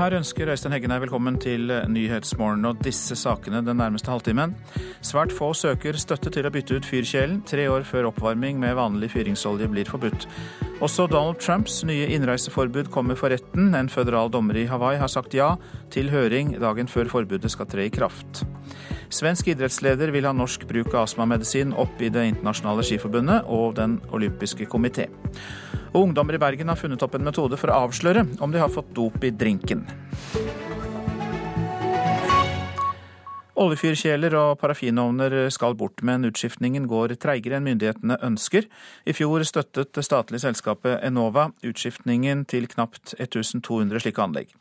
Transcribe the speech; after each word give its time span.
Her 0.00 0.14
ønsker 0.16 0.48
Øystein 0.48 0.72
Heggen 0.72 0.94
velkommen 1.02 1.34
til 1.36 1.68
Nyhetsmorgen 1.92 2.64
og 2.64 2.78
disse 2.80 3.12
sakene 3.20 3.58
den 3.60 3.76
nærmeste 3.76 4.08
halvtimen. 4.08 4.54
Svært 5.04 5.34
få 5.36 5.50
søker 5.52 5.98
støtte 6.00 6.30
til 6.32 6.48
å 6.48 6.52
bytte 6.54 6.78
ut 6.78 6.88
fyrkjelen 6.88 7.42
tre 7.44 7.66
år 7.68 7.84
før 7.84 8.08
oppvarming 8.08 8.56
med 8.62 8.78
vanlig 8.78 9.10
fyringsolje 9.12 9.68
blir 9.68 9.90
forbudt. 9.92 10.24
Også 10.80 11.04
Donald 11.04 11.36
Trumps 11.44 11.82
nye 11.84 12.08
innreiseforbud 12.16 12.88
kommer 12.88 13.20
for 13.20 13.28
retten. 13.28 13.74
En 13.76 13.92
føderal 13.92 14.32
dommer 14.32 14.56
i 14.56 14.64
Hawaii 14.70 14.96
har 15.02 15.12
sagt 15.12 15.36
ja 15.36 15.50
til 15.92 16.08
høring 16.08 16.54
dagen 16.62 16.88
før 16.88 17.12
forbudet 17.12 17.52
skal 17.52 17.68
tre 17.68 17.90
i 17.90 17.92
kraft. 17.92 18.46
Svensk 19.12 19.52
idrettsleder 19.52 20.16
vil 20.16 20.24
ha 20.24 20.32
norsk 20.32 20.64
bruk 20.70 20.94
av 20.94 21.10
astmamedisin 21.10 21.76
opp 21.76 22.00
i 22.00 22.08
Det 22.08 22.24
internasjonale 22.32 22.88
skiforbundet 22.88 23.52
og 23.52 23.76
Den 23.76 24.00
olympiske 24.16 24.64
komité. 24.64 25.10
Og 25.90 26.04
ungdommer 26.04 26.36
i 26.36 26.42
Bergen 26.42 26.70
har 26.70 26.78
funnet 26.78 27.02
opp 27.02 27.16
en 27.18 27.26
metode 27.26 27.58
for 27.58 27.72
å 27.72 27.84
avsløre 27.86 28.26
om 28.40 28.52
de 28.54 28.62
har 28.62 28.70
fått 28.70 28.92
dop 28.94 29.24
i 29.26 29.32
drinken. 29.34 29.86
Oljefyrkjeler 33.60 34.32
og 34.38 34.54
parafinovner 34.62 35.34
skal 35.52 35.74
bort, 35.76 36.00
men 36.06 36.24
utskiftningen 36.24 36.86
går 36.88 37.12
treigere 37.20 37.58
enn 37.58 37.66
myndighetene 37.66 38.16
ønsker. 38.24 38.64
I 39.04 39.12
fjor 39.12 39.44
støttet 39.44 39.92
det 39.98 40.06
statlige 40.06 40.46
selskapet 40.46 41.02
Enova 41.04 41.50
utskiftningen 41.66 42.46
til 42.48 42.70
knapt 42.72 43.12
1200 43.18 44.00
slike 44.00 44.24
anlegg. 44.24 44.56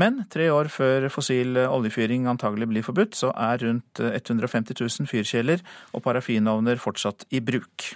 Men 0.00 0.22
tre 0.32 0.48
år 0.54 0.72
før 0.72 1.10
fossil 1.12 1.60
oljefyring 1.66 2.24
antagelig 2.30 2.70
blir 2.72 2.88
forbudt, 2.88 3.18
så 3.20 3.34
er 3.36 3.60
rundt 3.66 4.00
150 4.00 4.80
000 4.80 5.12
fyrkjeler 5.12 5.64
og 5.92 6.06
parafinovner 6.08 6.80
fortsatt 6.80 7.28
i 7.28 7.44
bruk. 7.44 7.90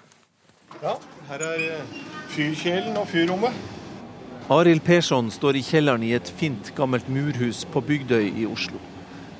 Ja, 0.83 0.97
her 1.29 1.43
er 1.47 1.61
eh, 1.63 1.91
fyrkjelen 2.35 2.97
og 2.99 3.05
fyrrommet. 3.07 3.55
Arild 4.51 4.83
Persson 4.83 5.29
står 5.31 5.55
i 5.55 5.61
kjelleren 5.63 6.03
i 6.03 6.09
et 6.17 6.27
fint, 6.41 6.73
gammelt 6.75 7.07
murhus 7.07 7.61
på 7.71 7.79
Bygdøy 7.87 8.25
i 8.41 8.47
Oslo. 8.51 8.81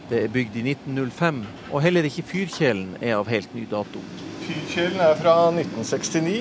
Det 0.07 0.21
er 0.23 0.31
bygd 0.31 0.61
i 0.61 0.63
1905, 0.71 1.41
og 1.73 1.83
heller 1.83 2.07
ikke 2.07 2.23
fyrkjelen 2.29 2.93
er 3.01 3.17
av 3.17 3.27
helt 3.33 3.57
ny 3.59 3.65
dato. 3.67 3.99
Fyrkjelen 4.45 5.03
er 5.03 5.19
fra 5.19 5.33
1969. 5.51 6.37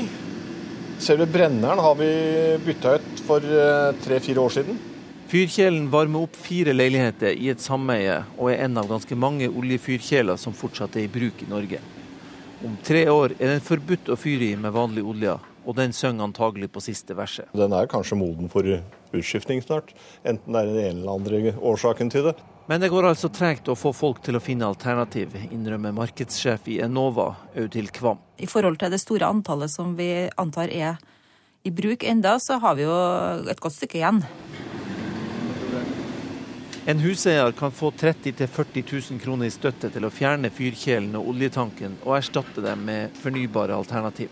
Selve 1.02 1.26
brenneren 1.34 1.82
har 1.82 1.98
vi 1.98 2.10
bytta 2.68 2.94
ut 3.00 3.24
for 3.26 3.42
eh, 3.42 3.88
tre-fire 4.06 4.44
år 4.44 4.54
siden. 4.60 4.78
Fyrkjelen 5.34 5.88
varmer 5.90 6.28
opp 6.28 6.38
fire 6.38 6.78
leiligheter 6.78 7.34
i 7.34 7.50
et 7.56 7.66
sameie, 7.66 8.20
og 8.38 8.54
er 8.54 8.68
en 8.68 8.78
av 8.78 8.94
ganske 8.94 9.18
mange 9.18 9.50
oljefyrkjeler 9.50 10.38
som 10.38 10.54
fortsatt 10.54 11.00
er 11.02 11.08
i 11.08 11.12
bruk 11.18 11.42
i 11.42 11.50
Norge. 11.50 11.82
Om 12.62 12.76
tre 12.86 13.10
år 13.10 13.34
er 13.40 13.56
den 13.56 13.64
forbudt 13.66 14.12
å 14.14 14.16
fyre 14.20 14.52
i 14.52 14.56
med 14.60 14.76
vanlig 14.76 15.02
olje, 15.02 15.34
og 15.66 15.76
den 15.80 15.94
synger 15.98 16.28
antagelig 16.28 16.68
på 16.70 16.84
siste 16.86 17.16
verset. 17.18 17.48
Den 17.58 17.74
er 17.74 17.90
kanskje 17.90 18.20
moden 18.20 18.52
for 18.54 18.68
utskiftning 19.18 19.64
snart, 19.66 19.96
enten 20.22 20.54
det 20.54 20.62
er 20.62 20.70
den 20.70 20.78
ene 20.84 21.02
eller 21.02 21.16
andre 21.16 21.54
årsaken 21.58 22.12
til 22.14 22.28
det. 22.30 22.36
Men 22.70 22.84
det 22.84 22.92
går 22.94 23.08
altså 23.10 23.32
tregt 23.34 23.72
å 23.72 23.76
få 23.76 23.90
folk 23.98 24.22
til 24.22 24.38
å 24.38 24.44
finne 24.44 24.70
alternativ, 24.70 25.34
innrømmer 25.50 25.96
markedssjef 25.98 26.70
i 26.70 26.78
Enova, 26.86 27.32
Audhild 27.58 27.90
Kvam. 27.98 28.22
I 28.38 28.50
forhold 28.52 28.78
til 28.84 28.94
det 28.94 29.02
store 29.02 29.32
antallet 29.34 29.74
som 29.74 29.98
vi 29.98 30.12
antar 30.38 30.70
er 30.70 31.02
i 31.66 31.74
bruk 31.74 32.06
enda, 32.06 32.38
så 32.38 32.62
har 32.62 32.78
vi 32.78 32.86
jo 32.86 32.94
et 33.50 33.62
godt 33.62 33.80
stykke 33.80 34.04
igjen. 34.04 34.22
En 36.86 37.00
huseier 37.00 37.52
kan 37.52 37.72
få 37.72 37.92
30 37.92 38.32
000-40 38.32 39.12
000 39.12 39.20
kroner 39.22 39.46
i 39.46 39.54
støtte 39.54 39.92
til 39.94 40.06
å 40.06 40.10
fjerne 40.10 40.50
fyrkjelen 40.50 41.14
og 41.20 41.28
oljetanken 41.30 42.00
og 42.02 42.16
erstatte 42.18 42.64
dem 42.66 42.88
med 42.88 43.14
fornybare 43.22 43.76
alternativ. 43.78 44.32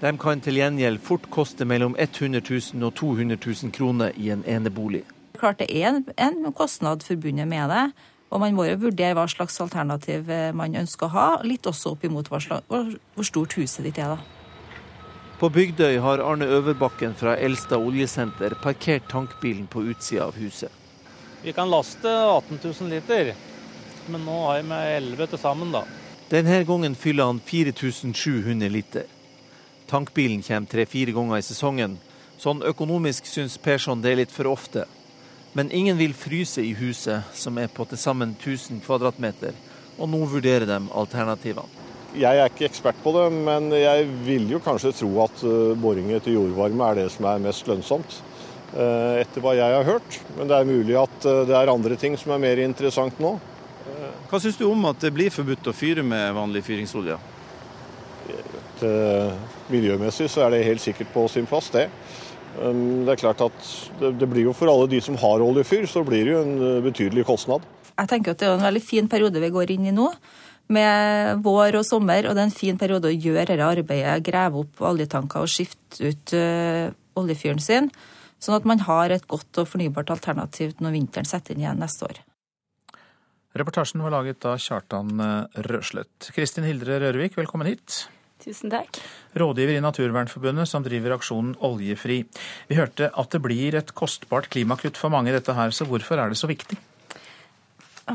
De 0.00 0.12
kan 0.16 0.40
til 0.40 0.56
gjengjeld 0.56 1.02
fort 1.04 1.28
koste 1.32 1.66
mellom 1.68 1.92
100 2.00 2.40
000 2.48 2.86
og 2.86 2.94
200 2.96 3.36
000 3.44 3.74
kroner 3.76 4.16
i 4.16 4.30
en 4.32 4.44
enebolig. 4.48 5.02
Klart 5.36 5.60
det 5.60 5.68
er 5.68 6.00
en 6.16 6.52
kostnad 6.56 7.04
forbundet 7.04 7.48
med 7.48 7.68
det, 7.68 7.84
og 8.32 8.40
man 8.40 8.56
må 8.56 8.64
jo 8.70 8.78
vurdere 8.86 9.12
hva 9.18 9.26
slags 9.28 9.60
alternativ 9.60 10.32
eh, 10.32 10.56
man 10.56 10.74
ønsker 10.80 11.10
å 11.10 11.12
ha, 11.12 11.26
litt 11.44 11.68
også 11.68 11.92
opp 11.92 12.08
imot 12.08 12.32
hvor 12.32 13.28
stort 13.28 13.58
huset 13.60 13.84
ditt 13.84 14.00
er. 14.00 14.16
da. 14.16 14.64
På 15.36 15.52
Bygdøy 15.52 16.00
har 16.00 16.24
Arne 16.24 16.48
Øverbakken 16.48 17.12
fra 17.20 17.36
Elstad 17.36 17.84
oljesenter 17.84 18.56
parkert 18.64 19.12
tankbilen 19.12 19.68
på 19.68 19.84
utsida 19.92 20.24
av 20.30 20.40
huset. 20.40 20.72
Vi 21.46 21.52
kan 21.52 21.70
laste 21.70 22.10
18 22.10 22.58
000 22.80 22.90
liter, 22.90 23.34
men 24.06 24.24
nå 24.24 24.46
har 24.46 24.56
vi 24.56 24.62
med 24.66 24.96
11 24.96 25.26
til 25.26 25.38
sammen, 25.38 25.68
da. 25.70 25.84
Denne 26.26 26.56
gangen 26.66 26.96
fyller 26.98 27.28
han 27.30 27.38
4700 27.38 28.66
liter. 28.74 29.04
Tankbilen 29.86 30.42
kommer 30.42 30.66
tre-fire 30.66 31.14
ganger 31.14 31.38
i 31.38 31.46
sesongen. 31.46 31.94
Sånn 32.42 32.64
økonomisk 32.66 33.30
syns 33.30 33.54
Persson 33.62 34.02
det 34.02 34.10
er 34.10 34.20
litt 34.24 34.34
for 34.34 34.50
ofte. 34.50 34.88
Men 35.54 35.70
ingen 35.70 36.02
vil 36.02 36.18
fryse 36.18 36.66
i 36.66 36.74
huset, 36.80 37.30
som 37.30 37.62
er 37.62 37.70
på 37.70 37.86
til 37.86 38.02
sammen 38.02 38.34
1000 38.34 38.82
kvadratmeter, 38.82 39.54
og 40.02 40.10
nå 40.10 40.26
vurderer 40.26 40.66
de 40.66 40.82
alternativene. 40.90 41.84
Jeg 42.18 42.42
er 42.42 42.50
ikke 42.50 42.66
ekspert 42.66 42.98
på 43.06 43.14
det, 43.14 43.28
men 43.46 43.70
jeg 43.70 44.10
vil 44.26 44.50
jo 44.50 44.58
kanskje 44.66 44.96
tro 44.98 45.14
at 45.22 45.46
eh, 45.46 45.78
boring 45.78 46.10
etter 46.16 46.34
jordvarme 46.34 46.90
er 46.90 47.04
det 47.04 47.12
som 47.14 47.30
er 47.30 47.46
mest 47.46 47.70
lønnsomt. 47.70 48.18
Eh, 48.74 49.20
etter 49.22 49.42
hva 49.44 49.54
jeg 49.54 49.74
har 49.76 49.86
hørt. 49.86 50.18
Men 50.36 50.50
det 50.50 50.56
er 50.56 50.68
mulig 50.68 50.96
at 50.98 51.26
eh, 51.28 51.44
det 51.46 51.54
er 51.54 51.70
andre 51.70 51.96
ting 52.00 52.16
som 52.18 52.34
er 52.34 52.42
mer 52.42 52.62
interessant 52.64 53.20
nå. 53.22 53.36
Hva 54.26 54.40
syns 54.42 54.58
du 54.58 54.64
om 54.66 54.88
at 54.90 54.98
det 55.04 55.12
blir 55.14 55.30
forbudt 55.30 55.68
å 55.70 55.74
fyre 55.76 56.02
med 56.04 56.34
vanlig 56.34 56.64
fyringsolje? 56.66 57.14
Eh, 58.82 59.36
miljømessig 59.70 60.26
så 60.28 60.42
er 60.44 60.52
det 60.52 60.66
helt 60.66 60.82
sikkert 60.82 61.12
på 61.14 61.22
sin 61.30 61.46
plass, 61.48 61.70
det. 61.72 61.86
Det 62.56 63.12
er 63.12 63.20
klart 63.20 63.44
at 63.44 63.70
det 64.00 64.26
blir 64.28 64.48
jo 64.48 64.54
for 64.56 64.72
alle 64.72 64.88
de 64.90 64.98
som 65.04 65.16
har 65.20 65.44
oljefyr, 65.44 65.84
så 65.88 66.02
blir 66.04 66.24
det 66.24 66.32
jo 66.34 66.42
en 66.42 66.82
betydelig 66.84 67.26
kostnad. 67.28 67.64
Jeg 67.92 68.10
tenker 68.10 68.32
at 68.32 68.40
det 68.40 68.48
er 68.48 68.56
en 68.56 68.66
veldig 68.66 68.82
fin 68.84 69.08
periode 69.12 69.42
vi 69.42 69.52
går 69.52 69.72
inn 69.76 69.88
i 69.92 69.94
nå. 69.94 70.08
Med 70.72 71.44
vår 71.44 71.78
og 71.78 71.86
sommer, 71.86 72.26
og 72.26 72.34
det 72.34 72.42
er 72.42 72.48
en 72.48 72.56
fin 72.56 72.80
periode 72.80 73.12
å 73.12 73.14
gjøre 73.14 73.52
dette 73.52 73.70
arbeidet. 73.76 74.24
Grave 74.26 74.64
opp 74.64 74.82
oljetanker 74.88 75.44
og 75.44 75.52
skifte 75.52 76.10
ut 76.10 76.36
oljefyren 77.20 77.62
sin. 77.62 77.92
Sånn 78.42 78.58
at 78.58 78.66
man 78.68 78.82
har 78.84 79.12
et 79.14 79.26
godt 79.30 79.62
og 79.62 79.68
fornybart 79.70 80.12
alternativ 80.12 80.76
når 80.84 80.98
vinteren 80.98 81.28
setter 81.28 81.54
inn 81.54 81.64
igjen 81.64 81.80
neste 81.80 82.08
år. 82.08 82.20
Reportasjen 83.56 84.02
var 84.04 84.12
laget 84.12 84.44
av 84.44 84.58
Kjartan 84.60 85.22
eh, 85.22 85.62
Røslett. 85.64 86.28
Kristin 86.36 86.66
Hildre 86.68 86.98
Rørvik, 87.00 87.38
velkommen 87.38 87.70
hit. 87.70 88.02
Tusen 88.44 88.68
takk. 88.70 88.98
Rådgiver 89.40 89.78
i 89.78 89.84
Naturvernforbundet 89.84 90.68
som 90.68 90.84
driver 90.84 91.16
aksjonen 91.16 91.54
Oljefri. 91.64 92.18
Vi 92.68 92.76
hørte 92.76 93.08
at 93.08 93.32
det 93.32 93.40
blir 93.44 93.78
et 93.78 93.94
kostbart 93.96 94.50
klimakutt 94.52 95.00
for 95.00 95.12
mange 95.14 95.32
dette 95.32 95.56
her, 95.56 95.72
så 95.72 95.88
hvorfor 95.88 96.20
er 96.20 96.32
det 96.32 96.38
så 96.38 96.50
viktig? 96.50 96.76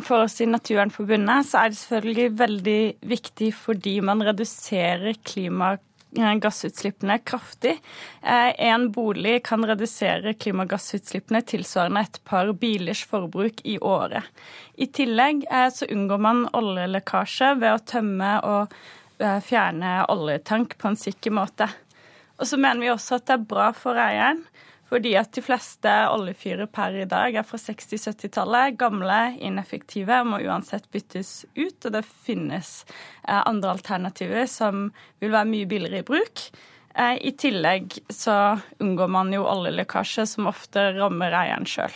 For 0.05 0.23
oss 0.23 0.37
i 0.39 0.47
Naturvernforbundet 0.47 1.49
så 1.49 1.65
er 1.65 1.73
det 1.73 1.79
selvfølgelig 1.81 2.27
veldig 2.39 2.81
viktig 3.11 3.49
fordi 3.57 3.97
man 4.05 4.21
reduserer 4.23 5.17
klimakutt 5.25 5.87
Eh, 6.17 6.33
gassutslippene 6.35 7.17
kraftig. 7.17 7.81
Eh, 8.21 8.65
en 8.65 8.91
bolig 8.91 9.45
kan 9.45 9.65
redusere 9.65 10.33
klimagassutslippene 10.33 11.41
tilsvarende 11.41 12.01
et 12.03 12.19
par 12.27 12.51
bilers 12.53 13.05
forbruk 13.07 13.61
i 13.63 13.77
året. 13.79 14.23
I 14.75 14.89
tillegg 14.91 15.45
eh, 15.51 15.69
så 15.71 15.87
unngår 15.87 16.19
man 16.19 16.49
oljelekkasje 16.51 17.53
ved 17.61 17.77
å 17.77 17.85
tømme 17.93 18.33
og 18.43 18.81
fjerne 19.21 19.99
oljetank 20.09 20.73
på 20.81 20.89
en 20.89 20.95
sikker 20.97 21.31
måte. 21.37 21.67
Og 22.41 22.47
så 22.49 22.57
mener 22.57 22.81
vi 22.81 22.89
også 22.89 23.19
at 23.19 23.27
det 23.29 23.35
er 23.35 23.43
bra 23.51 23.67
for 23.77 23.99
eieren 24.01 24.41
fordi 24.91 25.13
at 25.15 25.31
de 25.31 25.43
fleste 25.43 25.91
oljefyrer 26.11 26.67
per 26.67 26.97
i 26.99 27.07
dag 27.07 27.37
er 27.39 27.45
fra 27.47 27.55
60-70-tallet. 27.61 28.75
Gamle, 28.79 29.19
ineffektive, 29.39 30.17
må 30.27 30.41
uansett 30.43 30.89
byttes 30.91 31.45
ut. 31.55 31.77
Og 31.87 31.93
det 31.95 32.03
finnes 32.25 32.73
eh, 33.23 33.39
andre 33.39 33.71
alternativer 33.77 34.49
som 34.51 34.89
vil 35.23 35.31
være 35.31 35.47
mye 35.53 35.69
billigere 35.71 36.03
i 36.03 36.07
bruk. 36.11 36.43
Eh, 36.91 37.15
I 37.23 37.31
tillegg 37.39 38.01
så 38.11 38.35
unngår 38.83 39.15
man 39.15 39.31
jo 39.31 39.47
oljelekkasje, 39.47 40.27
som 40.27 40.51
ofte 40.51 40.89
rammer 40.99 41.39
eieren 41.39 41.69
sjøl. 41.69 41.95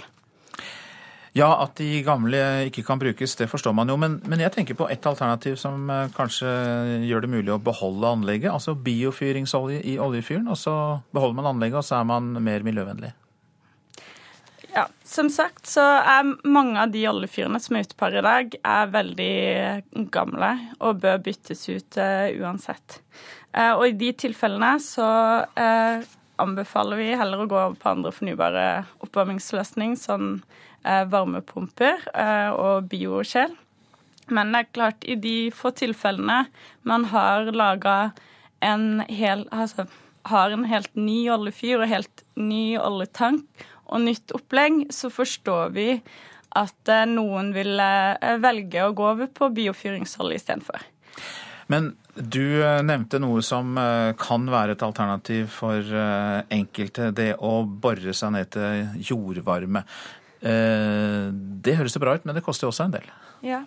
Ja, 1.35 1.49
at 1.59 1.75
de 1.75 1.99
gamle 2.05 2.39
ikke 2.69 2.85
kan 2.87 2.99
brukes, 3.01 3.33
det 3.35 3.49
forstår 3.51 3.73
man 3.75 3.89
jo. 3.91 3.97
Men, 3.99 4.21
men 4.23 4.39
jeg 4.39 4.53
tenker 4.55 4.77
på 4.79 4.87
et 4.87 5.03
alternativ 5.03 5.57
som 5.59 5.89
eh, 5.91 6.07
kanskje 6.15 6.47
gjør 7.09 7.25
det 7.25 7.31
mulig 7.33 7.51
å 7.51 7.59
beholde 7.59 8.13
anlegget. 8.15 8.53
Altså 8.53 8.77
biofyringsolje 8.79 9.81
i 9.83 9.97
oljefyren, 9.99 10.47
og 10.47 10.55
så 10.61 10.75
beholder 11.11 11.41
man 11.41 11.51
anlegget, 11.51 11.81
og 11.81 11.87
så 11.89 11.99
er 11.99 12.07
man 12.07 12.31
mer 12.39 12.63
miljøvennlig. 12.63 13.11
Ja, 14.75 14.87
Som 15.03 15.27
sagt 15.31 15.67
så 15.71 15.83
er 15.83 16.33
mange 16.43 16.79
av 16.79 16.91
de 16.91 17.03
oljefyrene 17.07 17.59
som 17.63 17.75
er 17.75 17.85
ute 17.87 17.99
par 17.99 18.15
i 18.15 18.23
dag, 18.23 18.55
er 18.55 18.91
veldig 18.91 20.07
gamle 20.11 20.49
og 20.79 20.99
bør 21.03 21.21
byttes 21.23 21.67
ut 21.67 21.99
uh, 21.99 22.27
uansett. 22.43 23.01
Uh, 23.55 23.71
og 23.77 23.85
i 23.87 23.95
de 23.95 24.11
tilfellene 24.23 24.73
så 24.83 25.07
uh, 25.47 26.03
anbefaler 26.43 26.99
vi 26.99 27.15
heller 27.15 27.43
å 27.43 27.47
gå 27.47 27.59
over 27.59 27.79
på 27.79 27.91
andre 27.93 28.11
fornybare 28.15 28.65
oppvarmingsløsninger, 29.03 29.99
sånn 29.99 30.29
varmepumper 31.11 32.07
eh, 32.13 32.51
og 32.53 32.89
biokjel. 32.91 33.53
Men 34.33 34.53
det 34.53 34.63
er 34.63 34.71
klart, 34.73 35.05
i 35.05 35.17
de 35.21 35.51
få 35.53 35.73
tilfellene 35.77 36.45
man 36.87 37.05
har 37.11 37.51
laga 37.53 38.11
en 38.65 39.03
hel 39.11 39.45
Altså 39.53 39.85
har 40.25 40.49
en 40.49 40.65
helt 40.65 40.95
ny 40.97 41.27
oljefyr 41.29 41.83
og 41.83 41.91
helt 41.91 42.23
ny 42.39 42.77
oljetank 42.81 43.65
og 43.85 44.01
nytt 44.07 44.33
opplegg, 44.33 44.87
så 44.89 45.11
forstår 45.13 45.75
vi 45.75 45.89
at 46.55 46.91
eh, 46.91 47.05
noen 47.09 47.51
vil 47.55 47.77
eh, 47.81 48.37
velge 48.41 48.81
å 48.85 48.93
gå 48.95 49.05
over 49.11 49.29
på 49.29 49.51
biofyringsolje 49.53 50.39
istedenfor. 50.39 50.85
Men 51.71 51.91
du 52.15 52.63
eh, 52.63 52.81
nevnte 52.85 53.19
noe 53.21 53.43
som 53.45 53.75
kan 54.17 54.49
være 54.49 54.75
et 54.75 54.85
alternativ 54.85 55.49
for 55.59 55.95
enkelte. 56.49 57.11
Det 57.15 57.33
å 57.37 57.57
bore 57.65 58.15
seg 58.15 58.33
ned 58.37 58.53
til 58.55 59.03
jordvarme. 59.11 59.85
Det 60.45 61.73
høres 61.79 61.95
jo 61.97 62.01
bra 62.03 62.13
ut, 62.13 62.25
men 62.27 62.37
det 62.37 62.43
koster 62.45 62.67
jo 62.67 62.69
også 62.69 62.85
en 62.85 62.93
del. 62.93 63.07
Ja. 63.41 63.63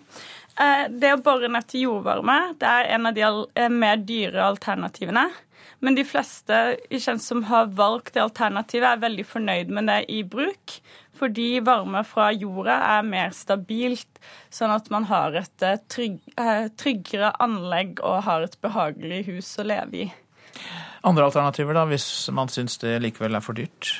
Det 0.89 1.11
å 1.11 1.19
bore 1.23 1.49
ned 1.51 1.67
til 1.67 1.85
jordvarme 1.89 2.37
det 2.59 2.67
er 2.67 2.93
en 2.95 3.09
av 3.09 3.17
de 3.17 3.67
mer 3.73 3.99
dyre 4.07 4.45
alternativene. 4.45 5.25
Men 5.79 5.95
de 5.95 6.03
fleste 6.03 6.77
som 7.19 7.43
har 7.47 7.69
valgt 7.75 8.13
det 8.13 8.23
alternativet, 8.23 8.87
er 8.89 9.03
veldig 9.03 9.25
fornøyd 9.27 9.71
med 9.75 9.87
det 9.87 9.99
i 10.11 10.23
bruk. 10.27 10.79
Fordi 11.19 11.59
varme 11.63 12.03
fra 12.07 12.29
jorda 12.31 12.75
er 12.97 13.07
mer 13.07 13.33
stabilt, 13.35 14.21
sånn 14.53 14.71
at 14.71 14.87
man 14.91 15.07
har 15.09 15.35
et 15.39 15.65
eh, 15.65 15.79
trygg, 15.91 16.19
eh, 16.39 16.69
tryggere 16.79 17.33
anlegg 17.43 17.99
og 17.99 18.23
har 18.27 18.45
et 18.47 18.55
behagelig 18.63 19.25
hus 19.27 19.49
å 19.59 19.67
leve 19.67 20.05
i. 20.05 20.07
Andre 21.07 21.27
alternativer, 21.27 21.75
da, 21.75 21.85
hvis 21.87 22.07
man 22.35 22.51
syns 22.51 22.79
det 22.83 22.97
likevel 23.03 23.35
er 23.35 23.43
for 23.43 23.59
dyrt? 23.59 23.91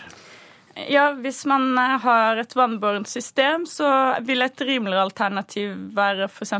Ja, 0.88 1.12
Hvis 1.14 1.44
man 1.46 1.78
eh, 1.78 1.98
har 2.00 2.38
et 2.38 2.56
vannbårent 2.56 3.08
system, 3.08 3.66
så 3.66 3.90
vil 4.24 4.42
et 4.42 4.62
rimeligere 4.62 5.10
alternativ 5.10 5.76
være 5.98 6.30
f.eks. 6.30 6.54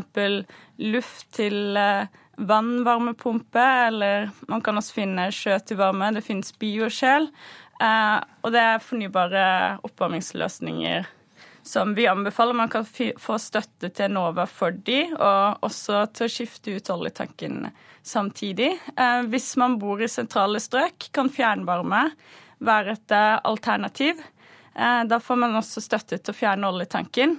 luft 0.78 1.30
til 1.36 1.78
vannvarmepumpe, 2.40 3.64
eller 3.86 4.30
man 4.48 4.62
kan 4.64 4.78
også 4.80 4.96
finne 4.96 5.28
sjø 5.34 5.58
til 5.64 5.80
varme. 5.80 6.12
Det 6.16 6.24
finnes 6.24 6.52
biosjel. 6.58 7.28
Eh, 7.80 8.18
og 8.42 8.52
det 8.52 8.60
er 8.60 8.84
fornybare 8.84 9.46
oppvarmingsløsninger 9.86 11.08
som 11.62 11.94
vi 11.94 12.06
anbefaler. 12.08 12.56
Man 12.56 12.68
kan 12.72 12.86
få 13.18 13.38
støtte 13.38 13.90
til 13.90 14.08
Enova 14.08 14.46
for 14.48 14.72
de, 14.72 15.02
og 15.16 15.64
også 15.66 16.04
til 16.16 16.26
å 16.26 16.32
skifte 16.32 16.76
ut 16.76 16.92
oljetanken 16.92 17.70
samtidig. 18.02 18.72
Eh, 18.96 19.22
hvis 19.32 19.52
man 19.60 19.78
bor 19.80 20.00
i 20.00 20.08
sentrale 20.10 20.60
strøk, 20.62 21.10
kan 21.12 21.32
fjernvarme 21.32 22.08
være 22.64 22.96
et 22.96 23.16
eh, 23.16 23.40
alternativ. 23.44 24.22
Da 24.70 25.16
får 25.20 25.36
man 25.36 25.56
også 25.58 25.82
støtte 25.82 26.16
til 26.20 26.32
å 26.32 26.36
fjerne 26.36 26.68
oljetanken. 26.70 27.34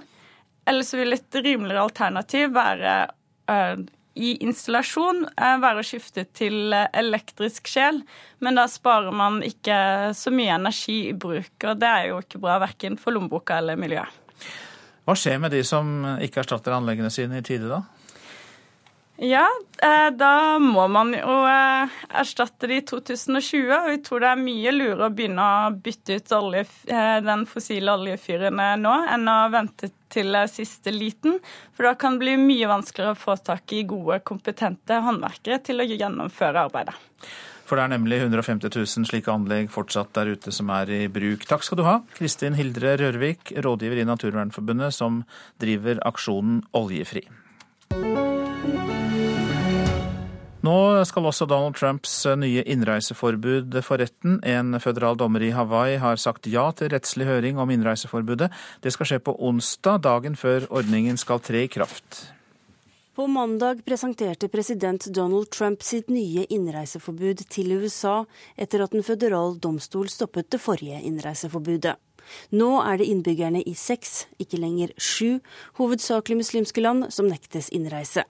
Eller 0.68 0.84
så 0.86 0.98
vil 1.00 1.16
et 1.16 1.38
rimeligere 1.42 1.86
alternativ 1.86 2.52
være 2.54 2.92
i 4.14 4.32
installasjon 4.44 5.24
eh, 5.30 5.58
være 5.62 5.80
å 5.80 5.86
skifte 5.86 6.24
til 6.36 6.74
eh, 6.76 6.88
elektrisk 7.00 7.68
sjel, 7.70 8.02
men 8.44 8.58
da 8.58 8.66
sparer 8.68 9.14
man 9.14 9.40
ikke 9.46 10.12
så 10.16 10.32
mye 10.34 10.58
energi 10.58 10.98
i 11.08 11.16
bruk, 11.16 11.54
og 11.64 11.80
det 11.80 11.88
er 11.88 12.10
jo 12.10 12.20
ikke 12.20 12.42
bra 12.42 12.58
verken 12.62 12.98
for 13.00 13.16
lommeboka 13.16 13.60
eller 13.62 13.80
miljøet. 13.80 14.20
Hva 15.02 15.16
skjer 15.18 15.40
med 15.42 15.54
de 15.54 15.62
som 15.66 15.88
ikke 16.22 16.44
erstatter 16.44 16.76
anleggene 16.76 17.10
sine 17.10 17.40
i 17.40 17.46
tide, 17.46 17.70
da? 17.72 17.80
Ja, 19.22 19.44
eh, 19.82 20.08
da 20.18 20.58
må 20.58 20.88
man 20.90 21.12
jo 21.14 21.34
erstatte 21.46 22.66
det 22.66 22.78
i 22.80 22.84
2020. 22.90 23.68
Og 23.76 23.90
vi 23.92 24.00
tror 24.02 24.24
det 24.24 24.30
er 24.32 24.40
mye 24.40 24.72
lurere 24.74 25.06
å 25.06 25.14
begynne 25.14 25.44
å 25.46 25.70
bytte 25.84 26.16
ut 26.18 26.34
olje, 26.40 26.64
den 27.22 27.44
fossile 27.46 27.94
oljefyren 27.94 28.58
nå, 28.82 28.96
enn 29.14 29.30
å 29.30 29.36
vente 29.52 29.92
til 30.12 30.34
siste 30.50 30.90
liten. 30.90 31.38
For 31.76 31.86
da 31.86 31.94
kan 31.94 32.18
det 32.18 32.24
bli 32.24 32.34
mye 32.40 32.68
vanskeligere 32.72 33.14
å 33.14 33.22
få 33.22 33.38
tak 33.46 33.72
i 33.78 33.84
gode, 33.86 34.18
kompetente 34.26 34.98
håndverkere 35.06 35.62
til 35.70 35.84
å 35.84 35.86
gjennomføre 35.86 36.66
arbeidet. 36.66 36.98
For 37.72 37.78
det 37.78 37.86
er 37.86 37.92
nemlig 37.94 38.18
150 38.20 38.74
000 38.74 39.06
slike 39.08 39.32
anlegg 39.32 39.70
fortsatt 39.72 40.10
der 40.18 40.34
ute 40.34 40.52
som 40.52 40.68
er 40.74 40.90
i 40.92 41.06
bruk. 41.08 41.46
Takk 41.48 41.64
skal 41.64 41.78
du 41.80 41.86
ha, 41.86 42.00
Kristin 42.18 42.58
Hildre 42.58 42.98
Rørvik, 43.00 43.54
rådgiver 43.64 44.02
i 44.02 44.08
Naturvernforbundet, 44.10 44.92
som 44.98 45.22
driver 45.62 46.02
aksjonen 46.10 46.60
Oljefri. 46.76 47.24
Nå 50.62 50.74
skal 51.08 51.24
også 51.26 51.48
Donald 51.50 51.74
Trumps 51.74 52.12
eh, 52.26 52.36
nye 52.38 52.62
innreiseforbud 52.70 53.74
for 53.82 53.98
retten. 53.98 54.36
En 54.46 54.78
føderal 54.78 55.16
dommer 55.18 55.42
i 55.42 55.50
Hawaii 55.50 55.96
har 55.98 56.20
sagt 56.22 56.46
ja 56.46 56.68
til 56.78 56.92
rettslig 56.92 57.26
høring 57.26 57.58
om 57.58 57.70
innreiseforbudet. 57.74 58.46
Det 58.78 58.92
skal 58.94 59.08
skje 59.10 59.18
på 59.26 59.34
onsdag, 59.42 60.04
dagen 60.06 60.38
før 60.38 60.68
ordningen 60.70 61.18
skal 61.18 61.42
tre 61.42 61.64
i 61.66 61.72
kraft. 61.72 62.28
På 63.18 63.26
mandag 63.26 63.82
presenterte 63.84 64.46
president 64.48 65.08
Donald 65.10 65.50
Trump 65.50 65.82
sitt 65.82 66.06
nye 66.08 66.46
innreiseforbud 66.46 67.42
til 67.50 67.74
USA 67.82 68.22
etter 68.54 68.84
at 68.86 68.94
en 68.94 69.02
føderal 69.02 69.58
domstol 69.58 70.06
stoppet 70.14 70.48
det 70.54 70.62
forrige 70.62 71.02
innreiseforbudet. 71.10 71.96
Nå 72.54 72.70
er 72.86 73.02
det 73.02 73.10
innbyggerne 73.10 73.64
i 73.66 73.74
seks, 73.74 74.28
ikke 74.38 74.62
lenger 74.62 74.94
sju, 74.94 75.42
hovedsakelig 75.82 76.38
muslimske 76.44 76.86
land 76.86 77.10
som 77.10 77.26
nektes 77.26 77.68
innreise. 77.74 78.22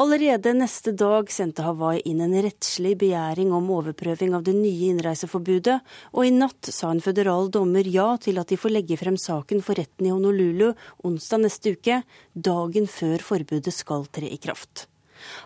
Allerede 0.00 0.52
neste 0.56 0.92
dag 0.96 1.30
sendte 1.32 1.64
Hawaii 1.66 2.02
inn 2.08 2.20
en 2.24 2.36
rettslig 2.44 2.94
begjæring 3.00 3.52
om 3.54 3.70
overprøving 3.74 4.34
av 4.36 4.44
det 4.46 4.54
nye 4.56 4.92
innreiseforbudet, 4.92 5.78
og 6.14 6.26
i 6.26 6.34
natt 6.34 6.70
sa 6.72 6.92
en 6.92 7.02
føderal 7.04 7.50
dommer 7.54 7.88
ja 7.88 8.10
til 8.22 8.38
at 8.40 8.52
de 8.52 8.60
får 8.60 8.74
legge 8.74 8.98
frem 9.00 9.18
saken 9.20 9.64
for 9.64 9.78
retten 9.78 10.08
i 10.08 10.12
Honolulu 10.14 10.70
onsdag 11.04 11.44
neste 11.44 11.74
uke, 11.76 12.02
dagen 12.34 12.86
før 12.90 13.24
forbudet 13.32 13.74
skal 13.74 14.06
tre 14.12 14.30
i 14.30 14.38
kraft. 14.40 14.86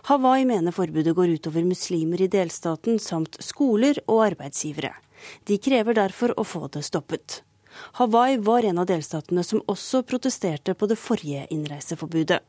Hawaii 0.09 0.45
mener 0.45 0.75
forbudet 0.75 1.15
går 1.17 1.33
utover 1.39 1.65
muslimer 1.65 2.21
i 2.21 2.29
delstaten 2.29 2.99
samt 3.01 3.39
skoler 3.41 3.97
og 4.05 4.27
arbeidsgivere. 4.27 4.93
De 5.49 5.57
krever 5.57 5.97
derfor 5.97 6.35
å 6.37 6.45
få 6.45 6.67
det 6.73 6.83
stoppet. 6.85 7.41
Hawaii 7.97 8.37
var 8.37 8.65
en 8.69 8.83
av 8.83 8.89
delstatene 8.89 9.43
som 9.43 9.63
også 9.71 10.03
protesterte 10.05 10.75
på 10.77 10.89
det 10.91 10.99
forrige 11.01 11.47
innreiseforbudet. 11.53 12.43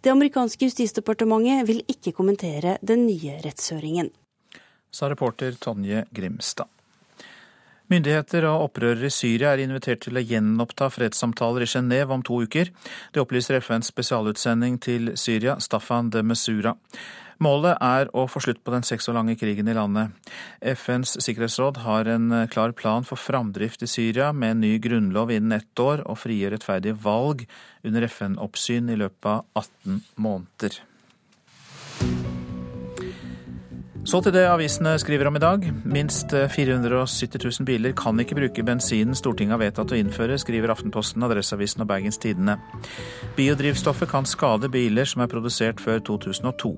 Det 0.00 0.12
amerikanske 0.12 0.68
justisdepartementet 0.68 1.68
vil 1.68 1.84
ikke 1.88 2.14
kommentere 2.16 2.78
den 2.82 3.06
nye 3.06 3.38
rettshøringen. 3.44 4.10
Sa 4.90 5.08
reporter 5.10 5.54
Tonje 5.60 6.04
Grimstad. 6.10 6.68
Myndigheter 7.90 8.44
og 8.46 8.68
opprørere 8.68 9.08
i 9.08 9.14
Syria 9.14 9.50
er 9.50 9.64
invitert 9.64 10.04
til 10.04 10.18
å 10.18 10.22
gjenoppta 10.22 10.86
fredssamtaler 10.94 11.64
i 11.64 11.70
Genéve 11.72 12.14
om 12.14 12.22
to 12.22 12.36
uker. 12.46 12.70
Det 13.10 13.22
opplyser 13.22 13.58
FNs 13.58 13.90
spesialutsending 13.90 14.76
til 14.78 15.10
Syria, 15.18 15.56
Staffan 15.58 16.12
de 16.14 16.22
Mesura. 16.22 16.76
Målet 17.40 17.78
er 17.80 18.10
å 18.12 18.26
få 18.28 18.42
slutt 18.44 18.60
på 18.60 18.72
den 18.74 18.84
seks 18.84 19.08
år 19.08 19.16
lange 19.16 19.36
krigen 19.40 19.68
i 19.70 19.76
landet. 19.76 20.12
FNs 20.60 21.14
sikkerhetsråd 21.24 21.80
har 21.86 22.10
en 22.12 22.28
eh, 22.36 22.48
klar 22.52 22.74
plan 22.76 23.06
for 23.08 23.16
framdrift 23.16 23.80
i 23.86 23.88
Syria, 23.88 24.28
med 24.32 24.58
en 24.58 24.60
ny 24.66 24.74
grunnlov 24.84 25.32
innen 25.32 25.56
ett 25.56 25.80
år 25.80 26.04
og 26.04 26.20
frie 26.20 26.52
rettferdige 26.52 27.00
valg 27.00 27.46
under 27.80 28.04
FN-oppsyn 28.10 28.92
i 28.92 29.00
løpet 29.00 29.32
av 29.32 29.64
18 29.64 30.02
måneder. 30.20 30.82
Så 34.00 34.22
til 34.24 34.32
det 34.32 34.46
avisene 34.48 34.94
skriver 34.98 35.28
om 35.28 35.36
i 35.36 35.42
dag. 35.42 35.66
Minst 35.84 36.32
470 36.32 37.36
000 37.60 37.66
biler 37.68 37.92
kan 37.96 38.16
ikke 38.20 38.38
bruke 38.38 38.64
bensinen 38.64 39.14
Stortinget 39.18 39.52
har 39.54 39.60
vedtatt 39.60 39.92
å 39.92 39.98
innføre, 40.00 40.38
skriver 40.40 40.72
Aftenposten, 40.72 41.22
Adresseavisen 41.26 41.84
og 41.84 41.90
Bergens 41.90 42.18
Tidende. 42.18 42.56
Biodrivstoffet 43.36 44.08
kan 44.10 44.28
skade 44.28 44.72
biler 44.72 45.04
som 45.04 45.20
er 45.20 45.30
produsert 45.30 45.84
før 45.84 46.00
2002. 46.08 46.72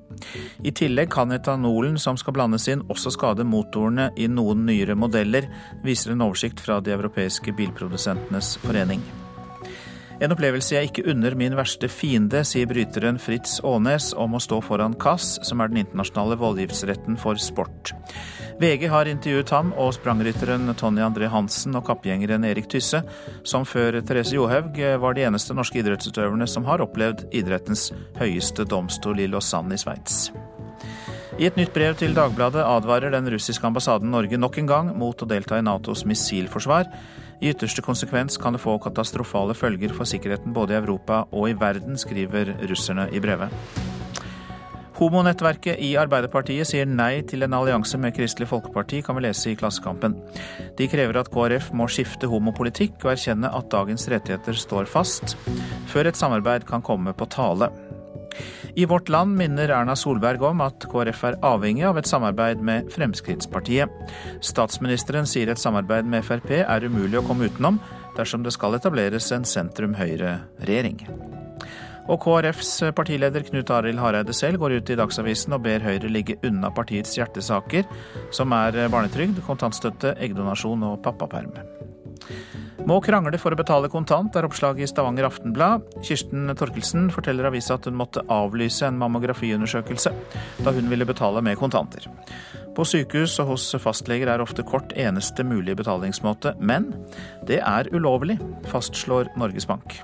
I 0.66 0.74
tillegg 0.74 1.14
kan 1.14 1.32
etanolen 1.32 1.94
som 2.02 2.18
skal 2.18 2.34
blandes 2.36 2.66
inn, 2.72 2.82
også 2.90 3.14
skade 3.14 3.46
motorene 3.46 4.10
i 4.18 4.26
noen 4.26 4.66
nyere 4.66 4.98
modeller, 4.98 5.46
viser 5.86 6.16
en 6.16 6.26
oversikt 6.26 6.60
fra 6.60 6.82
de 6.82 6.96
europeiske 6.98 7.54
bilprodusentenes 7.54 8.56
forening. 8.66 9.06
En 10.22 10.30
opplevelse 10.30 10.76
jeg 10.76 10.86
ikke 10.86 11.02
unner 11.10 11.34
min 11.34 11.56
verste 11.58 11.88
fiende, 11.90 12.44
sier 12.46 12.68
bryteren 12.70 13.16
Fritz 13.18 13.56
Aanes 13.66 14.12
om 14.14 14.36
å 14.36 14.40
stå 14.42 14.60
foran 14.62 14.94
CAS, 15.02 15.40
som 15.42 15.58
er 15.58 15.72
den 15.72 15.80
internasjonale 15.82 16.36
voldgiftsretten 16.38 17.16
for 17.18 17.40
sport. 17.42 17.90
VG 18.62 18.86
har 18.92 19.10
intervjuet 19.10 19.50
ham 19.50 19.72
og 19.74 19.96
sprangrytteren 19.96 20.70
Tonje 20.78 21.02
André 21.02 21.30
Hansen 21.32 21.74
og 21.74 21.88
kappgjengeren 21.88 22.46
Erik 22.46 22.68
Tysse, 22.70 23.00
som 23.42 23.66
før 23.66 23.98
Therese 24.06 24.36
Johaug 24.36 24.78
var 25.02 25.18
de 25.18 25.24
eneste 25.26 25.56
norske 25.58 25.80
idrettsutøverne 25.82 26.46
som 26.46 26.68
har 26.70 26.84
opplevd 26.84 27.26
idrettens 27.34 27.88
høyeste 28.20 28.68
domstol 28.70 29.18
i 29.24 29.26
Lausanne 29.32 29.74
i 29.74 29.82
Sveits. 29.82 30.28
I 31.40 31.48
et 31.48 31.58
nytt 31.58 31.72
brev 31.74 31.96
til 31.98 32.14
Dagbladet 32.14 32.62
advarer 32.62 33.10
den 33.10 33.26
russiske 33.32 33.66
ambassaden 33.66 34.12
Norge 34.14 34.38
nok 34.38 34.60
en 34.60 34.70
gang 34.70 34.94
mot 34.94 35.18
å 35.18 35.26
delta 35.26 35.58
i 35.58 35.66
Natos 35.66 36.04
missilforsvar. 36.06 36.86
I 37.42 37.50
ytterste 37.50 37.82
konsekvens 37.82 38.38
kan 38.38 38.54
det 38.54 38.62
få 38.62 38.76
katastrofale 38.78 39.54
følger 39.58 39.90
for 39.96 40.06
sikkerheten 40.06 40.54
både 40.54 40.76
i 40.76 40.78
Europa 40.78 41.24
og 41.34 41.48
i 41.50 41.56
verden, 41.58 41.98
skriver 41.98 42.54
russerne 42.70 43.08
i 43.10 43.20
brevet. 43.20 43.50
Homonettverket 45.02 45.80
i 45.82 45.96
Arbeiderpartiet 45.98 46.68
sier 46.68 46.86
nei 46.86 47.24
til 47.26 47.42
en 47.42 47.56
allianse 47.58 47.98
med 47.98 48.14
Kristelig 48.14 48.46
Folkeparti, 48.52 49.00
kan 49.02 49.18
vi 49.18 49.24
lese 49.24 49.50
i 49.50 49.56
Klassekampen. 49.58 50.14
De 50.78 50.86
krever 50.86 51.18
at 51.18 51.32
KrF 51.34 51.72
må 51.74 51.88
skifte 51.90 52.30
homopolitikk 52.30 53.02
og 53.02 53.16
erkjenne 53.16 53.50
at 53.50 53.72
dagens 53.74 54.06
rettigheter 54.12 54.54
står 54.62 54.86
fast, 54.92 55.34
før 55.90 56.12
et 56.12 56.20
samarbeid 56.20 56.68
kan 56.68 56.86
komme 56.86 57.16
på 57.16 57.26
tale. 57.34 57.72
I 58.74 58.86
Vårt 58.88 59.10
Land 59.12 59.36
minner 59.36 59.68
Erna 59.68 59.96
Solberg 59.98 60.42
om 60.48 60.62
at 60.64 60.86
KrF 60.90 61.24
er 61.28 61.38
avhengig 61.44 61.84
av 61.88 62.00
et 62.00 62.08
samarbeid 62.08 62.62
med 62.64 62.88
Fremskrittspartiet. 62.94 63.92
Statsministeren 64.44 65.28
sier 65.28 65.52
et 65.52 65.60
samarbeid 65.60 66.08
med 66.08 66.24
Frp 66.24 66.54
er 66.62 66.88
umulig 66.88 67.20
å 67.20 67.26
komme 67.26 67.50
utenom 67.50 67.80
dersom 68.16 68.44
det 68.44 68.54
skal 68.56 68.76
etableres 68.78 69.30
en 69.36 69.44
sentrum-høyre-regjering. 69.48 71.04
Og 72.10 72.18
KrFs 72.24 72.72
partileder 72.96 73.44
Knut 73.46 73.70
Arild 73.70 74.00
Hareide 74.02 74.34
selv 74.34 74.58
går 74.62 74.78
ut 74.80 74.90
i 74.90 74.98
Dagsavisen 74.98 75.54
og 75.54 75.62
ber 75.66 75.84
Høyre 75.84 76.10
ligge 76.10 76.38
unna 76.42 76.72
partiets 76.74 77.14
hjertesaker, 77.18 77.86
som 78.34 78.52
er 78.56 78.80
barnetrygd, 78.90 79.38
kontantstøtte, 79.46 80.16
eggdonasjon 80.18 80.82
og 80.88 80.98
pappaperm. 81.04 81.54
Må 82.82 82.96
krangle 82.98 83.38
for 83.38 83.54
å 83.54 83.58
betale 83.58 83.86
kontant, 83.90 84.34
er 84.34 84.46
oppslaget 84.48 84.82
i 84.82 84.88
Stavanger 84.90 85.28
Aftenblad. 85.28 85.84
Kirsten 86.02 86.50
Torkelsen 86.58 87.10
forteller 87.14 87.46
avisa 87.46 87.76
at 87.76 87.86
hun 87.86 87.94
måtte 87.98 88.24
avlyse 88.32 88.88
en 88.88 88.98
mammografiundersøkelse 88.98 90.10
da 90.66 90.72
hun 90.74 90.90
ville 90.90 91.06
betale 91.06 91.44
med 91.46 91.60
kontanter. 91.60 92.08
På 92.74 92.86
sykehus 92.88 93.36
og 93.42 93.52
hos 93.52 93.68
fastleger 93.84 94.32
er 94.32 94.42
ofte 94.42 94.64
kort 94.66 94.94
eneste 94.98 95.46
mulige 95.46 95.78
betalingsmåte, 95.78 96.56
men 96.58 96.90
det 97.46 97.60
er 97.62 97.92
ulovlig, 97.94 98.40
fastslår 98.72 99.30
Norges 99.38 99.68
Bank. 99.70 100.00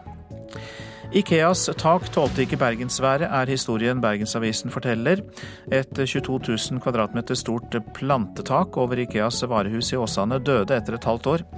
Ikeas 1.18 1.64
tak 1.80 2.10
tålte 2.12 2.44
ikke 2.44 2.60
bergensværet, 2.60 3.30
er 3.32 3.48
historien 3.48 4.00
Bergensavisen 4.04 4.70
forteller. 4.70 5.22
Et 5.72 5.88
22 5.96 6.38
000 6.44 6.82
kvadratmeter 6.84 7.38
stort 7.38 7.74
plantetak 7.96 8.76
over 8.76 9.00
Ikeas 9.00 9.40
varehus 9.48 9.94
i 9.94 9.98
Åsane 9.98 10.36
døde 10.44 10.76
etter 10.76 10.98
et 10.98 11.08
halvt 11.08 11.30
år. 11.32 11.48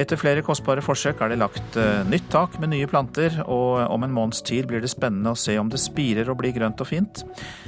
Etter 0.00 0.16
flere 0.16 0.40
kostbare 0.44 0.80
forsøk 0.84 1.20
er 1.20 1.32
det 1.32 1.40
lagt 1.42 1.76
eh, 1.76 2.00
nytt 2.08 2.30
tak 2.32 2.56
med 2.62 2.72
nye 2.72 2.88
planter, 2.88 3.42
og 3.44 3.82
om 3.92 4.06
en 4.06 4.14
måneds 4.14 4.40
tid 4.48 4.68
blir 4.70 4.80
det 4.80 4.90
spennende 4.92 5.34
å 5.34 5.38
se 5.38 5.58
om 5.60 5.68
det 5.72 5.80
spirer 5.82 6.30
og 6.32 6.38
blir 6.40 6.54
grønt 6.56 6.80
og 6.80 6.88
fint. 6.88 7.24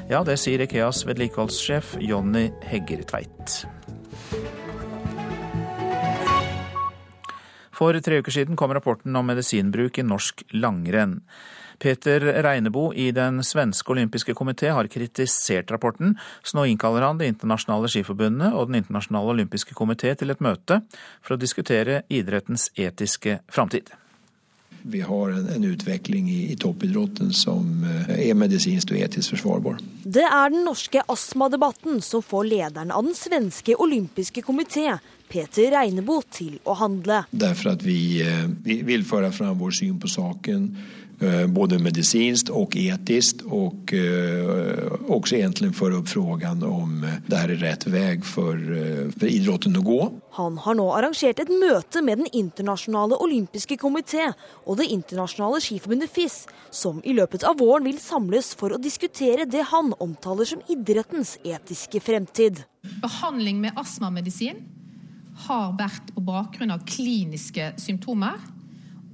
Ja, 0.09 0.23
det 0.25 0.39
sier 0.41 0.65
Ikeas 0.65 1.05
vedlikeholdssjef 1.09 1.99
Jonny 2.01 2.49
Hegger 2.65 3.05
Tveit. 3.11 3.59
For 7.75 7.99
tre 8.01 8.23
uker 8.23 8.33
siden 8.33 8.57
kom 8.57 8.73
rapporten 8.73 9.17
om 9.19 9.29
medisinbruk 9.29 9.99
i 9.99 10.07
norsk 10.07 10.47
langrenn. 10.57 11.19
Peter 11.79 12.21
Reinebo 12.45 12.93
i 12.95 13.11
Den 13.15 13.43
svenske 13.45 13.93
olympiske 13.95 14.35
komité 14.37 14.71
har 14.75 14.89
kritisert 14.93 15.73
rapporten, 15.75 16.17
så 16.43 16.59
nå 16.59 16.69
innkaller 16.71 17.07
han 17.07 17.19
Det 17.19 17.29
internasjonale 17.33 17.89
skiforbundet 17.89 18.53
og 18.53 18.71
Den 18.71 18.83
internasjonale 18.83 19.37
olympiske 19.37 19.75
komité 19.75 20.15
til 20.15 20.31
et 20.31 20.41
møte 20.41 20.81
for 21.21 21.35
å 21.35 21.41
diskutere 21.41 22.03
idrettens 22.09 22.71
etiske 22.77 23.41
framtid. 23.49 23.93
Vi 24.87 25.01
har 25.01 25.31
en, 25.31 25.49
en 25.49 25.65
utvikling 25.65 26.29
i, 26.29 26.53
i 26.53 26.57
toppidretten 26.61 27.31
som 27.33 27.87
eh, 27.89 28.29
er 28.29 28.35
medisinsk 28.37 28.91
og 28.93 28.99
etisk 29.01 29.33
forsvarbar. 29.33 29.79
Det 30.05 30.27
er 30.27 30.53
den 30.53 30.67
norske 30.67 31.01
astmadebatten 31.09 32.03
som 32.05 32.21
får 32.21 32.45
lederen 32.51 32.93
av 32.93 33.07
den 33.07 33.17
svenske 33.17 33.79
olympiske 33.81 34.45
komité, 34.45 34.99
Peter 35.33 35.73
Reinebo, 35.73 36.19
til 36.29 36.59
å 36.69 36.77
handle. 36.77 37.23
Derfor 37.33 37.73
at 37.79 37.87
vi, 37.87 38.21
eh, 38.21 38.45
vi 38.45 38.83
vil 38.85 39.09
føre 39.09 39.33
fram 39.33 39.57
vår 39.63 39.73
syn 39.81 39.97
på 40.03 40.13
saken 40.13 40.69
både 41.49 41.79
medicinskt 41.79 42.51
og 42.51 42.77
etiskt 42.77 43.45
og 43.47 43.93
också 45.09 45.35
også 45.35 45.37
egentlig 45.37 45.75
föra 45.75 45.99
opp 45.99 46.09
frågan 46.09 46.63
om 46.63 47.05
eh, 47.05 47.11
det 47.27 47.37
här 47.37 47.49
er 47.51 47.57
rett 47.57 47.87
vei 47.87 48.21
for, 48.21 48.57
för 49.19 49.27
idrotten 49.27 49.77
å 49.77 49.81
gå. 49.81 50.13
Han 50.31 50.59
har 50.59 50.75
nå 50.75 50.93
arrangert 50.93 51.41
et 51.41 51.49
møte 51.49 52.03
med 52.03 52.19
Den 52.19 52.29
internasjonale 52.33 53.17
olympiske 53.17 53.77
komité 53.77 54.33
og 54.67 54.77
Det 54.77 54.87
internasjonale 54.87 55.61
skiforbundet 55.61 56.11
FIS, 56.11 56.47
som 56.71 57.01
i 57.05 57.13
løpet 57.13 57.45
av 57.45 57.59
våren 57.59 57.85
vil 57.85 57.99
samles 57.99 58.55
for 58.55 58.75
å 58.75 58.79
diskutere 58.79 59.47
det 59.47 59.65
han 59.71 59.95
omtaler 60.01 60.45
som 60.45 60.63
idrettens 60.69 61.39
etiske 61.45 62.01
fremtid. 62.01 62.65
Behandling 63.03 63.61
med 63.61 63.73
astmamedisin 63.77 64.65
har 65.49 65.73
vært 65.79 66.15
på 66.15 66.21
bakgrunn 66.21 66.71
av 66.71 66.85
kliniske 66.87 67.73
symptomer 67.81 68.39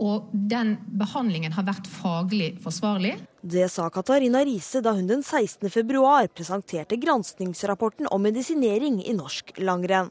og 0.00 0.30
den 0.32 0.74
behandlingen 1.00 1.52
har 1.52 1.66
vært 1.68 1.88
faglig 1.90 2.54
forsvarlig. 2.64 3.18
Det 3.40 3.66
sa 3.72 3.88
Katarina 3.92 4.42
Riise 4.46 4.80
da 4.84 4.94
hun 4.96 5.08
den 5.10 5.22
16. 5.22 5.68
februar 5.72 6.28
presenterte 6.32 6.96
granskningsrapporten 7.00 8.08
om 8.08 8.24
medisinering 8.24 9.02
i 9.04 9.14
norsk 9.16 9.54
langrenn. 9.60 10.10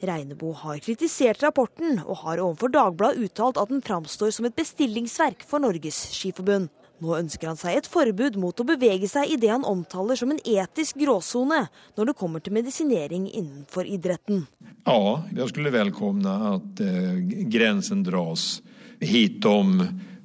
Reinebo 0.00 0.54
har 0.56 0.80
kritisert 0.80 1.42
rapporten, 1.44 1.98
og 2.06 2.22
har 2.22 2.40
overfor 2.40 2.72
Dagbladet 2.72 3.26
uttalt 3.26 3.58
at 3.60 3.68
den 3.68 3.82
framstår 3.84 4.32
som 4.32 4.46
et 4.48 4.56
bestillingsverk 4.56 5.44
for 5.44 5.60
Norges 5.60 6.06
Skiforbund. 6.16 6.70
Nå 7.00 7.14
ønsker 7.16 7.48
han 7.48 7.56
seg 7.56 7.78
et 7.78 7.88
forbud 7.88 8.36
mot 8.40 8.56
å 8.60 8.66
bevege 8.68 9.08
seg 9.08 9.32
i 9.32 9.38
det 9.40 9.48
han 9.52 9.64
omtaler 9.64 10.18
som 10.20 10.32
en 10.32 10.40
etisk 10.44 10.98
gråsone 11.00 11.62
når 11.96 12.10
det 12.10 12.16
kommer 12.16 12.44
til 12.44 12.56
medisinering 12.56 13.28
innenfor 13.28 13.88
idretten. 13.88 14.44
Ja, 14.84 15.22
jeg 15.32 15.48
skulle 15.52 15.72
velkomne 15.72 16.34
at 16.54 16.82
eh, 16.84 17.22
grensen 17.52 18.04
dras 18.04 18.58
hitom 19.00 19.80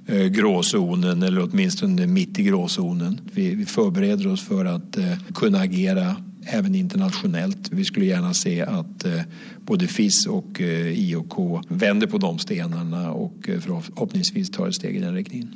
eh, 0.07 0.25
gråzonen, 0.25 1.23
eller 1.23 1.43
åtminstone 1.43 2.07
midt 2.07 2.39
i 2.39 2.43
gråzonen. 2.43 3.19
Vi, 3.33 3.65
forbereder 3.65 4.27
oss 4.31 4.43
for 4.43 4.67
å 4.67 4.79
eh, 4.97 5.17
kunne 5.33 5.61
agere 5.63 6.15
även 6.45 6.75
internationellt. 6.75 7.71
Vi 7.71 7.85
skulle 7.85 8.05
gjerne 8.05 8.33
se 8.33 8.59
at 8.61 9.05
eh, 9.05 9.23
både 9.65 9.87
FIS 9.87 10.25
og 10.29 10.61
IOK 10.61 11.39
vender 11.69 12.07
på 12.07 12.21
de 12.21 12.33
stenene 12.39 13.07
og 13.09 13.49
forhåpentligvis 13.49 14.53
tar 14.53 14.69
et 14.69 14.77
steg 14.77 14.99
i 14.99 15.03
den 15.03 15.17
riktningen. 15.17 15.55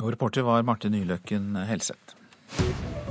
Og 0.00 0.10
reporter 0.10 0.42
var 0.42 0.66
Marte 0.66 0.90
Nyløkken 0.90 1.54
Helseth. 1.68 3.03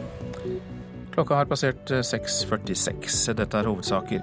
Klokka 1.13 1.35
har 1.37 1.45
passert 1.45 1.91
6.46. 1.91 3.29
Eh, 3.29 3.35
Dette 3.37 3.59
er 3.59 3.67
hovedsaker. 3.69 4.21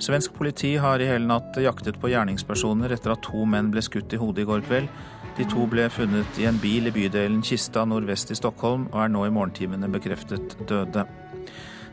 Svensk 0.00 0.32
politi 0.38 0.72
har 0.80 1.00
i 1.00 1.08
hele 1.10 1.28
natt 1.28 1.58
jaktet 1.60 1.98
på 2.00 2.08
gjerningspersoner 2.12 2.94
etter 2.96 3.12
at 3.12 3.24
to 3.26 3.44
menn 3.44 3.68
ble 3.74 3.82
skutt 3.84 4.14
i 4.16 4.20
hodet 4.20 4.46
i 4.46 4.48
går 4.48 4.64
kveld. 4.64 4.88
De 5.36 5.44
to 5.48 5.66
ble 5.70 5.84
funnet 5.92 6.40
i 6.40 6.46
en 6.48 6.60
bil 6.60 6.88
i 6.88 6.94
bydelen 6.94 7.42
Kista 7.44 7.84
nordvest 7.88 8.32
i 8.32 8.38
Stockholm, 8.38 8.88
og 8.90 9.02
er 9.04 9.12
nå 9.12 9.26
i 9.26 9.34
morgentimene 9.34 9.92
bekreftet 9.92 10.56
døde. 10.68 11.04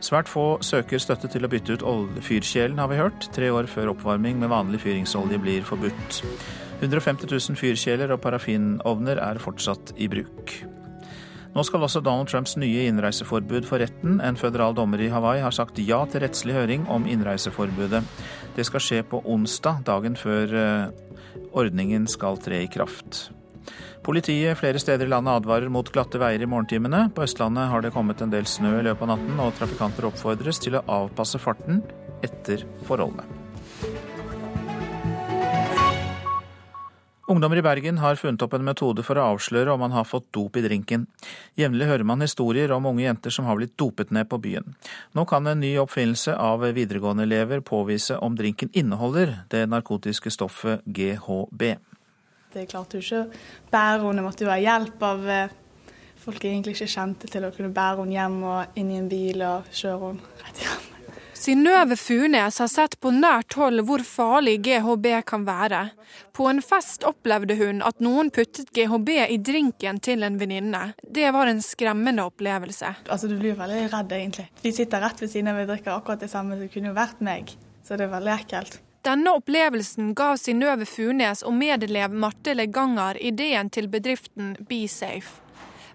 Svært 0.03 0.29
få 0.29 0.45
søker 0.63 1.01
støtte 1.01 1.27
til 1.33 1.43
å 1.43 1.51
bytte 1.51 1.75
ut 1.75 1.85
fyrkjelen, 2.23 2.79
har 2.79 2.91
vi 2.91 3.01
hørt. 3.01 3.27
Tre 3.33 3.51
år 3.51 3.67
før 3.67 3.95
oppvarming 3.95 4.39
med 4.39 4.53
vanlig 4.53 4.83
fyringsolje 4.85 5.41
blir 5.41 5.67
forbudt. 5.67 6.23
150 6.79 7.27
000 7.27 7.57
fyrkjeler 7.57 8.13
og 8.13 8.21
parafinovner 8.21 9.19
er 9.19 9.41
fortsatt 9.41 9.95
i 9.97 10.07
bruk. 10.11 10.59
Nå 11.57 11.63
skal 11.65 11.81
også 11.81 12.03
Donald 12.05 12.29
Trumps 12.29 12.53
nye 12.61 12.83
innreiseforbud 12.85 13.65
for 13.65 13.81
retten. 13.81 14.19
En 14.21 14.35
føderal 14.37 14.75
dommer 14.77 15.01
i 15.01 15.07
Hawaii 15.09 15.41
har 15.41 15.55
sagt 15.55 15.79
ja 15.81 16.03
til 16.05 16.21
rettslig 16.21 16.53
høring 16.53 16.83
om 16.93 17.07
innreiseforbudet. 17.09 18.03
Det 18.53 18.65
skal 18.67 18.83
skje 18.83 18.99
på 19.09 19.23
onsdag, 19.25 19.81
dagen 19.87 20.13
før 20.19 20.53
eh, 20.53 21.41
ordningen 21.57 22.05
skal 22.05 22.37
tre 22.37 22.61
i 22.61 22.69
kraft. 22.69 23.31
Politiet 24.05 24.59
flere 24.61 24.77
steder 24.77 25.09
i 25.09 25.11
landet 25.15 25.41
advarer 25.41 25.73
mot 25.73 25.89
glatte 25.89 26.21
veier 26.21 26.45
i 26.45 26.51
morgentimene. 26.51 27.07
På 27.09 27.25
Østlandet 27.25 27.71
har 27.73 27.81
det 27.81 27.93
kommet 27.97 28.21
en 28.21 28.31
del 28.31 28.45
snø 28.45 28.77
i 28.77 28.85
løpet 28.85 29.07
av 29.07 29.15
natten, 29.15 29.41
og 29.41 29.57
trafikanter 29.57 30.11
oppfordres 30.11 30.61
til 30.61 30.77
å 30.77 30.85
avpasse 31.01 31.41
farten 31.41 31.81
etter 32.21 32.69
forholdene. 32.85 33.36
Ungdommer 37.29 37.57
i 37.57 37.61
Bergen 37.61 37.97
har 37.97 38.15
funnet 38.15 38.41
opp 38.45 38.53
en 38.55 38.63
metode 38.63 39.03
for 39.03 39.19
å 39.19 39.25
avsløre 39.33 39.73
om 39.73 39.81
man 39.83 39.91
har 39.91 40.05
fått 40.07 40.29
dop 40.31 40.55
i 40.55 40.61
drinken. 40.63 41.03
Jevnlig 41.59 41.89
hører 41.89 42.07
man 42.07 42.23
historier 42.23 42.71
om 42.71 42.87
unge 42.87 43.03
jenter 43.03 43.35
som 43.35 43.49
har 43.49 43.59
blitt 43.59 43.73
dopet 43.75 44.13
ned 44.15 44.29
på 44.31 44.39
byen. 44.39 44.77
Nå 45.11 45.25
kan 45.27 45.51
en 45.51 45.59
ny 45.59 45.73
oppfinnelse 45.81 46.37
av 46.39 46.63
videregående-elever 46.63 47.65
påvise 47.67 48.15
om 48.23 48.39
drinken 48.39 48.71
inneholder 48.71 49.41
det 49.51 49.65
narkotiske 49.67 50.31
stoffet 50.31 50.87
GHB. 50.87 51.67
Det 52.55 52.67
klarte 52.71 53.01
jo 53.01 53.03
ikke 53.03 53.41
bære 53.75 54.05
henne, 54.07 54.23
måtte 54.23 54.47
jo 54.47 54.53
ha 54.53 54.61
hjelp 54.63 55.03
av 55.03 55.27
eh, 55.27 55.57
folk 56.23 56.39
jeg 56.39 56.55
egentlig 56.55 56.77
ikke 56.77 56.93
kjente 56.95 57.27
til 57.27 57.43
å 57.43 57.51
kunne 57.51 57.75
bære 57.75 58.05
henne 58.05 58.21
hjem 58.21 58.43
og 58.53 58.79
inn 58.79 58.93
i 58.93 59.01
en 59.03 59.11
bil 59.11 59.43
og 59.51 59.67
kjøre 59.75 60.13
henne 60.13 60.45
rett 60.45 60.63
hjem. 60.63 60.93
Synnøve 61.37 61.95
Funes 61.95 62.57
har 62.57 62.67
sett 62.67 62.95
på 62.99 63.11
nært 63.13 63.53
hold 63.59 63.83
hvor 63.85 64.01
farlig 64.01 64.55
GHB 64.65 65.05
kan 65.29 65.43
være. 65.45 65.83
På 66.33 66.47
en 66.49 66.63
fest 66.65 67.05
opplevde 67.05 67.53
hun 67.59 67.83
at 67.85 68.01
noen 68.01 68.31
puttet 68.33 68.71
GHB 68.73 69.11
i 69.27 69.37
drinken 69.37 69.99
til 70.01 70.25
en 70.25 70.39
venninne. 70.41 70.81
Det 71.03 71.29
var 71.35 71.51
en 71.51 71.61
skremmende 71.61 72.25
opplevelse. 72.25 72.95
Altså, 73.05 73.29
Du 73.29 73.37
blir 73.37 73.53
veldig 73.53 73.83
redd, 73.93 74.17
egentlig. 74.17 74.47
Vi 74.63 74.71
sitter 74.71 75.01
rett 75.05 75.21
ved 75.21 75.29
siden 75.29 75.51
av 75.53 75.61
og 75.61 75.69
drikker 75.69 75.93
akkurat 75.93 76.25
det 76.25 76.31
samme. 76.33 76.57
som 76.57 76.73
kunne 76.73 76.95
vært 76.95 77.21
meg. 77.21 77.53
Så 77.85 77.97
det 77.97 78.07
er 78.07 78.15
veldig 78.17 78.33
ekkelt. 78.33 78.79
Denne 79.05 79.37
opplevelsen 79.37 80.15
ga 80.15 80.33
Synnøve 80.35 80.85
Funes 80.89 81.43
og 81.43 81.53
medelev 81.53 82.11
Marte 82.11 82.57
Leganger 82.57 83.21
ideen 83.21 83.69
til 83.69 83.87
bedriften 83.87 84.55
BeSafe. 84.67 85.43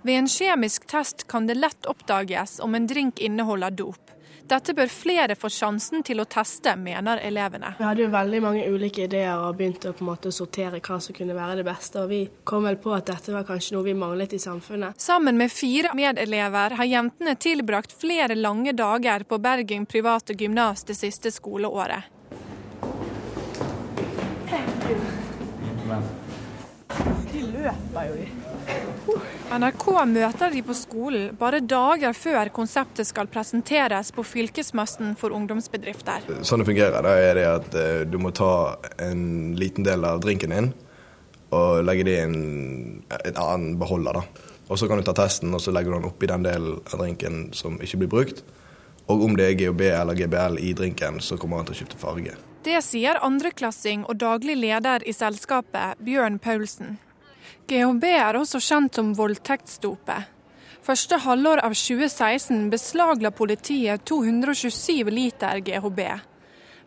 Ved 0.02 0.22
en 0.22 0.30
kjemisk 0.30 0.86
test 0.86 1.26
kan 1.26 1.46
det 1.46 1.58
lett 1.58 1.86
oppdages 1.86 2.60
om 2.60 2.74
en 2.74 2.86
drink 2.86 3.18
inneholder 3.18 3.70
dop. 3.70 4.11
Dette 4.52 4.74
bør 4.76 4.90
flere 4.92 5.32
få 5.32 5.48
sjansen 5.48 6.02
til 6.04 6.20
å 6.20 6.26
teste, 6.28 6.74
mener 6.76 7.22
elevene. 7.24 7.70
Vi 7.78 7.86
hadde 7.86 8.02
jo 8.04 8.08
veldig 8.12 8.40
mange 8.44 8.66
ulike 8.68 9.06
ideer 9.06 9.40
og 9.40 9.56
begynte 9.56 9.88
å 9.88 9.96
på 9.96 10.04
en 10.04 10.10
måte 10.10 10.32
sortere 10.34 10.82
hva 10.84 10.98
som 11.00 11.16
kunne 11.16 11.32
være 11.32 11.54
det 11.62 11.64
beste. 11.64 12.02
Og 12.02 12.10
vi 12.10 12.18
kom 12.44 12.66
vel 12.68 12.76
på 12.82 12.92
at 12.92 13.08
dette 13.08 13.32
var 13.32 13.46
kanskje 13.48 13.78
noe 13.78 13.86
vi 13.86 13.94
manglet 13.96 14.34
i 14.36 14.40
samfunnet. 14.42 15.00
Sammen 15.00 15.40
med 15.40 15.48
fire 15.48 15.94
medelever 15.96 16.76
har 16.76 16.90
jentene 16.90 17.32
tilbrakt 17.40 17.96
flere 17.96 18.36
lange 18.36 18.74
dager 18.76 19.24
på 19.24 19.40
Bergen 19.40 19.86
private 19.88 20.36
gymnas 20.36 20.84
det 20.84 20.98
siste 21.00 21.32
skoleåret. 21.32 22.12
De 27.32 27.46
løper 27.56 28.04
jo, 28.10 28.20
de. 28.20 29.41
NRK 29.52 29.84
møter 30.08 30.52
de 30.54 30.62
på 30.64 30.74
skolen 30.76 31.34
bare 31.36 31.58
dager 31.60 32.14
før 32.16 32.48
konseptet 32.56 33.04
skal 33.04 33.28
presenteres 33.28 34.08
på 34.16 34.24
fylkesmessen 34.24 35.12
for 35.20 35.34
ungdomsbedrifter. 35.36 36.24
Sånn 36.40 36.62
det 36.62 36.68
fungerer, 36.70 37.04
da 37.04 37.12
er 37.20 37.36
det 37.36 37.44
at 37.50 37.76
eh, 37.76 37.98
du 38.08 38.16
må 38.22 38.32
ta 38.32 38.78
en 38.96 39.52
liten 39.60 39.84
del 39.84 40.06
av 40.08 40.22
drinken 40.24 40.54
din 40.56 40.70
og 41.52 41.82
legge 41.84 42.06
det 42.08 42.16
i 42.16 42.24
en, 42.24 42.38
en 43.12 43.36
annen 43.36 43.76
beholder. 43.80 44.22
da. 44.22 44.48
Og 44.72 44.80
Så 44.80 44.88
kan 44.88 44.96
du 44.96 45.04
ta 45.04 45.12
testen 45.12 45.52
og 45.52 45.60
så 45.60 45.74
legger 45.74 45.92
du 45.92 45.98
den 45.98 46.08
oppi 46.08 46.32
den 46.32 46.48
delen 46.48 46.80
av 46.88 47.04
drinken 47.04 47.44
som 47.52 47.76
ikke 47.84 48.04
blir 48.04 48.12
brukt. 48.16 48.42
Og 49.12 49.20
om 49.26 49.36
det 49.36 49.50
er 49.50 49.58
GHB 49.60 49.84
eller 49.90 50.16
GBL 50.16 50.60
i 50.64 50.72
drinken, 50.72 51.20
så 51.20 51.36
kommer 51.36 51.60
han 51.60 51.68
til 51.68 51.76
å 51.76 51.82
skifte 51.82 52.00
farge. 52.00 52.38
Det 52.64 52.80
sier 52.86 53.20
andreklassing 53.20 54.06
og 54.08 54.16
daglig 54.22 54.56
leder 54.56 55.04
i 55.04 55.12
selskapet, 55.12 56.00
Bjørn 56.00 56.40
Paulsen. 56.40 56.96
GHB 57.72 58.04
er 58.04 58.36
også 58.36 58.58
kjent 58.60 58.98
som 58.98 59.14
voldtektsdopet. 59.16 60.26
Første 60.84 61.16
halvår 61.24 61.62
av 61.64 61.72
2016 61.78 62.66
beslagla 62.68 63.30
politiet 63.32 64.02
227 64.04 65.08
liter 65.08 65.62
GHB. 65.64 66.02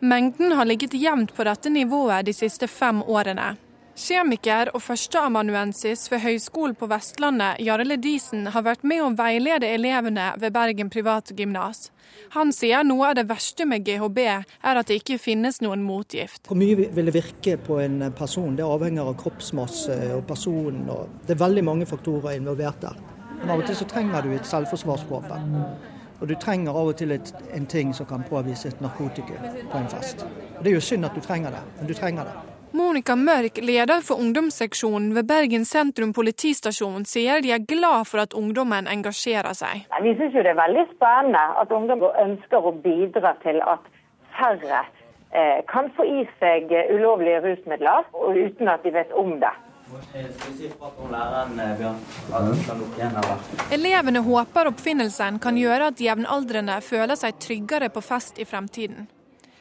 Mengden 0.05 0.53
har 0.53 0.67
ligget 0.69 0.93
jevnt 0.93 1.33
på 1.33 1.47
dette 1.47 1.71
nivået 1.73 2.27
de 2.27 2.35
siste 2.37 2.69
fem 2.69 3.01
årene. 3.01 3.55
Kjemiker 3.95 4.73
og 4.75 4.81
førsteamanuensis 4.83 6.09
ved 6.11 6.19
Høgskolen 6.19 6.73
på 6.75 6.87
Vestlandet, 6.91 7.61
Jarle 7.63 7.95
Disen, 7.95 8.49
har 8.51 8.65
vært 8.65 8.81
med 8.83 8.99
å 8.99 9.11
veilede 9.15 9.69
elevene 9.71 10.33
ved 10.35 10.51
Bergen 10.51 10.89
privatgymnas. 10.91 11.93
Han 12.33 12.51
sier 12.51 12.83
noe 12.83 13.13
av 13.13 13.13
det 13.15 13.23
verste 13.29 13.63
med 13.63 13.85
GHB 13.87 14.19
er 14.25 14.43
at 14.65 14.89
det 14.89 14.97
ikke 14.99 15.15
finnes 15.23 15.61
noen 15.63 15.85
motgift. 15.87 16.41
Hvor 16.49 16.59
mye 16.59 16.89
vil 16.91 17.07
det 17.07 17.13
virke 17.15 17.55
på 17.55 17.77
en 17.85 18.09
person? 18.17 18.57
Det 18.57 18.65
avhenger 18.67 19.07
av 19.07 19.15
kroppsmasse 19.21 19.95
og 20.17 20.25
personen. 20.27 20.89
Det 21.23 21.37
er 21.37 21.39
veldig 21.45 21.63
mange 21.63 21.87
faktorer 21.87 22.35
involvert 22.35 22.83
der. 22.83 22.99
Men 23.39 23.53
av 23.53 23.63
og 23.63 23.69
til 23.69 23.79
så 23.79 23.87
trenger 23.87 24.27
du 24.27 24.33
et 24.35 24.49
selvforsvarsvåpen. 24.49 25.55
Og 26.19 26.27
du 26.27 26.35
trenger 26.35 26.75
av 26.75 26.91
og 26.91 26.99
til 26.99 27.15
et, 27.15 27.31
en 27.55 27.69
ting 27.71 27.95
som 27.95 28.11
kan 28.11 28.27
påvise 28.27 28.73
et 28.73 28.83
narkotikum 28.83 29.39
på 29.71 29.79
en 29.79 29.87
fest. 29.95 30.27
Og 30.57 30.67
det 30.67 30.73
er 30.73 30.77
jo 30.81 30.83
synd 30.83 31.07
at 31.07 31.15
du 31.15 31.23
trenger 31.23 31.55
det, 31.55 31.63
men 31.79 31.87
du 31.87 31.95
trenger 31.95 32.27
det. 32.27 32.54
Monica 32.75 33.15
Mørk, 33.15 33.57
leder 33.63 34.01
for 34.03 34.19
ungdomsseksjonen 34.19 35.13
ved 35.15 35.27
Bergen 35.29 35.63
sentrum 35.65 36.11
politistasjon, 36.13 37.05
sier 37.07 37.39
de 37.39 37.53
er 37.55 37.63
glad 37.63 38.03
for 38.09 38.19
at 38.25 38.35
ungdommen 38.35 38.89
engasjerer 38.91 39.55
seg. 39.55 39.85
Vi 40.03 40.11
syns 40.19 40.35
det 40.35 40.51
er 40.51 40.59
veldig 40.59 40.83
spennende 40.89 41.43
at 41.61 41.71
ungdom 41.71 42.03
ønsker 42.09 42.67
å 42.67 42.73
bidra 42.83 43.31
til 43.45 43.61
at 43.63 43.87
færre 44.35 44.81
eh, 45.31 45.63
kan 45.71 45.87
få 45.95 46.03
i 46.03 46.25
seg 46.41 46.67
ulovlige 46.91 47.45
rusmidler 47.47 48.11
uten 48.43 48.73
at 48.75 48.83
de 48.83 48.91
vet 48.97 49.15
om 49.23 49.37
det. 49.39 49.55
Elevene 53.71 54.27
håper 54.27 54.75
oppfinnelsen 54.75 55.39
kan 55.39 55.63
gjøre 55.63 55.93
at 55.93 56.01
jevnaldrende 56.01 56.81
føler 56.83 57.15
seg 57.19 57.39
tryggere 57.39 57.93
på 57.93 58.03
fest 58.03 58.41
i 58.41 58.49
fremtiden. 58.49 59.05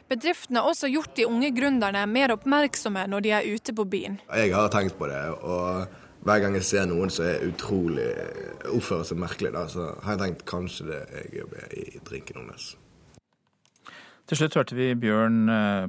Bedriften 0.09 0.59
har 0.59 0.67
også 0.69 0.89
gjort 0.93 1.15
de 1.17 1.25
unge 1.25 1.49
gründerne 1.55 2.05
mer 2.05 2.35
oppmerksomme 2.35 3.07
når 3.09 3.25
de 3.25 3.31
er 3.33 3.47
ute 3.49 3.73
på 3.73 3.87
byen. 3.89 4.19
Jeg 4.29 4.53
har 4.53 4.69
tenkt 4.73 4.99
på 4.99 5.09
det, 5.09 5.21
og 5.41 5.87
hver 6.25 6.41
gang 6.43 6.57
jeg 6.57 6.67
ser 6.67 6.85
noen 6.89 7.09
som 7.13 7.25
er 7.25 7.45
utrolig 7.47 8.07
oppfører 8.69 9.05
seg 9.09 9.21
merkelig, 9.21 9.53
da, 9.57 9.65
så 9.69 9.91
har 10.05 10.15
jeg 10.15 10.21
tenkt 10.21 10.45
kanskje 10.49 10.89
det 10.91 11.03
er 11.09 11.29
jobber 11.39 11.73
i 11.73 11.85
drinken 12.05 12.43
hennes. 12.43 12.71
Til 14.25 14.39
slutt 14.39 14.55
hørte 14.57 14.77
vi 14.77 14.87
Bjørn 14.97 15.43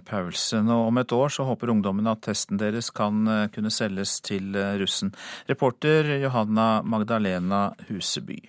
Paulsen, 0.05 0.69
og 0.69 0.91
om 0.91 1.01
et 1.01 1.13
år 1.17 1.33
så 1.33 1.47
håper 1.49 1.73
ungdommen 1.73 2.09
at 2.09 2.21
testen 2.25 2.61
deres 2.61 2.91
kan 2.93 3.25
kunne 3.53 3.73
selges 3.73 4.19
til 4.25 4.53
russen. 4.81 5.15
Reporter 5.49 6.19
Johanna 6.21 6.83
Magdalena 6.85 7.71
Huseby. 7.89 8.43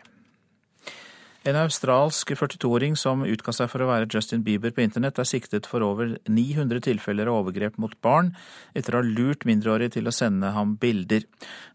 En 1.48 1.56
australsk 1.56 2.34
42-åring 2.36 2.98
som 3.00 3.22
utga 3.24 3.54
seg 3.56 3.70
for 3.72 3.80
å 3.80 3.88
være 3.88 4.10
Justin 4.12 4.42
Bieber 4.44 4.74
på 4.76 4.82
internett, 4.84 5.20
er 5.22 5.28
siktet 5.30 5.70
for 5.70 5.86
over 5.86 6.18
900 6.28 6.82
tilfeller 6.84 7.30
av 7.32 7.38
overgrep 7.46 7.78
mot 7.80 7.94
barn, 8.04 8.34
etter 8.76 8.98
å 8.98 9.00
ha 9.00 9.08
lurt 9.08 9.46
mindreårige 9.48 9.94
til 9.96 10.10
å 10.10 10.16
sende 10.16 10.52
ham 10.52 10.74
bilder. 10.82 11.24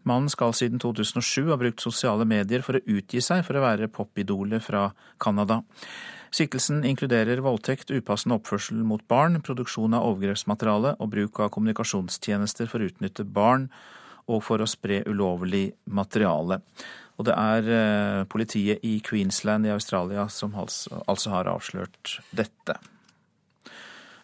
Mannen 0.04 0.28
skal 0.32 0.52
siden 0.58 0.82
2007 0.82 1.48
ha 1.54 1.56
brukt 1.62 1.80
sosiale 1.80 2.26
medier 2.28 2.61
for 2.66 2.76
å 2.76 2.85
utgi 2.85 3.22
seg 3.24 3.46
for 3.46 3.56
å 3.56 3.64
være 3.64 3.88
popidolet 3.88 4.61
fra 4.66 4.90
Canada. 5.22 5.62
Siktelsen 6.37 6.85
inkluderer 6.88 7.40
voldtekt, 7.44 7.94
upassende 7.96 8.37
oppførsel 8.37 8.85
mot 8.85 9.06
barn, 9.08 9.40
produksjon 9.40 9.96
av 9.96 10.04
overgrepsmateriale 10.11 10.98
og 10.98 11.12
bruk 11.16 11.40
av 11.40 11.52
kommunikasjonstjenester 11.56 12.68
for 12.68 12.85
å 12.85 12.92
utnytte 12.92 13.24
barn 13.24 13.70
og 14.30 14.42
for 14.46 14.62
å 14.62 14.68
spre 14.70 15.02
ulovlig 15.08 15.70
materiale. 15.90 16.61
Og 17.18 17.26
det 17.28 17.35
er 17.37 18.24
politiet 18.30 18.82
i 18.88 18.96
Queensland 19.04 19.68
i 19.68 19.74
Australia 19.74 20.24
som 20.32 20.56
altså 20.56 21.35
har 21.35 21.50
avslørt 21.52 22.18
dette. 22.35 22.78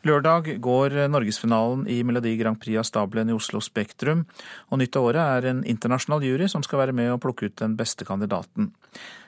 Lørdag 0.06 0.60
går 0.62 0.94
norgesfinalen 1.10 1.82
i 1.90 1.98
Melodi 2.06 2.36
Grand 2.38 2.58
Prix 2.60 2.78
av 2.78 2.86
stabelen 2.86 3.32
i 3.32 3.34
Oslo 3.34 3.60
Spektrum, 3.60 4.24
og 4.70 4.78
nytt 4.78 4.96
av 4.96 5.08
året 5.10 5.20
er 5.20 5.48
en 5.50 5.62
internasjonal 5.66 6.22
jury 6.22 6.46
som 6.48 6.62
skal 6.62 6.84
være 6.84 6.94
med 6.94 7.10
å 7.12 7.18
plukke 7.20 7.50
ut 7.50 7.56
den 7.58 7.74
beste 7.78 8.06
kandidaten. 8.06 8.70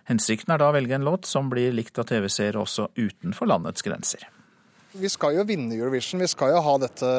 Hensikten 0.09 0.55
er 0.55 0.63
da 0.63 0.71
å 0.71 0.77
velge 0.77 0.95
en 0.95 1.07
låt 1.07 1.27
som 1.27 1.51
blir 1.51 1.75
likt 1.75 1.99
av 1.99 2.07
TV-seere 2.11 2.63
også 2.63 2.89
utenfor 2.97 3.51
landets 3.51 3.83
grenser. 3.87 4.29
Vi 4.95 5.11
skal 5.11 5.37
jo 5.37 5.47
vinne 5.47 5.75
Eurovision, 5.77 6.23
vi 6.23 6.31
skal 6.31 6.55
jo 6.55 6.63
ha 6.67 6.79
dette 6.83 7.11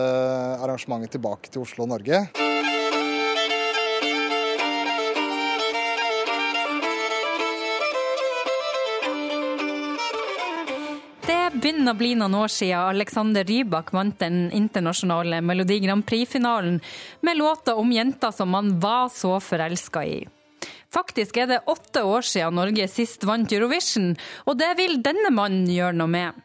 arrangementet 0.58 1.20
tilbake 1.20 1.52
til 1.52 1.64
Oslo 1.64 1.86
og 1.86 1.94
Norge. 1.94 2.24
Begynner 11.54 11.94
å 11.94 12.00
bli 12.00 12.14
noen 12.16 12.36
år 12.38 12.52
siden 12.52 12.92
Alexander 12.94 13.46
Rybak 13.48 13.92
vant 13.96 14.18
den 14.22 14.46
internasjonale 14.56 15.42
Melodi 15.44 15.80
Grand 15.84 16.06
Prix-finalen 16.08 16.80
med 17.26 17.40
låta 17.40 17.76
om 17.76 17.92
jenta 17.92 18.32
som 18.32 18.54
han 18.56 18.78
var 18.80 19.10
så 19.14 19.38
forelska 19.44 20.06
i. 20.08 20.22
Faktisk 20.92 21.38
er 21.40 21.48
det 21.48 21.62
åtte 21.72 22.04
år 22.04 22.26
siden 22.28 22.58
Norge 22.60 22.88
sist 22.92 23.24
vant 23.28 23.52
Eurovision, 23.52 24.14
og 24.48 24.58
det 24.60 24.74
vil 24.80 24.98
denne 25.04 25.32
mannen 25.34 25.70
gjøre 25.72 25.96
noe 26.00 26.12
med. 26.12 26.42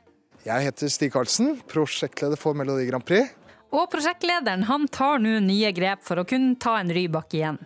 Jeg 0.47 0.69
heter 0.69 0.91
Stig 0.91 1.11
Karlsen, 1.15 1.57
prosjektleder 1.67 2.39
for 2.39 2.55
Melodi 2.55 2.87
Grand 2.87 3.07
Prix. 3.07 3.31
Og 3.77 3.91
prosjektlederen 3.93 4.63
han 4.71 4.87
tar 4.89 5.19
nå 5.21 5.35
nye 5.45 5.69
grep 5.77 6.01
for 6.07 6.23
å 6.23 6.25
kunne 6.29 6.57
ta 6.61 6.79
en 6.81 6.93
Rybak 6.97 7.35
igjen. 7.37 7.59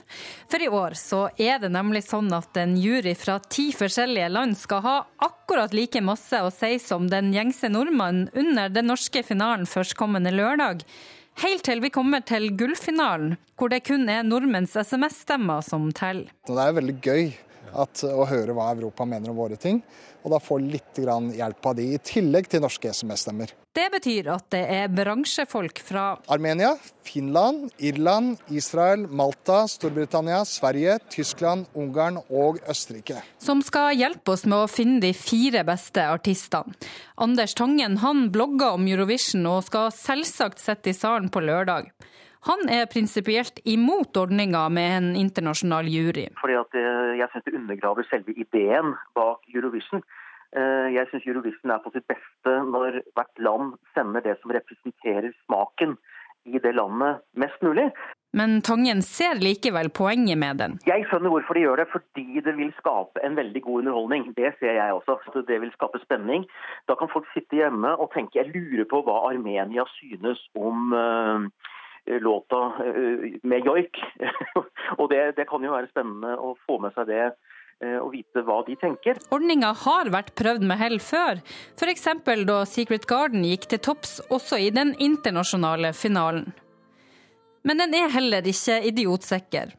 For 0.51 0.63
i 0.63 0.67
år 0.67 0.97
så 0.99 1.21
er 1.39 1.61
det 1.63 1.71
nemlig 1.71 2.03
sånn 2.09 2.33
at 2.35 2.57
en 2.59 2.75
jury 2.81 3.13
fra 3.15 3.39
ti 3.47 3.69
forskjellige 3.77 4.33
land 4.33 4.59
skal 4.59 4.83
ha 4.87 4.97
akkurat 5.23 5.77
like 5.77 6.03
masse 6.03 6.41
å 6.43 6.51
si 6.55 6.81
som 6.83 7.07
den 7.13 7.31
gjengse 7.37 7.71
nordmannen 7.71 8.27
under 8.35 8.73
den 8.75 8.91
norske 8.91 9.23
finalen 9.27 9.71
førstkommende 9.71 10.35
lørdag. 10.35 10.83
Helt 11.45 11.63
til 11.65 11.79
vi 11.81 11.93
kommer 11.95 12.25
til 12.27 12.51
gullfinalen, 12.59 13.37
hvor 13.55 13.71
det 13.71 13.85
kun 13.87 14.11
er 14.11 14.27
nordmenns 14.27 14.75
SMS-stemmer 14.75 15.63
som 15.63 15.93
teller. 15.95 16.27
Det 16.49 16.59
er 16.59 16.75
veldig 16.81 16.97
gøy 17.07 17.31
at, 17.73 18.05
å 18.05 18.27
høre 18.29 18.55
hva 18.57 18.71
Europa 18.75 19.07
mener 19.09 19.33
om 19.33 19.39
våre 19.39 19.59
ting, 19.61 19.81
og 20.21 20.35
da 20.35 20.41
få 20.43 20.59
litt 20.61 20.99
hjelp 21.01 21.67
av 21.67 21.77
de, 21.79 21.87
i 21.95 22.01
tillegg 22.05 22.49
til 22.51 22.63
norske 22.65 22.93
SMS-stemmer. 22.93 23.55
Det 23.73 23.87
betyr 23.93 24.29
at 24.35 24.49
det 24.51 24.61
er 24.75 24.91
bransjefolk 24.91 25.79
fra 25.87 26.05
Armenia, 26.33 26.73
Finland, 27.07 27.69
Irland, 27.79 28.41
Israel, 28.51 29.07
Malta, 29.07 29.63
Storbritannia, 29.71 30.43
Sverige, 30.45 30.99
Tyskland, 31.15 31.71
Ungarn 31.79 32.19
og 32.27 32.59
Østerrike. 32.69 33.23
Som 33.39 33.63
skal 33.65 33.95
hjelpe 33.95 34.35
oss 34.35 34.45
med 34.49 34.65
å 34.65 34.71
finne 34.71 34.99
de 35.05 35.15
fire 35.17 35.63
beste 35.69 36.05
artistene. 36.11 36.75
Anders 37.21 37.55
Tangen 37.55 38.01
han 38.03 38.27
blogger 38.35 38.75
om 38.75 38.91
Eurovision 38.91 39.47
og 39.47 39.63
skal 39.71 39.93
selvsagt 39.95 40.61
sitte 40.63 40.91
i 40.91 40.97
salen 40.97 41.31
på 41.31 41.43
lørdag. 41.45 41.93
Han 42.49 42.71
er 42.73 42.89
prinsipielt 42.89 43.61
imot 43.69 44.17
ordninga 44.17 44.65
med 44.73 44.97
en 44.97 45.09
internasjonal 45.19 45.89
jury. 45.93 46.27
Fordi 46.41 46.57
at 46.57 46.79
Jeg 47.21 47.29
syns 47.33 47.45
det 47.45 47.55
undergraver 47.59 48.07
selve 48.09 48.33
ideen 48.33 48.95
bak 49.15 49.45
Eurovision. 49.55 50.03
Jeg 50.97 51.07
syns 51.11 51.27
Eurovision 51.27 51.71
er 51.71 51.83
på 51.85 51.93
sitt 51.95 52.07
beste 52.09 52.55
når 52.67 53.03
hvert 53.15 53.43
land 53.45 53.75
sender 53.95 54.25
det 54.25 54.39
som 54.41 54.55
representerer 54.57 55.29
smaken 55.45 55.99
i 56.45 56.59
det 56.59 56.73
landet 56.75 57.21
mest 57.37 57.61
mulig. 57.63 57.91
Men 58.33 58.61
Tangen 58.63 59.03
ser 59.03 59.41
likevel 59.43 59.91
poenget 59.91 60.39
med 60.39 60.61
den. 60.63 60.77
Jeg 60.87 61.05
skjønner 61.11 61.33
hvorfor 61.35 61.57
de 61.59 61.65
gjør 61.65 61.83
det, 61.83 61.89
fordi 61.93 62.43
det 62.47 62.55
vil 62.57 62.71
skape 62.79 63.23
en 63.27 63.37
veldig 63.37 63.63
god 63.63 63.81
underholdning. 63.83 64.29
Det 64.37 64.53
ser 64.61 64.77
jeg 64.79 64.93
også. 64.95 65.43
Det 65.49 65.59
vil 65.61 65.73
skape 65.75 65.99
spenning. 66.05 66.47
Da 66.89 66.95
kan 66.95 67.11
folk 67.13 67.27
sitte 67.35 67.59
hjemme 67.59 67.97
og 67.99 68.13
tenke 68.15 68.39
jeg 68.39 68.53
lurer 68.55 68.87
på 68.91 69.03
hva 69.07 69.19
Armenia 69.33 69.85
synes 69.99 70.45
om 70.55 70.95
uh, 70.95 71.51
låta 72.07 72.61
uh, 72.81 73.27
med 73.43 73.67
joik. 73.67 74.01
og 74.99 75.09
det, 75.13 75.37
det, 75.39 75.47
kan 75.51 75.65
jo 75.65 75.75
være 75.75 75.91
spennende 75.93 76.37
å 76.39 76.55
få 76.67 76.79
med 76.83 76.95
seg 76.97 77.11
det 77.11 77.27
uh, 77.29 77.99
og 78.01 78.13
vite 78.15 78.45
hva 78.47 78.61
de 78.67 78.77
tenker. 78.81 79.21
Ordninga 79.35 79.73
har 79.85 80.13
vært 80.13 80.35
prøvd 80.39 80.67
med 80.71 80.81
hell 80.81 80.99
før, 81.05 81.43
f.eks. 81.79 82.09
da 82.49 82.63
Secret 82.69 83.07
Garden 83.11 83.45
gikk 83.47 83.69
til 83.71 83.83
topps 83.91 84.19
også 84.31 84.61
i 84.61 84.73
den 84.75 84.95
internasjonale 84.99 85.93
finalen. 85.97 86.51
Men 87.63 87.83
den 87.83 87.95
er 87.95 88.13
heller 88.15 88.47
ikke 88.49 88.81
idiotsikker. 88.89 89.77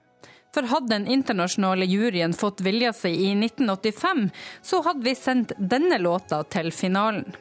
For 0.53 0.67
hadde 0.67 0.91
den 0.91 1.07
internasjonale 1.07 1.87
juryen 1.87 2.33
fått 2.35 2.61
vilja 2.61 2.91
si 2.93 3.13
i 3.27 3.31
1985, 3.33 4.27
så 4.61 4.81
hadde 4.83 5.07
vi 5.07 5.15
sendt 5.15 5.55
denne 5.57 5.97
låta 6.01 6.43
til 6.43 6.73
finalen. 6.75 7.31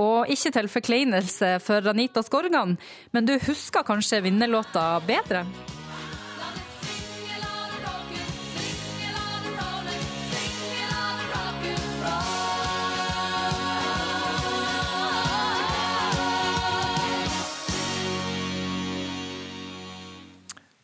Og 0.00 0.30
ikke 0.32 0.52
til 0.54 0.68
forkleinelse 0.72 1.58
for 1.64 1.92
Anita 1.92 2.22
Skorgan, 2.24 2.78
men 3.12 3.28
du 3.28 3.36
husker 3.46 3.84
kanskje 3.84 4.22
vinnerlåta 4.24 4.96
bedre? 5.06 5.44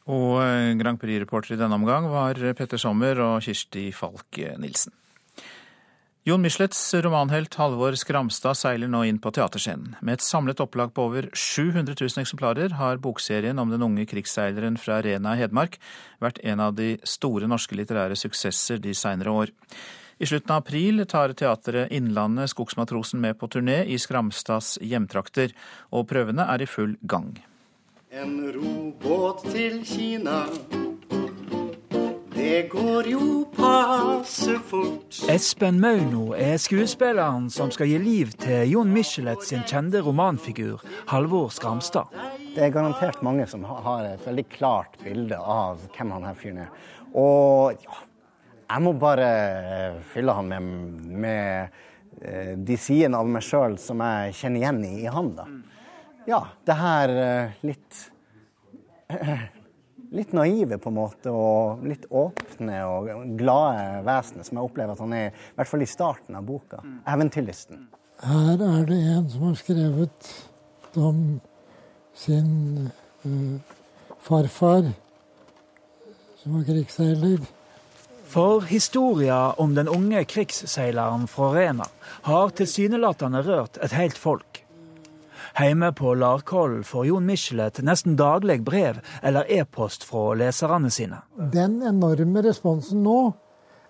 Og 0.09 0.39
eh, 0.41 0.73
Grand 0.81 0.97
Prix-reporter 1.01 1.57
i 1.57 1.61
denne 1.61 1.77
omgang 1.77 2.09
var 2.13 2.41
Petter 2.57 2.81
Sommer 2.81 3.21
og 3.21 3.43
Kirsti 3.45 3.91
Falk 3.93 4.41
Nilsen. 4.57 4.95
Jon 6.29 6.43
Michelets 6.43 6.95
romanhelt 6.95 7.55
Halvor 7.57 7.95
Skramstad 7.97 8.57
seiler 8.59 8.91
nå 8.93 8.99
inn 9.09 9.17
på 9.17 9.31
teaterscenen. 9.33 9.95
Med 10.05 10.19
et 10.19 10.25
samlet 10.27 10.59
opplag 10.61 10.91
på 10.93 11.07
over 11.09 11.31
700 11.33 11.95
000 11.97 12.21
eksemplarer 12.21 12.75
har 12.77 12.99
bokserien 13.01 13.57
om 13.57 13.71
den 13.73 13.87
unge 13.87 14.05
krigsseileren 14.11 14.77
fra 14.77 14.99
Rena 15.07 15.33
i 15.33 15.41
Hedmark 15.41 15.79
vært 16.21 16.43
en 16.45 16.61
av 16.61 16.75
de 16.77 16.91
store 17.09 17.49
norske 17.49 17.79
litterære 17.79 18.19
suksesser 18.21 18.83
de 18.85 18.93
seinere 18.93 19.33
år. 19.33 19.55
I 20.21 20.29
slutten 20.29 20.53
av 20.53 20.67
april 20.67 21.01
tar 21.09 21.33
teatret 21.33 21.95
Innlandet 21.97 22.53
Skogsmatrosen 22.53 23.25
med 23.25 23.39
på 23.41 23.49
turné 23.49 23.79
i 23.89 23.97
Skramstads 23.97 24.75
hjemtrakter, 24.85 25.57
og 25.97 26.11
prøvene 26.13 26.45
er 26.45 26.61
i 26.61 26.69
full 26.69 26.99
gang. 27.09 27.39
En 28.13 28.37
robåt 28.53 29.49
til 29.49 29.81
Kina. 29.81 30.43
Det 32.39 32.69
går 32.71 33.09
jo 33.11 33.21
passe 33.57 34.55
fort. 34.71 35.17
Espen 35.27 35.81
Mauno 35.83 36.37
er 36.39 36.55
skuespilleren 36.63 37.49
som 37.51 37.73
skal 37.75 37.91
gi 37.91 37.97
liv 37.99 38.31
til 38.39 38.71
Jon 38.71 38.93
Michelet 38.95 39.43
sin 39.43 39.65
kjente 39.67 39.99
romanfigur 40.07 40.85
Halvor 41.11 41.51
Skramstad. 41.51 42.15
Det 42.55 42.63
er 42.63 42.71
garantert 42.77 43.19
mange 43.27 43.49
som 43.51 43.67
har 43.67 44.07
et 44.13 44.23
veldig 44.23 44.45
klart 44.55 44.95
bilde 45.03 45.35
av 45.35 45.83
hvem 45.97 46.15
han 46.15 46.29
her 46.29 46.39
fyren 46.39 46.63
er. 46.69 46.71
Og 47.19 47.75
ja, 47.83 47.99
jeg 48.69 48.87
må 48.87 48.95
bare 49.03 49.33
fylle 50.13 50.39
han 50.39 50.55
med, 50.55 50.71
med 51.27 51.83
eh, 52.23 52.55
de 52.55 52.79
sidene 52.79 53.19
av 53.19 53.35
meg 53.35 53.43
sjøl 53.43 53.75
som 53.83 54.07
jeg 54.07 54.39
kjenner 54.45 54.63
igjen 54.63 54.85
i, 54.87 54.95
i 55.03 55.11
han. 55.11 55.35
da 55.35 55.51
ja, 56.29 56.43
det 56.65 56.75
her 56.77 57.19
eh, 57.19 57.63
litt 57.65 58.03
Litt 60.19 60.33
naive, 60.35 60.81
på 60.83 60.91
en 60.91 60.97
måte, 60.99 61.31
og 61.31 61.85
litt 61.87 62.09
åpne 62.11 62.79
og 62.91 63.11
glade 63.39 64.03
vesenet 64.07 64.49
som 64.49 64.59
jeg 64.59 64.67
opplever 64.67 64.97
at 64.97 65.03
han 65.05 65.15
er, 65.15 65.29
i 65.31 65.59
hvert 65.61 65.71
fall 65.71 65.85
i 65.85 65.91
starten 65.91 66.39
av 66.39 66.47
boka. 66.49 66.83
Eventyrlysten. 67.07 67.85
Her 68.27 68.65
er 68.67 68.89
det 68.89 68.99
en 69.13 69.29
som 69.31 69.45
har 69.47 69.59
skrevet 69.61 70.33
om 70.99 71.21
sin 72.19 72.91
uh, 73.23 73.77
farfar, 74.27 74.91
som 76.41 76.57
var 76.57 76.67
krigsseiler. 76.67 77.47
For 78.29 78.67
historia 78.69 79.53
om 79.63 79.79
den 79.79 79.89
unge 79.89 80.25
krigsseileren 80.29 81.29
fra 81.31 81.53
Rena 81.55 81.87
har 82.27 82.51
tilsynelatende 82.59 83.41
rørt 83.47 83.79
et 83.81 83.95
helt 83.97 84.19
folk. 84.19 84.48
Hjemme 85.57 85.93
på 85.93 86.15
Larkollen 86.15 86.85
får 86.85 87.07
Jon 87.07 87.27
Michelet 87.27 87.81
nesten 87.85 88.17
daglig 88.19 88.61
brev 88.67 89.01
eller 89.23 89.49
e-post 89.49 90.05
fra 90.05 90.35
leserne 90.39 90.91
sine. 90.91 91.23
Den 91.53 91.81
enorme 91.83 92.43
responsen 92.45 93.03
nå 93.07 93.19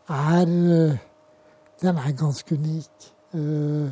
er 0.09 0.49
eh, 0.49 0.99
Den 1.79 1.99
er 1.99 2.15
ganske 2.19 2.55
unik. 2.55 3.13
Eh, 3.35 3.91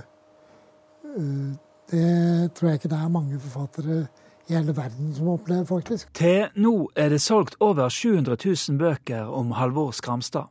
eh, 1.17 1.51
det 1.91 2.55
tror 2.55 2.69
jeg 2.69 2.81
ikke 2.81 2.91
det 2.91 2.99
er 2.99 3.13
mange 3.15 3.39
forfattere 3.39 4.07
i 4.49 4.55
hele 4.55 4.75
verden 4.75 5.13
som 5.15 5.29
opplever, 5.29 5.65
faktisk. 5.65 6.11
Til 6.15 6.49
nå 6.59 6.91
er 6.97 7.11
det 7.15 7.21
solgt 7.23 7.57
over 7.61 7.89
700 7.89 8.37
000 8.43 8.79
bøker 8.79 9.31
om 9.31 9.53
Halvor 9.55 9.91
Skramstad. 9.95 10.51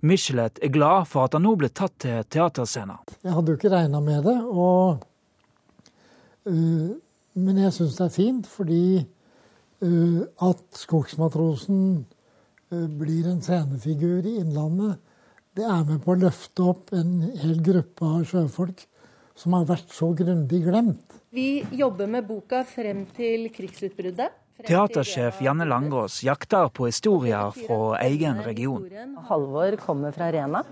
Michelet 0.00 0.58
er 0.62 0.72
glad 0.74 1.06
for 1.10 1.26
at 1.26 1.34
han 1.34 1.44
nå 1.46 1.54
ble 1.58 1.70
tatt 1.70 1.96
til 2.02 2.22
teaterscenen. 2.30 3.02
Jeg 3.22 3.34
hadde 3.34 3.52
jo 3.52 3.58
ikke 3.58 3.72
regna 3.74 4.00
med 4.00 4.22
det. 4.26 4.38
og 4.44 5.04
men 6.52 7.60
jeg 7.62 7.72
syns 7.72 7.96
det 7.98 8.04
er 8.06 8.14
fint 8.14 8.48
fordi 8.50 8.84
eh, 9.00 10.20
at 10.44 10.64
skogsmatrosen 10.78 11.80
eh, 12.70 12.86
blir 13.00 13.30
en 13.30 13.42
scenefigur 13.44 14.26
i 14.28 14.38
Innlandet, 14.42 15.00
det 15.54 15.64
er 15.64 15.84
med 15.86 16.02
på 16.02 16.14
å 16.14 16.20
løfte 16.20 16.66
opp 16.66 16.92
en 16.96 17.20
hel 17.40 17.60
gruppe 17.64 18.06
av 18.06 18.24
sjøfolk 18.28 18.86
som 19.38 19.54
har 19.56 19.66
vært 19.68 19.92
så 19.94 20.12
grundig 20.16 20.62
glemt. 20.66 21.20
Vi 21.34 21.64
jobber 21.74 22.10
med 22.10 22.26
boka 22.26 22.62
frem 22.66 23.04
til 23.16 23.48
krigsutbruddet. 23.54 24.40
Teatersjef 24.64 25.40
Janne 25.42 25.66
Langås 25.66 26.20
jakter 26.22 26.68
på 26.70 26.86
historier 26.86 27.50
fra 27.56 27.98
egen 28.04 28.38
region. 28.46 28.84
Halvor 29.26 29.74
kommer 29.82 30.14
fra 30.14 30.30
Rena. 30.30 30.62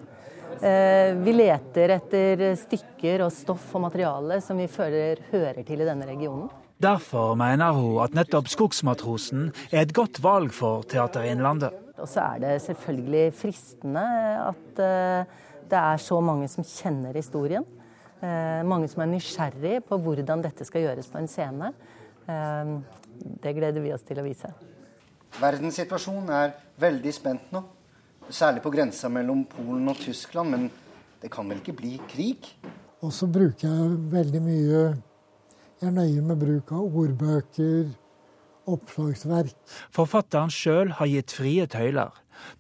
Eh, 0.61 1.15
vi 1.25 1.33
leter 1.35 1.95
etter 1.97 2.43
stykker 2.59 3.25
og 3.25 3.33
stoff 3.35 3.71
og 3.79 3.85
materiale 3.87 4.41
som 4.45 4.59
vi 4.61 4.69
føler 4.71 5.23
hører 5.31 5.63
til 5.67 5.83
i 5.83 5.87
denne 5.89 6.07
regionen. 6.09 6.51
Derfor 6.83 7.37
mener 7.39 7.75
hun 7.77 8.01
at 8.03 8.15
nettopp 8.17 8.51
Skogsmatrosen 8.51 9.51
er 9.71 9.85
et 9.85 9.95
godt 9.95 10.19
valg 10.23 10.53
for 10.55 10.83
Teater 10.91 11.29
Innlandet. 11.31 11.75
Og 11.97 12.09
så 12.11 12.25
er 12.25 12.43
det 12.43 12.57
selvfølgelig 12.65 13.27
fristende 13.39 14.05
at 14.43 14.83
eh, 14.83 15.37
det 15.71 15.79
er 15.79 16.03
så 16.03 16.19
mange 16.21 16.49
som 16.53 16.67
kjenner 16.67 17.15
historien. 17.17 17.65
Eh, 18.21 18.63
mange 18.67 18.91
som 18.91 19.05
er 19.05 19.13
nysgjerrig 19.15 19.77
på 19.89 20.01
hvordan 20.03 20.43
dette 20.45 20.67
skal 20.69 20.89
gjøres 20.89 21.11
på 21.11 21.23
en 21.23 21.31
scene. 21.31 21.73
Det 23.43 23.51
gleder 23.57 23.83
vi 23.83 23.91
oss 23.93 24.05
til 24.07 24.21
å 24.23 24.25
vise. 24.25 24.51
Verdenssituasjonen 25.41 26.31
er 26.37 26.53
veldig 26.81 27.15
spent 27.15 27.55
nå. 27.55 27.65
Særlig 28.31 28.63
på 28.63 28.71
grensa 28.71 29.09
mellom 29.09 29.45
Polen 29.51 29.89
og 29.89 29.99
Tyskland, 30.01 30.51
men 30.51 30.71
det 31.23 31.31
kan 31.33 31.49
vel 31.49 31.59
ikke 31.61 31.77
bli 31.79 31.97
krig? 32.11 32.49
Og 33.03 33.13
så 33.13 33.27
bruker 33.27 33.67
jeg 33.69 33.99
veldig 34.13 34.43
mye 34.43 34.83
Jeg 35.83 35.89
er 35.89 35.95
nøye 35.97 36.23
med 36.23 36.39
bruk 36.39 36.71
av 36.71 36.97
ordbøker, 37.03 37.89
oppslagsverk. 38.71 39.57
Forfatteren 39.91 40.53
sjøl 40.55 40.93
har 41.01 41.11
gitt 41.11 41.35
frie 41.35 41.67
tøyler, 41.67 42.13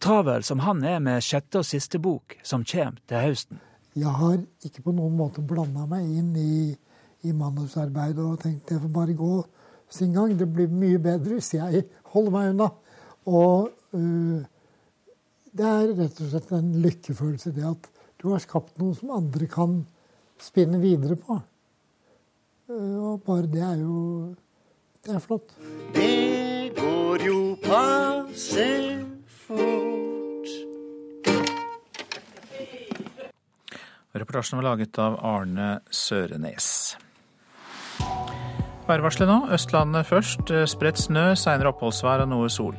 travel 0.03 0.43
som 0.43 0.65
han 0.67 0.83
er 0.83 0.99
med 0.99 1.23
sjette 1.23 1.61
og 1.63 1.69
siste 1.69 2.01
bok, 2.03 2.35
som 2.43 2.67
kommer 2.67 2.99
til 3.07 3.23
høsten. 3.23 3.61
Jeg 3.95 4.11
har 4.19 4.41
ikke 4.65 4.83
på 4.89 4.95
noen 4.97 5.15
måte 5.15 5.45
blanda 5.45 5.87
meg 5.87 6.09
inn 6.09 6.33
i, 6.35 6.73
i 7.23 7.33
manusarbeidet 7.37 8.25
og 8.25 8.41
tenkt 8.43 8.73
jeg 8.73 8.83
får 8.83 8.95
bare 8.95 9.15
gå 9.15 9.35
sin 9.93 10.15
gang. 10.17 10.33
Det 10.39 10.49
blir 10.49 10.73
mye 10.73 10.99
bedre 10.99 11.37
hvis 11.37 11.55
jeg 11.55 11.85
holder 12.15 12.35
meg 12.35 12.55
unna. 12.55 12.69
Og 13.29 13.71
øh, 13.95 14.41
det 15.53 15.69
er 15.69 15.91
rett 15.99 16.21
og 16.25 16.31
slett 16.31 16.53
en 16.57 16.71
lykkefølelse 16.81 17.53
det 17.53 17.65
at 17.69 17.89
du 18.23 18.31
har 18.31 18.41
skapt 18.41 18.79
noe 18.81 18.97
som 18.97 19.11
andre 19.13 19.49
kan 19.51 19.83
spinne 20.41 20.81
videre 20.81 21.19
på. 21.21 21.37
Eh, 22.71 22.97
og 22.97 23.21
bare 23.27 23.51
det 23.51 23.63
er 23.67 23.83
jo 23.83 24.35
Det 25.03 25.17
er 25.17 25.19
flott. 25.19 25.57
Det 25.93 26.71
går 26.77 27.25
jo 27.27 27.39
passe 27.59 28.67
fort. 29.27 30.51
Reportasjen 34.15 34.61
var 34.61 34.69
laget 34.69 34.99
av 35.03 35.17
Arne 35.27 35.81
Sørenes. 35.91 36.69
Værvarselet 38.87 39.27
nå. 39.27 39.41
Østlandet 39.57 40.07
først. 40.07 40.55
Spredt 40.71 41.03
snø, 41.03 41.33
seinere 41.35 41.75
oppholdsvær 41.75 42.23
og 42.23 42.31
noe 42.31 42.53
sol. 42.53 42.79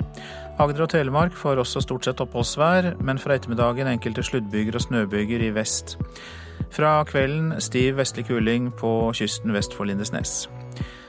Agder 0.61 0.85
og 0.85 0.89
Telemark 0.93 1.33
får 1.33 1.57
også 1.63 1.81
stort 1.81 2.05
sett 2.05 2.21
oppholdsvær, 2.21 2.91
men 3.01 3.17
fra 3.17 3.33
ettermiddagen 3.33 3.89
enkelte 3.89 4.21
sluddbyger 4.25 4.77
og 4.77 4.83
snøbyger 4.85 5.41
i 5.47 5.53
vest. 5.55 5.97
Fra 6.73 6.99
kvelden 7.09 7.55
stiv 7.61 7.97
vestlig 7.97 8.27
kuling 8.27 8.69
på 8.77 8.91
kysten 9.17 9.53
vest 9.53 9.73
for 9.73 9.89
Lindesnes. 9.89 10.43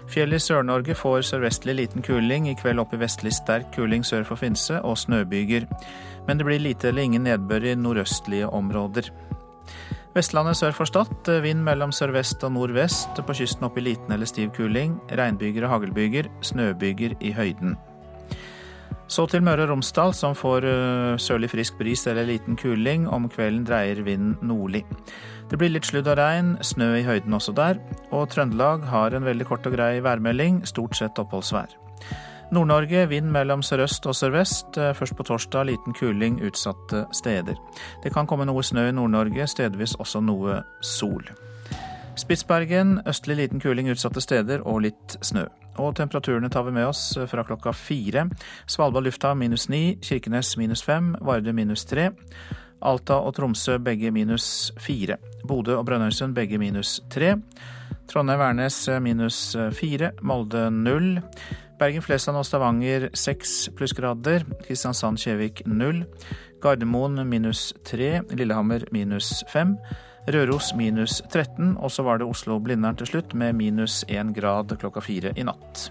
Fjell 0.09 0.37
i 0.37 0.40
Sør-Norge 0.40 0.96
får 0.96 1.22
sørvestlig 1.28 1.76
liten 1.76 2.04
kuling, 2.04 2.48
i 2.48 2.57
kveld 2.57 2.80
opp 2.80 2.92
i 2.96 3.00
vestlig 3.00 3.33
sterk 3.37 3.70
kuling 3.76 4.04
sør 4.04 4.24
for 4.28 4.40
Finse 4.40 4.80
og 4.80 4.98
snøbyger. 5.00 5.68
Men 6.26 6.40
det 6.40 6.48
blir 6.48 6.61
lite 6.64 6.88
eller 6.88 7.04
ingen 7.04 7.24
nedbør 7.28 7.68
i 7.68 7.76
nordøstlige 7.76 8.48
områder. 8.48 9.09
Vestlandet 10.14 10.57
sør 10.57 10.76
for 10.76 10.88
Stad 10.88 11.33
vind 11.42 11.64
mellom 11.66 11.92
sørvest 11.92 12.44
og 12.44 12.52
nordvest, 12.57 13.18
på 13.26 13.35
kysten 13.35 13.66
opp 13.66 13.80
i 13.80 13.88
liten 13.88 14.12
eller 14.14 14.28
stiv 14.30 14.52
kuling. 14.57 15.00
Regnbyger 15.11 15.66
og 15.66 15.74
haglbyger, 15.74 16.30
snøbyger 16.40 17.16
i 17.20 17.33
høyden. 17.35 17.76
Så 19.08 19.26
til 19.28 19.44
Møre 19.44 19.66
og 19.66 19.70
Romsdal, 19.70 20.14
som 20.16 20.34
får 20.34 20.64
sørlig 21.20 21.50
frisk 21.52 21.76
bris 21.78 22.06
eller 22.10 22.26
liten 22.26 22.56
kuling. 22.56 23.04
Om 23.08 23.28
kvelden 23.28 23.66
dreier 23.68 24.00
vinden 24.02 24.34
nordlig. 24.42 24.84
Det 25.50 25.58
blir 25.60 25.70
litt 25.70 25.86
sludd 25.86 26.08
og 26.08 26.16
regn, 26.18 26.54
snø 26.64 26.88
i 26.98 27.04
høyden 27.04 27.36
også 27.36 27.52
der. 27.54 27.78
Og 28.10 28.30
Trøndelag 28.32 28.86
har 28.88 29.14
en 29.14 29.26
veldig 29.28 29.46
kort 29.46 29.66
og 29.68 29.76
grei 29.76 30.00
værmelding, 30.02 30.62
stort 30.66 30.96
sett 30.96 31.20
oppholdsvær. 31.20 31.76
Nord-Norge 32.54 33.06
vind 33.08 33.30
mellom 33.32 33.62
sørøst 33.62 34.06
og 34.08 34.16
sørvest. 34.16 34.78
Først 34.96 35.16
på 35.16 35.26
torsdag 35.26 35.68
liten 35.68 35.96
kuling 35.96 36.40
utsatte 36.44 37.04
steder. 37.12 37.58
Det 38.02 38.12
kan 38.14 38.26
komme 38.30 38.46
noe 38.48 38.62
snø 38.64 38.88
i 38.88 38.94
Nord-Norge, 38.96 39.46
stedvis 39.50 39.96
også 40.00 40.22
noe 40.24 40.62
sol. 40.80 41.28
Spitsbergen 42.16 43.00
østlig 43.10 43.36
liten 43.40 43.60
kuling 43.60 43.90
utsatte 43.90 44.22
steder 44.22 44.64
og 44.64 44.84
litt 44.86 45.16
snø. 45.20 45.44
Og 45.82 45.94
temperaturene 45.98 46.50
tar 46.52 46.66
vi 46.66 46.74
med 46.76 46.87
oss 46.87 47.16
fra 47.30 47.44
klokka 47.46 47.72
fire. 47.74 48.28
Svalbard 48.70 49.06
lufthavn 49.06 49.40
minus 49.40 49.68
ni, 49.68 49.96
Kirkenes 50.02 50.56
minus 50.60 50.84
fem, 50.87 51.14
Vardø 51.20 51.52
minus 51.52 51.84
tre. 51.88 52.10
Alta 52.84 53.16
og 53.24 53.34
Tromsø 53.37 53.78
begge 53.82 54.10
minus 54.12 54.72
fire. 54.82 55.16
Bodø 55.48 55.78
og 55.78 55.87
Brønnøysund 55.88 56.34
begge 56.37 56.58
minus 56.60 56.98
tre. 57.10 57.34
Trondheim-Værnes 58.12 58.78
minus 59.00 59.56
fire. 59.72 60.12
Molde 60.22 60.68
null. 60.70 61.20
Bergen-Flesland 61.80 62.38
og 62.38 62.46
Stavanger 62.46 63.08
seks 63.16 63.70
plussgrader. 63.76 64.44
Kristiansand-Kjevik 64.66 65.64
null. 65.66 66.04
Gardermoen 66.62 67.24
minus 67.28 67.72
tre. 67.84 68.20
Lillehammer 68.30 68.84
minus 68.92 69.40
fem. 69.52 69.78
Røros 70.26 70.70
minus 70.74 71.18
13, 71.28 71.76
og 71.76 71.90
så 71.92 72.02
var 72.02 72.18
det 72.18 72.26
Oslo-Blindern 72.26 72.96
til 72.96 73.10
slutt 73.10 73.34
med 73.37 73.58
minus 73.58 74.04
1 74.08 74.32
grad 74.37 74.72
klokka 74.80 75.02
fire 75.04 75.34
i 75.37 75.44
natt. 75.44 75.90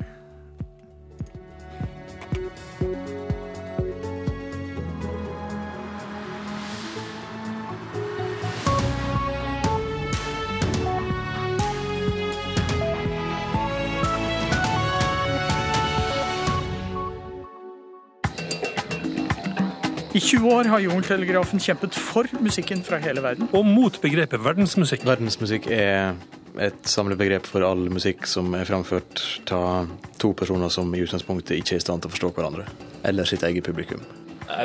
20 20.24 20.54
år 20.56 20.70
har 20.72 20.80
Jungeltelegrafen 20.80 21.60
kjempet 21.60 21.98
for 22.00 22.30
musikken 22.40 22.84
fra 22.86 23.00
hele 23.04 23.22
verden. 23.24 23.50
Og 23.52 23.68
mot 23.68 23.98
begrepet 24.02 24.40
verdensmusikk. 24.40 25.04
Verdensmusikk 25.08 25.68
er 25.74 26.16
et 26.64 26.88
samlebegrep 26.88 27.48
for 27.50 27.66
all 27.68 27.90
musikk 27.92 28.28
som 28.30 28.54
er 28.56 28.68
framført 28.70 29.24
av 29.52 29.90
to 30.22 30.32
personer 30.38 30.72
som 30.72 30.92
i 30.96 31.02
utgangspunktet 31.04 31.58
ikke 31.58 31.76
er 31.76 31.82
i 31.82 31.84
stand 31.84 32.04
til 32.04 32.12
å 32.12 32.14
forstå 32.14 32.32
hverandre, 32.38 32.68
eller 33.04 33.28
sitt 33.28 33.44
eget 33.44 33.66
publikum. 33.68 34.04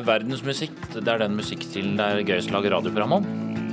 Verdensmusikk 0.05 0.75
det 0.95 1.07
er 1.09 1.23
den 1.25 1.37
musikkstilen 1.39 1.97
det 1.99 2.07
er 2.07 2.25
gøyest 2.27 2.53
å 2.53 2.59
lage 2.59 2.75
radioprogram 2.75 3.19
om. 3.21 3.29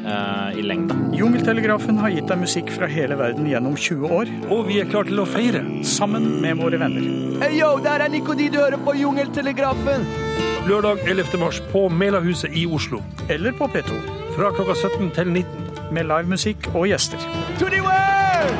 I 0.05 0.61
lengda. 0.61 0.93
Jungeltelegrafen 1.17 1.97
har 1.97 2.11
gitt 2.13 2.29
deg 2.29 2.37
musikk 2.37 2.69
fra 2.75 2.85
hele 2.85 3.17
verden 3.17 3.47
gjennom 3.49 3.73
20 3.73 4.13
år. 4.13 4.29
Og 4.53 4.67
vi 4.67 4.77
er 4.83 4.89
klar 4.91 5.09
til 5.09 5.17
å 5.17 5.25
feire. 5.25 5.63
Sammen 5.81 6.27
med 6.43 6.61
våre 6.61 6.77
venner. 6.77 7.09
Hey 7.41 7.57
yo, 7.57 7.71
der 7.81 8.05
er 8.05 8.13
Nico 8.13 8.37
de, 8.37 8.51
du 8.53 8.59
hører 8.61 8.77
på 8.85 8.93
Jungeltelegrafen. 9.01 10.05
Lørdag 10.65 10.97
11. 11.05 11.37
mars 11.37 11.59
på 11.69 11.83
Melahuset 11.93 12.55
i 12.57 12.63
Oslo. 12.65 12.97
Eller 13.29 13.53
på 13.53 13.67
P2. 13.69 13.99
Fra 14.33 14.47
klokka 14.49 14.73
17 14.73 15.11
til 15.13 15.27
19. 15.29 15.67
Med 15.93 16.07
livemusikk 16.09 16.71
og 16.73 16.87
gjester. 16.89 17.21
To 17.59 17.67
the 17.69 17.83
world! 17.85 18.55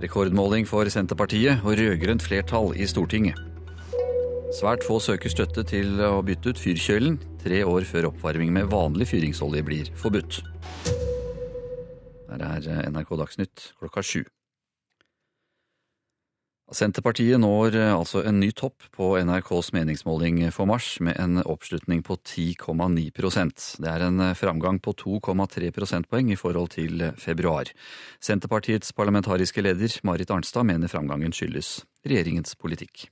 Rekordmåling 0.00 0.64
for 0.68 0.88
Senterpartiet 0.88 1.60
og 1.64 1.76
rød-grønt 1.76 2.24
flertall 2.24 2.72
i 2.80 2.88
Stortinget. 2.88 3.36
Svært 4.56 4.88
få 4.88 4.96
søker 5.04 5.28
støtte 5.28 5.68
til 5.68 6.00
å 6.00 6.22
bytte 6.24 6.54
ut 6.54 6.64
fyrkjølen 6.64 7.20
tre 7.44 7.60
år 7.68 7.84
før 7.84 8.08
oppvarming 8.14 8.56
med 8.56 8.72
vanlig 8.72 9.12
fyringsolje 9.12 9.68
blir 9.68 9.92
forbudt. 10.00 10.40
Her 12.28 12.44
er 12.44 12.90
NRK 12.90 13.14
Dagsnytt 13.16 13.70
klokka 13.80 14.04
sju. 14.04 14.24
Senterpartiet 16.68 17.40
når 17.40 17.78
altså 17.94 18.20
en 18.28 18.42
ny 18.42 18.50
topp 18.52 18.90
på 18.92 19.14
NRKs 19.24 19.70
meningsmåling 19.72 20.42
for 20.52 20.68
mars, 20.68 20.98
med 21.00 21.16
en 21.16 21.40
oppslutning 21.40 22.02
på 22.04 22.18
10,9% 22.20 23.68
Det 23.80 23.88
er 23.88 24.04
en 24.04 24.20
framgang 24.36 24.76
på 24.84 24.92
2,3 24.92 25.70
prosentpoeng 25.72 26.28
i 26.28 26.36
forhold 26.36 26.74
til 26.76 27.06
februar. 27.16 27.72
Senterpartiets 28.20 28.92
parlamentariske 28.92 29.64
leder 29.64 29.96
Marit 30.04 30.30
Arnstad 30.30 30.68
mener 30.68 30.92
framgangen 30.92 31.32
skyldes 31.32 31.86
regjeringens 32.04 32.52
politikk. 32.60 33.08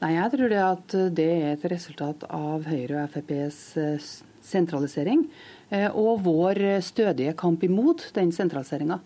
Nei, 0.00 0.14
Jeg 0.14 0.32
tror 0.32 0.48
det 0.48 1.12
det 1.20 1.28
er 1.28 1.52
et 1.52 1.68
resultat 1.68 2.24
av 2.30 2.64
Høyre 2.64 3.02
og 3.04 3.12
FrPs 3.12 4.22
sentralisering 4.44 5.26
og 5.92 6.22
vår 6.24 6.80
stødige 6.84 7.34
kamp 7.36 7.62
imot 7.66 8.06
den 8.16 8.30
sentraliseringa. 8.32 9.00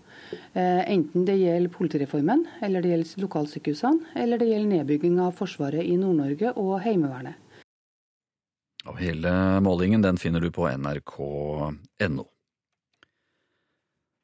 Enten 0.54 1.26
det 1.26 1.34
gjelder 1.40 1.72
politireformen, 1.74 2.44
eller 2.62 2.84
det 2.84 2.92
gjelder 2.92 3.24
lokalsykehusene, 3.26 4.12
eller 4.22 4.38
det 4.38 4.50
gjelder 4.52 4.76
nedbygging 4.78 5.18
av 5.24 5.34
Forsvaret 5.36 5.82
i 5.82 5.96
Nord-Norge 5.98 6.54
og 6.54 6.76
Heimevernet. 6.84 7.34
Og 8.86 8.98
hele 8.98 9.32
målingen 9.62 10.02
den 10.02 10.18
finner 10.18 10.42
du 10.42 10.50
på 10.54 10.66
nrk.no. 10.70 12.24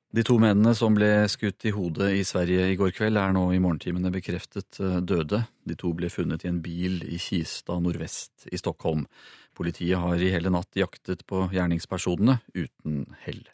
De 0.09 0.23
to 0.25 0.39
mennene 0.41 0.73
som 0.73 0.95
ble 0.97 1.27
skutt 1.29 1.67
i 1.69 1.73
hodet 1.77 2.15
i 2.17 2.23
Sverige 2.25 2.71
i 2.73 2.77
går 2.81 2.95
kveld, 2.97 3.19
er 3.21 3.35
nå 3.37 3.43
i 3.53 3.61
morgentimene 3.61 4.13
bekreftet 4.13 4.81
døde. 5.05 5.43
De 5.69 5.77
to 5.77 5.93
ble 5.97 6.09
funnet 6.09 6.47
i 6.47 6.49
en 6.49 6.63
bil 6.65 7.03
i 7.05 7.21
Kista 7.21 7.77
nordvest 7.77 8.49
i 8.49 8.57
Stockholm. 8.57 9.05
Politiet 9.59 10.01
har 10.01 10.17
i 10.17 10.31
hele 10.33 10.53
natt 10.55 10.73
jaktet 10.81 11.27
på 11.29 11.45
gjerningspersonene, 11.53 12.39
uten 12.57 13.05
hell. 13.27 13.45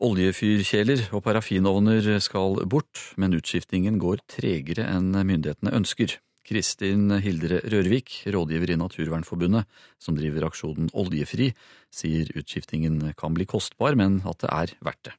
Oljefyrkjeler 0.00 1.10
og 1.12 1.20
parafinovner 1.26 2.06
skal 2.24 2.62
bort, 2.64 3.02
men 3.20 3.36
utskiftingen 3.36 4.00
går 4.00 4.24
tregere 4.32 4.88
enn 4.88 5.12
myndighetene 5.12 5.76
ønsker. 5.76 6.16
Kristin 6.46 7.10
Hildre 7.22 7.60
Rørvik, 7.70 8.22
rådgiver 8.32 8.74
i 8.74 8.78
Naturvernforbundet, 8.80 9.68
som 10.00 10.16
driver 10.18 10.48
aksjonen 10.48 10.90
Oljefri, 10.92 11.52
sier 11.92 12.30
utskiftingen 12.34 13.12
kan 13.18 13.36
bli 13.36 13.46
kostbar, 13.46 13.98
men 13.98 14.22
at 14.26 14.42
det 14.44 14.54
er 14.54 14.78
verdt 14.80 15.10
det. 15.10 15.16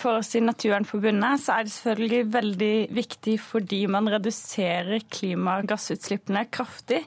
For 0.00 0.16
oss 0.16 0.30
i 0.32 0.40
Naturvernforbundet 0.40 1.42
så 1.42 1.58
er 1.58 1.66
det 1.66 1.72
selvfølgelig 1.74 2.20
veldig 2.32 2.76
viktig 2.96 3.34
fordi 3.44 3.82
man 3.92 4.08
reduserer 4.08 5.04
klimagassutslippene 5.12 6.46
kraftig. 6.48 7.02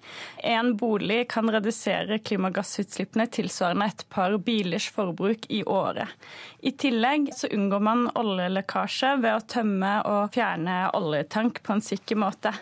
En 0.45 0.75
bolig 0.77 1.23
kan 1.33 1.49
redusere 1.49 2.19
klimagassutslippene 2.21 3.25
tilsvarende 3.33 3.89
et 3.89 4.05
par 4.13 4.37
bilers 4.37 4.91
forbruk 4.93 5.49
i 5.49 5.63
året. 5.65 6.13
I 6.61 6.75
tillegg 6.77 7.31
så 7.33 7.49
unngår 7.49 7.81
man 7.89 8.07
oljelekkasje 8.13 9.15
ved 9.25 9.33
å 9.33 9.45
tømme 9.57 9.93
og 10.13 10.37
fjerne 10.37 10.83
oljetank 11.01 11.63
på 11.65 11.79
en 11.79 11.85
sikker 11.89 12.21
måte. 12.27 12.53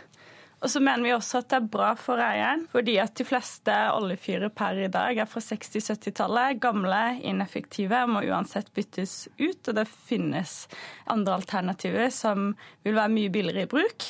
Og 0.65 0.71
så 0.73 0.79
mener 0.81 1.05
vi 1.05 1.11
også 1.13 1.43
at 1.43 1.51
det 1.51 1.57
er 1.59 1.65
bra 1.75 1.91
for 1.93 2.17
eieren, 2.17 2.63
fordi 2.71 2.95
at 2.97 3.13
de 3.19 3.25
fleste 3.27 3.73
oljefyrer 3.93 4.49
per 4.49 4.79
i 4.81 4.87
dag 4.89 5.19
er 5.21 5.29
fra 5.29 5.43
60-70-tallet. 5.45 6.57
Gamle, 6.63 7.01
ineffektive, 7.21 7.99
må 8.09 8.23
uansett 8.25 8.71
byttes 8.73 9.27
ut. 9.37 9.61
Og 9.61 9.75
det 9.77 9.85
finnes 10.09 10.55
andre 11.05 11.37
alternativer 11.37 12.09
som 12.09 12.55
vil 12.81 12.97
være 12.97 13.13
mye 13.13 13.33
billigere 13.37 13.67
i 13.67 13.73
bruk. 13.75 14.07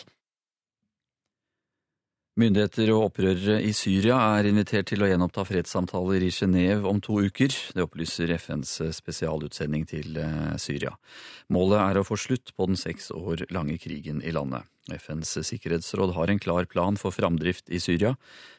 Myndigheter 2.36 2.90
og 2.92 3.14
opprørere 3.14 3.62
i 3.64 3.70
Syria 3.72 4.18
er 4.36 4.50
invitert 4.50 4.90
til 4.90 5.06
å 5.06 5.08
gjenoppta 5.08 5.46
fredssamtaler 5.48 6.26
i 6.26 6.34
Genéve 6.36 6.84
om 6.90 7.00
to 7.00 7.22
uker. 7.24 7.56
Det 7.72 7.86
opplyser 7.86 8.34
FNs 8.36 8.74
spesialutsending 8.98 9.86
til 9.88 10.20
Syria. 10.60 10.92
Målet 11.48 11.80
er 11.80 12.02
å 12.02 12.04
få 12.04 12.18
slutt 12.20 12.52
på 12.52 12.68
den 12.68 12.76
seks 12.76 13.08
år 13.16 13.46
lange 13.56 13.80
krigen 13.80 14.20
i 14.20 14.36
landet. 14.36 14.68
FNs 14.92 15.32
sikkerhetsråd 15.48 16.12
har 16.18 16.28
en 16.28 16.44
klar 16.44 16.68
plan 16.68 17.00
for 17.00 17.16
framdrift 17.16 17.72
i 17.72 17.80
Syria, 17.80 18.18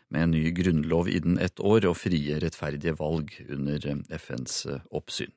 med 0.08 0.24
en 0.24 0.32
ny 0.38 0.54
grunnlov 0.56 1.12
innen 1.12 1.36
ett 1.36 1.60
år 1.60 1.84
og 1.90 1.98
frie, 2.00 2.40
rettferdige 2.40 2.96
valg 2.96 3.36
under 3.44 3.90
FNs 4.08 4.62
oppsyn. 4.88 5.36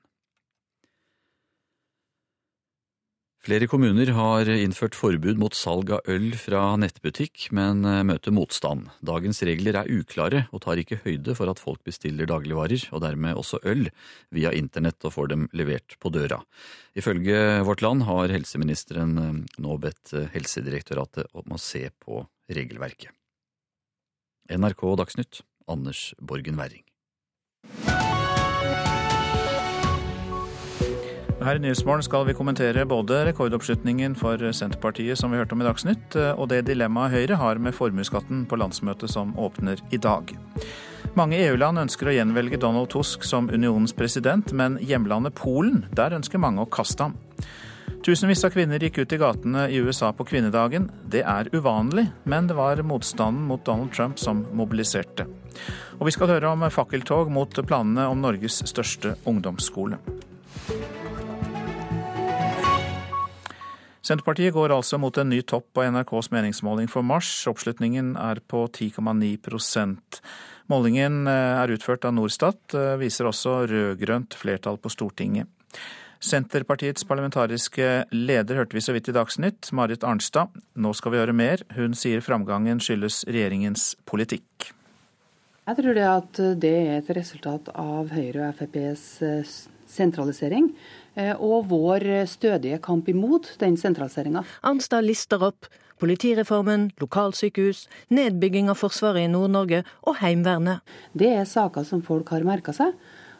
Flere 3.40 3.70
kommuner 3.72 4.10
har 4.18 4.50
innført 4.52 4.98
forbud 5.00 5.38
mot 5.40 5.56
salg 5.56 5.94
av 5.96 6.10
øl 6.12 6.34
fra 6.36 6.74
nettbutikk, 6.76 7.46
men 7.56 7.86
eh, 7.88 8.02
møter 8.04 8.34
motstand. 8.36 8.90
Dagens 9.00 9.40
regler 9.48 9.78
er 9.80 9.92
uklare 9.96 10.42
og 10.52 10.66
tar 10.66 10.82
ikke 10.82 11.00
høyde 11.06 11.38
for 11.38 11.48
at 11.48 11.62
folk 11.64 11.80
bestiller 11.88 12.28
dagligvarer, 12.28 12.90
og 12.92 13.00
dermed 13.06 13.40
også 13.40 13.62
øl, 13.64 13.88
via 14.36 14.52
internett 14.52 15.08
og 15.08 15.16
får 15.16 15.32
dem 15.32 15.48
levert 15.56 15.96
på 16.04 16.12
døra. 16.12 16.42
Ifølge 17.00 17.64
Vårt 17.64 17.86
Land 17.86 18.04
har 18.10 18.36
helseministeren 18.36 19.16
eh, 19.24 19.40
nå 19.64 19.80
bedt 19.88 20.12
eh, 20.20 20.28
Helsedirektoratet 20.36 21.32
om 21.32 21.56
å 21.56 21.64
se 21.64 21.86
på 21.96 22.26
regelverket. 22.52 23.16
NRK 24.52 24.84
Dagsnytt, 25.00 25.44
Anders 25.72 26.10
Borgen 26.20 26.60
Werring. 26.60 26.89
Her 31.40 31.56
i 31.56 31.60
Nyhetsmorgen 31.64 32.04
skal 32.04 32.26
vi 32.28 32.34
kommentere 32.36 32.84
både 32.84 33.22
rekordoppslutningen 33.30 34.12
for 34.20 34.42
Senterpartiet 34.52 35.16
som 35.22 35.32
vi 35.32 35.38
hørte 35.40 35.56
om 35.56 35.62
i 35.64 35.68
Dagsnytt, 35.70 36.18
og 36.36 36.50
det 36.52 36.66
dilemmaet 36.68 37.14
Høyre 37.16 37.38
har 37.40 37.62
med 37.64 37.78
formuesskatten 37.78 38.42
på 38.50 38.60
landsmøtet 38.60 39.14
som 39.14 39.32
åpner 39.40 39.80
i 39.96 40.02
dag. 40.04 40.34
Mange 41.16 41.40
EU-land 41.40 41.80
ønsker 41.86 42.12
å 42.12 42.18
gjenvelge 42.18 42.60
Donald 42.60 42.92
Tusk 42.92 43.24
som 43.24 43.48
unionens 43.48 43.96
president, 43.96 44.52
men 44.52 44.76
hjemlandet 44.84 45.38
Polen, 45.40 45.86
der 45.96 46.18
ønsker 46.20 46.44
mange 46.44 46.66
å 46.66 46.70
kaste 46.70 47.08
ham. 47.08 47.16
Tusenvis 48.04 48.44
av 48.44 48.52
kvinner 48.52 48.84
gikk 48.84 49.00
ut 49.02 49.16
i 49.16 49.20
gatene 49.24 49.66
i 49.72 49.80
USA 49.80 50.12
på 50.16 50.28
kvinnedagen. 50.28 50.90
Det 51.08 51.24
er 51.24 51.48
uvanlig, 51.56 52.10
men 52.28 52.52
det 52.52 52.60
var 52.60 52.84
motstanden 52.84 53.48
mot 53.48 53.64
Donald 53.64 53.96
Trump 53.96 54.20
som 54.20 54.44
mobiliserte. 54.52 55.28
Og 56.00 56.08
vi 56.08 56.16
skal 56.16 56.36
høre 56.36 56.52
om 56.52 56.68
fakkeltog 56.68 57.32
mot 57.32 57.64
planene 57.64 58.12
om 58.12 58.20
Norges 58.28 58.60
største 58.68 59.16
ungdomsskole. 59.28 60.04
Senterpartiet 64.10 64.56
går 64.56 64.74
altså 64.74 64.98
mot 64.98 65.18
en 65.22 65.30
ny 65.30 65.44
topp 65.46 65.68
på 65.78 65.84
NRKs 65.86 66.32
meningsmåling 66.34 66.88
for 66.90 67.06
mars. 67.06 67.30
Oppslutningen 67.50 68.16
er 68.18 68.42
på 68.50 68.66
10,9% 68.66 70.22
Målingen 70.70 71.26
eh, 71.26 71.56
er 71.64 71.72
utført 71.74 72.06
av 72.06 72.14
Norstat, 72.14 72.76
eh, 72.78 72.96
viser 73.02 73.26
også 73.26 73.64
rød-grønt 73.70 74.36
flertall 74.38 74.78
på 74.78 74.92
Stortinget. 74.94 75.50
Senterpartiets 76.22 77.08
parlamentariske 77.10 77.88
leder 78.14 78.60
hørte 78.60 78.78
vi 78.78 78.84
så 78.84 78.94
vidt 78.94 79.10
i 79.10 79.16
Dagsnytt, 79.16 79.72
Marit 79.74 80.06
Arnstad. 80.06 80.54
Nå 80.78 80.92
skal 80.98 81.16
vi 81.16 81.22
høre 81.22 81.34
mer. 81.34 81.64
Hun 81.78 81.96
sier 81.98 82.22
framgangen 82.22 82.82
skyldes 82.84 83.24
regjeringens 83.30 83.96
politikk. 84.10 84.70
Jeg 85.70 85.80
tror 85.80 85.98
det 85.98 86.06
at 86.10 86.44
det 86.62 86.76
er 86.84 86.96
et 87.00 87.12
resultat 87.18 87.72
av 87.74 88.14
Høyre 88.14 88.52
og 88.52 88.62
FrPs 88.62 89.06
eh, 89.26 89.58
sentralisering. 89.90 90.70
Eh, 91.16 91.36
og 91.36 91.70
vår 91.72 92.06
stødige 92.30 92.80
kamp 92.84 93.10
imot 93.10 93.56
den 93.62 93.78
sentraliseringa. 93.78 94.44
Arnstad 94.62 95.08
lister 95.08 95.42
opp 95.50 95.70
politireformen, 96.00 96.90
lokalsykehus, 97.02 97.88
nedbygging 98.14 98.70
av 98.72 98.80
Forsvaret 98.80 99.28
i 99.28 99.32
Nord-Norge 99.32 99.84
og 100.08 100.20
Heimevernet. 100.22 100.86
Det 101.14 101.32
er 101.36 101.50
saker 101.50 101.84
som 101.88 102.04
folk 102.06 102.32
har 102.34 102.48
merka 102.48 102.74
seg, 102.76 102.96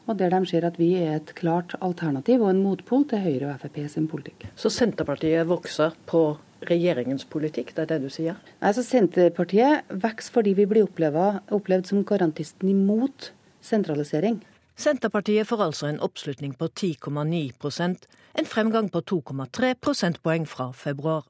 og 0.10 0.18
der 0.20 0.34
de 0.34 0.42
ser 0.50 0.66
at 0.68 0.80
vi 0.82 0.92
er 1.00 1.20
et 1.20 1.34
klart 1.38 1.76
alternativ 1.86 2.44
og 2.44 2.52
en 2.52 2.62
motpol 2.66 3.06
til 3.10 3.24
Høyre 3.24 3.54
og 3.54 3.64
Frp 3.64 3.82
sin 3.94 4.10
politikk. 4.12 4.48
Så 4.60 4.72
Senterpartiet 4.74 5.48
vokser 5.48 5.96
på 6.10 6.24
regjeringens 6.68 7.24
politikk, 7.30 7.72
det 7.76 7.86
er 7.86 7.92
det 7.94 8.00
du 8.04 8.10
sier? 8.12 8.40
Altså 8.60 8.84
Senterpartiet 8.84 9.88
vokser 9.88 10.36
fordi 10.36 10.56
vi 10.58 10.68
blir 10.68 10.90
opplevd 10.90 11.88
som 11.88 12.04
garantisten 12.04 12.74
imot 12.74 13.32
sentralisering. 13.64 14.42
Senterpartiet 14.80 15.48
får 15.48 15.62
altså 15.64 15.88
en 15.90 16.00
oppslutning 16.00 16.54
på 16.56 16.68
10,9% 16.68 18.06
en 18.40 18.46
fremgang 18.46 18.90
på 18.90 19.02
2,3 19.02 19.74
prosentpoeng 19.84 20.46
fra 20.48 20.70
februar. 20.72 21.26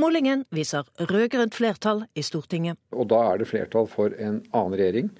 Målingen 0.00 0.46
viser 0.48 0.86
rød-grønt 0.96 1.54
flertall 1.54 2.06
i 2.16 2.24
Stortinget. 2.24 2.78
Og 2.96 3.08
Da 3.12 3.18
er 3.32 3.42
det 3.42 3.48
flertall 3.50 3.86
for 3.86 4.16
en 4.16 4.38
annen 4.48 4.78
regjering. 4.80 5.10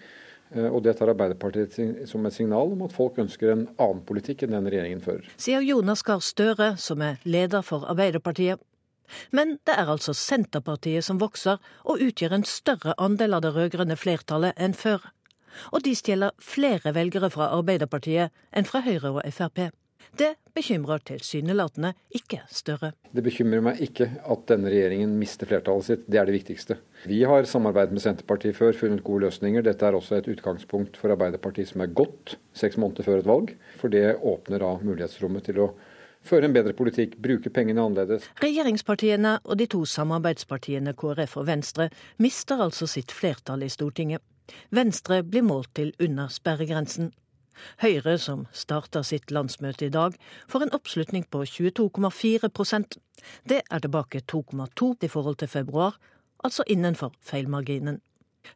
Eh, 0.55 0.71
og 0.71 0.83
Det 0.83 0.97
tar 0.97 1.13
Arbeiderpartiet 1.13 2.09
som 2.09 2.25
et 2.25 2.33
signal 2.33 2.73
om 2.73 2.83
at 2.83 2.93
folk 2.97 3.19
ønsker 3.19 3.53
en 3.53 3.69
annen 3.77 4.01
politikk 4.09 4.47
enn 4.47 4.57
den 4.57 4.71
regjeringen 4.73 5.05
fører. 5.05 5.29
Sier 5.37 5.61
Jonas 5.61 6.03
Gahr 6.03 6.25
Støre, 6.25 6.77
som 6.79 7.03
er 7.03 7.21
leder 7.25 7.61
for 7.61 7.85
Arbeiderpartiet. 7.85 8.59
Men 9.31 9.59
det 9.67 9.77
er 9.77 9.87
altså 9.87 10.15
Senterpartiet 10.15 11.05
som 11.05 11.21
vokser, 11.21 11.61
og 11.85 12.01
utgjør 12.01 12.33
en 12.33 12.45
større 12.45 12.95
andel 12.99 13.35
av 13.35 13.45
det 13.45 13.53
rød-grønne 13.55 13.97
flertallet 13.97 14.57
enn 14.57 14.73
før 14.75 15.05
og 15.73 15.83
de 15.87 15.95
stjeler 15.97 16.37
flere 16.43 16.95
velgere 16.97 17.31
fra 17.33 17.51
Arbeiderpartiet 17.57 18.33
enn 18.53 18.69
fra 18.69 18.85
Høyre 18.87 19.17
og 19.17 19.27
Frp. 19.33 19.69
Det 20.17 20.37
bekymrer 20.57 21.03
tilsynelatende 21.05 21.91
ikke 22.15 22.39
Støre. 22.53 22.93
Det 23.13 23.25
bekymrer 23.25 23.65
meg 23.65 23.81
ikke 23.85 24.07
at 24.25 24.45
denne 24.49 24.71
regjeringen 24.73 25.17
mister 25.21 25.49
flertallet 25.51 25.89
sitt, 25.89 26.07
det 26.09 26.21
er 26.21 26.29
det 26.29 26.37
viktigste. 26.39 26.79
Vi 27.09 27.23
har 27.29 27.49
samarbeidet 27.49 27.97
med 27.97 28.05
Senterpartiet 28.05 28.57
før, 28.57 28.73
funnet 28.77 29.05
gode 29.05 29.27
løsninger. 29.27 29.65
Dette 29.67 29.85
er 29.87 29.99
også 29.99 30.21
et 30.21 30.31
utgangspunkt 30.33 30.97
for 31.01 31.13
Arbeiderpartiet 31.13 31.73
som 31.73 31.85
er 31.85 31.93
godt 31.93 32.37
seks 32.57 32.79
måneder 32.81 33.05
før 33.09 33.21
et 33.21 33.29
valg. 33.29 33.53
For 33.81 33.93
det 33.93 34.17
åpner 34.23 34.65
da 34.65 34.73
mulighetsrommet 34.81 35.49
til 35.51 35.61
å 35.67 35.73
føre 36.27 36.49
en 36.49 36.55
bedre 36.57 36.75
politikk, 36.77 37.19
bruke 37.23 37.53
pengene 37.55 37.85
annerledes. 37.85 38.25
Regjeringspartiene 38.43 39.37
og 39.45 39.61
de 39.61 39.69
to 39.71 39.85
samarbeidspartiene 39.87 40.97
KrF 40.99 41.37
og 41.43 41.51
Venstre 41.51 41.91
mister 42.23 42.63
altså 42.65 42.89
sitt 42.91 43.15
flertall 43.15 43.67
i 43.67 43.71
Stortinget. 43.73 44.25
Venstre 44.71 45.23
blir 45.23 45.45
målt 45.47 45.73
til 45.75 45.93
under 46.03 46.29
sperregrensen. 46.33 47.13
Høyre, 47.81 48.19
som 48.21 48.45
starter 48.53 49.05
sitt 49.07 49.33
landsmøte 49.33 49.87
i 49.87 49.93
dag, 49.93 50.17
får 50.49 50.67
en 50.67 50.75
oppslutning 50.77 51.25
på 51.31 51.45
22,4% 51.49 52.99
Det 53.49 53.63
er 53.65 53.81
tilbake 53.81 54.21
2,2 54.33 54.91
i 55.03 55.09
forhold 55.09 55.39
til 55.41 55.49
februar, 55.49 55.97
altså 56.45 56.67
innenfor 56.69 57.15
feilmarginen. 57.21 58.03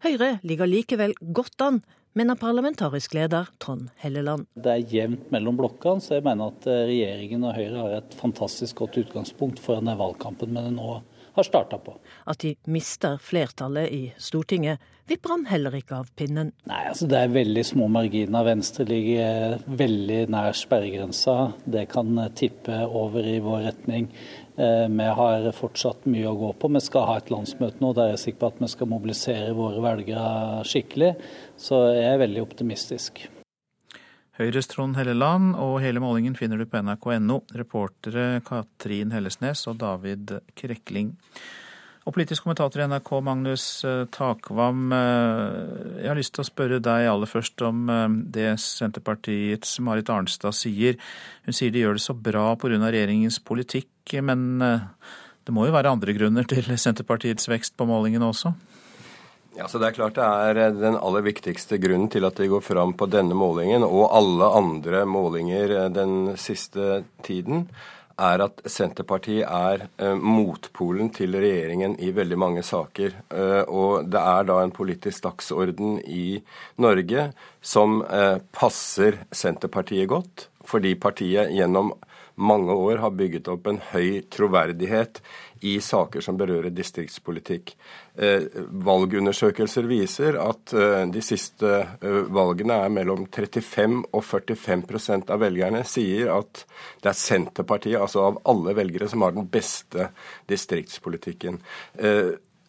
Høyre 0.04 0.38
ligger 0.42 0.68
likevel 0.68 1.14
godt 1.34 1.64
an, 1.64 1.80
mener 2.14 2.38
parlamentarisk 2.38 3.14
leder 3.14 3.48
Trond 3.62 3.88
Helleland. 4.02 4.46
Det 4.54 4.72
er 4.72 4.94
jevnt 4.94 5.30
mellom 5.32 5.58
blokkene, 5.58 6.02
så 6.02 6.18
jeg 6.18 6.26
mener 6.26 6.52
at 6.52 6.66
eh, 6.66 6.84
regjeringen 6.90 7.46
og 7.46 7.56
Høyre 7.56 7.84
har 7.84 7.96
et 8.00 8.16
fantastisk 8.18 8.82
godt 8.82 8.98
utgangspunkt 9.00 9.62
foran 9.62 9.90
valgkampen 9.98 10.58
det 10.58 10.66
nå 10.76 11.00
har 11.40 11.48
starta 11.48 11.78
på. 11.82 11.96
At 12.30 12.44
de 12.44 12.54
mister 12.70 13.18
flertallet 13.22 13.90
i 13.92 14.02
Stortinget, 14.20 14.80
vipper 15.10 15.34
han 15.34 15.46
heller 15.50 15.74
ikke 15.74 15.98
av 15.98 16.10
pinnen. 16.16 16.52
Nei, 16.70 16.82
altså 16.92 17.08
Det 17.10 17.18
er 17.18 17.32
veldig 17.34 17.64
små 17.66 17.88
marginer. 17.90 18.46
Venstre 18.46 18.86
ligger 18.88 19.58
veldig 19.66 20.20
nær 20.30 20.54
sperregrensa. 20.56 21.36
Det 21.64 21.88
kan 21.90 22.20
tippe 22.38 22.84
over 22.86 23.26
i 23.26 23.40
vår 23.42 23.66
retning. 23.70 24.06
Eh, 24.60 24.86
vi 24.86 25.10
har 25.20 25.50
fortsatt 25.56 26.06
mye 26.10 26.30
å 26.30 26.38
gå 26.38 26.52
på. 26.60 26.70
Vi 26.76 26.84
skal 26.84 27.08
ha 27.08 27.18
et 27.18 27.32
landsmøte 27.32 27.82
nå 27.82 27.94
der 27.96 28.12
jeg 28.12 28.20
er 28.20 28.24
sikker 28.26 28.44
på 28.44 28.52
at 28.54 28.62
vi 28.62 28.72
skal 28.76 28.92
mobilisere 28.94 29.58
våre 29.58 29.82
velgere 29.84 30.64
skikkelig. 30.68 31.14
Så 31.58 31.84
jeg 31.96 32.08
er 32.12 32.24
veldig 32.26 32.46
optimistisk. 32.46 33.26
Høyres 34.40 34.70
Trond 34.70 34.96
Helleland, 34.96 35.52
og 35.60 35.82
hele 35.84 36.00
målingen 36.00 36.32
finner 36.32 36.56
du 36.56 36.64
på 36.64 36.80
nrk.no. 36.80 37.42
Reportere 37.52 38.40
Katrin 38.46 39.10
Hellesnes 39.12 39.66
og 39.68 39.76
David 39.82 40.32
Krekling. 40.56 41.10
Og 42.08 42.14
politisk 42.16 42.46
kommentator 42.46 42.80
i 42.80 42.86
NRK, 42.88 43.10
Magnus 43.26 43.64
eh, 43.84 44.06
Takvam. 44.16 44.86
Eh, 44.96 46.00
jeg 46.00 46.08
har 46.08 46.16
lyst 46.16 46.32
til 46.32 46.40
å 46.40 46.48
spørre 46.48 46.80
deg 46.80 47.10
aller 47.10 47.28
først 47.28 47.60
om 47.68 47.84
eh, 47.92 48.06
det 48.32 48.48
Senterpartiets 48.64 49.76
Marit 49.84 50.08
Arnstad 50.08 50.56
sier. 50.56 50.96
Hun 51.44 51.58
sier 51.60 51.74
de 51.74 51.84
gjør 51.84 52.00
det 52.00 52.06
så 52.06 52.16
bra 52.16 52.54
pga. 52.56 52.80
regjeringens 52.80 53.42
politikk, 53.44 54.16
men 54.24 54.56
det 54.64 55.52
må 55.52 55.68
jo 55.68 55.76
være 55.76 55.92
andre 55.92 56.16
grunner 56.16 56.48
til 56.48 56.64
Senterpartiets 56.80 57.52
vekst 57.52 57.76
på 57.76 57.84
målingene 57.92 58.32
også? 58.32 58.56
Ja, 59.60 59.68
så 59.68 59.78
Det 59.78 59.90
er 59.90 59.96
klart 59.98 60.16
det 60.16 60.24
er 60.24 60.56
eh, 60.56 60.72
den 60.72 60.94
aller 60.96 61.20
viktigste 61.20 61.76
grunnen 61.76 62.08
til 62.08 62.24
at 62.24 62.38
de 62.40 62.46
går 62.48 62.62
fram 62.64 62.94
på 62.96 63.04
denne 63.12 63.36
målingen 63.36 63.84
og 63.84 64.06
alle 64.16 64.46
andre 64.56 65.02
målinger 65.04 65.74
eh, 65.76 65.88
den 65.92 66.30
siste 66.40 67.02
tiden, 67.26 67.66
er 68.16 68.40
at 68.46 68.62
Senterpartiet 68.64 69.44
er 69.44 69.84
eh, 70.00 70.16
motpolen 70.16 71.12
til 71.12 71.36
regjeringen 71.36 71.98
i 72.00 72.08
veldig 72.16 72.40
mange 72.40 72.64
saker. 72.64 73.18
Og 73.68 74.08
det 74.08 74.24
er 74.32 74.48
da 74.48 74.62
en 74.64 74.72
politisk 74.72 75.28
dagsorden 75.28 75.98
i 76.08 76.40
Norge 76.80 77.28
som 77.60 78.00
passer 78.56 79.20
Senterpartiet 79.28 80.08
godt, 80.08 80.48
fordi 80.64 80.96
partiet 80.96 81.52
gjennom 81.52 81.92
mange 82.40 82.72
år 82.72 83.00
har 83.04 83.16
bygget 83.16 83.48
opp 83.52 83.68
en 83.68 83.80
høy 83.92 84.22
troverdighet 84.32 85.20
i 85.60 85.76
saker 85.84 86.24
som 86.24 86.38
berører 86.40 86.72
distriktspolitikk. 86.72 87.74
Eh, 88.20 88.42
valgundersøkelser 88.84 89.86
viser 89.88 90.36
at 90.42 90.74
eh, 90.76 91.06
de 91.08 91.22
siste 91.24 91.70
eh, 92.04 92.18
valgene 92.28 92.76
er 92.84 92.92
mellom 92.92 93.22
35 93.32 94.02
og 94.12 94.24
45% 94.26 95.32
av 95.32 95.40
velgerne 95.40 95.80
sier 95.88 96.28
at 96.34 96.66
det 97.00 97.14
er 97.14 97.16
Senterpartiet, 97.16 97.96
altså 97.96 98.26
av 98.26 98.42
alle 98.52 98.76
velgere, 98.76 99.08
som 99.08 99.24
har 99.24 99.32
den 99.32 99.48
beste 99.48 100.10
distriktspolitikken. 100.52 101.62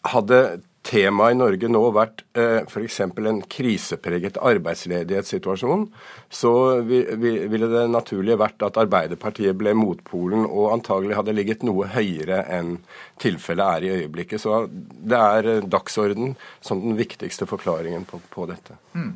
Hadde 0.07 0.39
temaet 0.85 1.35
i 1.35 1.37
Norge 1.37 1.69
nå 1.69 1.81
vært 1.93 2.23
eh, 2.37 2.63
f.eks. 2.65 2.99
en 3.05 3.41
krisepreget 3.49 4.39
arbeidsledighetssituasjon, 4.41 5.85
så 6.31 6.53
ville 6.81 7.69
det 7.69 7.83
naturlige 7.93 8.39
vært 8.41 8.65
at 8.65 8.79
Arbeiderpartiet 8.81 9.57
ble 9.57 9.75
motpolen 9.77 10.47
og 10.47 10.71
antagelig 10.73 11.19
hadde 11.19 11.35
ligget 11.37 11.65
noe 11.67 11.89
høyere 11.93 12.43
enn 12.49 12.79
tilfellet 13.21 13.77
er 13.77 13.85
i 13.85 13.91
øyeblikket. 13.99 14.41
Så 14.41 14.63
det 14.71 15.19
er 15.19 15.51
eh, 15.57 15.67
dagsorden 15.69 16.35
som 16.65 16.81
den 16.81 16.97
viktigste 16.99 17.49
forklaringen 17.49 18.07
på, 18.09 18.21
på 18.33 18.49
dette. 18.49 18.79
Mm. 18.97 19.13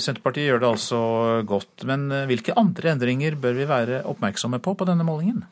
Senterpartiet 0.00 0.46
gjør 0.46 0.60
det 0.62 0.68
altså 0.70 0.98
godt, 1.44 1.82
men 1.88 2.06
hvilke 2.30 2.54
andre 2.56 2.94
endringer 2.94 3.34
bør 3.40 3.58
vi 3.58 3.66
være 3.68 3.98
oppmerksomme 4.08 4.62
på 4.64 4.72
på 4.78 4.86
denne 4.88 5.04
målingen? 5.04 5.42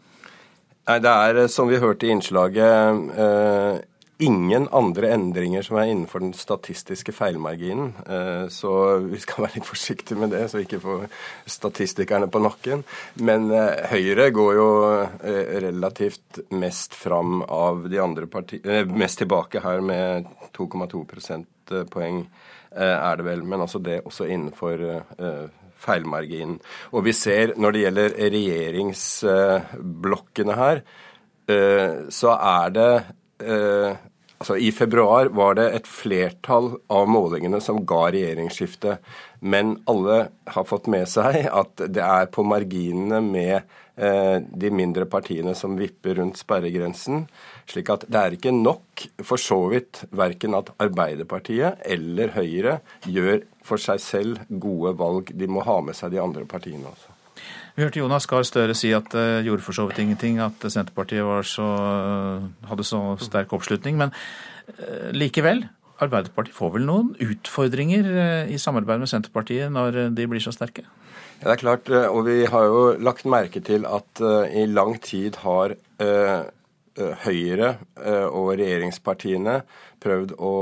Nei, 0.89 0.99
Det 1.05 1.13
er, 1.13 1.41
som 1.53 1.69
vi 1.69 1.81
hørte 1.83 2.09
i 2.09 2.15
innslaget, 2.15 3.03
ingen 4.19 4.67
andre 4.75 5.13
endringer 5.15 5.63
som 5.63 5.77
er 5.79 5.93
innenfor 5.93 6.19
den 6.23 6.33
statistiske 6.35 7.13
feilmarginen. 7.15 7.93
Eh, 8.07 8.49
så 8.51 8.99
vi 9.05 9.19
skal 9.23 9.45
være 9.45 9.55
litt 9.59 9.67
forsiktige 9.69 10.19
med 10.19 10.31
det, 10.35 10.49
så 10.51 10.59
vi 10.59 10.65
ikke 10.67 10.81
får 10.83 11.07
statistikerne 11.47 12.29
på 12.33 12.39
nakken. 12.43 12.83
Men 13.23 13.51
eh, 13.55 13.87
Høyre 13.93 14.31
går 14.35 14.53
jo 14.59 14.69
eh, 14.99 15.61
relativt 15.69 16.39
mest 16.51 16.95
fram 16.99 17.43
av 17.47 17.89
de 17.91 17.99
andre 18.03 18.27
partiene 18.31 18.85
Mest 18.99 19.19
tilbake 19.23 19.61
her 19.63 19.81
med 19.85 20.25
2,2 20.57 21.05
prosentpoeng 21.07 22.27
er 22.79 23.17
det 23.17 23.25
vel. 23.25 23.43
Men 23.47 23.61
altså 23.65 23.79
det 23.83 24.05
også 24.07 24.25
innenfor 24.29 25.03
feilmarginen. 25.79 26.61
Og 26.93 27.05
vi 27.07 27.13
ser 27.17 27.53
når 27.57 27.73
det 27.73 27.83
gjelder 27.85 28.11
regjeringsblokkene 28.35 30.55
her, 30.59 30.77
så 32.13 32.31
er 32.37 32.69
det 32.77 32.93
Altså, 34.39 34.57
I 34.57 34.71
februar 34.73 35.33
var 35.35 35.57
det 35.59 35.67
et 35.75 35.89
flertall 35.91 36.71
av 36.95 37.09
målingene 37.11 37.59
som 37.63 37.81
ga 37.87 38.05
regjeringsskifte. 38.15 38.99
Men 39.43 39.75
alle 39.91 40.29
har 40.55 40.67
fått 40.69 40.87
med 40.91 41.11
seg 41.11 41.49
at 41.51 41.83
det 41.91 42.05
er 42.05 42.31
på 42.31 42.45
marginene 42.47 43.19
med 43.25 43.57
eh, 43.59 44.39
de 44.39 44.71
mindre 44.71 45.09
partiene 45.11 45.57
som 45.59 45.75
vipper 45.79 46.21
rundt 46.21 46.39
sperregrensen. 46.39 47.27
Slik 47.67 47.91
at 47.91 48.07
det 48.07 48.23
er 48.23 48.39
ikke 48.39 48.55
nok 48.55 49.09
for 49.27 49.43
så 49.43 49.59
vidt 49.75 50.05
verken 50.15 50.55
at 50.59 50.71
Arbeiderpartiet 50.79 51.83
eller 51.83 52.35
Høyre 52.39 52.79
gjør 53.11 53.43
for 53.67 53.83
seg 53.83 54.03
selv 54.07 54.47
gode 54.49 54.95
valg. 55.03 55.35
De 55.35 55.51
må 55.51 55.67
ha 55.67 55.81
med 55.83 55.99
seg 55.99 56.15
de 56.15 56.23
andre 56.23 56.47
partiene 56.47 56.87
også. 56.95 57.18
Vi 57.79 57.85
hørte 57.85 58.01
Jonas 58.01 58.25
Gahr 58.27 58.43
Støre 58.43 58.75
si 58.75 58.89
at 58.91 59.07
det 59.15 59.23
uh, 59.23 59.45
gjorde 59.47 59.63
for 59.63 59.77
så 59.77 59.85
vidt 59.87 60.01
ingenting 60.03 60.41
at 60.43 60.65
Senterpartiet 60.67 61.47
så, 61.47 61.63
uh, 61.63 62.47
hadde 62.67 62.83
så 62.83 62.99
sterk 63.23 63.55
oppslutning. 63.55 63.95
Men 64.01 64.11
uh, 64.11 65.13
likevel, 65.15 65.63
Arbeiderpartiet 66.03 66.57
får 66.57 66.73
vel 66.75 66.89
noen 66.89 67.13
utfordringer 67.23 68.09
i 68.51 68.59
samarbeid 68.59 68.99
med 68.99 69.11
Senterpartiet 69.11 69.71
når 69.71 70.01
de 70.15 70.27
blir 70.31 70.43
så 70.43 70.51
sterke? 70.55 70.83
Ja, 71.39 71.45
det 71.45 71.55
er 71.55 71.63
klart, 71.63 71.91
og 71.91 72.21
vi 72.27 72.37
har 72.51 72.67
jo 72.67 72.83
lagt 72.99 73.27
merke 73.31 73.63
til 73.63 73.87
at 73.87 74.23
i 74.55 74.67
lang 74.71 74.95
tid 75.03 75.39
har 75.43 75.75
Høyre 77.25 77.73
og 78.31 78.53
regjeringspartiene 78.61 79.57
prøvd 80.03 80.37
å 80.39 80.55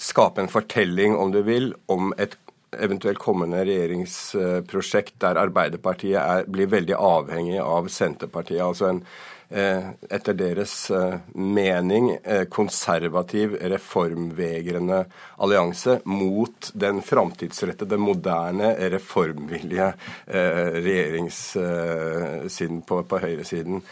skape 0.00 0.40
en 0.40 0.52
fortelling, 0.52 1.16
om 1.20 1.36
du 1.36 1.42
vil, 1.44 1.74
om 1.92 2.16
et 2.16 2.36
eventuelt 2.74 3.18
kommende 3.18 3.64
regjeringsprosjekt 3.64 5.14
der 5.22 5.36
Arbeiderpartiet 5.40 6.20
er, 6.20 6.44
blir 6.50 6.66
veldig 6.72 6.94
avhengig 6.98 7.60
av 7.62 7.88
Senterpartiet. 7.92 8.62
altså 8.62 8.86
en 8.90 9.02
eh, 9.48 9.82
etter 10.10 10.34
deres 10.34 10.90
eh, 10.90 11.14
mening 11.34 12.18
eh, 12.22 12.44
konservativ, 12.50 13.56
reformvegrende 13.60 15.04
allianse 15.38 16.00
mot 16.04 16.70
den 16.74 17.02
framtidsrettede, 17.02 17.96
moderne, 17.96 18.90
reformvillige 18.90 19.92
regjeringssiden 20.26 22.82
på, 22.82 23.02
på 23.02 23.18
høyresiden. 23.22 23.82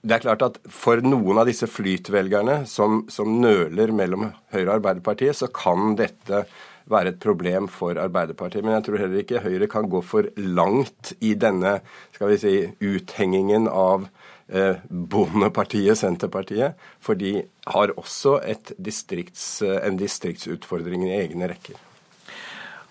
Det 0.00 0.14
er 0.16 0.22
klart 0.24 0.42
at 0.42 0.56
For 0.72 0.96
noen 1.04 1.38
av 1.42 1.46
disse 1.48 1.66
flytvelgerne 1.68 2.66
som, 2.68 3.08
som 3.12 3.40
nøler 3.42 3.92
mellom 3.92 4.32
Høyre 4.54 4.70
og 4.70 4.76
Arbeiderpartiet, 4.78 5.36
så 5.36 5.46
kan 5.52 5.96
dette 5.98 6.44
være 6.90 7.14
et 7.14 7.20
problem 7.22 7.68
for 7.72 7.98
Arbeiderpartiet. 8.00 8.64
Men 8.64 8.78
jeg 8.78 8.86
tror 8.86 9.02
heller 9.02 9.24
ikke 9.24 9.44
Høyre 9.44 9.70
kan 9.70 9.90
gå 9.90 10.00
for 10.06 10.30
langt 10.36 11.12
i 11.20 11.34
denne 11.34 11.78
skal 12.14 12.32
vi 12.32 12.40
si, 12.40 12.54
uthengingen 12.80 13.68
av 13.68 14.08
eh, 14.48 14.80
bondepartiet 14.88 15.98
Senterpartiet, 16.00 16.80
for 17.00 17.18
de 17.18 17.40
har 17.70 17.94
også 17.96 18.38
distrikts, 18.78 19.62
en 19.62 20.00
distriktsutfordring 20.00 21.08
i 21.08 21.16
egne 21.22 21.52
rekker. 21.54 21.89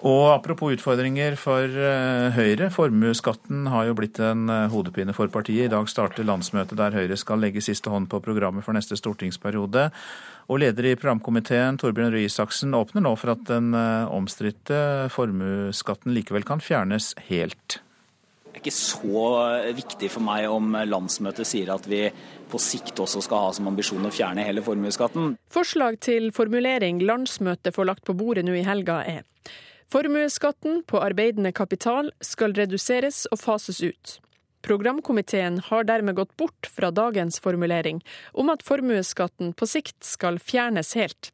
Og 0.08 0.30
apropos 0.32 0.72
utfordringer 0.78 1.36
for 1.36 1.68
eh, 1.68 2.32
Høyre. 2.32 2.70
Formuesskatten 2.72 3.66
har 3.68 3.90
jo 3.90 3.98
blitt 4.00 4.22
en 4.24 4.48
eh, 4.48 4.70
hodepine 4.72 5.12
for 5.16 5.28
partiet. 5.34 5.68
I 5.68 5.74
dag 5.74 5.90
starter 5.92 6.24
landsmøtet 6.24 6.80
der 6.80 6.96
Høyre 6.96 7.18
skal 7.20 7.44
legge 7.44 7.64
siste 7.64 7.92
hånd 7.92 8.08
på 8.12 8.22
programmet 8.24 8.64
for 8.64 8.78
neste 8.78 8.96
stortingsperiode. 8.96 9.90
Og 10.48 10.62
leder 10.64 10.88
i 10.88 10.96
programkomiteen, 10.96 11.76
Torbjørn 11.82 12.14
Røe 12.14 12.30
Isaksen, 12.30 12.78
åpner 12.80 13.04
nå 13.04 13.12
for 13.20 13.34
at 13.36 13.44
den 13.52 13.74
eh, 13.76 14.08
omstridte 14.16 14.80
formuesskatten 15.12 16.16
likevel 16.16 16.48
kan 16.48 16.64
fjernes 16.64 17.12
helt. 17.28 17.82
Det 18.50 18.56
er 18.56 18.64
ikke 18.64 18.76
så 18.76 19.26
viktig 19.76 20.08
for 20.16 20.24
meg 20.26 20.48
om 20.50 20.74
landsmøtet 20.88 21.48
sier 21.48 21.70
at 21.76 21.84
vi 21.92 22.06
på 22.50 22.60
sikt 22.60 22.98
også 23.04 23.22
skal 23.24 23.44
ha 23.44 23.52
som 23.56 23.68
ambisjon 23.70 24.08
å 24.08 24.14
fjerne 24.16 24.48
hele 24.48 24.64
formuesskatten. 24.66 25.36
Forslag 25.54 26.00
til 26.08 26.32
formulering 26.36 27.04
landsmøtet 27.04 27.76
får 27.76 27.92
lagt 27.92 28.08
på 28.08 28.16
bordet 28.18 28.48
nå 28.48 28.56
i 28.58 28.66
helga 28.66 29.04
er 29.04 29.28
Formuesskatten 29.90 30.84
på 30.86 31.00
arbeidende 31.02 31.50
kapital 31.52 32.12
skal 32.22 32.54
reduseres 32.54 33.24
og 33.34 33.40
fases 33.42 33.80
ut. 33.82 34.20
Programkomiteen 34.62 35.58
har 35.66 35.88
dermed 35.88 36.20
gått 36.20 36.36
bort 36.38 36.70
fra 36.70 36.92
dagens 36.94 37.40
formulering 37.42 38.04
om 38.38 38.52
at 38.54 38.62
formuesskatten 38.68 39.56
på 39.58 39.70
sikt 39.72 39.98
skal 40.06 40.38
fjernes 40.38 40.94
helt. 41.00 41.32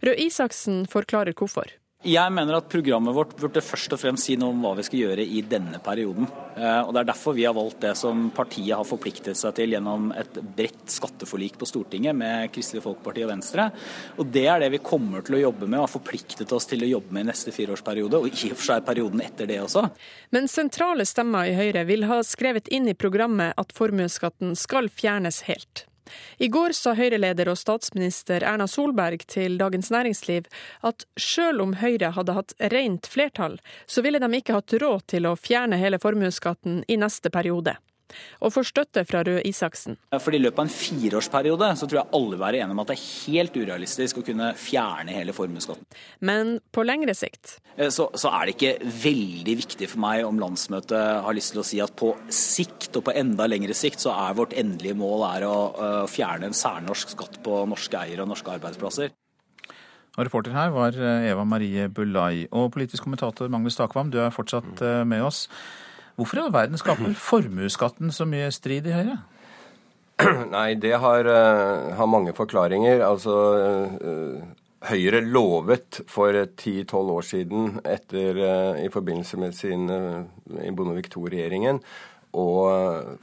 Røe 0.00 0.16
Isaksen 0.16 0.86
forklarer 0.88 1.36
hvorfor. 1.36 1.68
Jeg 2.00 2.32
mener 2.32 2.56
at 2.56 2.68
programmet 2.72 3.12
vårt 3.12 3.34
burde 3.36 3.60
først 3.60 3.92
og 3.92 4.00
fremst 4.00 4.24
si 4.24 4.32
noe 4.40 4.54
om 4.54 4.62
hva 4.64 4.70
vi 4.78 4.86
skal 4.86 5.02
gjøre 5.02 5.24
i 5.36 5.42
denne 5.44 5.76
perioden. 5.84 6.24
Eh, 6.56 6.78
og 6.80 6.94
Det 6.94 7.02
er 7.02 7.08
derfor 7.10 7.34
vi 7.36 7.44
har 7.44 7.52
valgt 7.52 7.82
det 7.84 7.92
som 8.00 8.30
partiet 8.32 8.72
har 8.72 8.88
forpliktet 8.88 9.36
seg 9.36 9.52
til 9.58 9.74
gjennom 9.74 10.06
et 10.16 10.38
bredt 10.56 10.88
skatteforlik 10.88 11.58
på 11.60 11.68
Stortinget 11.68 12.16
med 12.16 12.48
Kristelig 12.54 12.86
Folkeparti 12.86 13.26
og 13.26 13.34
Venstre. 13.34 13.68
Og 14.16 14.32
Det 14.32 14.46
er 14.48 14.64
det 14.64 14.70
vi 14.72 14.80
kommer 14.80 15.20
til 15.20 15.36
å 15.36 15.42
jobbe 15.42 15.68
med 15.68 15.82
og 15.82 15.90
har 15.90 15.92
forpliktet 15.92 16.56
oss 16.56 16.70
til 16.72 16.86
å 16.86 16.88
jobbe 16.88 17.12
med 17.12 17.26
i 17.26 17.30
neste 17.34 17.52
fireårsperiode, 17.52 18.16
og 18.16 18.32
i 18.32 18.48
og 18.48 18.56
for 18.56 18.70
seg 18.70 18.88
perioden 18.88 19.20
etter 19.20 19.52
det 19.52 19.60
også. 19.60 19.84
Men 20.32 20.48
sentrale 20.48 21.04
stemmer 21.04 21.52
i 21.52 21.54
Høyre 21.58 21.84
vil 21.84 22.08
ha 22.08 22.22
skrevet 22.24 22.72
inn 22.72 22.88
i 22.88 22.96
programmet 22.96 23.52
at 23.60 23.76
formuesskatten 23.76 24.56
skal 24.56 24.88
fjernes 24.88 25.44
helt. 25.52 25.84
I 26.38 26.48
går 26.52 26.74
sa 26.76 26.94
Høyre-leder 26.98 27.50
og 27.52 27.58
statsminister 27.60 28.44
Erna 28.46 28.66
Solberg 28.70 29.26
til 29.30 29.58
Dagens 29.60 29.90
Næringsliv 29.90 30.48
at 30.86 31.06
selv 31.20 31.64
om 31.64 31.76
Høyre 31.80 32.14
hadde 32.16 32.36
hatt 32.36 32.56
rent 32.72 33.10
flertall, 33.10 33.60
så 33.86 34.02
ville 34.02 34.22
de 34.22 34.32
ikke 34.38 34.56
hatt 34.56 34.78
råd 34.82 35.06
til 35.14 35.28
å 35.28 35.36
fjerne 35.38 35.80
hele 35.80 36.00
formuesskatten 36.02 36.82
i 36.88 36.98
neste 37.00 37.32
periode 37.34 37.76
og 38.40 38.54
får 38.54 38.68
støtte 38.70 39.04
fra 39.08 39.22
Røe 39.26 39.42
Isaksen. 39.46 39.98
For 40.16 40.34
I 40.34 40.40
løpet 40.42 40.58
av 40.58 40.66
en 40.66 40.72
fireårsperiode 40.74 41.70
så 41.78 41.88
tror 41.88 42.02
jeg 42.02 42.12
alle 42.16 42.34
vil 42.34 42.42
være 42.44 42.62
enige 42.62 42.76
om 42.76 42.82
at 42.82 42.92
det 42.92 42.96
er 42.98 43.06
helt 43.30 43.58
urealistisk 43.60 44.20
å 44.20 44.26
kunne 44.26 44.52
fjerne 44.58 45.14
hele 45.14 45.34
formuesskatten. 45.36 45.86
Men 46.26 46.58
på 46.74 46.84
lengre 46.86 47.14
sikt? 47.16 47.58
Eh, 47.76 47.90
så, 47.92 48.08
så, 48.14 48.32
er 48.34 48.46
det 48.46 48.56
ikke 48.56 48.92
veldig 49.04 49.56
viktig 49.62 49.90
for 49.90 50.02
meg 50.04 50.24
om 50.26 50.40
landsmøtet 50.42 51.24
har 51.26 51.36
lyst 51.36 51.54
til 51.54 51.62
å 51.62 51.66
si 51.66 51.80
at 51.82 51.94
på 51.98 52.12
sikt 52.34 52.96
og 52.98 53.06
på 53.08 53.16
enda 53.16 53.48
lengre 53.50 53.76
sikt 53.76 54.02
så 54.02 54.14
er 54.14 54.38
vårt 54.38 54.56
endelige 54.58 54.98
mål 54.98 55.26
å 55.46 55.50
å 55.50 56.06
fjerne 56.10 56.48
en 56.48 56.56
særnorsk 56.56 57.12
skatt 57.14 57.38
på 57.44 57.62
norske 57.68 57.98
eiere 57.98 58.24
og 58.24 58.30
norske 58.32 58.52
arbeidsplasser. 58.52 59.12
Og 60.16 60.26
reporter 60.26 60.54
her 60.54 60.72
var 60.74 60.96
eh, 60.96 61.28
Eva 61.30 61.44
Marie 61.48 61.86
Bulai. 61.88 62.46
Og 62.50 62.72
politisk 62.74 63.06
kommentator 63.06 63.50
Magnus 63.52 63.78
Takvam, 63.78 64.10
du 64.10 64.18
er 64.22 64.34
fortsatt 64.34 64.82
med 65.06 65.22
oss. 65.24 65.46
Hvorfor 66.20 66.36
i 66.36 66.40
all 66.44 66.52
verden 66.52 66.76
skaper 66.76 67.14
formuesskatten 67.16 68.10
så 68.12 68.26
mye 68.28 68.50
strid 68.52 68.84
i 68.90 68.92
Høyre? 68.92 69.14
Nei, 70.52 70.74
det 70.76 70.98
har, 71.00 71.24
uh, 71.24 71.94
har 71.96 72.10
mange 72.12 72.34
forklaringer. 72.36 73.00
Altså, 73.06 73.36
uh, 73.96 74.66
Høyre 74.84 75.22
lovet 75.24 76.02
for 76.12 76.36
10-12 76.36 77.14
år 77.14 77.24
siden, 77.24 77.70
etter, 77.88 78.36
uh, 78.36 78.76
i 78.84 78.90
forbindelse 78.92 79.40
med 79.40 79.56
sin 79.56 79.88
i 79.88 80.74
Bondevik 80.76 81.08
II-regjeringen, 81.08 81.80
å 82.36 82.46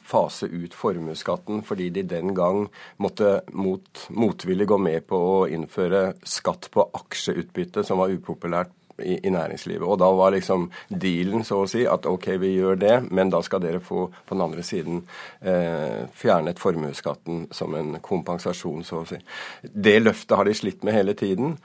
fase 0.04 0.50
ut 0.50 0.74
formuesskatten 0.76 1.62
fordi 1.64 1.92
de 1.96 2.02
den 2.04 2.34
gang 2.36 2.66
måtte 3.00 3.38
mot, 3.54 4.08
motvillig 4.10 4.68
gå 4.74 4.82
med 4.82 5.06
på 5.08 5.22
å 5.38 5.38
innføre 5.54 6.18
skatt 6.28 6.68
på 6.74 6.90
aksjeutbytte, 6.98 7.86
som 7.88 8.02
var 8.02 8.12
upopulært 8.12 8.74
i, 9.04 9.18
i, 9.28 9.32
næringslivet. 9.34 9.86
Og 9.86 10.00
da 10.02 10.10
var 10.16 10.34
liksom 10.36 10.68
dealen 10.90 11.46
så 11.48 11.62
å 11.64 11.70
si 11.70 11.84
at 11.90 12.08
OK, 12.10 12.30
vi 12.42 12.54
gjør 12.56 12.80
det, 12.82 12.96
men 13.12 13.32
da 13.34 13.42
skal 13.46 13.62
dere 13.64 13.82
få 13.84 14.08
på 14.12 14.36
den 14.36 14.46
andre 14.46 14.66
siden 14.66 15.04
eh, 15.42 16.06
fjernet 16.18 16.62
formuesskatten 16.62 17.48
som 17.56 17.76
en 17.78 17.98
kompensasjon, 18.04 18.86
så 18.88 19.04
å 19.04 19.10
si. 19.10 19.20
Det 19.62 20.00
løftet 20.02 20.38
har 20.38 20.50
de 20.50 20.56
slitt 20.58 20.88
med 20.88 20.98
hele 20.98 21.18
tiden. 21.18 21.58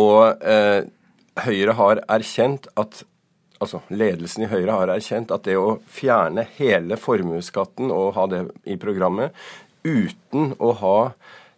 Og 0.00 0.42
eh, 0.42 0.82
Høyre 1.40 1.76
har 1.78 2.02
erkjent 2.10 2.66
at 2.80 3.04
altså 3.60 3.82
ledelsen 3.92 4.44
i 4.44 4.50
Høyre 4.50 4.76
har 4.80 4.92
erkjent 4.92 5.32
at 5.34 5.44
det 5.46 5.56
å 5.60 5.78
fjerne 5.88 6.46
hele 6.56 6.96
formuesskatten 7.00 7.92
og 7.94 8.14
ha 8.16 8.26
det 8.32 8.44
i 8.68 8.76
programmet 8.80 9.36
uten 9.84 10.54
å 10.58 10.72
ha 10.80 10.96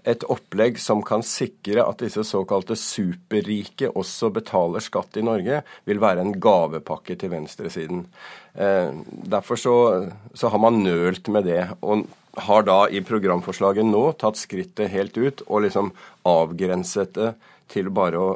et 0.09 0.25
opplegg 0.31 0.81
som 0.83 1.03
kan 1.07 1.23
sikre 1.23 1.85
at 1.85 2.03
disse 2.03 2.25
såkalte 2.27 2.75
superrike 2.79 3.93
også 3.95 4.33
betaler 4.35 4.83
skatt 4.83 5.19
i 5.21 5.25
Norge, 5.27 5.61
vil 5.87 6.03
være 6.03 6.25
en 6.25 6.35
gavepakke 6.43 7.17
til 7.21 7.31
venstresiden. 7.35 8.07
Eh, 8.55 8.91
derfor 9.31 9.61
så, 9.61 9.77
så 10.35 10.51
har 10.51 10.63
man 10.63 10.83
nølt 10.83 11.31
med 11.31 11.47
det. 11.51 11.69
og 11.81 12.09
har 12.33 12.63
da 12.65 12.87
i 12.89 13.03
programforslaget 13.05 13.85
nå 13.85 14.07
tatt 14.21 14.39
skrittet 14.41 14.89
helt 14.93 15.19
ut 15.21 15.43
og 15.49 15.67
liksom 15.67 15.91
avgrenset 16.25 17.13
det 17.19 17.35
til 17.73 17.91
bare 17.93 18.21
å 18.21 18.31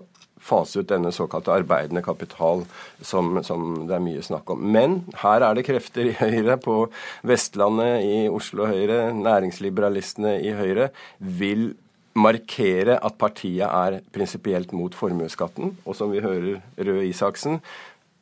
fase 0.46 0.82
ut 0.82 0.90
denne 0.90 1.12
såkalte 1.14 1.54
arbeidende 1.54 2.02
kapital 2.04 2.64
som, 3.00 3.40
som, 3.46 3.86
det 3.88 3.96
er 3.96 4.04
mye 4.04 4.22
snakk 4.24 4.52
om. 4.54 4.62
Men 4.76 5.00
her 5.22 5.44
er 5.46 5.58
det 5.58 5.66
krefter 5.66 6.10
i 6.10 6.14
Høyre, 6.16 6.58
på 6.62 6.78
Vestlandet, 7.26 8.06
i 8.06 8.28
Oslo 8.32 8.68
Høyre, 8.70 9.10
næringsliberalistene 9.16 10.38
i 10.44 10.54
Høyre, 10.56 10.90
vil 11.18 11.72
markere 12.16 12.96
at 13.04 13.18
partiet 13.20 13.66
er 13.66 14.00
prinsipielt 14.14 14.72
mot 14.72 14.94
formuesskatten. 14.96 15.76
Og 15.84 15.96
som 15.98 16.12
vi 16.14 16.24
hører 16.24 16.62
Røe 16.78 17.06
Isaksen, 17.10 17.60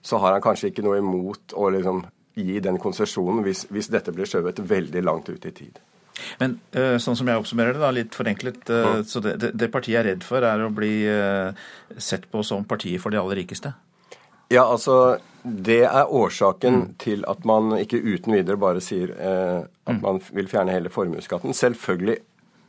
så 0.04 0.18
har 0.20 0.36
han 0.36 0.44
kanskje 0.44 0.72
ikke 0.72 0.84
noe 0.84 1.00
imot 1.00 1.54
å 1.56 1.70
liksom 1.72 2.04
gi 2.34 2.58
den 2.60 2.80
konsesjonen 2.82 3.44
hvis, 3.46 3.64
hvis 3.70 3.92
dette 3.94 4.12
blir 4.12 4.28
skjøvet 4.28 4.60
veldig 4.68 5.02
langt 5.06 5.30
ut 5.30 5.46
i 5.46 5.54
tid. 5.54 5.78
Men 6.38 6.58
eh, 6.72 6.96
sånn 7.02 7.16
som 7.18 7.28
jeg 7.28 7.40
oppsummerer 7.40 7.76
det, 7.76 7.82
da, 7.82 7.90
litt 7.94 8.16
forenklet, 8.16 8.62
eh, 8.70 9.00
så 9.08 9.22
det, 9.24 9.36
det, 9.52 9.70
partiet 9.72 10.00
er 10.00 10.08
redd 10.12 10.26
for, 10.26 10.44
er 10.46 10.62
å 10.64 10.72
bli 10.74 10.92
eh, 11.10 11.64
sett 11.98 12.28
på 12.30 12.44
som 12.46 12.66
partiet 12.68 13.02
for 13.02 13.14
de 13.14 13.20
aller 13.20 13.42
rikeste? 13.42 13.74
Ja, 14.52 14.66
altså 14.66 15.18
Det 15.42 15.82
er 15.84 16.12
årsaken 16.12 16.74
mm. 16.74 16.92
til 17.00 17.24
at 17.28 17.42
man 17.48 17.74
ikke 17.76 18.00
uten 18.00 18.36
videre 18.36 18.60
bare 18.60 18.80
sier 18.84 19.10
eh, 19.12 19.64
at 19.64 19.98
mm. 19.98 20.04
man 20.04 20.20
vil 20.32 20.48
fjerne 20.48 20.72
hele 20.72 20.92
formuesskatten. 20.92 21.52
Selvfølgelig 21.56 22.20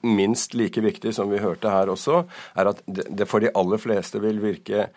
minst 0.05 0.53
like 0.53 0.81
viktig 0.83 1.13
som 1.15 1.31
vi 1.31 1.41
hørte 1.41 1.71
her 1.71 1.89
også, 1.89 2.25
er 2.59 2.71
at 2.73 2.81
det 2.85 3.27
for 3.29 3.41
de 3.41 3.53
aller 3.57 3.81
fleste 3.81 4.19
vil 4.21 4.41
virke 4.43 4.89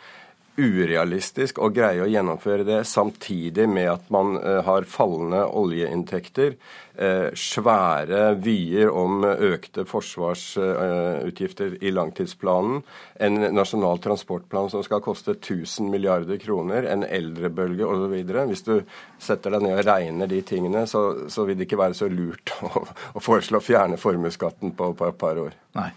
urealistisk 0.58 1.62
å 1.62 1.70
greie 1.74 2.02
å 2.04 2.10
gjennomføre 2.10 2.66
det 2.66 2.82
samtidig 2.88 3.68
med 3.70 3.92
at 3.94 4.10
man 4.12 4.36
har 4.66 4.86
fallende 4.90 5.44
oljeinntekter, 5.46 6.58
Eh, 6.98 7.28
svære 7.38 8.32
vyer 8.42 8.88
om 8.90 9.20
økte 9.22 9.84
forsvarsutgifter 9.86 11.76
i 11.78 11.92
langtidsplanen, 11.94 12.80
en 13.22 13.38
nasjonal 13.54 14.00
transportplan 14.02 14.66
som 14.72 14.82
skal 14.82 14.98
koste 15.04 15.36
1000 15.36 15.92
milliarder 15.92 16.40
kroner, 16.42 16.88
en 16.90 17.04
eldrebølge 17.06 17.86
osv. 17.86 18.16
Hvis 18.50 18.66
du 18.66 18.74
setter 19.22 19.54
deg 19.54 19.68
ned 19.68 19.76
og 19.76 19.86
regner 19.86 20.26
de 20.26 20.40
tingene, 20.42 20.88
så, 20.90 21.30
så 21.30 21.46
vil 21.46 21.60
det 21.60 21.68
ikke 21.68 21.78
være 21.78 21.94
så 22.00 22.10
lurt 22.10 22.50
å, 22.66 22.82
å 23.14 23.22
foreslå 23.22 23.62
å 23.62 23.66
fjerne 23.68 24.00
formuesskatten 24.00 24.74
på, 24.74 24.90
et 24.98 25.22
par 25.22 25.38
år. 25.38 25.54
Nei. 25.78 25.92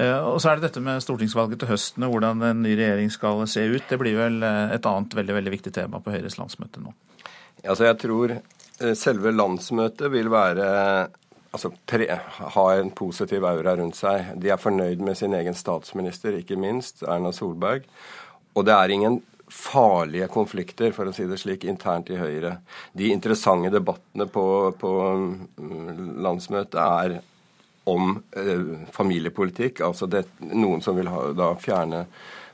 Eh, 0.00 0.16
og 0.24 0.38
så 0.40 0.54
er 0.54 0.56
det 0.56 0.70
dette 0.70 0.80
med 0.80 1.04
stortingsvalget 1.04 1.60
til 1.60 1.68
høsten 1.74 2.06
og 2.06 2.14
hvordan 2.14 2.40
en 2.46 2.64
ny 2.64 2.72
regjering 2.78 3.12
skal 3.12 3.44
se 3.44 3.60
ut. 3.66 3.84
Det 3.90 3.98
blir 4.00 4.05
vel 4.14 4.38
eh, 4.46 4.76
et 4.76 4.86
annet 4.86 5.18
veldig, 5.18 5.34
veldig 5.40 5.54
viktig 5.56 5.72
tema 5.74 5.98
på 6.00 6.14
Høyres 6.14 6.38
landsmøte 6.38 6.84
nå? 6.84 6.94
Altså 7.66 7.88
jeg 7.88 7.98
tror 7.98 8.36
Eh, 8.80 8.92
selve 8.92 9.32
landsmøtet 9.32 10.10
vil 10.12 10.28
være 10.28 10.66
altså, 11.56 11.70
pre, 11.88 12.08
ha 12.56 12.66
en 12.76 12.90
positiv 12.96 13.46
aura 13.48 13.76
rundt 13.78 13.96
seg. 13.96 14.34
De 14.40 14.52
er 14.52 14.60
fornøyd 14.60 15.00
med 15.04 15.16
sin 15.16 15.36
egen 15.36 15.56
statsminister, 15.56 16.36
ikke 16.36 16.58
minst, 16.60 17.00
Erna 17.06 17.32
Solberg. 17.32 17.86
Og 18.56 18.66
det 18.68 18.76
er 18.76 18.92
ingen 18.92 19.22
farlige 19.52 20.28
konflikter, 20.32 20.92
for 20.92 21.08
å 21.08 21.14
si 21.14 21.24
det 21.28 21.38
slik, 21.40 21.64
internt 21.64 22.10
i 22.12 22.18
Høyre. 22.20 22.58
De 22.92 23.12
interessante 23.14 23.70
debattene 23.72 24.26
på, 24.28 24.46
på 24.76 24.92
mm, 25.56 26.20
landsmøtet 26.26 26.80
er 26.82 27.18
om 27.88 28.16
eh, 28.36 28.88
familiepolitikk. 28.92 29.80
Altså 29.86 30.10
det, 30.10 30.26
noen 30.50 30.82
som 30.84 30.98
vil 30.98 31.08
ha, 31.08 31.30
da 31.38 31.54
fjerne 31.62 32.04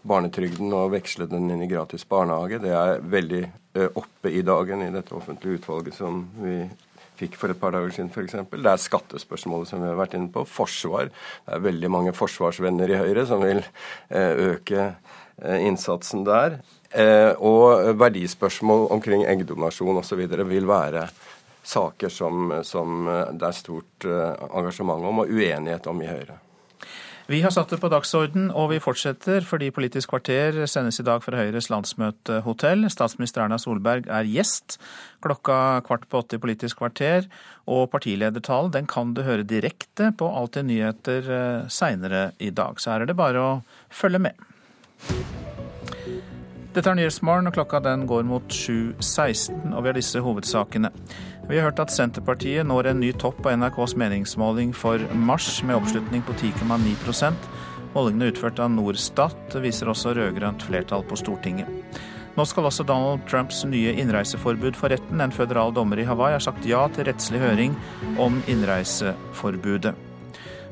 barnetrygden 0.08 0.72
og 0.74 0.92
veksle 0.96 1.28
den 1.30 1.50
inn 1.52 1.62
i 1.64 1.70
gratis 1.70 2.04
barnehage. 2.08 2.60
Det 2.62 2.72
er 2.74 3.02
veldig 3.12 3.42
eh, 3.42 3.88
oppe 3.88 4.32
i 4.32 4.42
dagen 4.46 4.82
i 4.84 4.90
dette 4.94 5.14
offentlige 5.16 5.60
utvalget 5.60 5.96
som 5.98 6.24
vi 6.42 6.56
fikk 7.20 7.36
for 7.38 7.52
et 7.52 7.60
par 7.60 7.74
dager 7.74 7.92
siden 7.94 8.10
f.eks. 8.10 8.34
Det 8.50 8.72
er 8.72 8.82
skattespørsmålet 8.82 9.70
som 9.70 9.82
vi 9.82 9.90
har 9.90 9.98
vært 10.00 10.16
inne 10.18 10.32
på. 10.34 10.44
Forsvar. 10.48 11.12
Det 11.46 11.56
er 11.56 11.66
veldig 11.68 11.90
mange 11.92 12.14
forsvarsvenner 12.16 12.90
i 12.90 13.00
Høyre 13.02 13.26
som 13.30 13.44
vil 13.46 13.62
eh, 13.62 14.46
øke 14.52 14.88
eh, 14.90 15.58
innsatsen 15.62 16.26
der. 16.28 16.60
Og 17.40 17.86
verdispørsmål 17.96 18.90
omkring 18.92 19.22
eggdonasjon 19.24 20.02
osv. 20.02 20.26
vil 20.28 20.66
være 20.68 21.06
saker 21.64 22.12
som, 22.12 22.52
som 22.68 23.08
det 23.08 23.48
er 23.48 23.56
stort 23.56 24.04
engasjement 24.04 25.08
om 25.08 25.22
og 25.24 25.32
uenighet 25.32 25.88
om 25.88 26.04
i 26.04 26.10
Høyre. 26.10 26.36
Vi 27.32 27.38
har 27.40 27.52
satt 27.54 27.70
det 27.72 27.78
på 27.80 27.88
dagsorden, 27.88 28.50
og 28.52 28.66
vi 28.74 28.80
fortsetter 28.82 29.44
fordi 29.48 29.70
Politisk 29.72 30.10
kvarter 30.12 30.66
sendes 30.68 30.98
i 31.00 31.04
dag 31.06 31.22
fra 31.24 31.38
Høyres 31.38 31.70
landsmøtehotell. 31.72 32.84
Statsminister 32.92 33.46
Erna 33.46 33.56
Solberg 33.62 34.04
er 34.12 34.28
gjest 34.28 34.76
klokka 35.24 35.80
kvart 35.86 36.04
på 36.12 36.20
åtte 36.20 36.36
i 36.36 36.42
Politisk 36.42 36.82
kvarter. 36.82 37.24
Og 37.64 37.86
partiledertalen 37.94 38.74
den 38.74 38.90
kan 38.90 39.14
du 39.16 39.22
høre 39.24 39.48
direkte 39.48 40.10
på 40.12 40.28
Alltid 40.28 40.68
nyheter 40.68 41.32
eh, 41.38 41.70
seinere 41.72 42.34
i 42.36 42.50
dag. 42.52 42.76
Så 42.76 42.92
her 42.92 43.06
er 43.06 43.08
det 43.08 43.16
bare 43.16 43.40
å 43.40 43.54
følge 43.88 44.20
med. 44.28 44.36
Dette 46.72 46.88
er 46.88 47.00
Nyhetsmorgen, 47.00 47.48
og 47.48 47.56
klokka 47.56 47.80
den 47.84 48.04
går 48.08 48.28
mot 48.28 48.52
7.16, 48.52 49.72
og 49.72 49.80
vi 49.80 49.88
har 49.90 49.96
disse 49.96 50.20
hovedsakene. 50.24 50.92
Vi 51.52 51.58
har 51.60 51.66
hørt 51.68 51.82
at 51.82 51.92
Senterpartiet 51.92 52.64
når 52.64 52.86
en 52.88 53.02
ny 53.02 53.10
topp 53.12 53.42
på 53.44 53.50
NRKs 53.52 53.92
meningsmåling 54.00 54.70
for 54.72 55.02
mars, 55.12 55.58
med 55.60 55.76
oppslutning 55.76 56.22
på 56.24 56.32
10,9% 56.40 57.48
Målingene 57.92 58.30
utført 58.30 58.60
av 58.62 58.70
Norstat 58.72 59.58
viser 59.60 59.90
også 59.92 60.14
rød-grønt 60.16 60.62
flertall 60.64 61.02
på 61.04 61.18
Stortinget. 61.20 61.68
Nå 62.38 62.46
skal 62.48 62.64
også 62.64 62.86
Donald 62.88 63.26
Trumps 63.28 63.66
nye 63.68 63.92
innreiseforbud 64.00 64.78
for 64.80 64.88
retten. 64.94 65.20
En 65.20 65.34
føderal 65.34 65.74
dommer 65.76 66.00
i 66.00 66.06
Hawaii 66.08 66.38
har 66.38 66.40
sagt 66.40 66.64
ja 66.64 66.86
til 66.94 67.04
rettslig 67.10 67.42
høring 67.42 67.74
om 68.16 68.38
innreiseforbudet. 68.48 69.92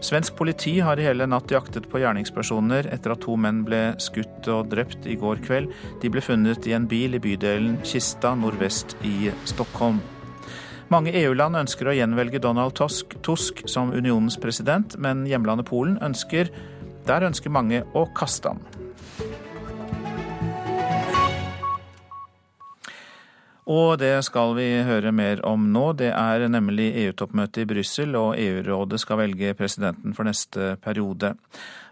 Svensk 0.00 0.32
politi 0.38 0.78
har 0.80 0.96
i 0.96 1.04
hele 1.04 1.26
natt 1.28 1.52
jaktet 1.52 1.90
på 1.92 2.00
gjerningspersoner 2.00 2.88
etter 2.88 3.12
at 3.12 3.20
to 3.26 3.36
menn 3.36 3.60
ble 3.66 3.82
skutt 4.00 4.48
og 4.48 4.72
drept 4.72 5.04
i 5.04 5.18
går 5.20 5.44
kveld. 5.44 5.68
De 6.00 6.08
ble 6.08 6.24
funnet 6.24 6.64
i 6.64 6.72
en 6.72 6.88
bil 6.88 7.20
i 7.20 7.20
bydelen 7.20 7.76
Kista 7.84 8.32
nordvest 8.32 8.96
i 9.04 9.28
Stockholm. 9.44 10.00
Mange 10.91 11.12
EU-land 11.14 11.55
ønsker 11.55 11.86
å 11.86 11.93
gjenvelge 11.95 12.41
Donald 12.43 12.74
Tusk, 12.74 13.12
Tusk 13.22 13.61
som 13.70 13.93
unionens 13.95 14.34
president, 14.43 14.97
men 14.99 15.22
hjemlandet 15.28 15.68
Polen 15.68 16.01
ønsker 16.03 16.51
Der 17.07 17.22
ønsker 17.28 17.53
mange 17.55 17.84
å 17.95 18.03
kaste 18.14 18.51
ham. 18.51 18.59
Og 23.70 24.01
det 24.03 24.16
skal 24.26 24.57
vi 24.59 24.66
høre 24.82 25.12
mer 25.14 25.45
om 25.47 25.68
nå. 25.70 25.93
Det 25.95 26.11
er 26.11 26.49
nemlig 26.51 26.88
EU-toppmøte 27.05 27.62
i 27.62 27.68
Brussel, 27.70 28.16
og 28.18 28.34
EU-rådet 28.34 28.99
skal 28.99 29.22
velge 29.22 29.55
presidenten 29.55 30.16
for 30.16 30.26
neste 30.26 30.74
periode. 30.82 31.36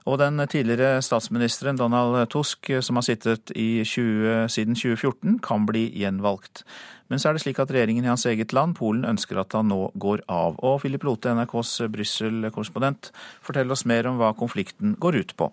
Og 0.06 0.18
den 0.20 0.38
tidligere 0.48 1.02
statsministeren 1.02 1.80
Donald 1.80 2.28
Tusk, 2.30 2.70
som 2.80 3.00
har 3.00 3.06
sittet 3.06 3.50
20, 3.54 4.46
siden 4.52 4.78
2014, 4.78 5.38
kan 5.44 5.66
bli 5.66 5.88
gjenvalgt. 5.98 6.64
Men 7.08 7.20
så 7.20 7.30
er 7.30 7.36
det 7.36 7.42
slik 7.42 7.60
at 7.62 7.70
regjeringen 7.72 8.04
i 8.04 8.10
hans 8.10 8.26
eget 8.28 8.52
land, 8.52 8.76
Polen, 8.76 9.06
ønsker 9.08 9.40
at 9.40 9.54
han 9.56 9.70
nå 9.72 9.88
går 9.96 10.26
av. 10.28 10.58
Og 10.60 10.82
Philip 10.82 11.06
Lote, 11.08 11.32
NRKs 11.32 11.78
Brussel-korrespondent, 11.92 13.10
fortell 13.44 13.72
oss 13.72 13.86
mer 13.88 14.10
om 14.10 14.20
hva 14.20 14.34
konflikten 14.36 14.94
går 15.00 15.22
ut 15.22 15.34
på. 15.40 15.48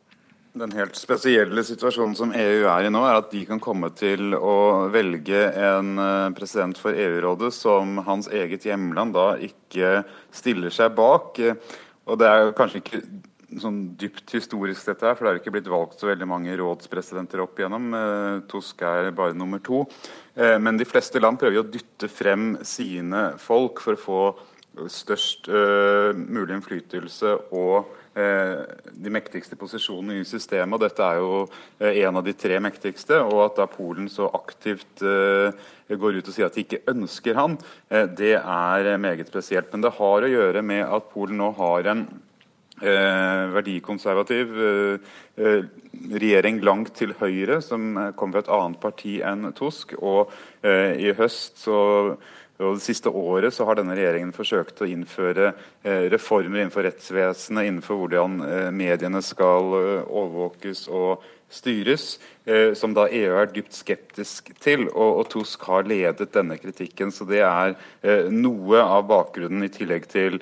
Den 0.55 0.71
helt 0.71 0.95
spesielle 0.95 1.65
situasjonen 1.67 2.15
som 2.15 2.31
EU 2.31 2.67
er 2.71 2.87
i 2.87 2.91
nå, 2.91 3.01
er 3.03 3.17
at 3.19 3.31
de 3.31 3.41
kan 3.47 3.59
komme 3.63 3.89
til 3.95 4.35
å 4.35 4.87
velge 4.91 5.41
en 5.51 5.99
eh, 5.99 6.29
president 6.35 6.79
for 6.79 6.95
EU-rådet 6.95 7.51
som 7.55 7.97
hans 8.07 8.29
eget 8.31 8.63
hjemland 8.67 9.15
da 9.17 9.33
ikke 9.35 10.05
stiller 10.31 10.71
seg 10.71 10.95
bak. 10.95 11.41
Og 12.05 12.19
det 12.21 12.29
er 12.31 12.53
kanskje 12.55 12.83
ikke 12.83 13.01
sånn 13.61 13.79
dypt 13.99 14.33
historisk, 14.35 14.85
dette 14.87 15.07
er, 15.07 15.15
for 15.17 15.25
det 15.25 15.31
er 15.31 15.41
ikke 15.41 15.53
blitt 15.55 15.69
valgt 15.71 16.01
så 16.01 16.09
veldig 16.09 16.27
mange 16.29 16.55
rådspresidenter 16.59 17.43
opp 17.43 17.59
igjennom. 17.59 17.87
Eh, 17.97 18.39
Tusk 18.51 18.83
er 18.85 19.11
bare 19.15 19.37
nummer 19.37 19.61
to. 19.63 19.83
Eh, 20.35 20.57
men 20.61 20.79
de 20.79 20.87
fleste 20.87 21.21
land 21.21 21.39
prøver 21.41 21.61
å 21.61 21.69
dytte 21.69 22.09
frem 22.11 22.55
sine 22.65 23.31
folk 23.41 23.83
for 23.83 23.97
å 23.97 24.03
få 24.05 24.25
størst 24.91 25.47
uh, 25.47 26.09
mulig 26.11 26.57
innflytelse 26.57 27.37
og 27.55 27.93
de 28.15 29.11
mektigste 29.11 29.57
posisjonene 29.59 30.21
i 30.21 30.27
systemet. 30.27 30.75
og 30.75 30.83
Dette 30.83 31.03
er 31.03 31.17
jo 31.19 31.39
en 32.03 32.19
av 32.19 32.23
de 32.23 32.31
tre 32.35 32.61
mektigste. 32.63 33.17
Og 33.23 33.41
at 33.43 33.57
da 33.59 33.65
Polen 33.67 34.07
så 34.07 34.29
aktivt 34.35 35.03
går 35.03 36.19
ut 36.19 36.29
og 36.31 36.31
sier 36.31 36.47
at 36.47 36.55
de 36.55 36.63
ikke 36.63 36.79
ønsker 36.93 37.35
han, 37.35 37.57
det 38.15 38.37
er 38.39 38.91
meget 39.03 39.27
spesielt. 39.27 39.67
Men 39.73 39.83
det 39.83 39.97
har 39.97 40.23
å 40.23 40.31
gjøre 40.31 40.63
med 40.63 40.85
at 40.87 41.11
Polen 41.11 41.43
nå 41.43 41.51
har 41.59 41.91
en 41.91 42.05
Eh, 42.81 43.43
verdikonservativ 43.55 44.49
eh, 44.59 45.11
eh, 45.39 45.61
regjering 46.19 46.57
langt 46.59 46.91
til 46.99 47.13
høyre, 47.15 47.61
som 47.63 47.93
kommer 48.19 48.41
fra 48.41 48.43
et 48.43 48.49
annet 48.51 48.81
parti 48.83 49.13
enn 49.23 49.53
Tusk. 49.55 49.93
Og 50.03 50.33
eh, 50.59 50.91
i 50.99 51.13
høst 51.15 51.61
så, 51.63 51.77
og 52.59 52.75
det 52.75 52.83
siste 52.83 53.13
året 53.15 53.55
så 53.55 53.69
har 53.69 53.79
denne 53.79 53.95
regjeringen 53.95 54.35
forsøkt 54.35 54.83
å 54.83 54.89
innføre 54.91 55.53
eh, 55.87 56.09
reformer 56.11 56.65
innenfor 56.65 56.83
rettsvesenet, 56.89 57.69
innenfor 57.69 58.01
hvordan 58.01 58.37
eh, 58.43 58.67
mediene 58.75 59.23
skal 59.23 59.71
overvåkes 60.03 60.89
og 60.91 61.23
styres, 61.55 62.17
som 62.75 62.91
da 62.97 63.05
EU 63.13 63.35
er 63.39 63.51
dypt 63.53 63.77
skeptisk 63.77 64.49
til. 64.59 64.89
Og, 64.89 65.21
og, 65.21 65.27
Tusk 65.31 65.61
har 65.69 65.85
ledet 65.87 66.33
denne 66.33 66.57
kritikken. 66.59 67.13
Så 67.13 67.23
det 67.29 67.39
er 67.45 67.77
noe 68.33 68.81
av 68.81 69.05
bakgrunnen, 69.07 69.63
i 69.63 69.71
tillegg 69.71 70.09
til 70.11 70.41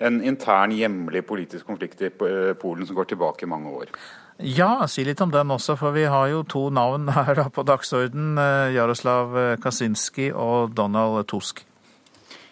en 0.00 0.22
intern, 0.24 0.72
hjemlig 0.72 1.22
politisk 1.28 1.68
konflikt 1.68 2.02
i 2.02 2.08
eh, 2.08 2.52
Polen 2.60 2.88
som 2.88 2.96
går 2.96 3.10
tilbake 3.12 3.48
mange 3.48 3.72
år. 3.82 3.92
Ja, 4.40 4.86
si 4.88 5.04
litt 5.04 5.20
om 5.20 5.32
den 5.32 5.52
også, 5.52 5.76
for 5.76 5.92
vi 5.92 6.06
har 6.08 6.30
jo 6.32 6.44
to 6.48 6.68
navn 6.72 7.10
her 7.16 7.42
på 7.52 7.64
dagsorden. 7.68 8.38
Eh, 8.40 8.76
Jaroslav 8.76 9.36
Kaczynski 9.62 10.30
og 10.32 10.72
Donald 10.76 11.26
Tusk. 11.28 11.66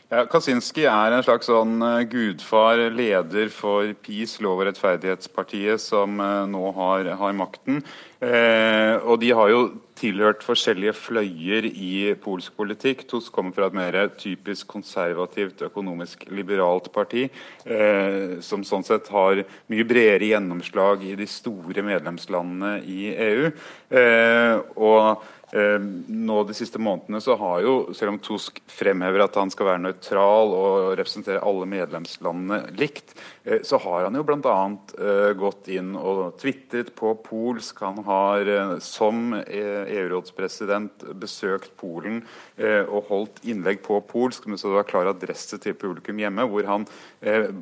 Ja, 0.09 0.22
Kaczynski 0.24 0.86
er 0.88 1.12
en 1.12 1.24
slags 1.24 1.49
sånn 1.49 1.80
eh, 1.84 2.05
gudfar, 2.09 2.84
leder 2.92 3.49
for 3.53 3.92
PiS, 4.05 4.38
Lov- 4.44 4.61
og 4.61 4.68
rettferdighetspartiet, 4.68 5.80
som 5.80 6.20
nå 6.53 6.72
har, 6.76 7.12
har 7.20 7.36
makten. 7.36 7.82
Eh, 8.18 8.96
og 9.06 9.20
de 9.22 9.28
har 9.30 9.50
jo 9.52 9.60
tilhørt 9.98 10.42
forskjellige 10.46 10.94
fløyer 10.98 11.68
i 11.70 12.14
polsk 12.22 12.56
politikk. 12.58 13.04
Tusk 13.10 13.32
kommer 13.34 13.54
fra 13.54 13.68
et 13.68 13.76
mer 13.78 13.98
typisk 14.18 14.66
konservativt, 14.70 15.62
økonomisk 15.68 16.26
liberalt 16.34 16.90
parti, 16.94 17.28
eh, 17.64 18.38
som 18.42 18.66
sånn 18.66 18.86
sett 18.86 19.10
har 19.14 19.44
mye 19.70 19.86
bredere 19.86 20.32
gjennomslag 20.32 21.06
i 21.06 21.14
de 21.18 21.26
store 21.30 21.86
medlemslandene 21.86 22.78
i 22.86 23.14
EU. 23.14 23.50
Eh, 23.90 24.56
og 24.76 25.26
Eh, 25.48 25.80
nå 25.80 26.42
De 26.44 26.54
siste 26.56 26.80
månedene 26.80 27.22
så 27.24 27.36
har 27.40 27.62
jo, 27.64 27.74
selv 27.96 28.12
om 28.12 28.18
Tusk 28.20 28.60
fremhever 28.68 29.24
at 29.24 29.36
han 29.40 29.48
skal 29.52 29.70
være 29.70 29.80
nøytral 29.86 30.52
og 30.52 30.90
representere 30.98 31.40
alle 31.40 31.68
medlemslandene 31.70 32.74
likt, 32.76 33.14
så 33.62 33.78
har 33.82 34.07
han 34.07 34.16
jo 34.18 34.24
bl.a. 34.26 34.57
Eh, 34.99 35.30
gått 35.38 35.68
inn 35.72 35.94
og 35.96 36.38
tvitret 36.40 36.90
på 36.99 37.14
polsk. 37.24 37.80
Han 37.84 38.03
har 38.07 38.51
som 38.84 39.32
EU-rådspresident 39.38 41.07
besøkt 41.18 41.74
Polen 41.78 42.20
og 42.59 43.09
holdt 43.11 43.40
innlegg 43.46 43.80
på 43.84 44.01
polsk, 44.09 44.49
men 44.49 44.59
så 44.59 44.70
det 44.70 44.78
var 44.80 44.88
klar 44.88 45.11
adresse 45.11 45.59
til 45.62 45.76
publikum 45.78 46.18
hjemme, 46.18 46.46
hvor 46.51 46.66
han 46.66 46.86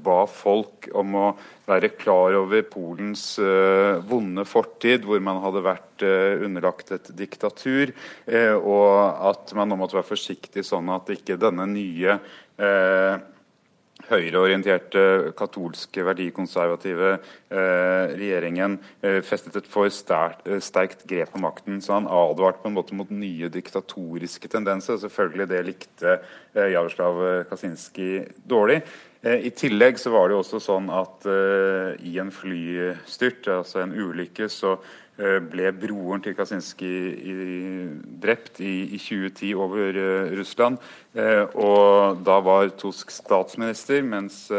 ba 0.05 0.18
folk 0.30 0.89
om 0.97 1.16
å 1.18 1.26
være 1.68 1.93
klar 1.99 2.37
over 2.39 2.64
Polens 2.70 3.26
vonde 4.09 4.47
fortid, 4.49 5.05
hvor 5.05 5.20
man 5.24 5.43
hadde 5.45 5.64
vært 5.66 6.07
underlagt 6.47 6.95
et 6.97 7.12
diktatur, 7.18 7.93
og 8.62 8.91
at 9.30 9.55
man 9.59 9.72
nå 9.72 9.80
måtte 9.80 9.99
være 9.99 10.12
forsiktig 10.14 10.64
sånn 10.66 10.91
at 10.97 11.12
ikke 11.12 11.39
denne 11.41 11.68
nye 11.70 12.18
høyreorienterte, 14.11 15.32
katolske, 15.38 16.04
verdikonservative 16.07 17.12
eh, 17.16 18.14
regjeringen 18.16 18.78
eh, 19.02 19.18
festet 19.26 19.59
et 19.61 19.70
for 19.70 19.90
sterkt, 19.92 20.46
sterkt 20.64 21.07
grep 21.09 21.32
på 21.34 21.42
makten. 21.42 21.80
Så 21.82 21.96
han 21.96 22.09
advarte 22.11 22.62
på 22.62 22.70
en 22.70 22.78
måte 22.78 22.96
mot 22.98 23.11
nye 23.11 23.50
diktatoriske 23.52 24.50
tendenser. 24.52 25.00
Selvfølgelig 25.02 25.50
det 25.52 25.64
likte 25.66 26.16
eh, 26.18 26.70
Jaroslav 26.74 27.22
Kaczynski 27.50 28.11
dårlig. 28.46 28.82
Eh, 29.27 29.49
I 29.49 29.51
tillegg 29.57 29.99
så 29.99 30.12
var 30.14 30.29
det 30.29 30.37
jo 30.37 30.43
også 30.45 30.61
sånn 30.62 30.91
at 30.93 31.27
uh, 31.27 31.97
i 32.05 32.14
en 32.22 32.31
flystyrt, 32.35 33.49
altså 33.51 33.83
en 33.83 33.95
ulykke, 33.97 34.47
så 34.53 34.77
uh, 34.77 35.39
ble 35.43 35.72
broren 35.74 36.22
til 36.22 36.37
Kaczynski 36.39 36.91
drept 38.22 38.61
i, 38.62 38.74
i, 38.95 39.01
2010 39.03 39.55
over 39.66 39.99
uh, 39.99 40.37
Russland. 40.39 40.79
og 41.57 42.18
da 42.20 42.35
var 42.45 42.68
Tusk 42.77 43.11
statsminister, 43.11 44.03
mens 44.05 44.51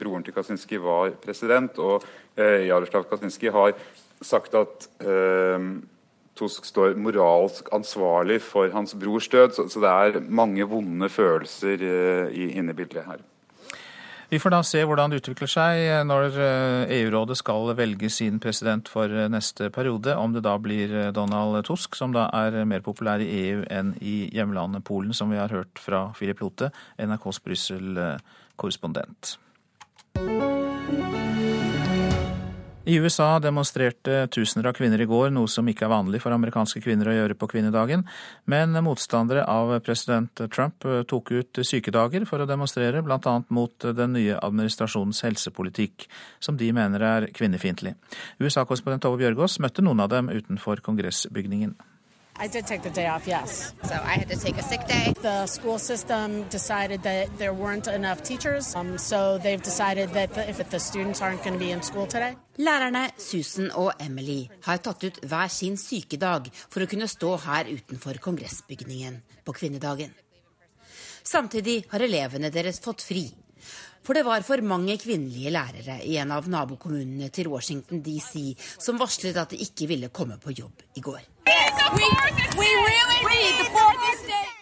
broren 0.00 0.24
til 0.24 0.32
Kaczynski 0.32 0.78
var 0.80 1.10
president. 1.20 1.76
Og 1.78 2.06
Jaroslav 2.38 3.04
Kaczynski 3.10 3.52
har 3.52 3.74
sagt 4.24 4.54
at 4.56 4.88
Tusk 6.38 6.68
står 6.68 6.96
moralsk 7.00 7.68
ansvarlig 7.74 8.40
for 8.44 8.70
hans 8.74 8.94
brors 8.98 9.28
død. 9.32 9.56
Så, 9.56 9.68
så 9.72 9.82
det 9.82 9.90
er 9.90 10.20
mange 10.28 10.66
vonde 10.68 11.08
følelser 11.10 11.82
uh, 11.82 12.38
inne 12.38 12.74
i 12.74 12.78
bildet 12.78 13.04
her. 13.08 13.24
Vi 14.28 14.36
får 14.36 14.52
da 14.52 14.58
se 14.66 14.82
hvordan 14.84 15.08
det 15.08 15.22
utvikler 15.22 15.48
seg 15.48 16.04
når 16.04 16.34
eh, 16.36 16.90
EU-rådet 16.98 17.38
skal 17.40 17.70
velge 17.78 18.10
sin 18.12 18.36
president 18.44 18.84
for 18.92 19.08
eh, 19.08 19.24
neste 19.32 19.70
periode. 19.72 20.12
Om 20.12 20.34
det 20.36 20.42
da 20.44 20.52
blir 20.60 20.92
Donald 21.16 21.56
Tusk, 21.64 21.96
som 21.96 22.12
da 22.12 22.26
er 22.36 22.68
mer 22.68 22.84
populær 22.84 23.24
i 23.24 23.30
EU 23.46 23.64
enn 23.72 23.94
i 24.04 24.28
hjemlandet 24.36 24.84
Polen, 24.84 25.16
som 25.16 25.32
vi 25.32 25.40
har 25.40 25.48
hørt 25.48 25.80
fra 25.80 26.10
Filip 26.18 26.44
Lote, 26.44 26.68
NRKs 27.00 27.40
Brussel-korrespondent. 27.48 29.38
I 32.88 32.96
USA 32.96 33.34
demonstrerte 33.38 34.26
tusener 34.32 34.70
av 34.70 34.72
kvinner 34.72 35.00
i 35.02 35.06
går, 35.08 35.28
noe 35.36 35.50
som 35.52 35.66
ikke 35.68 35.84
er 35.84 35.90
vanlig 35.92 36.22
for 36.22 36.32
amerikanske 36.32 36.80
kvinner 36.80 37.10
å 37.10 37.16
gjøre 37.18 37.34
på 37.36 37.48
kvinnedagen. 37.52 38.06
Men 38.48 38.72
motstandere 38.86 39.42
av 39.44 39.74
president 39.84 40.40
Trump 40.54 40.86
tok 41.10 41.34
ut 41.36 41.60
sykedager 41.68 42.24
for 42.30 42.40
å 42.40 42.46
demonstrere, 42.48 43.02
bl.a. 43.04 43.34
mot 43.52 43.88
den 44.00 44.16
nye 44.16 44.40
administrasjonens 44.40 45.20
helsepolitikk, 45.26 46.08
som 46.40 46.56
de 46.56 46.70
mener 46.72 47.04
er 47.04 47.28
kvinnefiendtlig. 47.36 47.92
USA-korrespondent 48.40 49.04
Tove 49.04 49.20
Bjørgaas 49.20 49.60
møtte 49.60 49.84
noen 49.84 50.00
av 50.06 50.08
dem 50.14 50.32
utenfor 50.32 50.80
kongressbygningen. 50.88 51.76
I 52.40 52.46
did 52.46 52.66
take 52.66 52.82
the 52.82 52.90
day 52.90 53.06
off, 53.06 53.26
yes. 53.26 53.72
So 53.82 53.94
I 53.94 54.14
had 54.20 54.28
to 54.28 54.36
take 54.36 54.56
a 54.58 54.62
sick 54.62 54.86
day. 54.86 55.12
The 55.22 55.46
school 55.46 55.78
system 55.78 56.44
decided 56.50 57.02
that 57.02 57.36
there 57.38 57.52
weren't 57.52 57.88
enough 57.88 58.22
teachers, 58.22 58.76
um, 58.76 58.96
so 58.96 59.38
they've 59.38 59.62
decided 59.62 60.10
that 60.10 60.34
the, 60.34 60.48
if 60.48 60.70
the 60.70 60.78
students 60.78 61.20
aren't 61.20 61.42
going 61.42 61.58
to 61.58 61.64
be 61.64 61.72
in 61.72 61.82
school 61.82 62.06
today. 62.06 62.36
Lærerne 62.58 63.10
Susan 63.18 63.70
og 63.74 63.92
Emily 64.00 64.48
har 64.64 64.78
tatt 64.82 65.04
ut 65.04 65.18
hver 65.26 65.50
sin 65.50 65.76
sykedag 65.76 66.50
for 66.54 66.82
å 66.82 66.90
kunne 66.90 67.10
stå 67.10 67.34
her 67.42 67.70
utenfor 67.70 68.18
kongressbygningen 68.22 69.20
på 69.44 69.54
kvinnedagen. 69.58 70.14
Samtidig 71.22 71.84
har 71.90 72.02
elevene 72.06 72.50
deres 72.54 72.80
fått 72.82 73.02
fri 73.02 73.28
for 74.08 74.16
det 74.16 74.24
var 74.24 74.40
for 74.46 74.62
mange 74.64 74.94
kvinnelige 74.96 75.50
lærere 75.52 75.98
i 76.06 76.14
en 76.16 76.30
av 76.32 76.46
nabokommunene 76.48 77.28
til 77.34 77.50
Washington 77.52 78.00
DC 78.00 78.54
som 78.80 78.96
varslet 79.00 79.36
at 79.36 79.52
de 79.52 79.60
ikke 79.60 79.88
ville 79.90 80.08
komme 80.08 80.38
på 80.40 80.54
jobb 80.56 80.80
i 80.96 81.02
går. 81.04 81.20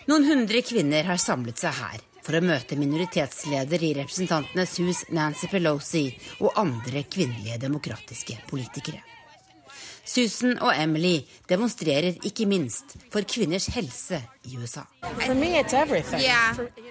Noen 0.07 0.25
hundre 0.25 0.63
kvinner 0.63 1.05
har 1.05 1.19
samlet 1.19 1.59
seg 1.59 1.75
her 1.77 2.03
for 2.23 2.39
å 2.39 2.43
møte 2.43 2.79
minoritetsleder 2.79 3.83
i 3.87 3.93
Representantenes 3.99 4.79
hus 4.83 5.03
Nancy 5.15 5.51
Pelosi 5.51 6.07
og 6.41 6.55
andre 6.59 7.03
kvinnelige 7.11 7.59
demokratiske 7.63 8.39
politikere. 8.51 9.03
Susan 10.07 10.55
og 10.63 10.71
Emily 10.71 11.19
demonstrerer 11.51 12.21
ikke 12.29 12.47
minst 12.47 12.95
for 13.11 13.27
kvinners 13.27 13.67
helse 13.75 14.21
i 14.47 14.55
USA. 14.55 14.85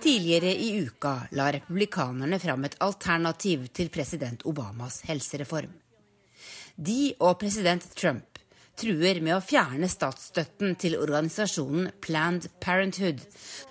Tidligere 0.04 0.52
i 0.52 0.70
uka 0.84 1.16
la 1.40 1.48
republikanerne 1.56 2.40
fram 2.44 2.68
et 2.68 2.76
alternativ 2.84 3.70
til 3.72 3.90
president 3.90 4.44
Obamas 4.44 5.00
helsereform. 5.08 5.72
De 6.76 7.14
og 7.24 7.40
president 7.40 7.88
Trump 7.96 8.35
truer 8.80 9.22
med 9.24 9.36
å 9.38 9.44
fjerne 9.44 9.88
statsstøtten 9.90 10.76
til 10.80 10.98
organisasjonen 11.00 11.90
Planned 12.04 12.48
Parenthood, 12.64 13.24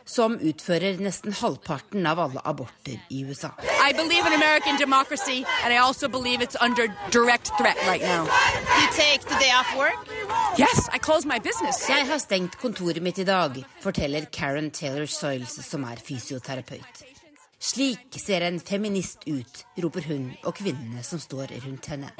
som 0.04 0.36
utfører 0.36 1.00
nesten 1.02 1.34
halvparten 1.38 2.06
av 2.08 2.20
alle 2.24 2.42
aborter 2.44 3.00
i 3.10 3.22
USA. 3.24 3.52
I 3.84 3.92
believe 3.92 4.26
in 4.26 4.32
American 4.32 4.76
democracy, 4.76 5.44
and 5.64 5.72
I 5.72 5.78
also 5.78 6.08
believe 6.08 6.40
it's 6.40 6.56
under 6.60 6.88
direct 7.10 7.52
threat 7.58 7.78
right 7.86 8.02
now. 8.02 8.24
You 8.80 8.86
take 8.92 9.22
the 9.28 9.38
day 9.38 9.52
off 9.52 9.70
work? 9.76 9.98
Yes, 10.58 10.88
I 10.92 10.98
close 10.98 11.26
my 11.26 11.38
business. 11.38 11.88
Jeg 11.88 12.06
har 12.08 12.18
stengt 12.18 12.58
kontoret 12.60 13.02
mitt 13.02 13.18
i 13.18 13.24
dag, 13.28 13.64
forteller 13.80 14.26
Karen 14.32 14.70
Taylor 14.70 15.06
Soils, 15.06 15.58
som 15.66 15.84
er 15.84 16.00
fysioterapeut. 16.00 17.13
Slik 17.64 18.18
ser 18.20 18.44
en 18.44 18.58
feminist 18.60 19.22
ut, 19.24 19.60
roper 19.80 20.04
hun 20.10 20.26
og 20.44 20.52
kvinnene 20.58 21.00
som 21.06 21.20
står 21.22 21.54
rundt 21.64 21.86
henne. 21.88 22.10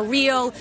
Real, 0.00 0.52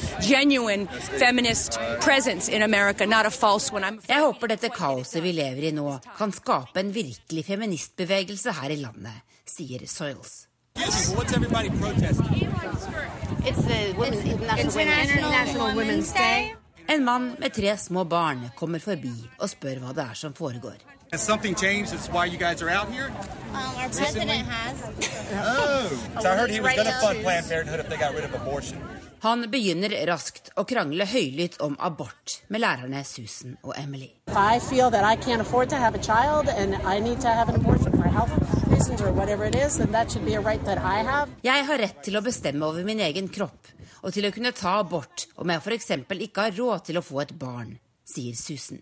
Jeg 4.10 4.26
håper 4.26 4.52
dette 4.52 4.74
kaoset 4.76 5.24
vi 5.24 5.32
lever 5.40 5.70
i 5.70 5.74
nå, 5.80 5.88
kan 6.20 6.36
skape 6.36 6.84
en 6.84 6.92
virkelig 7.00 7.46
feministbevegelse 7.48 8.58
her 8.60 8.76
i 8.76 8.80
landet, 8.84 9.24
sier 9.48 9.88
Soils. 9.88 10.48
What's 11.16 11.34
everybody? 11.34 11.70
It's 13.48 13.64
the 13.64 13.96
women's, 13.96 14.26
International, 14.60 15.76
Women's 15.80 16.12
Day. 16.12 16.56
En 16.88 17.06
mann 17.06 17.36
med 17.40 17.54
tre 17.54 17.78
små 17.78 18.04
barn 18.04 18.50
kommer 18.56 18.80
forbi 18.80 19.16
og 19.40 19.50
spør 19.50 19.80
hva 19.80 19.96
det 19.96 20.10
er 20.10 20.16
som 20.28 20.34
foregår. 20.34 20.99
Has 21.12 21.24
something 21.24 21.56
changed? 21.56 21.92
That's 21.92 22.08
why 22.08 22.26
you 22.26 22.38
guys 22.38 22.62
are 22.62 22.70
out 22.70 22.92
here? 22.92 23.08
Um, 23.50 23.76
our 23.82 23.90
president 23.90 24.46
has. 24.46 24.76
Oh, 25.34 25.90
so 26.22 26.30
I 26.30 26.36
heard 26.36 26.52
he 26.52 26.60
was 26.62 26.76
going 26.76 26.86
to 26.88 26.94
fund 27.02 27.20
Planned 27.24 27.48
Parenthood 27.48 27.80
if 27.80 27.90
they 27.90 27.98
got 27.98 28.14
rid 28.14 28.24
of 28.26 28.34
abortion. 28.36 28.78
Han 29.26 29.50
begynner 29.52 29.92
raskt 30.08 30.52
å 30.56 30.64
krangle 30.70 31.04
høylytt 31.10 31.58
om 31.66 31.74
abort 31.84 32.38
med 32.48 32.62
lærerne 32.62 33.02
Susan 33.04 33.58
og 33.64 33.74
Emily. 33.76 34.12
I 34.30 34.60
feel 34.60 34.92
that 34.92 35.04
I 35.04 35.18
can't 35.18 35.42
afford 35.42 35.70
to 35.74 35.76
have 35.76 35.98
a 35.98 36.00
child 36.00 36.48
and 36.48 36.78
I 36.86 37.00
need 37.00 37.20
to 37.22 37.28
have 37.28 37.50
an 37.50 37.56
abortion 37.60 37.92
for 37.98 38.08
health 38.08 38.32
reasons 38.70 39.02
or 39.02 39.12
whatever 39.12 39.44
it 39.44 39.56
is, 39.56 39.78
then 39.78 39.92
that 39.92 40.12
should 40.12 40.26
be 40.26 40.36
a 40.36 40.42
right 40.42 40.64
that 40.66 40.78
I 40.78 41.04
have. 41.04 41.28
Jeg 41.44 41.66
har 41.66 41.82
rett 41.84 42.04
til 42.06 42.16
å 42.16 42.24
bestemme 42.24 42.64
over 42.70 42.86
min 42.88 43.02
egen 43.04 43.28
kropp 43.28 43.74
og 44.04 44.14
til 44.16 44.30
å 44.30 44.32
kunne 44.32 44.54
ta 44.56 44.78
abort 44.80 45.26
om 45.36 45.52
jeg 45.52 45.66
f.eks. 45.66 45.92
ikke 46.30 46.46
har 46.48 46.56
råd 46.56 46.86
til 46.88 47.02
å 47.02 47.04
få 47.04 47.26
et 47.26 47.34
barn, 47.36 47.76
sier 48.08 48.38
Susan. 48.40 48.80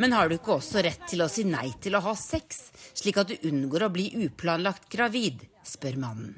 Men 0.00 0.12
har 0.12 0.28
du 0.28 0.34
ikke 0.36 0.56
også 0.56 0.82
rett 0.84 1.06
til 1.08 1.24
å 1.24 1.28
si 1.30 1.44
nei 1.48 1.70
til 1.82 1.96
å 1.96 2.04
ha 2.04 2.14
sex, 2.16 2.70
slik 2.96 3.20
at 3.20 3.32
du 3.32 3.48
unngår 3.48 3.86
å 3.86 3.92
bli 3.92 4.06
uplanlagt 4.26 4.88
gravid, 4.92 5.42
spør 5.66 5.98
mannen. 6.00 6.34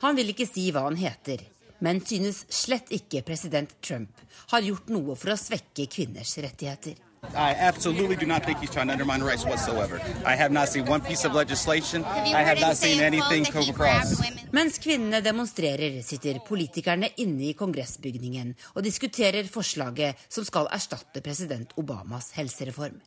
Han 0.00 0.16
vil 0.16 0.32
ikke 0.32 0.48
si 0.48 0.70
hva 0.72 0.86
han 0.86 0.98
heter, 1.00 1.42
men 1.84 2.00
synes 2.04 2.44
slett 2.52 2.90
ikke 2.94 3.24
president 3.26 3.74
Trump 3.84 4.22
har 4.52 4.64
gjort 4.64 4.88
noe 4.92 5.16
for 5.18 5.34
å 5.34 5.38
svekke 5.40 5.86
kvinners 5.92 6.36
rettigheter. 6.40 6.96
I 7.34 7.54
absolutely 7.58 8.16
do 8.16 8.26
not 8.26 8.44
think 8.44 8.58
he's 8.58 8.70
trying 8.70 8.88
to 8.88 8.92
undermine 8.92 9.22
rights 9.22 9.44
whatsoever. 9.44 10.00
I 10.24 10.34
have 10.36 10.52
not 10.52 10.68
seen 10.68 10.86
one 10.86 11.00
piece 11.00 11.24
of 11.24 11.34
legislation. 11.34 12.04
I 12.04 12.42
have 12.42 12.60
not 12.60 12.76
seen 12.76 13.00
anything 13.00 13.44
come 13.44 13.68
across. 13.68 14.20
Mens 14.52 14.78
kvinnene 14.82 15.20
demonstrerer, 15.22 16.00
sitter 16.02 16.40
politikerne 16.46 17.12
inne 17.22 17.50
i 17.50 17.54
kongressbygningen 17.54 18.54
og 18.74 18.82
diskuterer 18.84 19.46
forslaget 19.46 20.26
som 20.28 20.44
skal 20.44 20.66
erstatte 20.74 21.22
president 21.22 21.76
Obamas 21.78 22.32
helsereform. 22.34 22.98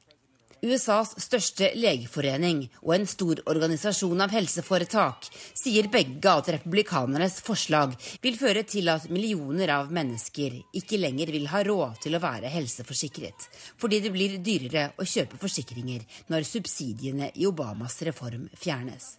USAs 0.64 1.10
største 1.20 1.74
legeforening 1.76 2.62
og 2.86 2.94
en 2.96 3.08
stor 3.10 3.42
organisasjon 3.52 4.24
av 4.24 4.32
helseforetak 4.32 5.26
sier 5.60 5.90
begge 5.92 6.32
at 6.32 6.52
republikanernes 6.56 7.42
forslag 7.44 7.98
vil 8.24 8.38
føre 8.40 8.64
til 8.64 8.88
at 8.94 9.10
millioner 9.12 9.74
av 9.76 9.92
mennesker 9.92 10.56
ikke 10.80 11.02
lenger 11.02 11.34
vil 11.36 11.50
ha 11.52 11.66
råd 11.68 12.00
til 12.06 12.16
å 12.16 12.22
være 12.24 12.52
helseforsikret, 12.54 13.50
fordi 13.76 14.00
det 14.06 14.14
blir 14.16 14.38
dyrere 14.40 14.86
å 14.96 15.08
kjøpe 15.08 15.40
forsikringer 15.42 16.06
når 16.32 16.48
subsidiene 16.48 17.34
i 17.36 17.50
Obamas 17.50 18.00
reform 18.08 18.48
fjernes. 18.56 19.18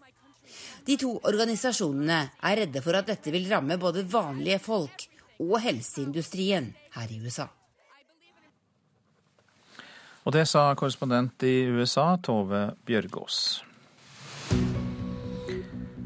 De 0.85 0.97
to 1.01 1.13
organisasjonene 1.29 2.23
er 2.41 2.57
redde 2.63 2.81
for 2.85 2.97
at 2.97 3.11
dette 3.11 3.33
vil 3.35 3.51
ramme 3.53 3.77
både 3.81 4.07
vanlige 4.09 4.63
folk 4.65 5.05
og 5.45 5.59
helseindustrien 5.61 6.73
her 6.97 7.13
i 7.13 7.21
USA. 7.21 7.51
Og 10.25 10.33
det 10.33 10.47
sa 10.49 10.71
korrespondent 10.79 11.45
i 11.45 11.67
USA, 11.69 12.15
Tove 12.23 12.71
Bjørgaas. 12.89 13.63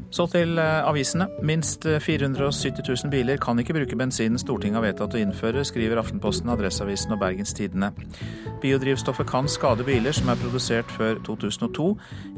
Så 0.09 0.25
til 0.27 0.57
eh, 0.57 0.87
avisene. 0.89 1.27
Minst 1.45 1.85
470 1.85 2.81
000 2.81 3.11
biler 3.13 3.37
kan 3.37 3.59
ikke 3.61 3.75
bruke 3.77 3.97
bensinen 3.97 4.41
Stortinget 4.41 4.79
har 4.79 4.87
vedtatt 4.87 5.13
å 5.15 5.21
innføre, 5.21 5.61
skriver 5.67 6.01
Aftenposten, 6.01 6.49
Adresseavisen 6.49 7.13
og 7.13 7.21
Bergens 7.21 7.53
Tidende. 7.55 7.91
Biodrivstoffet 8.63 9.29
kan 9.29 9.47
skade 9.47 9.85
biler 9.87 10.15
som 10.15 10.31
er 10.33 10.41
produsert 10.41 10.89
før 10.97 11.21
2002. 11.27 11.91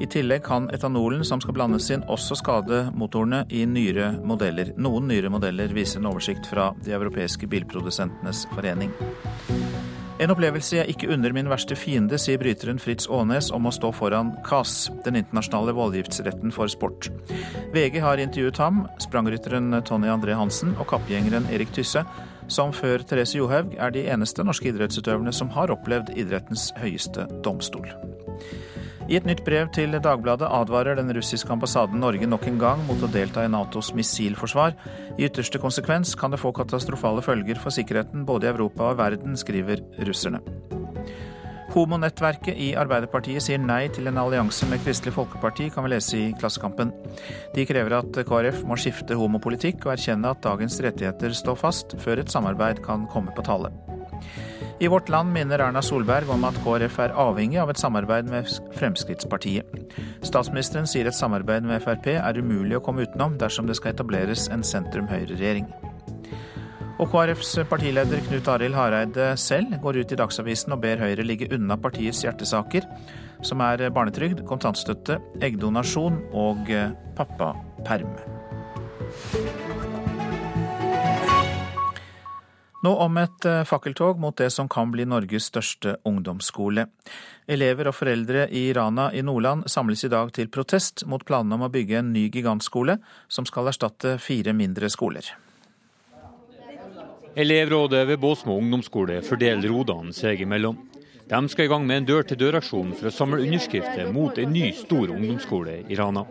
I 0.03 0.09
tillegg 0.11 0.43
kan 0.45 0.67
etanolen 0.75 1.23
som 1.25 1.41
skal 1.41 1.55
blandes 1.57 1.87
inn, 1.95 2.03
også 2.11 2.37
skade 2.41 2.83
motorene 2.93 3.45
i 3.49 3.63
nyere 3.65 4.11
modeller. 4.19 4.75
Noen 4.77 5.07
nyere 5.09 5.31
modeller 5.33 5.71
viser 5.73 6.03
en 6.03 6.11
oversikt 6.11 6.51
fra 6.51 6.73
de 6.83 6.93
europeiske 6.99 7.49
bilprodusentenes 7.49 8.45
forening. 8.51 8.91
En 10.21 10.29
opplevelse 10.29 10.75
jeg 10.75 10.93
ikke 10.93 11.07
unner 11.15 11.33
min 11.33 11.47
verste 11.49 11.73
fiende, 11.73 12.19
sier 12.21 12.37
bryteren 12.37 12.77
Fritz 12.81 13.07
Aanes 13.09 13.47
om 13.55 13.65
å 13.65 13.71
stå 13.73 13.89
foran 13.97 14.35
CAS, 14.45 14.91
den 15.01 15.17
internasjonale 15.17 15.73
voldgiftsretten 15.73 16.53
for 16.53 16.69
sport. 16.69 17.09
VG 17.73 17.97
har 18.03 18.21
intervjuet 18.21 18.59
ham, 18.61 18.83
sprangrytteren 19.01 19.73
Tony 19.87 20.11
André 20.13 20.37
Hansen 20.37 20.75
og 20.77 20.91
kappgjengeren 20.93 21.49
Erik 21.49 21.73
Tysse, 21.73 22.05
som 22.51 22.69
før 22.75 23.01
Therese 23.07 23.39
Johaug 23.39 23.73
er 23.79 23.95
de 23.95 24.05
eneste 24.13 24.45
norske 24.45 24.69
idrettsutøverne 24.69 25.33
som 25.33 25.49
har 25.55 25.73
opplevd 25.73 26.13
idrettens 26.13 26.69
høyeste 26.77 27.25
domstol. 27.41 27.89
I 29.09 29.17
et 29.17 29.25
nytt 29.25 29.41
brev 29.45 29.69
til 29.73 29.95
Dagbladet 29.97 30.49
advarer 30.53 30.99
den 30.99 31.09
russiske 31.15 31.49
ambassaden 31.51 31.99
Norge 31.99 32.27
nok 32.29 32.45
en 32.47 32.59
gang 32.61 32.83
mot 32.87 33.01
å 33.01 33.09
delta 33.11 33.43
i 33.45 33.49
Natos 33.51 33.91
missilforsvar. 33.97 34.75
I 35.17 35.25
ytterste 35.27 35.61
konsekvens 35.61 36.13
kan 36.19 36.31
det 36.31 36.39
få 36.41 36.53
katastrofale 36.55 37.23
følger 37.25 37.59
for 37.61 37.73
sikkerheten 37.73 38.25
både 38.27 38.47
i 38.47 38.53
Europa 38.53 38.91
og 38.91 39.01
verden, 39.01 39.37
skriver 39.39 39.81
russerne. 40.05 40.43
Homonettverket 41.71 42.57
i 42.59 42.73
Arbeiderpartiet 42.75 43.43
sier 43.45 43.61
nei 43.63 43.85
til 43.95 44.09
en 44.11 44.19
allianse 44.19 44.67
med 44.67 44.81
Kristelig 44.83 45.13
Folkeparti, 45.15 45.69
kan 45.71 45.85
vi 45.85 45.93
lese 45.93 46.19
i 46.19 46.33
Klassekampen. 46.35 46.91
De 47.55 47.65
krever 47.67 47.95
at 48.01 48.21
KrF 48.27 48.65
må 48.67 48.75
skifte 48.79 49.15
homopolitikk 49.15 49.87
og 49.87 49.95
erkjenne 49.95 50.33
at 50.35 50.43
dagens 50.43 50.81
rettigheter 50.83 51.31
står 51.37 51.59
fast, 51.63 51.95
før 52.03 52.25
et 52.25 52.33
samarbeid 52.33 52.83
kan 52.83 53.07
komme 53.11 53.31
på 53.37 53.47
tale. 53.47 53.71
I 54.81 54.87
Vårt 54.87 55.09
Land 55.09 55.29
minner 55.29 55.59
Erna 55.59 55.81
Solberg 55.81 56.29
om 56.33 56.41
at 56.47 56.55
KrF 56.63 56.95
er 57.03 57.11
avhengig 57.21 57.59
av 57.61 57.69
et 57.69 57.77
samarbeid 57.77 58.25
med 58.31 58.47
Fremskrittspartiet. 58.73 59.67
Statsministeren 60.25 60.87
sier 60.89 61.05
et 61.05 61.13
samarbeid 61.13 61.67
med 61.69 61.83
Frp 61.83 62.07
er 62.15 62.39
umulig 62.41 62.79
å 62.79 62.81
komme 62.81 63.05
utenom 63.05 63.35
dersom 63.37 63.69
det 63.69 63.75
skal 63.77 63.93
etableres 63.93 64.47
en 64.49 64.65
sentrum-høyre-regjering. 64.65 65.67
Og 66.97 67.13
KrFs 67.13 67.59
partileder 67.69 68.25
Knut 68.25 68.49
Arild 68.55 68.79
Hareide 68.79 69.27
selv 69.37 69.77
går 69.85 70.01
ut 70.01 70.15
i 70.15 70.17
Dagsavisen 70.23 70.73
og 70.73 70.81
ber 70.81 71.05
Høyre 71.05 71.27
ligge 71.29 71.51
unna 71.53 71.77
partiets 71.77 72.23
hjertesaker, 72.25 72.89
som 73.45 73.61
er 73.61 73.85
barnetrygd, 73.93 74.41
kontantstøtte, 74.49 75.19
eggdonasjon 75.45 76.23
og 76.33 76.73
pappaperm. 77.21 78.17
Nå 82.81 82.95
om 82.97 83.17
et 83.21 83.45
eh, 83.45 83.61
fakkeltog 83.67 84.19
mot 84.19 84.37
det 84.37 84.49
som 84.49 84.69
kan 84.69 84.89
bli 84.93 85.05
Norges 85.05 85.51
største 85.51 85.99
ungdomsskole. 86.09 86.87
Elever 87.45 87.91
og 87.91 87.93
foreldre 87.93 88.47
i 88.49 88.71
Rana 88.73 89.11
i 89.13 89.21
Nordland 89.21 89.67
samles 89.69 90.01
i 90.07 90.09
dag 90.09 90.33
til 90.33 90.49
protest 90.49 91.05
mot 91.05 91.25
planene 91.25 91.59
om 91.59 91.67
å 91.67 91.69
bygge 91.69 91.99
en 91.99 92.09
ny 92.15 92.25
gigantskole 92.33 92.97
som 93.29 93.45
skal 93.45 93.69
erstatte 93.69 94.15
fire 94.17 94.55
mindre 94.57 94.89
skoler. 94.89 95.29
Elevrådet 97.37 98.01
ved 98.09 98.19
Båsmo 98.19 98.57
ungdomsskole 98.59 99.21
fordeler 99.23 99.69
rodene 99.71 100.11
seg 100.11 100.41
imellom. 100.41 100.81
De 101.29 101.47
skal 101.53 101.69
i 101.69 101.71
gang 101.71 101.85
med 101.87 102.01
en 102.01 102.09
dør-til-dør-aksjon 102.09 102.97
for 102.97 103.07
å 103.07 103.13
samle 103.13 103.45
underskrifter 103.45 104.09
mot 104.11 104.41
en 104.41 104.51
ny 104.51 104.73
stor 104.75 105.13
ungdomsskole 105.13 105.83
i 105.85 106.01
Rana. 106.01 106.25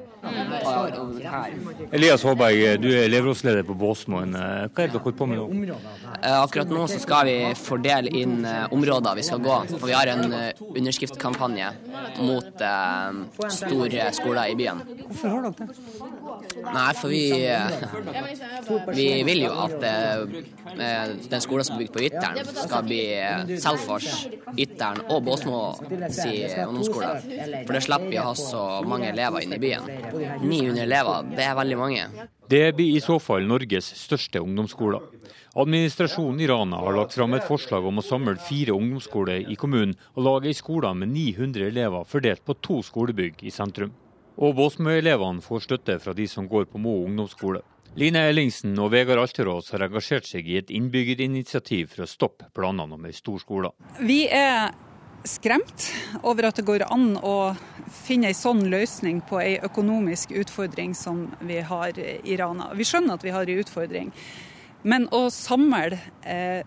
Elias 1.93 2.23
Håberg, 2.23 2.81
du 2.83 2.89
er 2.93 3.07
elevrådsleder 3.07 3.65
på 3.65 3.75
Båsmoen. 3.79 4.35
Hva 4.35 4.69
er 4.69 4.91
det 4.91 4.93
dere 4.93 5.03
holder 5.05 5.17
på 5.17 5.29
med 5.31 5.41
nå? 5.41 5.79
Eh, 6.21 6.37
akkurat 6.37 6.69
nå 6.69 6.85
så 6.91 6.99
skal 7.01 7.29
vi 7.31 7.37
fordele 7.57 8.13
inn 8.21 8.45
eh, 8.45 8.67
områder 8.75 9.17
vi 9.17 9.25
skal 9.25 9.41
gå. 9.45 9.57
For 9.77 9.87
vi 9.89 9.97
har 9.97 10.11
en 10.13 10.27
underskriftkampanje 10.69 11.71
mot 12.21 12.65
eh, 12.67 13.21
store 13.57 14.11
skoler 14.17 14.53
i 14.53 14.59
byen. 14.61 14.83
Hvorfor 15.07 15.29
har 15.35 15.41
dere 15.49 15.55
det? 15.59 15.67
Nei, 16.61 16.91
for 16.99 17.09
vi, 17.13 17.25
vi 18.95 19.07
vil 19.27 19.45
jo 19.47 19.53
at 19.65 19.87
eh, 19.89 20.19
den 21.31 21.45
skolen 21.45 21.65
som 21.67 21.79
er 21.79 21.85
bygd 21.85 21.95
på 21.97 22.05
Ytteren, 22.11 22.53
skal 22.61 22.85
bli 22.87 23.03
Selfors, 23.63 24.27
Ytteren 24.57 25.03
og 25.09 25.25
Båsmo 25.27 25.63
si 26.13 26.45
ungdomsskole. 26.67 27.15
For 27.65 27.77
det 27.77 27.85
slipper 27.87 28.09
vi 28.13 28.21
å 28.21 28.29
ha 28.31 28.37
så 28.39 28.65
mange 28.87 29.11
elever 29.15 29.47
inne 29.47 29.57
i 29.57 29.65
byen. 29.65 29.89
900 30.13 30.83
elever, 30.83 31.31
det 31.37 31.47
er 31.47 31.57
veldig 31.59 31.79
mange. 31.79 32.05
Det 32.51 32.65
blir 32.77 32.97
i 32.97 33.03
så 33.05 33.19
fall 33.23 33.47
Norges 33.47 33.93
største 34.01 34.43
ungdomsskole. 34.43 35.01
Administrasjonen 35.59 36.41
i 36.41 36.47
Rana 36.51 36.79
har 36.85 36.95
lagt 36.95 37.17
fram 37.19 37.35
et 37.35 37.47
forslag 37.47 37.87
om 37.87 37.99
å 37.99 38.07
samle 38.07 38.37
fire 38.43 38.75
ungdomsskoler 38.77 39.49
i 39.51 39.57
kommunen 39.59 39.97
og 40.15 40.23
lage 40.27 40.51
ei 40.51 40.55
skole 40.55 40.93
med 40.95 41.11
900 41.11 41.67
elever 41.73 42.07
fordelt 42.07 42.45
på 42.47 42.55
to 42.63 42.79
skolebygg 42.87 43.43
i 43.43 43.55
sentrum. 43.55 43.91
Og 44.41 44.55
Båsmø-elevene 44.57 45.43
får 45.45 45.67
støtte 45.67 45.99
fra 46.01 46.15
de 46.17 46.29
som 46.31 46.47
går 46.49 46.71
på 46.71 46.79
Mo 46.79 47.01
ungdomsskole. 47.05 47.65
Line 47.99 48.23
Ellingsen 48.31 48.79
og 48.79 48.93
Vegard 48.93 49.19
Alterås 49.19 49.73
har 49.75 49.83
engasjert 49.83 50.29
seg 50.29 50.47
i 50.47 50.61
et 50.61 50.71
innbyggerinitiativ 50.71 51.91
for 51.97 52.05
å 52.05 52.11
stoppe 52.11 52.47
planene 52.55 52.95
om 52.95 53.09
ei 53.09 53.17
stor 53.17 53.43
skole. 53.43 53.73
Vi 53.99 54.23
er 54.31 54.71
skremt 55.25 55.91
over 56.23 56.49
at 56.49 56.59
det 56.59 56.67
går 56.69 56.87
an 56.89 57.15
å 57.17 57.53
finne 57.93 58.31
en 58.31 58.37
sånn 58.37 58.63
løsning 58.73 59.21
på 59.29 59.41
en 59.43 59.67
økonomisk 59.69 60.33
utfordring 60.37 60.95
som 60.97 61.27
vi 61.45 61.61
har 61.67 61.99
i 61.99 62.37
Rana. 62.41 62.71
Vi 62.77 62.87
skjønner 62.89 63.19
at 63.19 63.27
vi 63.27 63.35
har 63.35 63.49
en 63.49 63.63
utfordring, 63.63 64.13
men 64.83 65.09
å 65.13 65.27
samle 65.35 65.99
eh, 66.25 66.63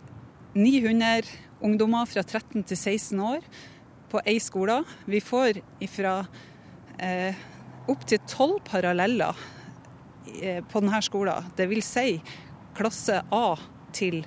900 0.53 1.31
ungdommer 1.65 2.05
fra 2.09 2.21
13 2.21 2.65
til 2.69 2.77
16 2.77 3.23
år 3.23 3.45
på 4.11 4.21
én 4.29 4.41
skole 4.43 4.83
Vi 5.09 5.21
får 5.23 5.57
fra 5.89 6.19
eh, 7.01 7.33
opptil 7.89 8.21
tolv 8.29 8.59
paralleller 8.67 9.33
eh, 10.41 10.61
på 10.61 10.83
denne 10.83 11.01
skolen. 11.01 11.49
Det 11.57 11.65
vil 11.71 11.81
si 11.85 12.19
klasse 12.77 13.23
A 13.33 13.47
til 13.93 14.21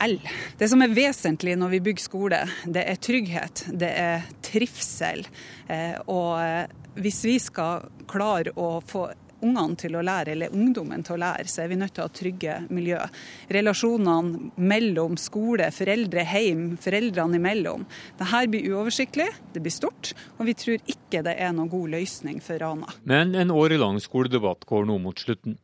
L. 0.00 0.18
Det 0.58 0.68
som 0.70 0.82
er 0.84 0.94
vesentlig 0.94 1.56
når 1.58 1.72
vi 1.76 1.84
bygger 1.88 2.04
skole, 2.04 2.42
det 2.66 2.84
er 2.86 3.00
trygghet, 3.02 3.64
det 3.74 3.92
er 3.98 4.28
trivsel. 4.46 5.24
Eh, 5.66 5.96
og 6.06 6.34
eh, 6.42 6.66
hvis 6.98 7.22
vi 7.26 7.38
skal 7.42 7.88
klare 8.10 8.54
å 8.56 8.78
få 8.86 9.08
ungene 9.44 9.78
til 9.78 9.94
å 9.94 10.02
lære, 10.02 10.34
eller 10.34 10.54
ungdommen 10.54 11.04
til 11.06 11.16
å 11.16 11.20
lære, 11.22 11.46
så 11.50 11.62
er 11.62 11.70
vi 11.72 11.78
nødt 11.78 11.94
til 11.96 12.04
å 12.04 12.08
ha 12.08 12.14
trygge 12.14 12.56
miljø. 12.74 12.98
Relasjonene 13.54 14.50
mellom 14.58 15.18
skole, 15.20 15.70
foreldre, 15.74 16.24
heim, 16.26 16.72
foreldrene 16.82 17.38
imellom. 17.38 17.86
Dette 18.18 18.42
blir 18.50 18.66
uoversiktlig, 18.72 19.28
det 19.54 19.62
blir 19.62 19.74
stort, 19.74 20.12
og 20.38 20.48
vi 20.48 20.56
tror 20.58 20.82
ikke 20.82 21.22
det 21.26 21.36
er 21.38 21.54
noen 21.54 21.70
god 21.72 21.94
løsning 21.94 22.42
for 22.44 22.60
Rana. 22.62 22.90
Men 23.08 23.34
en 23.38 23.54
årelang 23.54 24.02
skoledebatt 24.02 24.66
går 24.68 24.88
nå 24.90 24.98
mot 25.02 25.26
slutten. 25.26 25.58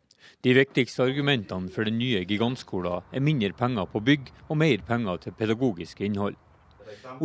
De 0.44 0.52
viktigste 0.52 1.00
argumentene 1.00 1.70
for 1.72 1.88
den 1.88 1.96
nye 1.96 2.20
gigantskolen 2.28 3.06
er 3.16 3.22
mindre 3.24 3.54
penger 3.56 3.86
på 3.88 4.02
bygg 4.04 4.26
og 4.44 4.58
mer 4.60 4.82
penger 4.84 5.22
til 5.22 5.36
pedagogisk 5.38 6.02
innhold. 6.04 6.36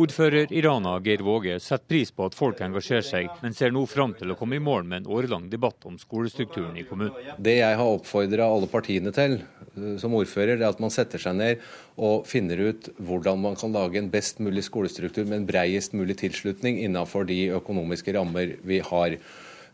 Ordfører 0.00 0.52
i 0.56 0.62
Rana, 0.64 0.94
Geir 1.04 1.20
Våge, 1.26 1.58
setter 1.60 1.84
pris 1.90 2.10
på 2.16 2.24
at 2.24 2.36
folk 2.38 2.62
engasjerer 2.64 3.04
seg, 3.04 3.28
men 3.42 3.52
ser 3.56 3.74
nå 3.76 3.82
fram 3.90 4.14
til 4.16 4.32
å 4.32 4.36
komme 4.38 4.56
i 4.56 4.62
mål 4.62 4.86
med 4.88 5.02
en 5.02 5.10
årelang 5.18 5.50
debatt 5.52 5.84
om 5.88 5.98
skolestrukturen 6.00 6.78
i 6.80 6.86
kommunen. 6.88 7.34
Det 7.36 7.58
jeg 7.58 7.76
har 7.76 7.92
oppfordra 7.98 8.48
alle 8.48 8.70
partiene 8.72 9.12
til 9.12 9.36
eh, 9.42 10.00
som 10.00 10.16
ordfører, 10.16 10.56
det 10.56 10.64
er 10.64 10.72
at 10.72 10.80
man 10.80 10.94
setter 10.94 11.20
seg 11.20 11.36
ned 11.36 11.68
og 12.00 12.24
finner 12.30 12.64
ut 12.70 12.88
hvordan 12.96 13.44
man 13.44 13.60
kan 13.60 13.76
lage 13.76 14.00
en 14.00 14.10
best 14.12 14.40
mulig 14.40 14.64
skolestruktur 14.70 15.26
med 15.26 15.42
en 15.42 15.48
breiest 15.52 15.92
mulig 15.92 16.16
tilslutning 16.24 16.80
innenfor 16.86 17.28
de 17.28 17.42
økonomiske 17.60 18.16
rammer 18.16 18.56
vi 18.64 18.80
har. 18.88 19.20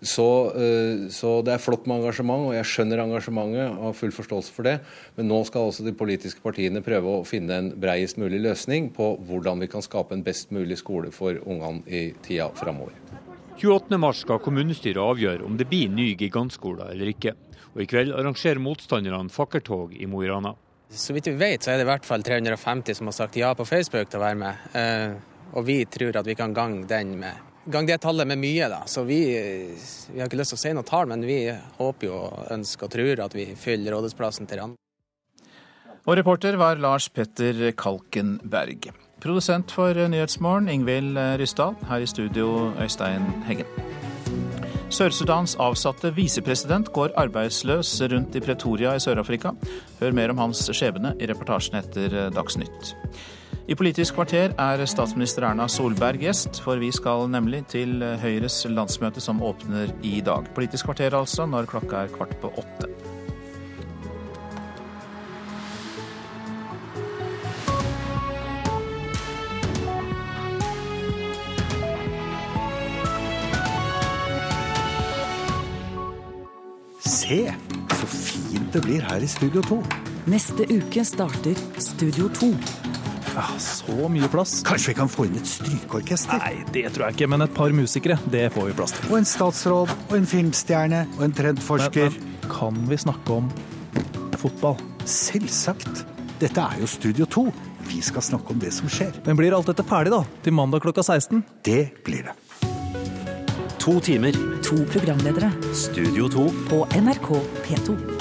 Så, 0.06 0.26
eh, 0.54 1.08
så, 1.10 1.40
det 1.42 1.56
er 1.56 1.62
flott 1.62 1.86
med 1.88 2.00
engasjement, 2.00 2.48
og 2.48 2.54
jeg 2.54 2.68
skjønner 2.70 3.02
engasjementet 3.02 3.72
og 3.74 3.88
har 3.88 3.96
full 3.98 4.14
forståelse 4.14 4.54
for 4.54 4.68
det. 4.68 4.76
Men 5.18 5.30
nå 5.32 5.40
skal 5.48 5.66
også 5.66 5.86
de 5.86 5.94
politiske 5.96 6.42
partiene 6.44 6.84
prøve 6.86 7.18
å 7.18 7.24
finne 7.26 7.58
en 7.58 7.72
breiest 7.80 8.20
mulig 8.22 8.40
løsning 8.44 8.92
på 8.94 9.14
hvordan 9.26 9.64
vi 9.64 9.70
kan 9.72 9.84
skape 9.84 10.14
en 10.14 10.24
best 10.26 10.54
mulig 10.54 10.78
skole 10.80 11.10
for 11.14 11.40
ungene 11.44 11.82
i 11.90 12.08
tida 12.24 12.52
framover. 12.56 12.94
28.3 13.56 14.12
skal 14.20 14.42
kommunestyret 14.44 15.00
avgjøre 15.00 15.46
om 15.46 15.56
det 15.56 15.66
blir 15.70 15.88
ny 15.88 16.10
gigantskole 16.12 16.90
eller 16.92 17.10
ikke. 17.14 17.32
Og 17.74 17.82
i 17.82 17.88
kveld 17.88 18.12
arrangerer 18.16 18.60
motstanderne 18.62 19.32
fakkeltog 19.32 19.96
i 19.96 20.08
Mo 20.08 20.22
i 20.22 20.28
Rana. 20.28 20.54
Så 20.92 21.16
vidt 21.16 21.26
vi 21.32 21.38
vet, 21.40 21.64
så 21.64 21.72
er 21.72 21.80
det 21.80 21.86
i 21.86 21.90
hvert 21.90 22.06
fall 22.06 22.22
350 22.22 23.00
som 23.00 23.10
har 23.10 23.16
sagt 23.16 23.36
ja 23.40 23.50
på 23.56 23.66
Facebook 23.66 24.12
til 24.12 24.20
å 24.20 24.26
være 24.26 24.38
med. 24.38 24.68
Eh, 24.76 25.16
og 25.56 25.66
vi 25.66 25.80
tror 25.90 26.20
at 26.20 26.28
vi 26.28 26.36
kan 26.38 26.54
gange 26.54 26.86
den 26.88 27.16
med 27.20 27.45
gang 27.66 27.86
det 27.86 27.98
tallet 28.02 28.28
med 28.28 28.40
mye, 28.40 28.68
da. 28.70 28.82
Så 28.86 29.04
vi, 29.08 29.20
vi, 29.32 30.18
har 30.20 30.28
ikke 30.28 30.38
lyst 30.40 30.54
til 30.54 30.58
å 30.58 30.62
si 30.64 30.74
noe 30.76 30.86
tall, 30.86 31.08
men 31.10 31.24
vi 31.26 31.40
håper 31.78 32.08
jo, 32.08 32.20
ønsker 32.54 32.88
og 32.88 32.94
tror 32.94 33.24
at 33.26 33.36
vi 33.36 33.48
fyller 33.58 33.96
rådhusplassen 33.96 34.48
til 34.50 34.62
Rand. 34.62 34.78
Og 36.06 36.14
reporter 36.14 36.54
var 36.60 36.78
Lars 36.78 37.08
Petter 37.10 37.72
Kalkenberg. 37.74 38.92
Produsent 39.22 39.72
for 39.74 39.96
Nyhetsmorgen, 39.96 40.68
Ingvild 40.70 41.18
Ryssdal. 41.40 41.74
Her 41.88 42.04
i 42.04 42.06
studio, 42.06 42.70
Øystein 42.78 43.26
Heggen. 43.48 43.66
Sør-Sudans 44.86 45.56
avsatte 45.58 46.12
visepresident 46.14 46.92
går 46.94 47.16
arbeidsløs 47.18 47.90
rundt 48.12 48.36
i 48.38 48.42
Pretoria 48.44 48.94
i 48.94 49.02
Sør-Afrika. 49.02 49.50
Hør 49.98 50.14
mer 50.14 50.30
om 50.30 50.44
hans 50.44 50.62
skjebne 50.70 51.16
i 51.18 51.26
reportasjen 51.26 51.80
etter 51.80 52.14
Dagsnytt. 52.36 52.94
I 53.66 53.74
Politisk 53.74 54.14
kvarter 54.14 54.52
er 54.62 54.80
statsminister 54.86 55.42
Erna 55.48 55.64
Solberg 55.66 56.20
gjest, 56.22 56.60
for 56.62 56.78
vi 56.78 56.92
skal 56.94 57.26
nemlig 57.26 57.64
til 57.72 57.98
Høyres 58.22 58.60
landsmøte 58.70 59.18
som 59.18 59.42
åpner 59.42 59.90
i 60.06 60.20
dag. 60.22 60.46
Politisk 60.54 60.86
kvarter 60.86 61.16
altså, 61.18 61.48
når 61.50 61.66
klokka 61.72 62.04
er 62.04 62.14
kvart 62.14 62.36
på 62.38 62.52
åtte. 62.62 62.86
Se, 77.02 77.42
så 77.98 78.14
fint 78.14 78.70
det 78.70 78.86
blir 78.86 79.02
her 79.10 79.18
i 79.18 79.26
Studio 79.26 79.66
2. 79.66 79.82
Neste 80.30 80.70
uke 80.70 81.02
starter 81.06 81.58
Studio 81.82 82.30
2. 82.30 82.85
Ja, 83.36 83.44
så 83.60 84.08
mye 84.08 84.28
plass. 84.32 84.62
Kanskje 84.64 84.94
vi 84.94 84.96
kan 84.96 85.10
få 85.12 85.26
inn 85.28 85.36
et 85.36 85.48
strykeorkester? 85.50 86.40
Nei, 86.40 86.62
det 86.72 86.86
tror 86.94 87.10
jeg 87.10 87.18
ikke, 87.18 87.28
men 87.28 87.44
et 87.44 87.52
par 87.56 87.74
musikere, 87.76 88.16
det 88.32 88.46
får 88.54 88.70
vi 88.70 88.76
plass 88.78 88.96
til. 88.96 89.10
Og 89.10 89.18
en 89.18 89.28
statsråd, 89.28 89.92
og 90.08 90.16
en 90.16 90.28
filmstjerne, 90.30 91.02
og 91.18 91.26
en 91.28 91.36
trendforsker. 91.36 92.16
Men, 92.16 92.32
men, 92.32 92.48
kan 92.48 92.80
vi 92.88 93.00
snakke 93.04 93.36
om 93.36 93.50
fotball? 94.40 94.80
Selvsagt. 95.04 96.06
Dette 96.40 96.64
er 96.64 96.80
jo 96.80 96.88
Studio 96.88 97.28
2. 97.28 97.44
Vi 97.90 98.00
skal 98.02 98.24
snakke 98.24 98.56
om 98.56 98.60
det 98.62 98.72
som 98.74 98.88
skjer. 98.88 99.12
Men 99.28 99.36
blir 99.36 99.56
alt 99.56 99.68
dette 99.68 99.84
ferdig, 99.86 100.16
da? 100.16 100.24
Til 100.44 100.56
mandag 100.56 100.86
klokka 100.86 101.04
16? 101.04 101.44
Det 101.68 101.82
blir 102.08 102.30
det. 102.30 102.36
To 103.84 104.00
timer. 104.00 104.32
To 104.66 104.80
programledere. 104.96 105.52
Studio 105.76 106.32
2. 106.32 106.50
På 106.72 106.86
NRK 106.96 107.34
P2. 107.68 108.15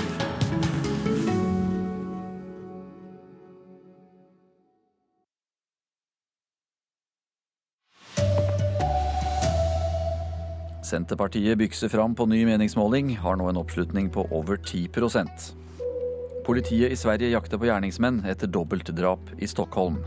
Senterpartiet 10.86 11.58
bykser 11.58 11.90
fram 11.90 12.14
på 12.16 12.28
ny 12.30 12.44
meningsmåling, 12.46 13.16
har 13.18 13.40
nå 13.40 13.48
en 13.50 13.58
oppslutning 13.58 14.12
på 14.14 14.28
over 14.30 14.60
10% 14.62 15.48
Politiet 16.46 16.94
i 16.94 16.98
Sverige 17.00 17.32
jakter 17.32 17.58
på 17.58 17.66
gjerningsmenn 17.66 18.20
etter 18.30 18.52
dobbeltdrap 18.54 19.32
i 19.42 19.50
Stockholm. 19.50 19.98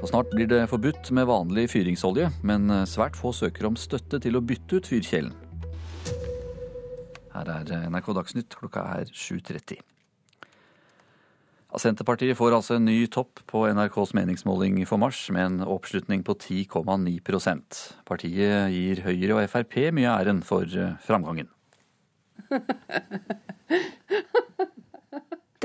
Og 0.00 0.08
snart 0.10 0.32
blir 0.34 0.50
det 0.50 0.64
forbudt 0.72 1.12
med 1.14 1.28
vanlig 1.30 1.68
fyringsolje, 1.70 2.32
men 2.42 2.66
svært 2.90 3.14
få 3.14 3.30
søker 3.30 3.70
om 3.70 3.78
støtte 3.78 4.18
til 4.24 4.34
å 4.34 4.42
bytte 4.42 4.80
ut 4.80 4.90
fyrkjelen. 4.90 5.30
Her 7.36 7.52
er 7.60 7.86
NRK 7.86 8.10
Dagsnytt, 8.18 8.58
klokka 8.58 8.88
er 8.98 9.12
7.30. 9.14 9.78
Senterpartiet 11.74 12.38
får 12.38 12.54
altså 12.56 12.74
en 12.78 12.86
ny 12.86 13.06
topp 13.12 13.40
på 13.50 13.66
NRKs 13.74 14.14
meningsmåling 14.16 14.78
for 14.88 14.96
mars, 15.02 15.26
med 15.34 15.44
en 15.44 15.60
oppslutning 15.66 16.22
på 16.24 16.32
10,9% 16.38 17.80
Partiet 18.06 18.70
gir 18.72 19.02
Høyre 19.04 19.34
og 19.36 19.50
Frp 19.50 19.74
mye 19.96 20.08
æren 20.14 20.42
for 20.46 20.64
eh, 20.64 20.94
framgangen. 21.04 21.48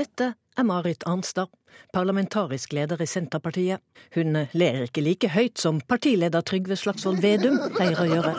Dette 0.02 0.34
er 0.58 0.64
Marit 0.66 1.04
Arnstad, 1.06 1.48
parlamentarisk 1.94 2.72
leder 2.76 3.00
i 3.02 3.06
Senterpartiet. 3.06 3.80
Hun 4.16 4.34
ler 4.52 4.82
ikke 4.86 5.04
like 5.04 5.28
høyt 5.32 5.60
som 5.60 5.80
partileder 5.88 6.42
Trygve 6.44 6.76
Slagsvold 6.80 7.22
Vedum 7.22 7.58
pleier 7.76 8.00
å 8.02 8.08
gjøre. 8.10 8.32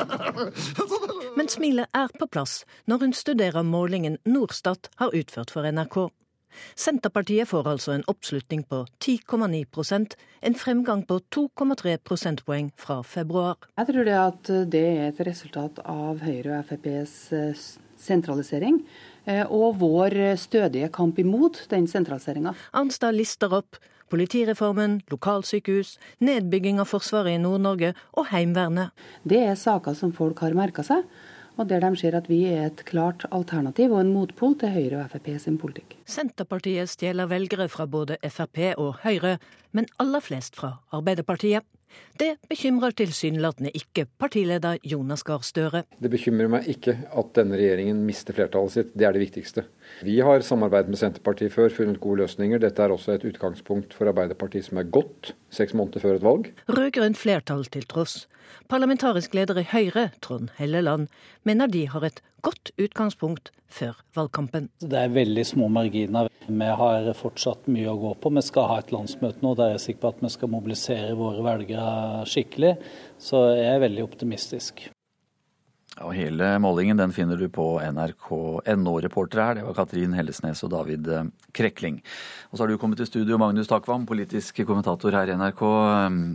Men 1.38 1.50
smilet 1.50 1.88
er 1.96 2.12
på 2.20 2.28
plass 2.28 2.66
når 2.90 3.06
hun 3.06 3.16
studerer 3.18 3.64
målingen 3.66 4.20
Norstat 4.28 4.90
har 5.00 5.16
utført 5.16 5.54
for 5.54 5.66
NRK. 5.66 6.10
Senterpartiet 6.76 7.50
får 7.50 7.70
altså 7.70 7.96
en 7.96 8.06
oppslutning 8.12 8.64
på 8.70 8.84
10,9% 9.04 10.18
en 10.44 10.58
fremgang 10.60 11.06
på 11.08 11.20
2,3 11.36 11.98
prosentpoeng 12.04 12.72
fra 12.80 13.02
februar. 13.04 13.58
Jeg 13.78 13.90
tror 13.92 14.10
det 14.10 14.20
at 14.20 14.52
det 14.72 14.84
er 14.84 15.08
et 15.08 15.24
resultat 15.28 15.80
av 15.86 16.22
Høyre 16.26 16.60
og 16.60 16.68
FrPs 16.68 17.16
eh, 17.38 17.66
sentralisering. 18.04 18.82
Eh, 19.26 19.46
og 19.48 19.80
vår 19.80 20.36
stødige 20.42 20.92
kamp 20.94 21.20
imot 21.20 21.66
den 21.72 21.88
sentraliseringa. 21.88 22.56
Arnstad 22.76 23.16
lister 23.16 23.54
opp 23.56 23.80
politireformen, 24.14 25.00
lokalsykehus, 25.12 25.98
nedbygging 26.22 26.82
av 26.82 26.90
Forsvaret 26.92 27.38
i 27.38 27.42
Nord-Norge 27.42 27.94
og 28.14 28.28
Heimevernet. 28.30 28.94
Det 29.26 29.42
er 29.42 29.58
saker 29.60 29.96
som 29.98 30.14
folk 30.14 30.44
har 30.46 30.58
merka 30.58 30.86
seg 30.86 31.08
og 31.58 31.70
der 31.70 31.84
de 31.84 31.92
ser 32.00 32.18
at 32.18 32.30
vi 32.30 32.44
er 32.50 32.68
et 32.68 32.86
klart 32.86 33.26
alternativ 33.32 33.92
og 33.92 34.02
en 34.02 34.14
motpol 34.14 34.56
til 34.60 34.74
Høyre 34.74 35.04
og 35.04 35.12
Frp 35.14 35.30
sin 35.40 35.60
politikk. 35.62 35.98
Senterpartiet 36.06 36.90
stjeler 36.90 37.30
velgere 37.30 37.70
fra 37.70 37.86
både 37.86 38.18
Frp 38.24 38.74
og 38.78 39.04
Høyre, 39.04 39.38
men 39.72 39.90
aller 40.00 40.24
flest 40.24 40.58
fra 40.60 40.78
Arbeiderpartiet. 40.92 41.66
Det 42.20 42.36
bekymrer 42.50 42.94
tilsynelatende 42.94 43.72
ikke 43.74 44.06
partileder 44.22 44.78
Jonas 44.86 45.24
Gahr 45.26 45.42
Støre. 45.46 45.84
Det 45.98 46.12
bekymrer 46.14 46.52
meg 46.52 46.68
ikke 46.70 46.94
at 47.10 47.32
denne 47.38 47.58
regjeringen 47.58 48.04
mister 48.06 48.38
flertallet 48.38 48.76
sitt, 48.76 48.92
det 48.94 49.08
er 49.08 49.16
det 49.16 49.24
viktigste. 49.24 49.66
Vi 50.06 50.20
har 50.26 50.46
samarbeidet 50.46 50.94
med 50.94 51.02
Senterpartiet 51.02 51.54
før, 51.56 51.74
funnet 51.74 52.02
gode 52.04 52.22
løsninger. 52.22 52.62
Dette 52.62 52.86
er 52.86 52.94
også 52.94 53.16
et 53.16 53.26
utgangspunkt 53.30 53.96
for 53.98 54.12
Arbeiderpartiet 54.12 54.70
som 54.70 54.82
er 54.82 54.92
godt 54.94 55.34
seks 55.54 55.74
måneder 55.78 56.04
før 56.06 56.20
et 56.20 56.28
valg. 56.28 56.52
Rød-grønt 56.70 57.18
flertall 57.18 57.66
til 57.74 57.88
tross. 57.90 58.28
Parlamentarisk 58.70 59.34
leder 59.34 59.60
i 59.60 59.68
Høyre, 59.72 60.12
Trond 60.22 60.54
Helleland, 60.60 61.10
mener 61.44 61.68
de 61.68 61.88
har 61.90 62.06
et 62.06 62.22
godt 62.44 62.74
utgangspunkt 62.82 63.52
før 63.72 63.98
valgkampen. 64.16 64.70
Det 64.82 65.00
er 65.00 65.14
veldig 65.14 65.46
små 65.48 65.70
marginer. 65.72 66.30
Vi 66.48 66.72
har 66.82 67.08
fortsatt 67.18 67.70
mye 67.72 67.92
å 67.92 68.00
gå 68.00 68.14
på. 68.22 68.34
Vi 68.36 68.44
skal 68.46 68.70
ha 68.70 68.80
et 68.82 68.92
landsmøte 68.94 69.44
nå 69.46 69.54
der 69.58 69.74
jeg 69.74 69.80
er 69.80 69.86
sikker 69.88 70.04
på 70.04 70.12
at 70.14 70.26
vi 70.26 70.34
skal 70.36 70.52
mobilisere 70.54 71.14
våre 71.20 71.46
velgere 71.46 72.26
skikkelig. 72.30 72.76
Så 73.22 73.46
jeg 73.56 73.72
er 73.72 73.86
veldig 73.88 74.06
optimistisk. 74.06 74.86
Og 76.04 76.14
hele 76.18 76.50
målingen 76.62 77.00
den 77.00 77.14
finner 77.16 77.40
du 77.40 77.48
på 77.52 77.78
nrk.no. 77.82 78.94
Reportere 79.06 79.48
her, 79.48 79.58
det 79.60 79.66
var 79.68 79.78
Katrin 79.78 80.16
Hellesnes 80.18 80.64
og 80.66 80.74
David 80.74 81.08
eh, 81.08 81.30
Krekling. 81.56 82.02
Og 82.52 82.58
så 82.58 82.64
har 82.64 82.72
du 82.72 82.80
kommet 82.82 83.00
til 83.02 83.10
studio, 83.10 83.40
Magnus 83.42 83.70
Takvam, 83.72 84.06
politisk 84.10 84.64
kommentator 84.68 85.16
her 85.16 85.32
i 85.32 85.38
NRK. 85.40 85.64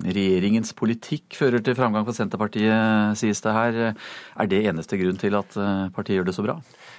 Regjeringens 0.08 0.74
politikk 0.78 1.36
fører 1.38 1.62
til 1.64 1.76
framgang 1.78 2.06
for 2.08 2.16
Senterpartiet, 2.16 3.18
sies 3.20 3.44
det 3.44 3.54
her. 3.54 3.80
Er 3.92 4.50
det 4.50 4.64
eneste 4.70 4.98
grunn 5.00 5.20
til 5.20 5.36
at 5.38 5.58
eh, 5.60 5.88
partiet 5.94 6.20
gjør 6.20 6.30
det 6.30 6.38
så 6.38 6.46
bra? 6.46 6.58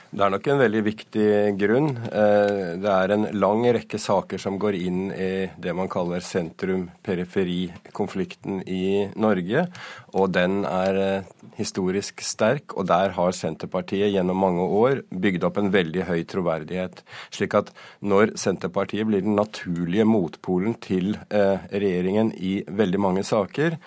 Det 0.09 0.23
er 0.25 0.31
nok 0.33 0.47
en 0.49 0.57
veldig 0.57 0.79
viktig 0.87 1.53
grunn. 1.61 1.91
Eh, 2.09 2.81
det 2.81 2.89
er 2.89 3.11
en 3.13 3.29
lang 3.37 3.61
rekke 3.75 3.99
saker 4.01 4.41
som 4.41 4.55
går 4.57 4.73
inn 4.79 5.11
i 5.13 5.45
det 5.61 5.69
man 5.77 5.85
kaller 5.91 6.19
sentrum-periferi-konflikten 6.25 8.63
i 8.65 9.05
Norge. 9.21 9.69
Og 10.17 10.33
den 10.33 10.65
er 10.65 10.97
eh, 10.97 11.21
historisk 11.59 12.21
sterk, 12.25 12.73
og 12.73 12.89
der 12.89 13.13
har 13.19 13.31
Senterpartiet 13.37 14.09
gjennom 14.15 14.41
mange 14.41 14.65
år 14.79 15.05
bygd 15.13 15.45
opp 15.45 15.61
en 15.61 15.69
veldig 15.77 16.03
høy 16.09 16.25
troverdighet. 16.33 17.05
Slik 17.29 17.53
at 17.61 17.69
når 18.01 18.33
Senterpartiet 18.41 19.05
blir 19.11 19.21
den 19.21 19.37
naturlige 19.37 20.09
motpolen 20.09 20.73
til 20.81 21.21
eh, 21.29 21.61
regjeringen 21.69 22.33
i 22.33 22.65
veldig 22.65 22.97
mange 23.05 23.21
saker, 23.27 23.77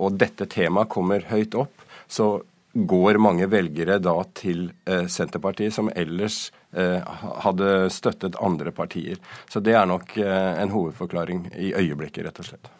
og 0.00 0.16
dette 0.16 0.46
temaet 0.48 0.88
kommer 0.88 1.20
høyt 1.28 1.52
opp, 1.60 1.82
så 2.08 2.40
går 2.72 3.18
mange 3.18 3.48
velgere 3.50 3.98
da 4.02 4.14
til 4.36 4.68
eh, 4.86 5.06
Senterpartiet, 5.10 5.74
som 5.74 5.90
ellers 5.90 6.50
eh, 6.76 7.00
hadde 7.44 7.88
støttet 7.90 8.38
andre 8.42 8.72
partier. 8.74 9.18
Så 9.50 9.62
det 9.64 9.74
er 9.74 9.88
nok 9.90 10.14
eh, 10.20 10.52
en 10.62 10.74
hovedforklaring 10.74 11.48
i 11.58 11.72
øyeblikket, 11.74 12.28
rett 12.28 12.38
og 12.42 12.50
slett. 12.50 12.70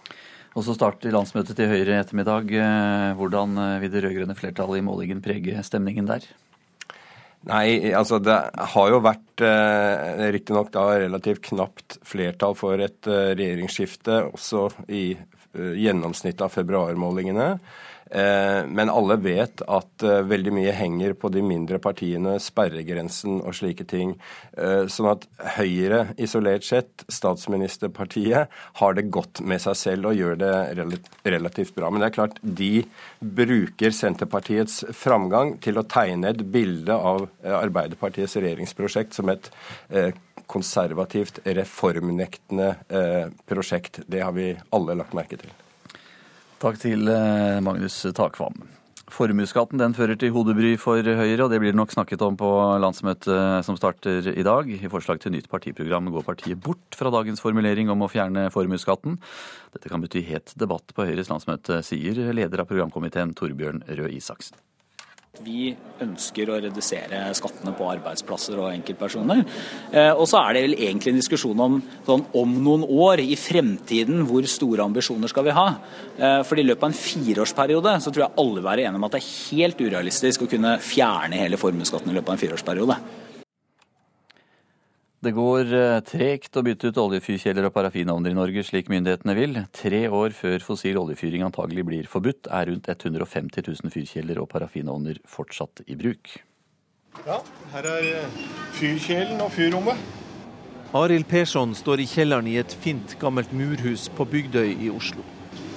Og 0.58 0.66
så 0.66 0.74
starter 0.74 1.14
landsmøtet 1.14 1.58
til 1.58 1.70
Høyre 1.70 1.94
i 1.94 2.00
ettermiddag. 2.02 2.48
Hvordan 3.18 3.58
vil 3.82 3.90
det 3.92 4.00
rød-grønne 4.02 4.34
flertallet 4.34 4.80
i 4.80 4.82
målingen 4.82 5.20
prege 5.22 5.62
stemningen 5.62 6.08
der? 6.08 6.26
Nei, 7.46 7.92
altså 7.96 8.18
det 8.20 8.34
har 8.74 8.88
jo 8.90 8.98
vært 9.00 9.44
eh, 9.46 10.26
riktignok 10.34 10.72
da 10.74 10.88
relativt 11.00 11.44
knapt 11.52 12.00
flertall 12.04 12.58
for 12.58 12.82
et 12.82 13.06
regjeringsskifte 13.06 14.24
også 14.32 14.66
i 14.90 15.04
gjennomsnittet 15.54 16.44
av 16.46 16.52
februarmålingene. 16.54 17.54
Eh, 18.10 18.66
men 18.66 18.90
alle 18.90 19.14
vet 19.22 19.62
at 19.70 20.02
eh, 20.02 20.20
veldig 20.26 20.52
mye 20.56 20.72
henger 20.74 21.14
på 21.18 21.30
de 21.30 21.42
mindre 21.46 21.78
partiene, 21.82 22.34
sperregrensen 22.42 23.38
og 23.38 23.54
slike 23.54 23.86
ting. 23.90 24.16
Eh, 24.58 24.88
sånn 24.90 25.12
at 25.12 25.28
Høyre 25.58 26.02
isolert 26.18 26.66
sett, 26.66 27.04
statsministerpartiet, 27.06 28.50
har 28.80 28.98
det 28.98 29.06
godt 29.14 29.44
med 29.46 29.62
seg 29.62 29.78
selv 29.78 30.10
og 30.10 30.18
gjør 30.18 30.40
det 30.42 30.54
relativt 31.30 31.76
bra. 31.78 31.90
Men 31.90 32.02
det 32.02 32.10
er 32.10 32.18
klart, 32.18 32.42
de 32.42 32.72
bruker 33.20 33.94
Senterpartiets 33.94 34.82
framgang 34.96 35.56
til 35.62 35.78
å 35.78 35.86
tegne 35.86 36.34
et 36.34 36.42
bilde 36.50 36.96
av 36.96 37.28
Arbeiderpartiets 37.60 38.38
regjeringsprosjekt 38.40 39.14
som 39.16 39.30
et 39.30 39.50
konservativt, 40.50 41.42
reformnektende 41.46 42.72
prosjekt. 43.46 44.02
Det 44.10 44.24
har 44.24 44.34
vi 44.34 44.52
alle 44.74 44.98
lagt 44.98 45.14
merke 45.16 45.38
til. 45.38 45.52
Takk 46.60 46.76
til 46.76 47.08
eh, 47.08 47.56
Magnus 47.64 48.02
Takvam. 48.12 48.58
Formuesskatten 49.10 49.80
den 49.80 49.94
fører 49.96 50.18
til 50.20 50.30
hodebry 50.34 50.74
for 50.78 51.00
Høyre, 51.00 51.46
og 51.46 51.48
det 51.50 51.58
blir 51.62 51.72
det 51.72 51.78
nok 51.80 51.94
snakket 51.94 52.20
om 52.22 52.36
på 52.38 52.50
landsmøtet 52.84 53.64
som 53.66 53.78
starter 53.80 54.28
i 54.30 54.44
dag. 54.46 54.68
I 54.68 54.90
forslag 54.92 55.22
til 55.22 55.32
nytt 55.34 55.48
partiprogram 55.50 56.12
går 56.12 56.26
partiet 56.28 56.60
bort 56.60 56.98
fra 57.00 57.10
dagens 57.10 57.42
formulering 57.42 57.90
om 57.90 58.04
å 58.04 58.10
fjerne 58.12 58.50
formuesskatten. 58.54 59.16
Dette 59.72 59.90
kan 59.90 60.04
bety 60.04 60.22
het 60.28 60.52
debatt 60.60 60.92
på 60.94 61.08
Høyres 61.08 61.32
landsmøte, 61.32 61.80
sier 61.86 62.20
leder 62.36 62.62
av 62.62 62.68
programkomiteen 62.70 63.32
Torbjørn 63.40 63.86
Røe 63.88 64.12
Isaksen. 64.20 64.60
Vi 65.38 65.68
ønsker 66.02 66.50
å 66.50 66.56
redusere 66.58 67.20
skattene 67.38 67.70
på 67.78 67.86
arbeidsplasser 67.86 68.58
og 68.58 68.72
enkeltpersoner. 68.72 69.44
Eh, 69.94 70.10
og 70.10 70.24
så 70.26 70.40
er 70.40 70.56
det 70.56 70.62
vel 70.64 70.74
egentlig 70.74 71.12
en 71.12 71.20
diskusjon 71.20 71.62
om 71.62 71.76
sånn, 72.08 72.24
om 72.34 72.56
noen 72.66 72.82
år, 72.82 73.22
i 73.22 73.38
fremtiden, 73.38 74.24
hvor 74.26 74.48
store 74.50 74.88
ambisjoner 74.90 75.30
skal 75.30 75.46
vi 75.46 75.54
ha. 75.54 75.68
Eh, 76.18 76.40
for 76.42 76.58
i 76.58 76.66
løpet 76.66 76.82
av 76.82 76.90
en 76.90 76.98
fireårsperiode 76.98 77.94
så 78.02 78.10
tror 78.10 78.26
jeg 78.26 78.38
alle 78.42 78.58
vil 78.58 78.68
være 78.72 78.88
enige 78.88 78.98
om 78.98 79.06
at 79.06 79.14
det 79.14 79.22
er 79.22 79.32
helt 79.54 79.86
urealistisk 79.86 80.42
å 80.42 80.50
kunne 80.50 80.76
fjerne 80.82 81.38
hele 81.44 81.62
formuesskatten 81.62 82.10
i 82.10 82.18
løpet 82.18 82.32
av 82.32 82.34
en 82.34 82.44
fireårsperiode. 82.48 82.98
Det 85.20 85.34
går 85.36 85.72
eh, 85.76 85.98
tregt 86.08 86.56
å 86.56 86.62
bytte 86.64 86.88
ut 86.88 86.98
oljefyrkjeler 87.02 87.66
og 87.68 87.74
parafinovner 87.74 88.32
i 88.32 88.36
Norge, 88.38 88.62
slik 88.64 88.86
myndighetene 88.88 89.34
vil. 89.36 89.58
Tre 89.76 90.06
år 90.08 90.32
før 90.32 90.64
fossil 90.64 90.96
oljefyring 90.96 91.44
antagelig 91.44 91.84
blir 91.84 92.08
forbudt, 92.08 92.48
er 92.48 92.70
rundt 92.70 92.88
150 92.88 93.66
000 93.66 93.92
fyrkjeler 93.92 94.40
og 94.40 94.48
parafinovner 94.48 95.20
fortsatt 95.28 95.84
i 95.92 95.98
bruk. 96.00 96.38
Ja, 97.26 97.36
her 97.74 97.90
er 97.92 98.08
eh, 98.14 98.40
fyrkjelen 98.78 99.44
og 99.44 99.52
fyrrommet. 99.52 100.00
Arild 100.96 101.28
Persson 101.28 101.76
står 101.76 102.00
i 102.00 102.08
kjelleren 102.08 102.48
i 102.48 102.56
et 102.62 102.72
fint, 102.80 103.12
gammelt 103.20 103.52
murhus 103.52 104.08
på 104.16 104.24
Bygdøy 104.24 104.72
i 104.72 104.88
Oslo. 104.88 105.20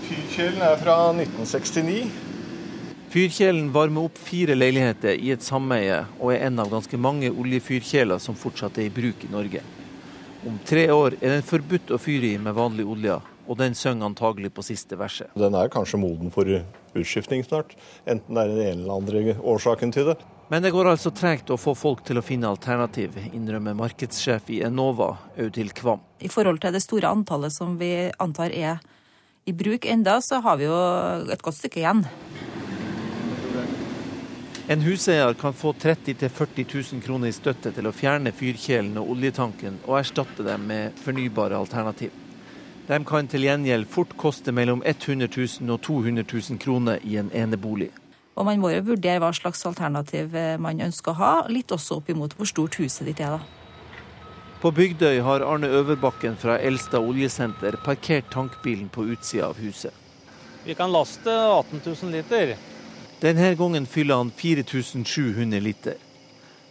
Fyrkjelen 0.08 0.64
er 0.64 0.80
fra 0.80 1.02
1969. 1.12 2.33
Fyrkjelen 3.14 3.68
varmer 3.72 4.08
opp 4.08 4.16
fire 4.18 4.56
leiligheter 4.58 5.20
i 5.22 5.28
et 5.36 5.44
sameie, 5.46 6.00
og 6.18 6.32
er 6.34 6.48
en 6.48 6.58
av 6.64 6.72
ganske 6.72 6.98
mange 6.98 7.30
oljefyrkjeler 7.30 8.18
som 8.18 8.34
fortsatt 8.34 8.80
er 8.82 8.88
i 8.88 8.94
bruk 8.94 9.22
i 9.28 9.28
Norge. 9.30 9.60
Om 10.50 10.56
tre 10.66 10.88
år 10.90 11.20
er 11.20 11.36
den 11.36 11.44
forbudt 11.46 11.94
å 11.94 12.00
fyre 12.02 12.32
i 12.32 12.40
med 12.42 12.56
vanlig 12.58 12.88
olje, 12.90 13.20
og 13.46 13.60
den 13.60 13.78
synger 13.78 14.08
antagelig 14.10 14.50
på 14.56 14.66
siste 14.66 14.98
verset. 14.98 15.30
Den 15.38 15.54
er 15.54 15.70
kanskje 15.70 16.00
moden 16.02 16.34
for 16.34 16.50
utskiftning 16.50 17.46
snart, 17.46 17.76
enten 18.10 18.34
det 18.34 18.48
er 18.48 18.50
den 18.50 18.64
ene 18.64 18.82
eller 18.82 18.96
andre 18.96 19.38
årsaken 19.54 19.94
til 19.94 20.10
det. 20.10 20.18
Men 20.50 20.66
det 20.66 20.74
går 20.74 20.90
altså 20.96 21.14
tregt 21.14 21.54
å 21.54 21.60
få 21.62 21.76
folk 21.78 22.02
til 22.10 22.18
å 22.18 22.26
finne 22.26 22.50
alternativ, 22.50 23.20
innrømmer 23.30 23.78
markedssjef 23.78 24.50
i 24.58 24.64
Enova, 24.66 25.12
Audhild 25.38 25.78
Kvam. 25.78 26.02
I 26.18 26.34
forhold 26.34 26.66
til 26.66 26.74
det 26.74 26.82
store 26.82 27.14
antallet 27.14 27.54
som 27.54 27.78
vi 27.78 28.10
antar 28.18 28.50
er 28.50 28.82
i 29.46 29.54
bruk 29.54 29.86
enda, 29.86 30.18
så 30.26 30.42
har 30.42 30.58
vi 30.58 30.66
jo 30.66 30.82
et 31.30 31.46
godt 31.46 31.62
stykke 31.62 31.84
igjen. 31.86 32.08
En 34.68 34.82
huseier 34.82 35.34
kan 35.34 35.54
få 35.54 35.74
30 35.74 36.14
000-40 36.14 36.94
000 36.94 37.02
kroner 37.02 37.28
i 37.28 37.36
støtte 37.36 37.74
til 37.76 37.88
å 37.88 37.92
fjerne 37.92 38.32
fyrkjelen 38.32 38.96
og 39.02 39.10
oljetanken 39.12 39.82
og 39.84 39.98
erstatte 40.00 40.46
dem 40.48 40.64
med 40.70 40.96
fornybare 41.04 41.58
alternativ. 41.60 42.14
De 42.88 43.00
kan 43.04 43.28
til 43.28 43.44
gjengjeld 43.44 43.90
fort 43.92 44.16
koste 44.20 44.56
mellom 44.56 44.80
100 44.86 45.28
000 45.28 45.68
og 45.68 45.84
200 45.84 46.24
000 46.32 46.64
kroner 46.64 47.04
i 47.04 47.20
en 47.20 47.32
enebolig. 47.36 47.90
Og 48.40 48.48
man 48.48 48.64
må 48.64 48.72
jo 48.72 48.88
vurdere 48.94 49.20
hva 49.20 49.34
slags 49.36 49.66
alternativ 49.68 50.32
eh, 50.36 50.56
man 50.56 50.80
ønsker 50.82 51.12
å 51.12 51.20
ha, 51.20 51.34
litt 51.52 51.72
også 51.76 52.00
opp 52.00 52.16
imot 52.16 52.40
hvor 52.40 52.48
stort 52.48 52.80
huset 52.80 53.12
ditt 53.12 53.20
er. 53.20 53.36
da. 53.36 53.44
På 54.64 54.72
Bygdøy 54.72 55.20
har 55.28 55.44
Arne 55.44 55.68
Øverbakken 55.68 56.40
fra 56.40 56.56
Elstad 56.56 57.04
oljesenter 57.04 57.76
parkert 57.84 58.32
tankbilen 58.32 58.88
på 58.88 59.10
utsida 59.12 59.52
av 59.52 59.60
huset. 59.60 59.92
Vi 60.64 60.72
kan 60.74 60.92
laste 60.92 61.36
18 61.36 61.84
000 61.84 62.16
liter. 62.16 62.56
Denne 63.24 63.54
gangen 63.56 63.86
fyller 63.88 64.20
han 64.20 64.32
4700 64.36 65.60
liter. 65.64 65.94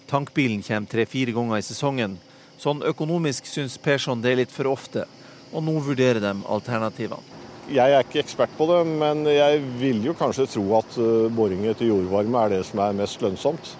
Tankbilen 0.07 0.61
kommer 0.63 0.89
tre-fire 0.93 1.33
ganger 1.33 1.63
i 1.63 1.65
sesongen. 1.65 2.19
Sånn 2.61 2.83
økonomisk 2.85 3.49
syns 3.49 3.79
Persson 3.81 4.21
det 4.21 4.35
er 4.35 4.43
litt 4.43 4.53
for 4.53 4.69
ofte, 4.69 5.07
og 5.49 5.65
nå 5.65 5.79
vurderer 5.81 6.21
de 6.21 6.35
alternativene. 6.45 7.41
Jeg 7.73 7.95
er 7.95 8.05
ikke 8.05 8.21
ekspert 8.21 8.53
på 8.59 8.67
det, 8.69 8.83
men 8.85 9.25
jeg 9.31 9.65
vil 9.81 10.05
jo 10.05 10.13
kanskje 10.19 10.45
tro 10.59 10.67
at 10.77 11.01
eh, 11.01 11.33
boring 11.33 11.65
etter 11.71 11.89
jordvarme 11.89 12.45
er 12.45 12.57
det 12.59 12.61
som 12.69 12.85
er 12.85 13.01
mest 13.01 13.25
lønnsomt. 13.25 13.73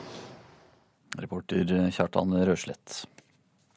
Reporter 1.21 1.77
Kjartan 1.93 2.33
Røslett. 2.49 3.03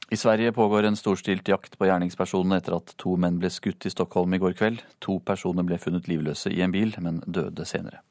I 0.08 0.22
Sverige 0.22 0.56
pågår 0.56 0.88
en 0.88 0.96
storstilt 0.96 1.52
jakt 1.52 1.76
på 1.76 1.92
gjerningspersonene 1.92 2.62
etter 2.62 2.80
at 2.80 2.96
to 3.02 3.20
menn 3.20 3.44
ble 3.44 3.52
skutt 3.52 3.90
i 3.90 3.92
Stockholm 3.92 4.38
i 4.38 4.40
går 4.40 4.56
kveld. 4.56 4.88
To 5.04 5.20
personer 5.20 5.68
ble 5.68 5.84
funnet 5.84 6.08
livløse 6.08 6.54
i 6.54 6.64
en 6.64 6.72
bil, 6.72 6.96
men 7.04 7.20
døde 7.28 7.68
senere. 7.68 8.05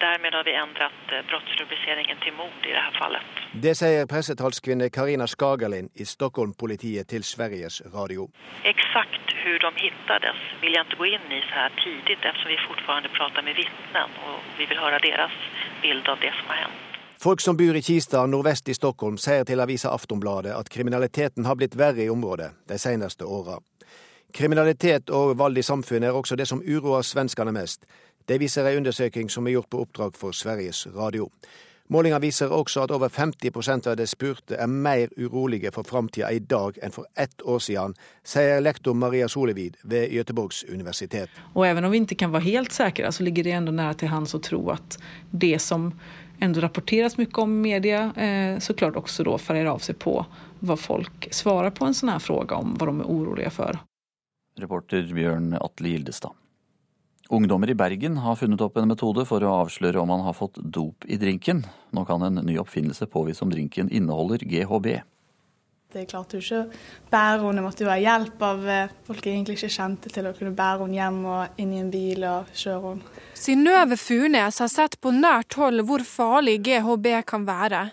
Dermed 0.00 0.32
har 0.34 0.44
vi 0.44 0.54
endret 0.54 1.12
eh, 1.12 1.24
brottsrubriceringen 1.30 2.18
til 2.24 2.32
mord 2.38 2.66
i 2.68 2.74
dette 2.74 2.92
fallet. 2.98 3.22
Det 3.64 3.74
sier 3.80 4.06
pressetalskvinne 4.12 4.90
Karina 4.94 5.26
Skagerlin 5.26 5.90
i 5.94 6.04
Stockholm-politiet 6.04 7.08
til 7.12 7.24
Sveriges 7.24 7.80
Radio. 7.94 8.28
Eksakt 8.72 9.34
hvordan 9.42 9.74
de 9.80 9.90
fantes 10.06 10.42
vil 10.62 10.74
jeg 10.76 10.84
ikke 10.86 11.00
gå 11.00 11.08
inn 11.14 11.32
i 11.32 11.40
så 11.48 11.54
her 11.60 11.74
tidlig, 11.82 12.18
ettersom 12.18 12.52
vi 12.52 12.58
fortsatt 12.66 13.08
prater 13.16 13.46
med 13.46 13.58
vitner, 13.58 14.10
og 14.28 14.36
vi 14.58 14.68
vil 14.70 14.82
høre 14.84 15.00
deres 15.02 15.34
bilde 15.82 16.14
av 16.14 16.20
det 16.22 16.32
som 16.38 16.52
har 16.52 16.62
hendt. 16.64 16.84
Folk 17.18 17.40
som 17.42 17.56
bor 17.58 17.74
i 17.74 17.82
Kista 17.82 18.26
nordvest 18.26 18.68
i 18.70 18.76
Stockholm, 18.78 19.16
sier 19.18 19.42
til 19.44 19.60
avisa 19.60 19.90
Aftonbladet 19.90 20.52
at 20.54 20.68
kriminaliteten 20.70 21.48
har 21.48 21.58
blitt 21.58 21.74
verre 21.78 22.04
i 22.04 22.12
området 22.12 22.52
de 22.70 22.78
seneste 22.78 23.26
åra. 23.26 23.58
Kriminalitet 24.34 25.10
og 25.10 25.38
vold 25.38 25.58
i 25.58 25.64
samfunnet 25.66 26.10
er 26.10 26.18
også 26.18 26.36
det 26.36 26.46
som 26.46 26.60
uroer 26.62 27.02
svenskene 27.02 27.52
mest. 27.56 27.88
Det 28.28 28.36
viser 28.38 28.66
ei 28.68 28.76
undersøking 28.76 29.30
som 29.32 29.46
er 29.48 29.54
gjort 29.54 29.70
på 29.72 29.78
oppdrag 29.86 30.16
for 30.20 30.36
Sveriges 30.36 30.82
Radio. 30.92 31.30
Målinga 31.88 32.18
viser 32.20 32.50
også 32.52 32.82
at 32.84 32.90
over 32.92 33.08
50% 33.08 33.86
av 33.88 33.94
de 33.96 34.04
spurte 34.06 34.56
er 34.60 34.68
mer 34.68 35.08
urolige 35.16 35.70
for 35.72 35.88
framtida 35.88 36.28
i 36.36 36.42
dag 36.44 36.76
enn 36.84 36.92
for 36.92 37.08
ett 37.16 37.40
år 37.40 37.62
siden, 37.64 37.94
sier 38.20 38.60
lektor 38.60 38.92
Maria 38.92 39.30
Solevid 39.32 39.78
ved 39.82 40.12
Göteborgs 40.12 40.60
universitet. 40.68 41.32
Og 41.54 41.64
even 41.70 41.88
om 41.88 41.94
vi 41.94 42.02
ikke 42.04 42.18
kan 42.26 42.34
være 42.34 42.44
helt 42.50 42.76
sikre, 42.76 43.08
så 43.08 43.24
ligger 43.24 43.48
det 43.48 43.54
enda 43.56 43.72
nære 43.72 43.96
til 44.02 44.12
hans 44.12 44.36
å 44.36 44.40
tro 44.44 44.60
at 44.74 44.98
det 45.32 45.56
som 45.64 45.94
ändå 46.44 46.60
rapporteres 46.66 47.16
mye 47.16 47.32
om 47.40 47.54
i 47.54 47.62
media 47.70 48.02
eh, 48.12 48.58
så 48.60 48.76
klart 48.76 48.98
også 49.00 49.24
då 49.24 49.38
färgar 49.38 49.70
av 49.72 49.80
seg 49.86 49.96
på 50.04 50.18
hva 50.60 50.76
folk 50.76 51.30
svarer 51.32 51.72
på 51.72 51.88
en 51.88 51.96
sånn 51.96 52.12
her 52.12 52.20
fråga 52.20 52.60
om 52.60 52.76
hva 52.76 52.90
de 52.92 53.00
er 53.00 53.08
urolige 53.08 53.54
for. 53.56 53.80
Reporter 54.60 55.08
Bjørn 55.16 55.54
Atle 55.56 55.94
Gildestad. 55.96 56.36
Ungdommer 57.30 57.70
i 57.70 57.74
Bergen 57.74 58.16
har 58.16 58.36
funnet 58.40 58.62
opp 58.64 58.78
en 58.80 58.88
metode 58.88 59.26
for 59.28 59.44
å 59.44 59.58
avsløre 59.66 60.00
om 60.00 60.08
man 60.08 60.22
har 60.24 60.32
fått 60.32 60.56
dop 60.64 61.04
i 61.04 61.18
drinken. 61.20 61.60
Nå 61.92 62.06
kan 62.08 62.24
en 62.24 62.40
ny 62.40 62.54
oppfinnelse 62.56 63.04
påvise 63.12 63.44
om 63.44 63.52
drinken 63.52 63.90
inneholder 63.92 64.40
GHB. 64.48 64.88
Det 65.92 66.06
klarte 66.08 66.36
jo 66.36 66.44
ikke 66.44 66.56
å 66.60 67.12
bære 67.12 67.42
henne, 67.42 67.62
måtte 67.64 67.84
jo 67.84 67.88
ha 67.88 67.98
hjelp 68.00 68.42
av 68.44 68.64
eh, 68.68 68.90
folk 69.06 69.24
jeg 69.24 69.38
egentlig 69.38 69.54
ikke 69.56 69.70
kjente 69.72 70.12
til 70.12 70.28
å 70.28 70.32
kunne 70.36 70.52
bære 70.56 70.82
henne 70.84 70.98
hjem 70.98 71.20
og 71.32 71.62
inn 71.64 71.70
i 71.72 71.78
en 71.80 71.92
bil 71.92 72.26
og 72.28 72.50
kjøre 72.52 72.82
henne. 72.90 73.14
Synnøve 73.36 74.00
Funes 74.00 74.60
har 74.64 74.72
sett 74.72 74.98
på 75.00 75.12
nært 75.16 75.56
hold 75.60 75.84
hvor 75.88 76.04
farlig 76.08 76.58
GHB 76.64 77.12
kan 77.28 77.44
være. 77.48 77.86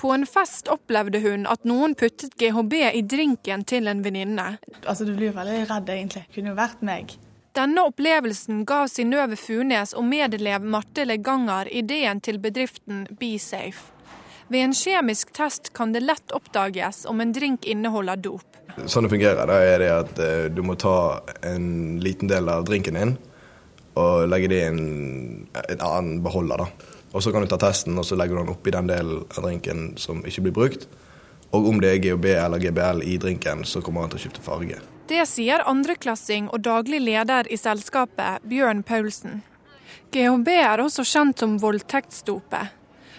På 0.00 0.12
en 0.12 0.28
fest 0.28 0.68
opplevde 0.72 1.20
hun 1.24 1.48
at 1.48 1.68
noen 1.68 1.96
puttet 1.96 2.36
GHB 2.40 2.78
i 2.92 3.04
drinken 3.04 3.64
til 3.68 3.88
en 3.88 4.04
venninne. 4.04 4.54
Altså, 4.86 5.04
Du 5.04 5.12
blir 5.12 5.28
jo 5.32 5.36
veldig 5.40 5.60
redd, 5.68 5.92
egentlig. 5.92 6.24
Det 6.28 6.40
kunne 6.40 6.52
jo 6.52 6.60
vært 6.60 6.88
meg. 6.88 7.16
Denne 7.52 7.82
opplevelsen 7.84 8.62
ga 8.64 8.86
Synnøve 8.88 9.36
Funes 9.36 9.90
og 9.92 10.06
medelev 10.08 10.64
Marte 10.64 11.04
Leganger 11.04 11.68
ideen 11.68 12.22
til 12.24 12.38
bedriften 12.40 13.02
BeSafe. 13.20 13.90
Ved 14.48 14.64
en 14.64 14.72
kjemisk 14.76 15.34
test 15.36 15.68
kan 15.76 15.92
det 15.92 16.00
lett 16.00 16.32
oppdages 16.32 17.02
om 17.08 17.20
en 17.20 17.34
drink 17.36 17.68
inneholder 17.68 18.16
dop. 18.24 18.56
Sånn 18.88 19.04
det 19.04 19.12
fungerer, 19.12 19.44
da 19.48 19.58
er 19.68 19.84
det 19.84 19.90
at 19.92 20.22
eh, 20.24 20.46
du 20.48 20.62
må 20.64 20.78
ta 20.80 21.20
en 21.44 22.00
liten 22.00 22.30
del 22.32 22.48
av 22.48 22.64
drinken 22.68 22.96
din 22.96 23.14
og 24.00 24.24
legge 24.32 24.48
det 24.48 24.62
i 24.62 24.70
en, 24.70 24.80
en 25.52 25.84
annen 25.84 26.22
beholder. 26.24 26.64
da. 26.64 26.96
Og 27.12 27.20
Så 27.20 27.34
kan 27.36 27.44
du 27.44 27.52
ta 27.52 27.60
testen 27.60 28.00
og 28.00 28.08
så 28.08 28.16
legger 28.16 28.38
du 28.38 28.46
den 28.46 28.54
oppi 28.54 28.72
den 28.72 28.88
delen 28.88 29.26
av 29.28 29.44
drinken 29.44 29.90
som 30.00 30.24
ikke 30.24 30.48
blir 30.48 30.56
brukt. 30.56 30.88
Og 31.52 31.68
om 31.68 31.84
det 31.84 31.92
er 31.92 32.00
GHB 32.00 32.30
eller 32.32 32.64
GBL 32.64 33.04
i 33.04 33.20
drinken, 33.20 33.66
så 33.68 33.84
kommer 33.84 34.06
den 34.06 34.16
til 34.16 34.22
å 34.22 34.24
skifte 34.24 34.44
farge. 34.44 34.80
Det 35.12 35.26
sier 35.28 35.60
andreklassing 35.68 36.46
og 36.48 36.62
daglig 36.64 37.02
leder 37.04 37.48
i 37.52 37.56
selskapet, 37.60 38.40
Bjørn 38.48 38.78
Paulsen. 38.80 39.42
GHB 40.14 40.48
er 40.54 40.80
også 40.80 41.04
kjent 41.04 41.42
som 41.42 41.58
voldtektsdopet. 41.60 42.70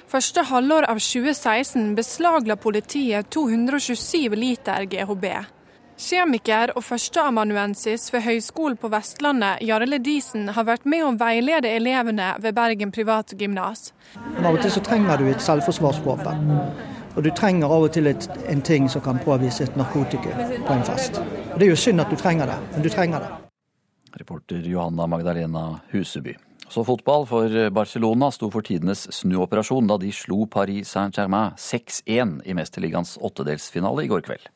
Første 0.10 0.41
halvår 0.50 0.88
av 0.89 0.98
2016 0.98 1.91
beslagla 1.98 2.58
politiet 2.58 3.30
227 3.36 4.34
liter 4.34 4.88
GHB. 4.89 5.28
Kjemiker 6.02 6.74
og 6.74 6.82
førsteamanuensis 6.88 8.08
ved 8.14 8.26
Høgskolen 8.26 8.80
på 8.82 8.89
Vestlandet, 8.89 9.62
Jarle 9.62 10.02
Disen, 10.02 10.50
har 10.56 10.66
vært 10.66 10.89
med 10.89 11.06
å 11.06 11.14
veilede 11.20 11.70
elevene 11.78 12.32
ved 12.41 12.58
Bergen 12.58 12.96
privatgymnas. 12.96 13.91
Av 14.41 14.50
og 14.50 14.58
til 14.66 14.74
så 14.74 14.82
trenger 14.89 15.22
du 15.22 15.30
et 15.30 15.46
selvforsvarsvåpen. 15.46 16.50
Og 17.16 17.24
du 17.24 17.30
trenger 17.32 17.70
av 17.70 17.86
og 17.86 17.91
til 17.93 18.09
et, 18.09 18.26
en 18.49 18.61
ting 18.61 18.89
som 18.89 19.01
kan 19.05 19.20
påvise 19.22 19.64
et 19.68 19.76
narkotikum 19.78 20.34
på 20.68 20.74
en 20.74 20.86
fest. 20.88 21.20
Og 21.53 21.59
Det 21.59 21.68
er 21.68 21.70
jo 21.70 21.78
synd 21.78 22.01
at 22.01 22.09
du 22.09 22.18
trenger 22.18 22.49
det, 22.49 22.57
men 22.74 22.82
du 22.82 22.89
trenger 22.89 23.20
det. 23.20 23.30
Reporter 24.20 24.66
Johanna 24.66 25.07
Magdalena 25.07 25.80
Huseby. 25.91 26.38
Så 26.70 26.84
fotball, 26.84 27.26
for 27.26 27.70
Barcelona 27.70 28.32
sto 28.32 28.49
for 28.49 28.66
tidenes 28.66 29.05
snuoperasjon 29.14 29.88
da 29.88 29.99
de 30.01 30.09
slo 30.11 30.47
Paris 30.49 30.89
Saint-Germain 30.89 31.53
6-1 31.57 32.39
i 32.49 32.55
Mesterligaens 32.57 33.18
åttedelsfinale 33.22 34.05
i 34.05 34.09
går 34.09 34.26
kveld. 34.26 34.49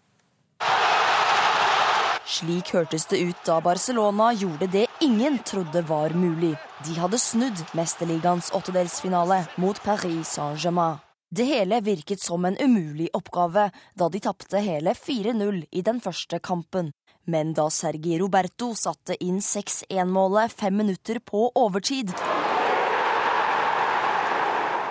Slik 2.27 2.73
hørtes 2.73 3.05
det 3.07 3.21
ut 3.23 3.45
da 3.45 3.61
Barcelona 3.63 4.33
gjorde 4.33 4.67
det 4.67 4.87
ingen 5.01 5.37
trodde 5.45 5.81
var 5.87 6.15
mulig. 6.17 6.55
De 6.85 6.97
hadde 6.99 7.21
snudd 7.21 7.61
Mesterligaens 7.77 8.49
åttedelsfinale 8.51 9.43
mot 9.61 9.83
Paris 9.83 10.33
Saint-Germain. 10.35 10.97
Det 11.29 11.43
hele 11.43 11.81
virket 11.81 12.21
som 12.23 12.45
en 12.45 12.57
umulig 12.57 13.09
oppgave 13.13 13.65
da 13.99 14.07
de 14.09 14.19
tapte 14.23 14.61
hele 14.63 14.93
4-0 14.95 15.65
i 15.71 15.81
den 15.83 15.99
første 15.99 16.39
kampen. 16.39 16.93
Men 17.27 17.51
da 17.53 17.65
Sergi 17.67 18.15
Roberto 18.21 18.71
satte 18.79 19.17
inn 19.19 19.41
6-1-målet 19.43 20.55
fem 20.55 20.77
minutter 20.79 21.19
på 21.19 21.49
overtid 21.51 22.15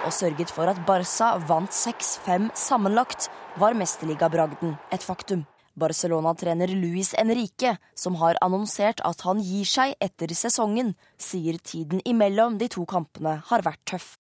og 0.07 0.14
sørget 0.14 0.53
for 0.55 0.70
at 0.70 0.78
Barca 0.87 1.32
vant 1.49 1.72
6-5 1.74 2.53
sammenlagt, 2.55 3.26
var 3.59 3.74
mesterligabragden 3.74 4.76
et 4.95 5.03
faktum. 5.03 5.43
Barcelona-trener 5.77 6.72
Luis 6.72 7.12
Enrique, 7.14 7.77
som 7.95 8.16
har 8.20 8.39
annonsert 8.45 9.03
at 9.05 9.20
han 9.27 9.41
gir 9.45 9.68
seg 9.68 9.95
etter 10.01 10.33
sesongen, 10.35 10.95
sier 11.20 11.59
tiden 11.61 12.01
imellom 12.09 12.57
de 12.61 12.68
to 12.72 12.87
kampene 12.89 13.37
har 13.51 13.64
vært 13.66 13.83
tøff. 13.93 14.16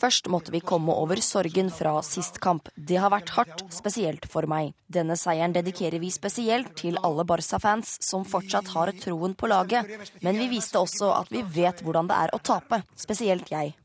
Først 0.00 0.30
måtte 0.32 0.54
vi 0.54 0.62
komme 0.64 0.96
over 0.96 1.20
sorgen 1.24 1.70
fra 1.70 1.94
sist 2.06 2.40
kamp. 2.40 2.70
Det 2.76 2.96
har 3.00 3.12
vært 3.12 3.34
hardt, 3.36 3.64
spesielt 3.74 4.26
for 4.30 4.48
meg. 4.48 4.72
Denne 4.88 5.16
seieren 5.20 5.52
dedikerer 5.56 6.00
vi 6.00 6.10
spesielt 6.14 6.72
til 6.80 6.96
alle 7.04 7.26
Barca-fans 7.28 7.98
som 8.04 8.24
fortsatt 8.24 8.72
har 8.74 8.94
troen 9.02 9.36
på 9.36 9.50
laget. 9.50 9.92
Men 10.24 10.40
vi 10.40 10.48
viste 10.56 10.80
også 10.80 11.12
at 11.18 11.30
vi 11.32 11.44
vet 11.44 11.84
hvordan 11.84 12.08
det 12.10 12.16
er 12.16 12.34
å 12.34 12.40
tape, 12.42 12.82
spesielt 12.96 13.52
jeg. 13.52 13.76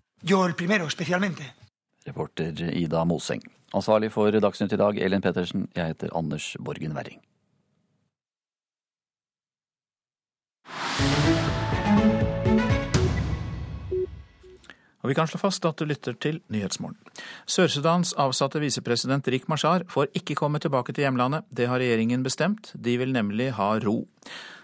Reporter 2.05 2.53
Ida 2.69 3.03
Moseng. 3.05 3.41
Ansvarlig 3.75 4.13
for 4.13 4.31
Dagsnytt 4.31 4.71
i 4.71 4.79
dag, 4.79 4.99
Elin 5.03 5.23
Pettersen. 5.23 5.67
Jeg 5.75 5.91
heter 5.91 6.13
Anders 6.15 6.53
Borgen 6.63 6.93
Werring. 6.95 7.19
Og 15.03 15.11
vi 15.11 15.15
kan 15.17 15.27
slå 15.29 15.37
fast 15.37 15.65
at 15.67 15.77
du 15.77 15.85
lytter 15.85 16.15
til 16.17 16.39
Nyhetsmorgen. 16.49 16.95
Sør-Sudans 17.45 18.15
avsatte 18.17 18.61
visepresident 18.63 19.27
Rik 19.29 19.49
Mashar 19.51 19.83
får 19.91 20.07
ikke 20.17 20.37
komme 20.39 20.57
tilbake 20.63 20.95
til 20.95 21.05
hjemlandet. 21.05 21.43
Det 21.51 21.67
har 21.69 21.77
regjeringen 21.83 22.23
bestemt. 22.25 22.71
De 22.73 22.95
vil 22.97 23.11
nemlig 23.13 23.51
ha 23.59 23.75
ro. 23.83 24.07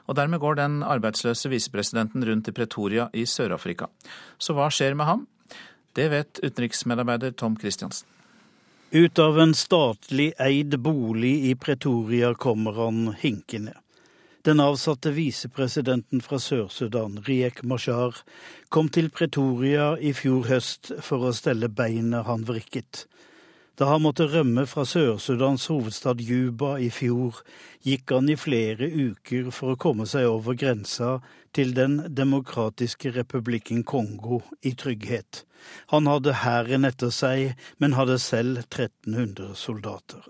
Og 0.07 0.17
dermed 0.17 0.41
går 0.41 0.57
den 0.57 0.79
arbeidsløse 0.87 1.51
visepresidenten 1.51 2.25
rundt 2.25 2.47
i 2.49 2.55
Pretoria 2.55 3.09
i 3.13 3.27
Sør-Afrika. 3.27 3.91
Så 4.39 4.55
hva 4.57 4.71
skjer 4.71 4.95
med 4.95 5.05
ham? 5.05 5.27
Det 5.93 6.09
vet 6.09 6.41
utenriksmedarbeider 6.41 7.35
Tom 7.37 7.59
Christiansen. 7.59 8.07
Ut 8.93 9.19
av 9.19 9.39
en 9.39 9.53
statlig 9.55 10.33
eid 10.35 10.75
bolig 10.79 11.45
i 11.47 11.55
Pretoria 11.55 12.33
kommer 12.33 12.71
han 12.71 13.13
hinkende. 13.19 13.73
Den 14.43 14.59
avsatte 14.59 15.13
visepresidenten 15.15 16.19
fra 16.21 16.39
Sør-Sudan, 16.39 17.21
Riek 17.23 17.61
Mashar, 17.63 18.17
kom 18.67 18.89
til 18.91 19.07
Pretoria 19.09 19.93
i 19.95 20.11
fjor 20.11 20.49
høst 20.49 20.91
for 21.07 21.23
å 21.23 21.31
stelle 21.31 21.71
beinet 21.71 22.27
han 22.27 22.43
vrikket. 22.43 23.05
Da 23.79 23.87
han 23.93 24.03
måtte 24.03 24.27
rømme 24.27 24.67
fra 24.67 24.83
Sør-Sudans 24.83 25.69
hovedstad 25.71 26.19
Juba 26.19 26.73
i 26.75 26.91
fjor, 26.91 27.39
gikk 27.87 28.11
han 28.11 28.27
i 28.27 28.35
flere 28.35 28.91
uker 28.91 29.53
for 29.55 29.71
å 29.71 29.79
komme 29.79 30.03
seg 30.03 30.27
over 30.27 30.59
grensa 30.59 31.21
til 31.53 31.75
Den 31.75 32.15
demokratiske 32.17 33.11
republikken 33.11 33.83
Kongo 33.83 34.39
i 34.63 34.71
trygghet. 34.71 35.43
Han 35.91 36.07
hadde 36.07 36.33
hæren 36.43 36.85
etter 36.85 37.09
seg, 37.09 37.55
men 37.77 37.93
hadde 37.93 38.19
selv 38.19 38.57
1300 38.57 39.55
soldater. 39.55 40.23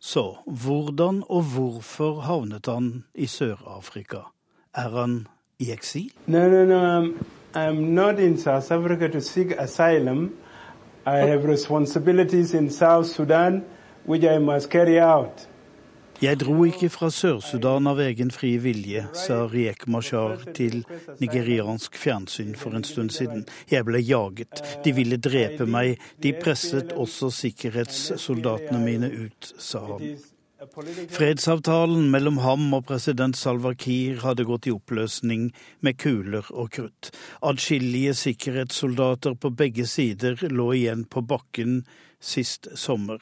Så 0.00 0.36
hvordan 0.46 1.22
og 1.28 1.42
hvorfor 1.42 2.20
havnet 2.20 2.66
han 2.66 3.04
i 3.14 3.26
Sør-Afrika? 3.26 4.18
Er 4.74 4.88
han 5.00 5.26
i 5.58 5.70
eksil? 5.72 6.10
No, 6.26 6.48
no, 6.48 6.64
no. 6.64 6.80
I'm, 6.80 7.14
I'm 7.54 7.80
not 7.94 8.18
in 8.18 8.38
South 8.38 8.72
Africa 8.72 9.08
to 9.08 9.20
seek 9.20 9.54
asylum. 9.58 10.34
I 11.06 11.16
have 11.16 11.48
responsibilities 11.52 12.54
in 12.54 12.70
South 12.70 13.06
Sudan 13.06 13.64
which 14.06 14.24
I 14.24 14.38
must 14.38 14.70
carry 14.70 14.98
out. 14.98 15.48
Jeg 16.22 16.38
dro 16.40 16.54
ikke 16.68 16.88
fra 16.92 17.08
Sør-Sudan 17.10 17.88
av 17.90 17.98
egen 18.04 18.30
fri 18.34 18.52
vilje, 18.62 19.02
sa 19.18 19.44
Riek 19.50 19.88
Mashar 19.90 20.44
til 20.56 20.84
nigeriansk 21.18 21.98
fjernsyn 21.98 22.54
for 22.58 22.76
en 22.78 22.86
stund 22.86 23.14
siden. 23.14 23.42
Jeg 23.70 23.86
ble 23.88 23.98
jaget. 23.98 24.62
De 24.84 24.94
ville 24.94 25.18
drepe 25.18 25.66
meg. 25.66 25.98
De 26.22 26.34
presset 26.38 26.94
også 26.94 27.32
sikkerhetssoldatene 27.34 28.78
mine 28.84 29.10
ut, 29.26 29.50
sa 29.58 29.82
han. 29.90 30.14
Fredsavtalen 31.12 32.06
mellom 32.12 32.38
ham 32.40 32.70
og 32.76 32.86
president 32.88 33.36
Salva 33.36 33.74
Kiir 33.76 34.22
hadde 34.22 34.46
gått 34.48 34.68
i 34.70 34.72
oppløsning 34.72 35.50
med 35.84 35.98
kuler 36.00 36.46
og 36.54 36.70
krutt. 36.78 37.10
Adskillige 37.44 38.14
sikkerhetssoldater 38.22 39.36
på 39.36 39.52
begge 39.52 39.84
sider 39.90 40.40
lå 40.48 40.70
igjen 40.78 41.04
på 41.10 41.24
bakken 41.26 41.82
sist 42.24 42.68
sommer. 42.74 43.18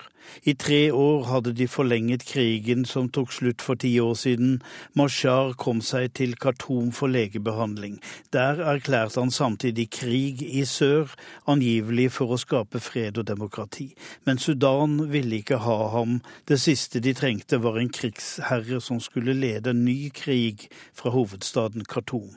I 0.46 0.54
tre 0.54 0.92
år 0.94 1.24
hadde 1.26 1.52
de 1.58 1.66
forlenget 1.68 2.24
krigen 2.26 2.84
som 2.86 3.08
tok 3.10 3.32
slutt 3.34 3.62
for 3.62 3.74
ti 3.74 3.90
år 4.00 4.14
siden. 4.18 4.60
Mashar 4.94 5.52
kom 5.58 5.80
seg 5.82 6.12
til 6.18 6.36
Khartoum 6.38 6.92
for 6.94 7.10
legebehandling. 7.10 7.98
Der 8.32 8.62
erklærte 8.74 9.20
han 9.20 9.34
samtidig 9.34 9.88
krig 9.90 10.42
i 10.42 10.64
sør, 10.64 11.10
angivelig 11.46 12.12
for 12.18 12.32
å 12.32 12.40
skape 12.40 12.80
fred 12.80 13.18
og 13.18 13.26
demokrati. 13.30 13.90
Men 14.24 14.38
Sudan 14.38 15.10
ville 15.12 15.42
ikke 15.42 15.62
ha 15.66 15.78
ham. 15.96 16.20
Det 16.48 16.60
siste 16.62 17.02
de 17.02 17.14
trengte 17.18 17.58
var 17.62 17.80
en 17.80 17.90
krigsherre 17.92 18.80
som 18.80 19.02
skulle 19.02 19.34
lede 19.34 19.74
en 19.74 19.84
ny 19.84 20.12
krig 20.14 20.68
fra 20.94 21.10
hovedstaden 21.10 21.84
Khartoum. 21.84 22.30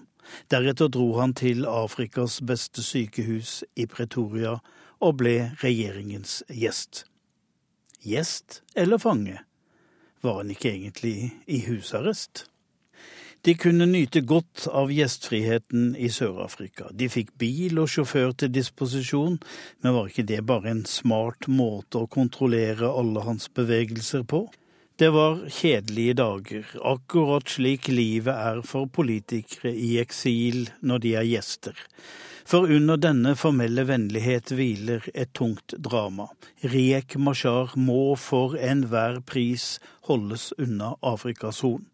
Deretter 0.49 0.89
dro 0.89 1.19
han 1.19 1.35
til 1.37 1.67
Afrikas 1.69 2.39
beste 2.41 2.81
sykehus 2.83 3.61
i 3.77 3.85
Pretoria 3.85 4.57
og 5.03 5.19
ble 5.21 5.35
regjeringens 5.63 6.41
gjest. 6.49 7.05
Gjest 8.05 8.61
eller 8.75 9.01
fange? 9.01 9.39
Var 10.21 10.41
han 10.41 10.51
ikke 10.53 10.71
egentlig 10.71 11.17
i 11.45 11.63
husarrest? 11.67 12.45
De 13.45 13.53
kunne 13.53 13.85
nyte 13.85 14.23
godt 14.25 14.63
av 14.73 14.89
gjestfriheten 14.89 15.91
i 16.01 16.07
Sør-Afrika. 16.09 16.87
De 16.89 17.05
fikk 17.13 17.35
bil 17.37 17.77
og 17.77 17.91
sjåfør 17.93 18.31
til 18.41 18.49
disposisjon, 18.55 19.35
men 19.85 19.93
var 19.93 20.09
ikke 20.09 20.25
det 20.31 20.39
bare 20.49 20.71
en 20.71 20.85
smart 20.89 21.45
måte 21.45 22.01
å 22.01 22.09
kontrollere 22.09 22.89
alle 22.89 23.21
hans 23.27 23.45
bevegelser 23.53 24.25
på? 24.25 24.47
Det 24.97 25.11
var 25.13 25.43
kjedelige 25.51 26.17
dager, 26.17 26.73
akkurat 26.81 27.51
slik 27.51 27.91
livet 27.91 28.33
er 28.33 28.63
for 28.65 28.89
politikere 28.89 29.75
i 29.75 29.97
eksil 30.01 30.71
når 30.81 31.05
de 31.05 31.13
er 31.19 31.29
gjester. 31.35 31.77
For 32.45 32.69
under 32.69 32.99
denne 33.01 33.31
formelle 33.33 33.87
vennlighet 33.89 34.51
hviler 34.53 35.07
et 35.17 35.31
tungt 35.33 35.73
drama. 35.81 36.27
Riek 36.61 37.15
Mashar 37.17 37.73
må 37.73 38.13
for 38.21 38.53
enhver 38.53 39.17
pris 39.25 39.79
holdes 40.07 40.51
unna 40.61 40.95
Afrikas 41.01 41.61
Horn. 41.65 41.85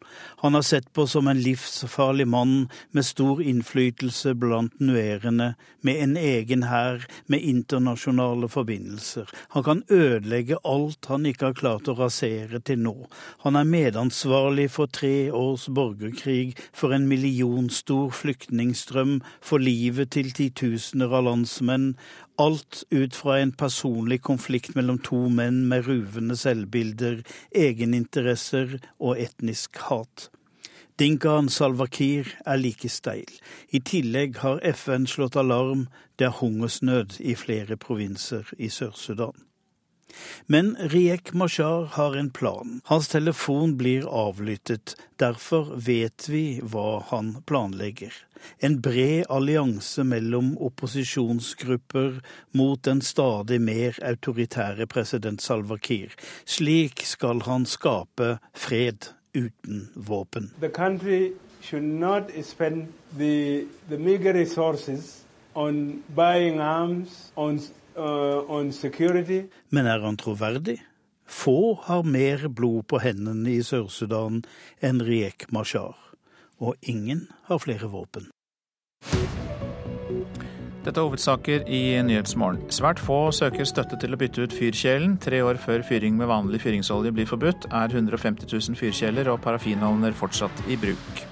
Han 0.44 0.56
er 0.56 0.66
sett 0.66 0.90
på 0.94 1.06
som 1.08 1.30
en 1.32 1.40
livsfarlig 1.40 2.28
mann 2.28 2.68
med 2.92 3.06
stor 3.08 3.42
innflytelse 3.42 4.34
blant 4.40 4.80
nuerene, 4.84 5.54
med 5.82 6.02
en 6.04 6.18
egen 6.20 6.66
hær, 6.68 7.06
med 7.32 7.42
internasjonale 7.48 8.50
forbindelser. 8.52 9.30
Han 9.56 9.66
kan 9.66 9.84
ødelegge 9.90 10.60
alt 10.68 11.08
han 11.10 11.26
ikke 11.26 11.52
har 11.52 11.60
klart 11.62 11.90
å 11.90 11.98
rasere 11.98 12.60
til 12.60 12.84
nå. 12.84 12.96
Han 13.46 13.58
er 13.60 13.70
medansvarlig 13.70 14.68
for 14.76 14.92
tre 14.92 15.32
års 15.32 15.68
borgerkrig, 15.72 16.58
for 16.74 16.94
en 16.94 17.08
millionstor 17.10 18.12
flyktningstrøm, 18.16 19.20
for 19.42 19.64
livet 19.64 20.12
til 20.18 20.34
titusener 20.36 21.16
av 21.16 21.30
landsmenn, 21.30 21.94
Alt 22.40 22.84
ut 22.92 23.16
fra 23.16 23.40
en 23.40 23.52
personlig 23.52 24.22
konflikt 24.22 24.76
mellom 24.76 25.00
to 25.04 25.28
menn 25.30 25.66
med 25.70 25.88
ruvende 25.88 26.38
selvbilder, 26.40 27.22
egeninteresser 27.52 28.78
og 29.00 29.20
etnisk 29.20 29.78
hat. 29.90 30.30
Dinkaen 31.00 31.50
Salvakir 31.50 32.28
er 32.46 32.60
like 32.62 32.90
steil. 32.90 33.30
I 33.74 33.80
tillegg 33.80 34.42
har 34.44 34.62
FN 34.74 35.08
slått 35.10 35.36
alarm, 35.36 35.88
det 36.20 36.30
er 36.30 36.38
hungersnød 36.42 37.20
i 37.20 37.36
flere 37.36 37.78
provinser 37.78 38.52
i 38.58 38.70
Sør-Sudan. 38.70 39.51
Men 40.48 40.76
Riek 40.80 41.34
Mashar 41.34 41.86
har 41.96 42.16
en 42.16 42.30
plan. 42.30 42.82
Hans 42.86 43.08
telefon 43.08 43.78
blir 43.78 44.08
avlyttet. 44.08 44.96
Derfor 45.20 45.76
vet 45.76 46.30
vi 46.30 46.60
hva 46.64 47.04
han 47.12 47.36
planlegger. 47.46 48.14
En 48.60 48.80
bred 48.82 49.26
allianse 49.30 50.04
mellom 50.04 50.56
opposisjonsgrupper 50.58 52.22
mot 52.58 52.84
den 52.84 53.02
stadig 53.06 53.62
mer 53.62 54.00
autoritære 54.02 54.88
president 54.90 55.42
Salva 55.42 55.78
Kiir. 55.78 56.16
Slik 56.46 57.06
skal 57.06 57.46
han 57.46 57.66
skape 57.70 58.38
fred 58.54 59.12
uten 59.34 59.90
våpen. 59.96 60.52
The 60.60 60.70
country 60.70 61.34
should 61.62 61.84
not 61.84 62.32
spend 62.44 62.94
the, 63.18 63.66
the 63.90 63.98
meager 63.98 64.34
resources 64.34 65.24
on 65.54 66.04
buying 66.16 66.60
arms, 66.60 67.32
on 67.36 67.60
Men 69.72 69.90
er 69.90 70.04
han 70.06 70.18
troverdig? 70.20 70.80
Få 71.32 71.80
har 71.88 72.04
mer 72.04 72.48
blod 72.52 72.88
på 72.92 73.00
hendene 73.00 73.54
i 73.54 73.62
Sør-Sudan 73.64 74.42
enn 74.84 75.02
Riek 75.08 75.48
Mashar, 75.52 75.96
og 76.60 76.76
ingen 76.82 77.28
har 77.48 77.62
flere 77.64 77.88
våpen. 77.92 78.28
Dette 80.82 80.98
er 80.98 81.06
hovedsaker 81.06 81.68
i 81.70 81.82
Nyhetsmorgen. 82.02 82.64
Svært 82.74 83.00
få 83.00 83.30
søker 83.38 83.68
støtte 83.70 84.00
til 84.02 84.16
å 84.16 84.18
bytte 84.18 84.48
ut 84.48 84.56
fyrkjelen. 84.58 85.20
Tre 85.22 85.44
år 85.46 85.62
før 85.62 85.86
fyring 85.86 86.18
med 86.18 86.32
vanlig 86.32 86.64
fyringsolje 86.64 87.14
blir 87.14 87.30
forbudt, 87.30 87.70
er 87.70 87.94
150 87.94 88.50
000 88.50 88.80
fyrkjeler 88.82 89.30
og 89.30 89.44
parafinovner 89.46 90.18
fortsatt 90.18 90.66
i 90.74 90.80
bruk. 90.82 91.31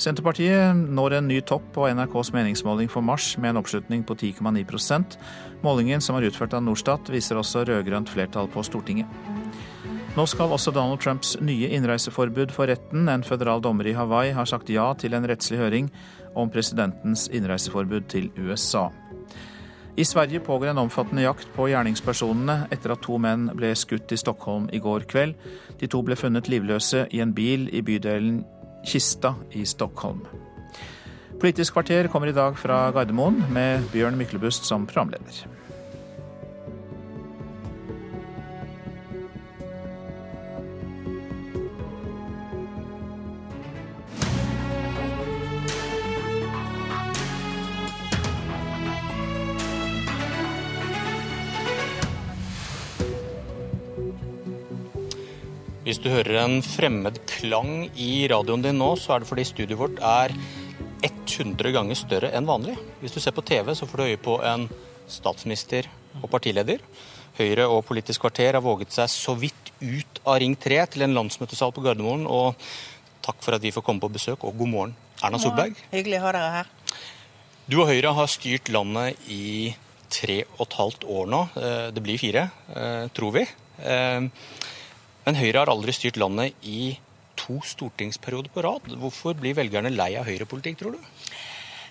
Senterpartiet 0.00 0.78
når 0.96 1.18
en 1.18 1.26
ny 1.28 1.42
topp 1.44 1.66
på 1.74 1.84
NRKs 1.92 2.30
meningsmåling 2.32 2.88
for 2.88 3.04
mars 3.04 3.34
med 3.36 3.52
en 3.52 3.60
oppslutning 3.60 4.00
på 4.08 4.14
10,9% 4.16 5.18
Målingen 5.60 6.00
som 6.00 6.16
er 6.16 6.30
utført 6.30 6.54
av 6.56 6.62
Norstat 6.64 7.10
viser 7.12 7.36
også 7.36 7.66
rød-grønt 7.68 8.08
flertall 8.08 8.48
på 8.48 8.64
Stortinget. 8.64 9.10
Nå 10.16 10.24
skal 10.26 10.50
også 10.50 10.72
Donald 10.72 11.02
Trumps 11.04 11.34
nye 11.44 11.68
innreiseforbud 11.76 12.50
for 12.54 12.70
retten. 12.72 13.10
En 13.12 13.22
føderal 13.22 13.60
dommer 13.62 13.86
i 13.86 13.94
Hawaii 13.94 14.32
har 14.34 14.48
sagt 14.48 14.72
ja 14.72 14.88
til 14.98 15.14
en 15.14 15.28
rettslig 15.28 15.60
høring 15.60 15.90
om 16.34 16.48
presidentens 16.50 17.28
innreiseforbud 17.28 18.08
til 18.08 18.30
USA. 18.40 18.88
I 20.00 20.04
Sverige 20.04 20.40
pågår 20.40 20.72
en 20.72 20.80
omfattende 20.80 21.26
jakt 21.26 21.50
på 21.52 21.66
gjerningspersonene 21.68 22.70
etter 22.72 22.94
at 22.94 23.02
to 23.04 23.18
menn 23.20 23.50
ble 23.52 23.74
skutt 23.76 24.14
i 24.14 24.18
Stockholm 24.18 24.70
i 24.72 24.80
går 24.80 25.04
kveld. 25.10 25.36
De 25.76 25.90
to 25.90 26.00
ble 26.06 26.16
funnet 26.16 26.48
livløse 26.48 27.04
i 27.12 27.20
en 27.20 27.34
bil 27.36 27.68
i 27.68 27.84
bydelen 27.84 28.40
Kista 28.86 29.34
i 29.52 29.64
Stockholm. 29.66 30.24
Politisk 31.40 31.72
kvarter 31.72 32.08
kommer 32.12 32.28
i 32.28 32.36
dag 32.36 32.58
fra 32.58 32.90
Gardermoen 32.92 33.42
med 33.52 33.88
Bjørn 33.92 34.18
Myklebust 34.18 34.68
som 34.68 34.86
programleder. 34.86 35.59
Hvis 55.90 55.98
du 55.98 56.06
hører 56.06 56.36
en 56.44 56.60
fremmed 56.62 57.16
klang 57.26 57.88
i 57.98 58.28
radioen 58.30 58.62
din 58.62 58.76
nå, 58.78 58.92
så 58.94 59.16
er 59.16 59.24
det 59.24 59.26
fordi 59.26 59.42
studioet 59.48 59.80
vårt 59.80 59.96
er 60.06 60.30
100 61.02 61.72
ganger 61.74 61.98
større 61.98 62.30
enn 62.38 62.46
vanlig. 62.46 62.76
Hvis 63.00 63.16
du 63.16 63.18
ser 63.18 63.34
på 63.34 63.42
TV, 63.42 63.72
så 63.74 63.88
får 63.90 63.98
du 63.98 64.04
øye 64.04 64.20
på 64.22 64.36
en 64.46 64.68
statsminister 65.10 65.88
og 66.20 66.28
partileder. 66.30 66.78
Høyre 67.40 67.66
og 67.74 67.82
Politisk 67.88 68.22
kvarter 68.22 68.54
har 68.54 68.62
våget 68.62 68.94
seg 68.94 69.10
så 69.10 69.34
vidt 69.34 69.74
ut 69.82 70.22
av 70.22 70.38
Ring 70.44 70.54
3 70.54 70.78
til 70.94 71.08
en 71.08 71.18
landsmøtesal 71.18 71.74
på 71.74 71.82
Gardermoen. 71.82 72.22
Og 72.30 72.54
takk 73.26 73.42
for 73.42 73.58
at 73.58 73.66
vi 73.66 73.74
får 73.74 73.88
komme 73.90 74.06
på 74.06 74.14
besøk, 74.14 74.46
og 74.46 74.62
god 74.62 74.74
morgen. 74.78 74.96
Erna 75.18 75.42
Solberg. 75.42 75.74
Ja, 75.74 75.96
hyggelig 75.98 76.22
å 76.22 76.26
ha 76.28 76.36
dere 76.38 76.56
her. 76.60 76.74
Du 77.66 77.80
og 77.80 77.90
Høyre 77.90 78.14
har 78.14 78.30
styrt 78.30 78.70
landet 78.70 79.18
i 79.26 79.74
tre 80.06 80.44
og 80.54 80.68
et 80.68 80.82
halvt 80.84 81.10
år 81.18 81.34
nå. 81.34 81.46
Eh, 81.58 81.86
det 81.98 82.06
blir 82.06 82.22
fire, 82.28 82.52
eh, 82.76 83.08
tror 83.10 83.40
vi. 83.40 83.50
Men 85.30 85.38
Høyre 85.38 85.60
har 85.62 85.70
aldri 85.70 85.92
styrt 85.94 86.16
landet 86.18 86.56
i 86.66 86.96
to 87.38 87.60
stortingsperioder 87.62 88.50
på 88.50 88.64
rad. 88.66 88.88
Hvorfor 88.98 89.36
blir 89.38 89.54
velgerne 89.54 89.92
lei 89.94 90.16
av 90.18 90.26
høyrepolitikk, 90.26 90.80
tror 90.80 90.96
du? 90.96 91.04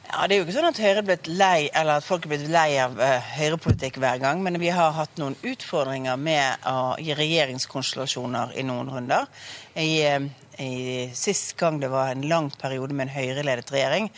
Ja, 0.09 0.25
Det 0.27 0.35
er 0.35 0.41
jo 0.41 0.43
ikke 0.43 0.55
sånn 0.57 0.67
at 0.67 0.81
Høyre 0.83 1.03
blitt 1.07 1.29
lei, 1.31 1.69
eller 1.71 2.01
at 2.01 2.03
folk 2.03 2.27
er 2.27 2.33
blitt 2.33 2.49
lei 2.51 2.73
av 2.83 2.99
uh, 2.99 3.29
høyrepolitikk 3.37 4.01
hver 4.03 4.19
gang, 4.19 4.43
men 4.43 4.59
vi 4.59 4.73
har 4.75 4.91
hatt 4.97 5.15
noen 5.21 5.37
utfordringer 5.39 6.19
med 6.19 6.67
å 6.67 6.97
gi 6.99 7.15
regjeringskonstellasjoner 7.15 8.57
i 8.59 8.65
noen 8.67 8.91
runder. 8.91 9.31
I, 9.71 9.87
uh, 10.03 10.48
i 10.59 11.09
Sist 11.13 11.55
gang 11.57 11.79
det 11.79 11.87
var 11.87 12.11
en 12.11 12.25
lang 12.27 12.49
periode 12.51 12.93
med 12.93 13.07
en 13.07 13.13
Høyre-ledet 13.13 13.71
regjering, 13.71 14.09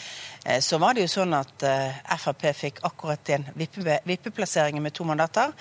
eh, 0.45 0.59
så 0.61 0.79
var 0.81 0.95
det 0.95 1.05
jo 1.05 1.11
sånn 1.13 1.35
at 1.37 1.65
eh, 1.67 1.99
Frp 2.17 2.47
fikk 2.57 2.81
akkurat 2.87 3.33
en 3.35 3.45
vippeplassering 3.55 4.81
med 4.81 4.95
to 4.97 5.05
mandater. 5.07 5.53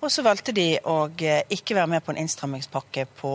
Og 0.00 0.10
så 0.12 0.24
valgte 0.24 0.54
de 0.56 0.66
å 0.88 0.96
eh, 1.20 1.42
ikke 1.52 1.76
være 1.76 1.92
med 1.94 2.04
på 2.04 2.14
en 2.14 2.22
innstrammingspakke 2.22 3.06
på, 3.20 3.34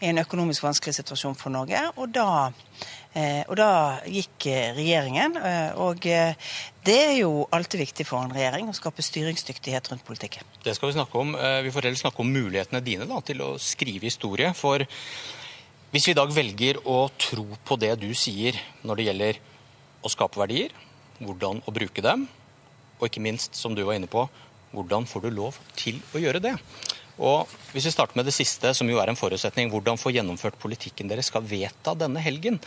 i 0.00 0.12
en 0.12 0.22
økonomisk 0.22 0.66
vanskelig 0.66 1.00
situasjon 1.00 1.38
for 1.38 1.54
Norge. 1.54 1.82
Og 1.98 2.12
da, 2.14 2.50
og 3.48 3.54
da 3.58 3.70
gikk 4.06 4.46
regjeringen. 4.76 5.34
Og 5.82 6.04
det 6.04 6.96
er 6.96 7.16
jo 7.18 7.48
alltid 7.54 7.82
viktig 7.82 8.06
for 8.06 8.22
en 8.22 8.34
regjering 8.34 8.68
å 8.70 8.76
skape 8.76 9.02
styringsdyktighet 9.02 9.90
rundt 9.90 10.06
politikken. 10.06 10.46
Det 10.62 10.76
skal 10.76 10.92
vi 10.92 10.98
snakke 11.00 11.18
om. 11.18 11.34
Vi 11.64 11.72
får 11.74 11.88
heller 11.88 12.00
snakke 12.00 12.22
om 12.22 12.30
mulighetene 12.32 12.84
dine 12.84 13.08
da, 13.10 13.18
til 13.26 13.42
å 13.42 13.50
skrive 13.62 14.06
historie. 14.06 14.52
For 14.56 14.86
hvis 15.88 16.08
vi 16.08 16.12
i 16.12 16.18
dag 16.18 16.32
velger 16.36 16.82
å 16.84 17.06
tro 17.16 17.46
på 17.64 17.78
det 17.80 17.94
du 18.02 18.10
sier 18.12 18.58
når 18.84 18.98
det 18.98 19.06
gjelder 19.06 19.38
å 20.04 20.10
skape 20.12 20.40
verdier, 20.40 20.74
hvordan 21.18 21.62
å 21.64 21.72
bruke 21.74 22.04
dem, 22.04 22.26
og 22.98 23.06
ikke 23.08 23.22
minst, 23.24 23.56
som 23.56 23.72
du 23.72 23.80
var 23.86 23.96
inne 23.96 24.10
på, 24.10 24.26
hvordan 24.74 25.06
får 25.08 25.24
du 25.24 25.30
lov 25.32 25.56
til 25.78 26.02
å 26.12 26.20
gjøre 26.20 26.42
det? 26.44 26.54
Og 27.18 27.48
Hvis 27.72 27.88
vi 27.88 27.92
starter 27.92 28.16
med 28.20 28.28
det 28.28 28.36
siste, 28.36 28.70
som 28.76 28.88
jo 28.88 29.00
er 29.00 29.10
en 29.10 29.18
forutsetning, 29.18 29.72
hvordan 29.72 29.98
få 29.98 30.12
gjennomført 30.14 30.60
politikken 30.60 31.08
dere 31.10 31.24
skal 31.26 31.42
vedta 31.42 31.96
denne 31.98 32.20
helgen, 32.22 32.60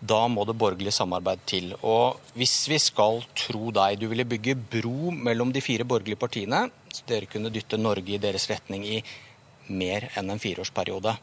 da 0.00 0.20
må 0.32 0.46
det 0.48 0.56
borgerlig 0.56 0.92
samarbeid 0.96 1.42
til. 1.48 1.72
Og 1.80 2.20
hvis 2.38 2.54
vi 2.70 2.78
skal 2.80 3.20
tro 3.36 3.72
deg, 3.74 3.98
du 4.00 4.06
ville 4.08 4.28
bygge 4.28 4.56
bro 4.56 5.10
mellom 5.12 5.52
de 5.52 5.64
fire 5.64 5.84
borgerlige 5.84 6.20
partiene, 6.20 6.66
så 6.92 7.04
dere 7.08 7.28
kunne 7.28 7.52
dytte 7.52 7.80
Norge 7.80 8.16
i 8.16 8.22
deres 8.22 8.48
retning 8.52 8.86
i 8.88 9.02
mer 9.70 10.08
enn 10.18 10.32
en 10.32 10.40
fireårsperiode. 10.40 11.14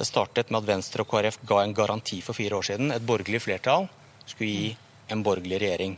Det 0.00 0.06
startet 0.08 0.48
med 0.48 0.62
at 0.62 0.68
Venstre 0.70 1.04
og 1.04 1.10
KrF 1.10 1.42
ga 1.44 1.58
en 1.60 1.74
garanti 1.76 2.22
for 2.24 2.32
fire 2.32 2.56
år 2.56 2.64
siden. 2.70 2.88
Et 2.94 3.04
borgerlig 3.04 3.42
flertall 3.44 3.84
skulle 4.24 4.48
gi 4.48 4.70
en 5.12 5.20
borgerlig 5.20 5.58
regjering. 5.60 5.96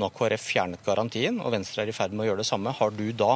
Nå 0.00 0.08
har 0.08 0.14
KrF 0.16 0.46
fjernet 0.54 0.86
garantien, 0.86 1.36
og 1.44 1.52
Venstre 1.52 1.84
er 1.84 1.92
i 1.92 1.96
ferd 1.98 2.14
med 2.16 2.24
å 2.24 2.30
gjøre 2.30 2.40
det 2.40 2.48
samme. 2.48 2.72
Har 2.72 2.94
du 2.96 3.04
da 3.12 3.34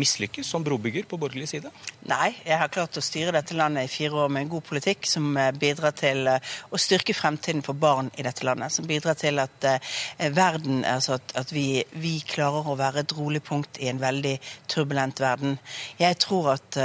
mislykkes 0.00 0.48
som 0.48 0.64
brobygger 0.64 1.04
på 1.08 1.18
borgerlig 1.20 1.48
side? 1.50 1.70
Nei, 2.08 2.32
jeg 2.46 2.58
har 2.58 2.70
klart 2.72 2.96
å 2.96 3.04
styre 3.04 3.34
dette 3.34 3.56
landet 3.56 3.86
i 3.86 3.92
fire 3.92 4.24
år 4.24 4.30
med 4.32 4.46
en 4.46 4.52
god 4.54 4.64
politikk 4.66 5.06
som 5.08 5.28
eh, 5.36 5.52
bidrar 5.54 5.94
til 5.96 6.26
eh, 6.30 6.52
å 6.72 6.80
styrke 6.80 7.14
fremtiden 7.16 7.62
for 7.66 7.78
barn 7.78 8.08
i 8.16 8.24
dette 8.24 8.46
landet. 8.46 8.72
Som 8.74 8.88
bidrar 8.88 9.18
til 9.18 9.38
at 9.42 9.66
uh, 9.68 9.92
verden, 10.32 10.82
altså 10.88 11.16
at, 11.18 11.34
at 11.38 11.52
vi, 11.52 11.82
vi, 12.00 12.14
klarer 12.26 12.68
å 12.68 12.76
være 12.78 13.02
et 13.02 13.14
rolig 13.16 13.42
punkt 13.44 13.78
i 13.82 13.90
en 13.90 14.00
veldig 14.00 14.34
turbulent 14.70 15.20
verden. 15.20 15.58
Jeg 16.00 16.18
tror 16.22 16.52
at 16.54 16.78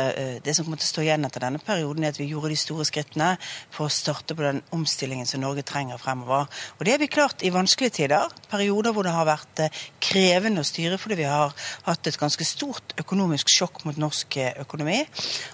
det 0.44 0.54
som 0.56 0.66
kommer 0.66 0.80
til 0.82 0.88
å 0.88 0.92
stå 0.92 1.04
igjen 1.06 1.28
etter 1.28 1.44
denne 1.44 1.62
perioden, 1.64 2.04
er 2.04 2.14
at 2.14 2.20
vi 2.20 2.28
gjorde 2.32 2.52
de 2.52 2.60
store 2.60 2.86
skrittene 2.88 3.30
for 3.74 3.88
å 3.88 3.94
starte 3.94 4.36
på 4.36 4.44
den 4.44 4.62
omstillingen 4.76 5.30
som 5.30 5.44
Norge 5.44 5.64
trenger 5.68 6.02
fremover. 6.02 6.48
Og 6.78 6.86
det 6.86 6.96
har 6.96 7.02
vi 7.02 7.10
klart 7.12 7.46
i 7.46 7.54
vanskelige 7.54 8.00
tider. 8.02 8.34
Perioder 8.52 8.96
hvor 8.96 9.08
det 9.08 9.16
har 9.16 9.30
vært 9.30 9.64
krevende 10.04 10.64
å 10.64 10.68
styre 10.68 11.00
fordi 11.02 11.22
vi 11.22 11.30
har 11.30 11.56
hatt 11.88 12.10
et 12.10 12.20
ganske 12.20 12.48
stort 12.48 12.97
økonomisk 13.02 13.52
sjokk 13.52 13.84
mot 13.88 13.98
norsk 14.00 14.38
eh, 14.42 14.54
økonomi. 14.64 15.00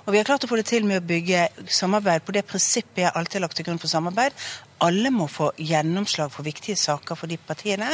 Og 0.06 0.14
vi 0.14 0.20
har 0.22 0.28
klart 0.28 0.46
å 0.46 0.50
få 0.52 0.60
det 0.60 0.68
til 0.70 0.88
med 0.90 1.02
å 1.02 1.08
bygge 1.08 1.48
samarbeid 1.68 2.26
på 2.26 2.36
det 2.36 2.46
prinsippet 2.50 3.06
jeg 3.06 3.14
alltid 3.14 3.40
har 3.40 3.48
lagt 3.48 3.60
til 3.60 3.68
grunn 3.68 3.82
for 3.82 3.92
samarbeid, 3.92 4.36
alle 4.84 5.12
må 5.14 5.28
få 5.32 5.52
gjennomslag 5.60 6.32
for 6.34 6.46
viktige 6.46 6.76
saker 6.80 7.18
for 7.20 7.32
de 7.32 7.38
partiene. 7.38 7.90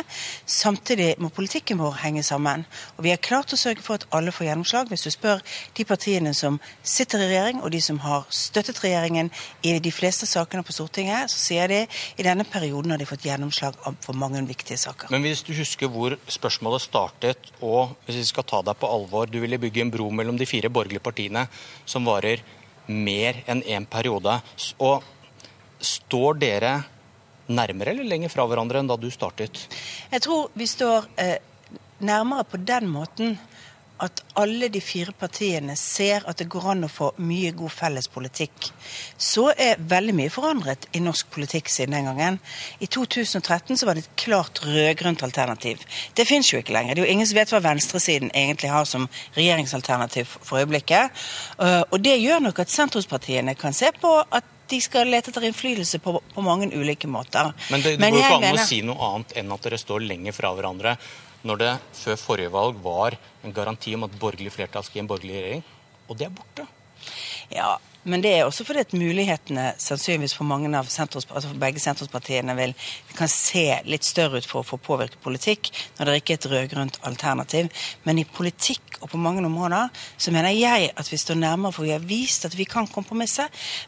Samtidig 0.46 1.16
må 1.22 1.32
politikken 1.34 1.80
vår 1.82 2.00
henge 2.04 2.24
sammen. 2.24 2.66
Og 2.98 3.06
vi 3.06 3.14
har 3.14 3.22
klart 3.24 3.54
å 3.54 3.60
sørge 3.60 3.84
for 3.86 4.00
at 4.00 4.08
alle 4.16 4.34
får 4.36 4.50
gjennomslag. 4.50 4.92
Hvis 4.92 5.06
du 5.08 5.12
spør 5.14 5.44
de 5.78 5.86
partiene 5.88 6.34
som 6.38 6.60
sitter 6.84 7.24
i 7.24 7.30
regjering, 7.32 7.64
og 7.64 7.74
de 7.74 7.82
som 7.84 8.00
har 8.06 8.28
støttet 8.34 8.82
regjeringen 8.84 9.32
i 9.64 9.76
de 9.80 9.94
fleste 9.94 10.30
sakene 10.30 10.64
på 10.66 10.76
Stortinget, 10.76 11.32
så 11.32 11.42
sier 11.42 11.72
de 11.72 11.82
i 12.18 12.26
denne 12.26 12.48
perioden 12.48 12.96
har 12.96 13.02
de 13.02 13.10
fått 13.10 13.28
gjennomslag 13.28 13.78
for 14.06 14.18
mange 14.18 14.42
viktige 14.48 14.80
saker. 14.80 15.12
Men 15.14 15.26
hvis 15.26 15.44
du 15.46 15.54
husker 15.58 15.92
hvor 15.92 16.18
spørsmålet 16.30 16.86
startet, 16.86 17.52
og 17.62 17.96
hvis 18.06 18.22
vi 18.22 18.30
skal 18.32 18.48
ta 18.50 18.64
deg 18.66 18.80
på 18.80 18.90
alvor, 18.90 19.30
du 19.30 19.40
ville 19.44 19.62
bygge 19.62 19.86
en 19.86 19.94
bro 19.94 20.10
mellom 20.14 20.40
de 20.40 20.48
fire 20.50 20.72
borgerlige 20.74 21.04
partiene 21.04 21.46
som 21.90 22.08
varer 22.08 22.44
mer 22.90 23.44
enn 23.48 23.62
én 23.62 23.80
en 23.80 23.86
periode. 23.86 24.40
Og 24.82 25.04
Står 25.80 26.40
dere 26.42 26.74
nærmere 27.50 27.96
eller 27.96 28.08
lenger 28.08 28.32
fra 28.34 28.46
hverandre 28.48 28.82
enn 28.82 28.90
da 28.90 28.98
du 29.00 29.10
startet? 29.14 29.66
Jeg 30.12 30.22
tror 30.26 30.50
vi 30.58 30.68
står 30.70 31.10
eh, 31.18 31.38
nærmere 32.06 32.46
på 32.48 32.62
den 32.62 32.90
måten 32.92 33.38
at 34.00 34.22
alle 34.40 34.70
de 34.72 34.80
fire 34.80 35.12
partiene 35.12 35.76
ser 35.76 36.24
at 36.30 36.40
det 36.40 36.48
går 36.52 36.70
an 36.72 36.88
å 36.88 36.92
få 36.92 37.10
mye 37.28 37.52
god 37.58 37.74
felles 37.74 38.08
politikk. 38.12 38.70
Så 39.20 39.50
er 39.52 39.82
veldig 39.92 40.16
mye 40.16 40.32
forandret 40.32 40.88
i 40.96 41.02
norsk 41.04 41.28
politikk 41.34 41.72
siden 41.72 41.98
den 41.98 42.08
gangen. 42.08 42.40
I 42.80 42.88
2013 42.88 43.76
så 43.80 43.90
var 43.90 43.98
det 43.98 44.06
et 44.06 44.22
klart 44.24 44.62
rød-grønt 44.64 45.24
alternativ. 45.28 45.84
Det 46.16 46.28
fins 46.28 46.54
jo 46.54 46.62
ikke 46.62 46.76
lenger. 46.76 46.96
Det 46.96 47.04
er 47.04 47.10
jo 47.10 47.18
ingen 47.18 47.28
som 47.28 47.42
vet 47.42 47.52
hva 47.52 47.64
venstresiden 47.66 48.32
egentlig 48.32 48.72
har 48.72 48.88
som 48.88 49.10
regjeringsalternativ 49.36 50.38
for 50.38 50.62
øyeblikket. 50.62 51.20
Eh, 51.60 51.82
og 51.90 52.00
det 52.06 52.16
gjør 52.22 52.48
nok 52.48 52.64
at 52.64 52.72
sentrumspartiene 52.72 53.58
kan 53.60 53.76
se 53.76 53.92
på 54.00 54.16
at 54.24 54.56
de 54.70 54.82
skal 54.84 55.10
lete 55.10 55.32
etter 55.32 55.48
innflytelse 55.50 56.00
på, 56.04 56.16
på 56.34 56.44
mange 56.46 56.70
ulike 56.74 57.10
måter. 57.10 57.52
Men 57.72 57.84
det, 57.86 57.98
det 57.98 58.12
går 58.12 58.22
ikke 58.22 58.38
an 58.38 58.46
mener... 58.46 58.62
å 58.62 58.70
si 58.70 58.82
noe 58.86 59.10
annet 59.10 59.36
enn 59.42 59.56
at 59.56 59.68
dere 59.68 59.82
står 59.82 60.06
lenger 60.06 60.36
fra 60.38 60.54
hverandre 60.58 60.96
når 61.48 61.60
det 61.62 61.74
før 61.96 62.18
forrige 62.20 62.52
valg 62.52 62.80
var 62.84 63.16
en 63.48 63.54
garanti 63.56 63.94
om 63.96 64.04
at 64.08 64.16
borgerlig 64.20 64.52
flertall 64.52 64.84
skal 64.84 65.00
gi 65.00 65.04
en 65.06 65.12
borgerlig 65.12 65.38
regjering, 65.38 65.62
og 66.10 66.18
det 66.20 66.28
er 66.28 66.34
borte. 66.36 66.66
Ja, 67.54 67.78
men 68.04 68.24
det 68.24 68.32
er 68.36 68.46
også 68.48 68.66
fordi 68.68 68.84
at 68.84 68.96
mulighetene 68.96 69.74
sannsynligvis 69.82 70.36
for, 70.38 70.48
mange 70.48 70.72
av 70.78 70.88
sentrums, 70.92 71.28
altså 71.28 71.52
for 71.52 71.62
begge 71.62 71.82
sentrumspartiene 71.84 72.56
vil, 72.60 72.76
kan 73.20 73.32
se 73.32 73.66
litt 73.90 74.08
større 74.08 74.40
ut 74.40 74.48
for 74.48 74.62
å 74.62 74.68
få 74.68 74.80
påvirket 74.82 75.22
politikk 75.24 75.72
når 75.98 76.10
det 76.10 76.20
ikke 76.22 76.36
er 76.36 76.40
et 76.40 76.50
rød-grønt 76.54 77.00
alternativ. 77.08 77.70
Men 78.08 78.22
i 78.22 78.28
politikk 78.28 79.00
og 79.00 79.12
på 79.14 79.20
mange 79.22 79.44
områder 79.46 79.90
så 80.20 80.32
mener 80.36 80.56
jeg 80.56 80.90
at 80.98 81.12
vi 81.12 81.20
står 81.20 81.40
nærmere, 81.40 81.72
for 81.76 81.88
vi 81.88 81.94
har 81.94 82.04
vist 82.04 82.46
at 82.48 82.56
vi 82.58 82.68
kan 82.70 82.88
kompromisse. 82.88 83.46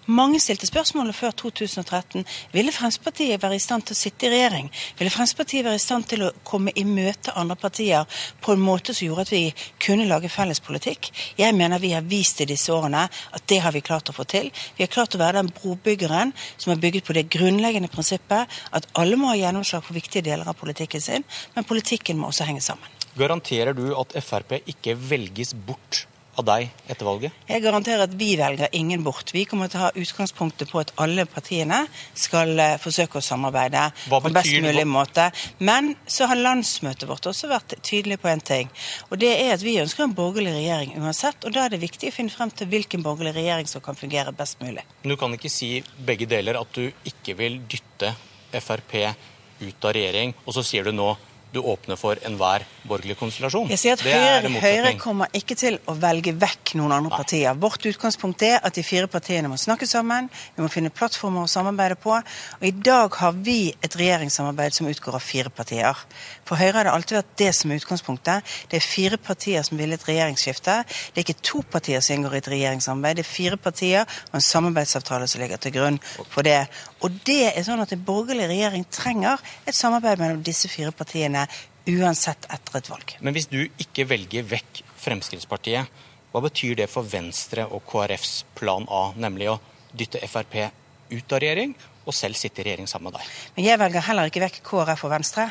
Mange 0.08 0.40
stilte 0.40 0.68
spørsmålet 0.70 1.16
før 1.16 1.36
2013 1.44 2.26
ville 2.53 2.72
Fremskrittspartiet 2.72 3.41
være 3.41 3.58
i 3.58 3.64
stand 3.64 3.88
til 3.88 3.95
å 3.95 4.02
sitte 4.02 4.28
i 4.28 4.34
regjering. 4.34 4.70
Ville 4.99 5.12
Fremskrittspartiet 5.14 5.66
være 5.68 5.80
i 5.80 5.84
stand 5.84 6.08
til 6.12 6.26
å 6.28 6.32
komme 6.48 6.74
i 6.76 6.86
møte 6.88 7.36
andre 7.38 7.58
partier 7.60 8.22
på 8.41 8.56
en 8.56 8.64
måte 8.64 8.95
som 8.95 9.08
gjorde 9.08 9.28
at 9.28 9.34
vi 9.36 9.44
kunne 9.84 10.08
lage 10.10 10.32
felles 10.32 10.64
politikk? 10.64 11.12
Jeg 11.40 11.56
mener 11.58 11.82
vi 11.82 11.94
har 11.95 12.08
vist 12.08 12.41
i 12.41 12.49
disse 12.49 12.72
årene 12.74 13.08
at 13.08 13.48
det 13.52 13.62
har 13.64 13.76
vi 13.76 13.84
klart 13.86 14.12
å 14.12 14.16
få 14.16 14.26
til. 14.30 14.52
Vi 14.78 14.86
har 14.86 14.91
klart 14.91 15.16
å 15.16 15.22
være 15.22 15.41
den 15.41 15.52
brobyggeren 15.56 16.34
som 16.56 16.74
har 16.74 16.82
bygget 16.82 17.08
på 17.08 17.16
det 17.18 17.28
grunnleggende 17.32 17.91
prinsippet 17.91 18.62
at 18.72 18.88
alle 18.99 19.20
må 19.22 19.31
ha 19.31 19.39
gjennomslag 19.39 19.85
for 19.85 19.98
viktige 19.98 20.26
deler 20.31 20.49
av 20.49 20.57
politikken 20.60 21.03
sin, 21.03 21.27
men 21.56 21.68
politikken 21.68 22.19
må 22.19 22.31
også 22.31 22.49
henge 22.49 22.64
sammen. 22.65 22.99
Garanterer 23.18 23.76
du 23.76 23.91
at 23.99 24.15
Frp 24.23 24.61
ikke 24.72 24.95
velges 24.95 25.52
bort 25.56 26.06
av 26.39 26.45
deg 26.48 26.69
etter 26.88 27.07
valget? 27.07 27.35
Jeg 27.49 27.64
garanterer 27.64 28.06
at 28.06 28.14
vi 28.18 28.30
velger 28.39 28.72
ingen 28.77 29.03
bort. 29.03 29.34
Vi 29.35 29.43
kommer 29.49 29.72
til 29.72 29.81
å 29.81 29.84
ha 29.88 29.91
utgangspunktet 29.99 30.72
på 30.72 30.81
at 30.81 30.93
alle 31.02 31.26
partiene 31.30 31.81
skal 32.18 32.53
eh, 32.56 32.77
forsøke 32.81 33.19
å 33.19 33.26
samarbeide 33.26 33.89
på 34.06 34.22
en 34.30 34.38
best 34.38 34.56
mulig 34.64 34.88
måte. 34.88 35.27
Men 35.60 35.93
så 36.07 36.30
har 36.31 36.39
landsmøtet 36.39 37.07
vårt 37.10 37.27
også 37.31 37.52
vært 37.52 37.77
tydelig 37.84 38.22
på 38.23 38.31
en 38.31 38.43
ting. 38.52 38.72
Og 39.10 39.19
det 39.22 39.34
er 39.35 39.56
at 39.57 39.65
vi 39.65 39.77
ønsker 39.84 40.07
en 40.07 40.15
borgerlig 40.18 40.56
regjering 40.57 40.95
uansett. 41.02 41.43
Og 41.45 41.56
da 41.56 41.65
er 41.65 41.76
det 41.76 41.84
viktig 41.84 42.11
å 42.11 42.15
finne 42.15 42.34
frem 42.34 42.53
til 42.56 42.72
hvilken 42.72 43.06
borgerlig 43.06 43.35
regjering 43.38 43.69
som 43.69 43.84
kan 43.84 43.99
fungere 43.99 44.35
best 44.35 44.61
mulig. 44.64 44.85
Men 45.03 45.15
du 45.15 45.19
kan 45.19 45.35
ikke 45.35 45.52
si 45.52 45.77
begge 45.99 46.30
deler 46.31 46.60
at 46.61 46.76
du 46.77 46.88
ikke 47.11 47.38
vil 47.39 47.61
dytte 47.68 48.15
Frp 48.52 48.95
ut 49.61 49.86
av 49.86 49.94
regjering, 49.94 50.34
og 50.45 50.56
så 50.56 50.64
sier 50.65 50.88
du 50.88 50.95
nå 50.95 51.14
du 51.52 51.60
åpner 51.60 51.98
for 51.99 52.19
enhver 52.26 52.64
borgerlig 52.88 53.18
konstellasjon. 53.19 53.68
Jeg 53.73 53.80
sier 53.82 53.98
at 53.98 54.03
Høyre, 54.06 54.52
Høyre, 54.64 54.91
kommer 54.99 55.32
ikke 55.36 55.57
til 55.60 55.78
å 55.90 55.95
velge 55.99 56.32
vekk 56.40 56.73
noen 56.80 56.94
andre 56.95 57.11
Nei. 57.11 57.18
partier. 57.19 57.57
Vårt 57.60 57.86
utgangspunkt 57.90 58.45
er 58.48 58.61
at 58.64 58.78
de 58.78 58.84
fire 58.88 59.10
partiene 59.11 59.52
må 59.52 59.57
snakke 59.60 59.88
sammen, 59.90 60.30
vi 60.56 60.64
må 60.64 60.69
finne 60.72 60.94
plattformer 60.95 61.44
å 61.44 61.52
samarbeide 61.52 61.98
på. 61.99 62.14
Og 62.15 62.68
I 62.68 62.72
dag 62.72 63.18
har 63.19 63.36
vi 63.36 63.73
et 63.84 63.98
regjeringssamarbeid 63.99 64.78
som 64.78 64.88
utgår 64.88 65.18
av 65.19 65.26
fire 65.26 65.52
partier. 65.52 66.06
For 66.48 66.60
Høyre 66.60 66.80
har 66.80 66.88
det 66.88 66.95
alltid 66.95 67.19
vært 67.19 67.36
det 67.44 67.52
som 67.57 67.72
er 67.72 67.82
utgangspunktet. 67.84 68.56
Det 68.72 68.80
er 68.80 68.88
fire 68.88 69.19
partier 69.19 69.68
som 69.68 69.82
vil 69.82 69.91
et 69.91 70.07
regjeringsskifte. 70.07 70.78
Det 70.88 71.19
er 71.19 71.28
ikke 71.28 71.48
to 71.52 71.65
partier 71.68 71.99
som 71.99 72.15
inngår 72.15 72.40
i 72.40 72.44
et 72.45 72.52
regjeringssamarbeid, 72.56 73.19
det 73.19 73.28
er 73.28 73.32
fire 73.34 73.60
partier 73.60 74.07
og 74.32 74.40
en 74.40 74.48
samarbeidsavtale 74.48 75.28
som 75.28 75.44
ligger 75.44 75.60
til 75.60 75.76
grunn 75.76 75.99
for 76.32 76.48
det. 76.48 76.61
Og 77.02 77.19
det 77.26 77.49
er 77.49 77.65
sånn 77.65 77.82
at 77.82 77.94
en 77.95 78.06
borgerlig 78.06 78.48
regjering 78.52 78.86
trenger 78.94 79.41
et 79.65 79.78
samarbeid 79.78 80.22
mellom 80.22 80.44
disse 80.45 80.69
fire 80.69 80.94
partiene 80.94 81.48
uansett 81.90 82.45
etter 82.53 82.78
et 82.78 82.90
valg. 82.91 83.15
Men 83.26 83.34
hvis 83.34 83.49
du 83.49 83.64
ikke 83.82 84.06
velger 84.10 84.45
vekk 84.45 84.84
Fremskrittspartiet, 85.02 86.02
hva 86.32 86.41
betyr 86.45 86.78
det 86.80 86.88
for 86.91 87.07
Venstre 87.10 87.65
og 87.65 87.84
KrFs 87.90 88.44
plan 88.56 88.86
A, 88.88 89.10
nemlig 89.18 89.49
å 89.52 89.57
dytte 89.91 90.22
Frp 90.30 90.61
ut 91.11 91.34
av 91.34 91.41
regjering 91.44 91.73
og 92.06 92.15
selv 92.15 92.38
sitte 92.40 92.61
i 92.61 92.68
regjering 92.69 92.88
sammen 92.88 93.10
med 93.10 93.19
deg? 93.19 93.32
Men 93.57 93.68
Jeg 93.68 93.82
velger 93.82 94.06
heller 94.07 94.30
ikke 94.30 94.45
vekk 94.45 94.61
KrF 94.69 95.07
og 95.07 95.14
Venstre. 95.18 95.49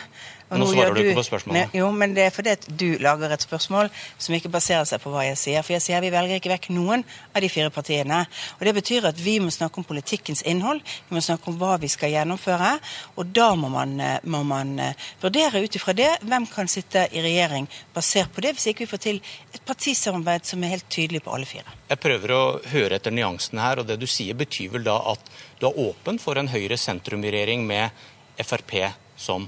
Nå, 0.51 0.65
nå 0.65 0.67
svarer 0.73 0.97
du 0.97 1.01
ikke 1.05 1.19
på 1.21 1.23
spørsmålet. 1.29 1.75
jo, 1.79 1.89
men 1.95 2.15
det 2.17 2.25
er 2.27 2.33
fordi 2.35 2.51
at 2.57 2.65
du 2.67 2.97
lager 2.99 3.31
et 3.31 3.45
spørsmål 3.45 3.91
som 4.19 4.35
ikke 4.35 4.51
baserer 4.51 4.89
seg 4.89 4.99
på 5.03 5.13
hva 5.13 5.23
jeg 5.29 5.39
sier. 5.39 5.63
For 5.63 5.77
jeg 5.77 5.85
sier 5.85 6.03
vi 6.03 6.11
velger 6.11 6.41
ikke 6.41 6.51
vekk 6.51 6.71
noen 6.75 7.05
av 7.31 7.45
de 7.45 7.51
fire 7.53 7.71
partiene. 7.71 8.25
Og 8.59 8.65
Det 8.67 8.75
betyr 8.81 9.07
at 9.13 9.21
vi 9.23 9.37
må 9.39 9.53
snakke 9.55 9.79
om 9.79 9.87
politikkens 9.87 10.43
innhold, 10.43 10.83
vi 11.09 11.15
må 11.15 11.23
snakke 11.23 11.53
om 11.53 11.59
hva 11.61 11.77
vi 11.79 11.91
skal 11.93 12.11
gjennomføre. 12.17 12.73
Og 13.17 13.31
da 13.31 13.53
må 13.55 13.71
man, 13.71 13.95
eh, 14.01 14.19
må 14.25 14.43
man 14.43 14.75
eh, 14.83 15.07
vurdere 15.23 15.63
ut 15.63 15.79
ifra 15.79 15.95
det 15.95 16.11
hvem 16.27 16.49
kan 16.51 16.67
sitte 16.67 17.07
i 17.13 17.23
regjering 17.23 17.69
basert 17.95 18.35
på 18.35 18.43
det, 18.43 18.57
hvis 18.57 18.73
ikke 18.73 18.87
vi 18.87 18.91
får 18.91 19.05
til 19.07 19.23
et 19.55 19.63
partisamarbeid 19.67 20.51
som 20.51 20.65
er 20.65 20.75
helt 20.75 20.91
tydelig 20.91 21.23
på 21.23 21.35
alle 21.35 21.47
fire. 21.47 21.79
Jeg 21.91 22.03
prøver 22.03 22.35
å 22.35 22.43
høre 22.73 22.99
etter 22.99 23.15
nyansene 23.15 23.63
her, 23.63 23.79
og 23.79 23.87
det 23.87 24.01
du 24.03 24.09
sier 24.11 24.35
betyr 24.35 24.75
vel 24.75 24.87
da 24.91 24.99
at 25.15 25.31
du 25.61 25.69
er 25.71 25.81
åpen 25.87 26.19
for 26.19 26.41
en 26.41 26.51
Høyre-sentrum-regjering 26.51 27.63
med 27.67 27.95
Frp 28.41 28.75
som 29.21 29.47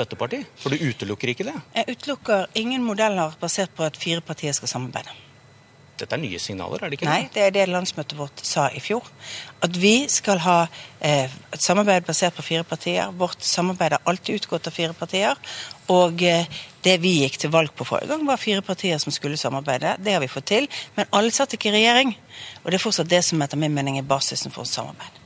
støtteparti? 0.00 0.44
For 0.60 0.72
du 0.72 0.82
utelukker 0.90 1.34
ikke 1.34 1.46
det? 1.52 1.56
Jeg 1.76 1.96
utelukker 1.96 2.46
ingen 2.58 2.84
modeller 2.84 3.36
basert 3.40 3.74
på 3.76 3.84
at 3.86 3.98
fire 4.00 4.24
partier 4.24 4.56
skal 4.56 4.72
samarbeide. 4.72 5.12
Dette 6.00 6.16
er 6.16 6.22
nye 6.22 6.38
signaler, 6.40 6.80
er 6.80 6.88
det 6.88 6.96
ikke? 6.96 7.08
Nei, 7.08 7.26
det 7.34 7.42
er 7.44 7.52
det 7.52 7.66
landsmøtet 7.68 8.16
vårt 8.16 8.40
sa 8.46 8.68
i 8.72 8.80
fjor. 8.80 9.04
At 9.60 9.76
vi 9.76 10.06
skal 10.08 10.40
ha 10.46 10.56
eh, 10.64 11.28
et 11.28 11.60
samarbeid 11.60 12.06
basert 12.06 12.36
på 12.38 12.44
fire 12.46 12.64
partier. 12.64 13.12
Vårt 13.20 13.44
samarbeid 13.44 13.98
har 13.98 14.08
alltid 14.08 14.40
utgått 14.40 14.70
av 14.70 14.76
fire 14.76 14.96
partier. 14.96 15.36
Og 15.92 16.24
eh, 16.24 16.48
det 16.86 16.96
vi 17.02 17.18
gikk 17.20 17.36
til 17.42 17.52
valg 17.52 17.74
på 17.76 17.84
forrige 17.84 18.14
gang, 18.14 18.24
var 18.28 18.40
fire 18.40 18.64
partier 18.64 19.00
som 19.02 19.12
skulle 19.12 19.36
samarbeide. 19.40 19.98
Det 20.00 20.16
har 20.16 20.24
vi 20.24 20.32
fått 20.32 20.48
til. 20.54 20.70
Men 20.96 21.10
alle 21.16 21.34
satt 21.36 21.58
ikke 21.58 21.68
i 21.68 21.76
regjering. 21.76 22.14
Og 22.62 22.70
det 22.70 22.80
er 22.80 22.86
fortsatt 22.86 23.10
det 23.10 23.20
som 23.26 23.42
etter 23.44 23.60
min 23.60 23.76
mening 23.76 24.00
er 24.00 24.08
basisen 24.08 24.54
for 24.54 24.68
samarbeid. 24.68 25.20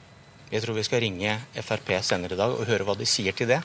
Jeg 0.51 0.63
tror 0.63 0.77
vi 0.77 0.87
skal 0.87 1.01
ringe 1.03 1.39
Frp 1.63 1.95
senere 2.03 2.35
i 2.35 2.39
dag 2.39 2.53
og 2.55 2.67
høre 2.69 2.87
hva 2.87 2.99
de 2.99 3.07
sier 3.09 3.35
til 3.35 3.49
det. 3.55 3.63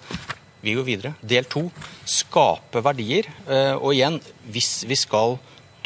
Vi 0.62 0.76
går 0.76 0.88
videre. 0.88 1.14
Del 1.22 1.48
to 1.48 1.68
skape 2.08 2.84
verdier. 2.84 3.30
Eh, 3.48 3.76
og 3.76 3.94
igjen, 3.94 4.20
hvis 4.52 4.84
vi 4.90 4.98
skal 5.00 5.38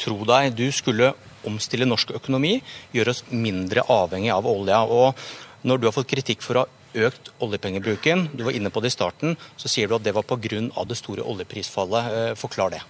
tro 0.02 0.18
deg, 0.26 0.54
du 0.58 0.66
skulle 0.74 1.14
omstille 1.48 1.86
norsk 1.86 2.16
økonomi, 2.18 2.56
gjøre 2.96 3.14
oss 3.14 3.26
mindre 3.30 3.84
avhengig 3.92 4.32
av 4.34 4.48
olja. 4.50 4.82
Og 4.88 5.14
når 5.68 5.80
du 5.80 5.90
har 5.90 5.96
fått 5.96 6.12
kritikk 6.14 6.42
for 6.46 6.58
å 6.58 6.66
ha 6.66 6.83
økt 6.96 7.32
oljepengebruken, 7.44 8.28
du 8.34 8.44
var 8.48 8.56
inne 8.56 8.72
på 8.74 8.82
det 8.84 8.92
i 8.92 8.96
starten, 8.96 9.38
så 9.58 9.72
sier 9.72 9.90
du 9.90 9.96
at 9.98 10.04
det 10.06 10.14
var 10.16 10.26
pga. 10.28 10.62
det 10.86 10.98
store 10.98 11.24
oljeprisfallet. 11.24 12.12
Eh, 12.14 12.36
forklar 12.36 12.70
det. 12.70 12.82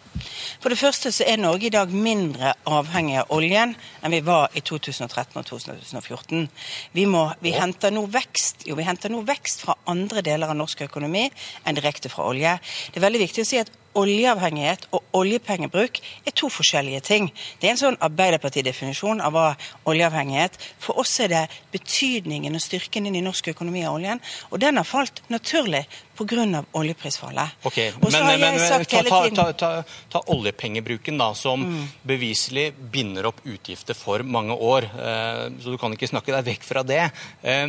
For 0.61 0.69
det 0.69 0.79
første 0.79 1.11
så 1.11 1.23
er 1.27 1.37
Norge 1.37 1.67
i 1.67 1.73
dag 1.73 1.89
mindre 1.89 2.53
avhengig 2.65 3.19
av 3.21 3.31
oljen 3.31 3.75
enn 4.01 4.11
vi 4.11 4.21
var 4.21 4.49
i 4.53 4.61
2013 4.61 5.37
og 5.39 5.45
2014. 5.45 6.49
Vi, 6.93 7.05
må, 7.05 7.31
vi, 7.41 7.51
henter 7.51 7.91
nå 7.91 8.05
vekst, 8.11 8.67
jo, 8.67 8.75
vi 8.75 8.87
henter 8.87 9.09
nå 9.09 9.23
vekst 9.27 9.65
fra 9.65 9.77
andre 9.85 10.21
deler 10.21 10.51
av 10.51 10.57
norsk 10.57 10.85
økonomi 10.87 11.29
enn 11.63 11.75
direkte 11.75 12.09
fra 12.09 12.27
olje. 12.29 12.57
Det 12.91 12.99
er 12.99 13.07
veldig 13.07 13.23
viktig 13.25 13.45
å 13.45 13.49
si 13.49 13.61
at 13.61 13.71
oljeavhengighet 13.99 14.87
og 14.95 15.03
oljepengebruk 15.17 15.99
er 16.25 16.35
to 16.35 16.49
forskjellige 16.51 17.01
ting. 17.05 17.29
Det 17.59 17.69
er 17.69 17.75
en 17.75 17.81
sånn 17.81 17.99
Arbeiderpartidefinisjon 18.03 19.21
av 19.23 19.35
hva 19.35 19.45
oljeavhengighet 19.89 20.57
For 20.81 20.99
oss 21.01 21.13
er 21.23 21.31
det 21.31 21.43
betydningen 21.73 22.55
og 22.55 22.63
styrken 22.63 23.07
inn 23.07 23.17
i 23.19 23.23
norsk 23.25 23.51
økonomi 23.53 23.83
av 23.85 23.97
oljen, 23.97 24.21
og 24.51 24.59
den 24.61 24.79
har 24.79 24.87
falt 24.87 25.23
naturlig 25.33 25.85
pga. 26.17 26.63
oljeprisfallet. 26.73 27.63
Ok, 27.63 27.77
Men, 28.01 28.11
men, 28.11 28.39
men 28.39 28.59
ta, 28.85 29.03
ta, 29.03 29.29
ta, 29.29 29.45
ta, 29.53 29.71
ta 30.09 30.21
oljepengebruken, 30.27 31.17
da, 31.17 31.33
som 31.33 31.63
mm. 31.63 31.87
beviselig 32.03 32.73
binder 32.91 33.25
opp 33.31 33.41
utgifter 33.45 33.97
for 33.97 34.23
mange 34.23 34.53
år. 34.53 34.83
Eh, 34.83 35.47
så 35.61 35.73
du 35.73 35.79
kan 35.81 35.93
ikke 35.93 36.11
snakke 36.11 36.35
deg 36.35 36.45
vekk 36.51 36.67
fra 36.67 36.83
det. 36.85 37.07
Eh, 37.41 37.67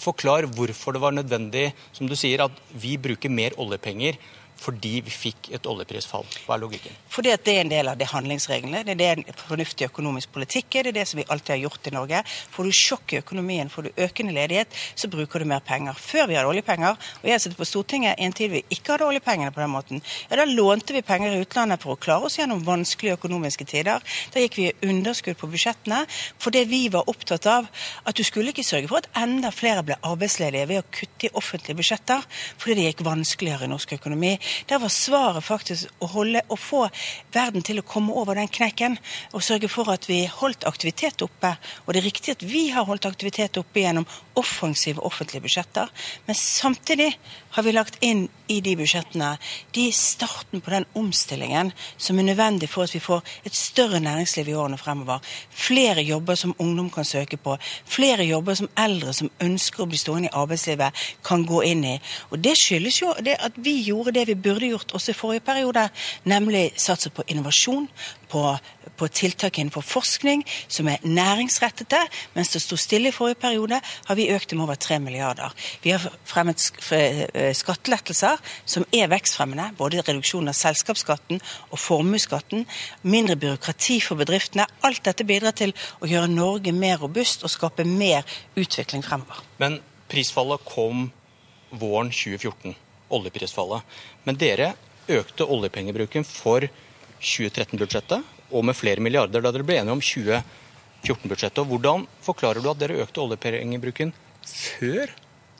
forklar 0.00 0.48
hvorfor 0.48 0.96
det 0.96 1.02
var 1.02 1.16
nødvendig, 1.16 1.70
som 1.92 2.08
du 2.08 2.16
sier, 2.16 2.44
at 2.46 2.60
vi 2.72 2.96
bruker 3.00 3.32
mer 3.32 3.56
oljepenger 3.60 4.18
fordi 4.60 5.00
vi 5.06 5.12
fikk 5.12 5.50
et 5.56 5.66
oljeprisfall. 5.68 6.26
Hva 6.44 6.56
er 6.56 6.62
logikken? 6.64 6.96
Fordi 7.10 7.32
at 7.32 7.44
det 7.46 7.54
er 7.56 7.62
en 7.64 7.72
del 7.72 7.88
av 7.88 7.98
det 8.00 8.10
handlingsreglene. 8.10 8.82
Det 8.84 8.94
er 8.94 9.22
det 9.22 9.36
fornuftig 9.40 9.88
økonomisk 9.88 10.32
politikk 10.34 10.76
er. 10.76 10.88
Det 10.88 10.92
er 10.92 10.98
det 11.00 11.06
som 11.08 11.20
vi 11.20 11.26
alltid 11.32 11.54
har 11.54 11.62
gjort 11.64 11.88
i 11.88 11.94
Norge. 11.94 12.22
Får 12.54 12.68
du 12.68 12.76
sjokk 12.76 13.14
i 13.14 13.20
økonomien, 13.22 13.70
får 13.72 13.88
du 13.88 14.02
økende 14.04 14.34
ledighet, 14.36 14.76
så 14.94 15.08
bruker 15.12 15.40
du 15.40 15.48
mer 15.48 15.64
penger. 15.64 15.96
Før 15.96 16.28
vi 16.28 16.36
hadde 16.36 16.52
oljepenger, 16.52 16.98
og 17.22 17.28
jeg 17.30 17.42
sitter 17.42 17.60
på 17.60 17.68
Stortinget 17.68 18.20
i 18.20 18.28
en 18.28 18.36
tid 18.36 18.52
vi 18.52 18.62
ikke 18.68 18.94
hadde 18.94 19.08
oljepengene 19.08 19.54
på 19.54 19.62
den 19.64 19.72
måten, 19.72 20.04
ja, 20.28 20.36
da 20.36 20.46
lånte 20.48 20.96
vi 20.96 21.04
penger 21.06 21.34
i 21.34 21.40
utlandet 21.44 21.82
for 21.82 21.96
å 21.96 22.00
klare 22.00 22.28
oss 22.28 22.36
gjennom 22.38 22.62
vanskelige 22.66 23.16
økonomiske 23.16 23.66
tider. 23.70 24.04
Da 24.34 24.44
gikk 24.44 24.60
vi 24.60 24.68
i 24.68 24.90
underskudd 24.90 25.38
på 25.40 25.48
budsjettene 25.50 26.02
fordi 26.40 26.64
vi 26.68 26.82
var 26.92 27.08
opptatt 27.10 27.46
av 27.50 27.68
at 28.04 28.16
du 28.16 28.24
skulle 28.26 28.52
ikke 28.52 28.66
sørge 28.66 28.90
for 28.90 29.00
at 29.00 29.08
enda 29.22 29.52
flere 29.54 29.84
ble 29.86 29.96
arbeidsledige 30.06 30.68
ved 30.70 30.82
å 30.82 30.88
kutte 30.92 31.28
i 31.28 31.34
offentlige 31.38 31.78
budsjetter, 31.80 32.24
fordi 32.60 32.76
det 32.78 32.86
gikk 32.90 33.04
vanskeligere 33.06 33.66
i 33.66 33.72
norsk 33.72 33.96
økonomi. 33.98 34.34
Der 34.68 34.80
var 34.82 34.92
svaret 34.92 35.44
faktisk 35.44 35.90
å, 36.00 36.08
holde, 36.14 36.42
å 36.48 36.56
få 36.58 36.86
verden 37.34 37.64
til 37.66 37.80
å 37.80 37.86
komme 37.86 38.14
over 38.16 38.38
den 38.38 38.50
knekken 38.50 38.98
og 39.32 39.44
sørge 39.44 39.70
for 39.72 39.90
at 39.92 40.08
vi 40.10 40.22
holdt 40.30 40.66
aktivitet 40.68 41.22
oppe. 41.26 41.54
Og 41.86 41.92
det 41.94 42.02
er 42.02 42.08
riktig 42.08 42.36
at 42.36 42.46
vi 42.46 42.68
har 42.74 42.88
holdt 42.88 43.08
aktivitet 43.10 43.60
oppe 43.60 43.84
gjennom 43.84 44.08
offensive 44.40 45.02
offentlige 45.06 45.44
budsjetter, 45.44 45.90
men 46.26 46.36
samtidig 46.38 47.12
har 47.54 47.66
vi 47.66 47.74
lagt 47.74 47.98
inn 48.04 48.26
i 48.50 48.58
de 48.64 48.74
budsjettene 48.78 49.30
de 49.74 49.86
starten 49.94 50.62
på 50.62 50.72
den 50.72 50.86
omstillingen 50.98 51.72
som 51.96 52.18
er 52.18 52.26
nødvendig 52.26 52.68
for 52.70 52.86
at 52.86 52.94
vi 52.94 53.02
får 53.02 53.22
et 53.46 53.56
større 53.56 54.00
næringsliv 54.02 54.50
i 54.50 54.56
årene 54.58 54.78
fremover. 54.78 55.18
Flere 55.50 56.02
jobber 56.06 56.38
som 56.38 56.54
ungdom 56.58 56.90
kan 56.90 57.04
søke 57.04 57.36
på. 57.36 57.56
Flere 57.84 58.26
jobber 58.26 58.54
som 58.58 58.70
eldre 58.78 59.14
som 59.16 59.30
ønsker 59.42 59.84
å 59.84 59.88
bli 59.90 60.00
stående 60.00 60.30
i 60.30 60.34
arbeidslivet, 60.42 61.04
kan 61.26 61.44
gå 61.46 61.62
inn 61.70 61.84
i. 61.84 61.96
Og 62.30 62.38
Det 62.44 62.56
skyldes 62.58 63.02
jo 63.02 63.12
det 63.24 63.36
at 63.38 63.56
vi 63.56 63.80
gjorde 63.82 64.14
det 64.18 64.26
vi 64.30 64.34
burde 64.34 64.70
gjort 64.72 64.94
også 64.94 65.12
i 65.12 65.18
forrige 65.18 65.46
periode, 65.46 65.88
nemlig 66.24 66.70
satse 66.76 67.10
på 67.10 67.26
innovasjon, 67.28 67.88
på, 68.30 68.42
på 68.96 69.08
tiltak 69.08 69.58
innenfor 69.58 69.84
forskning 69.86 70.44
som 70.68 70.88
er 70.90 71.02
næringsrettede. 71.04 72.00
Mens 72.36 72.52
det 72.54 72.62
sto 72.62 72.78
stille 72.80 73.10
i 73.10 73.14
forrige 73.14 73.40
periode, 73.42 73.80
har 73.80 74.18
vi 74.18 74.28
økt 74.34 74.50
det 74.50 74.58
med 74.58 74.66
over 74.68 74.78
3 74.80 75.00
milliarder. 75.02 75.54
Vi 75.82 75.94
har 75.94 76.06
fremmet 76.28 76.62
eh, 76.94 77.52
skattelettelser 77.56 78.40
som 78.64 78.86
er 78.94 79.10
vekstfremmende. 79.12 79.70
Både 79.78 80.02
reduksjon 80.06 80.50
av 80.50 80.58
selskapsskatten 80.58 81.40
og 81.70 81.78
formuesskatten. 81.80 82.66
Mindre 83.02 83.38
byråkrati 83.40 84.00
for 84.04 84.20
bedriftene. 84.20 84.68
Alt 84.86 85.04
dette 85.08 85.26
bidrar 85.28 85.56
til 85.58 85.74
å 86.00 86.10
gjøre 86.10 86.30
Norge 86.30 86.74
mer 86.76 87.00
robust 87.02 87.44
og 87.46 87.52
skape 87.52 87.86
mer 87.88 88.26
utvikling 88.58 89.04
fremover. 89.06 89.42
Men 89.62 89.80
prisfallet 90.10 90.62
kom 90.68 91.08
våren 91.70 92.10
2014. 92.10 92.76
Oljeprisfallet. 93.10 93.98
Men 94.24 94.38
dere 94.38 94.74
økte 95.10 95.46
oljepengebruken 95.50 96.26
for 96.26 96.68
2013-budsjettet 97.20 98.36
og 98.50 98.66
med 98.66 98.76
flere 98.76 99.02
milliarder 99.04 99.44
da 99.44 99.52
dere 99.54 99.66
ble 99.66 99.78
enige 99.80 99.94
om 99.94 100.02
2014-budsjettet. 100.02 101.64
Hvordan 101.68 102.06
forklarer 102.24 102.62
du 102.62 102.70
at 102.72 102.80
dere 102.80 103.00
økte 103.04 103.22
oljepengebruken 103.22 104.12
før 104.46 105.12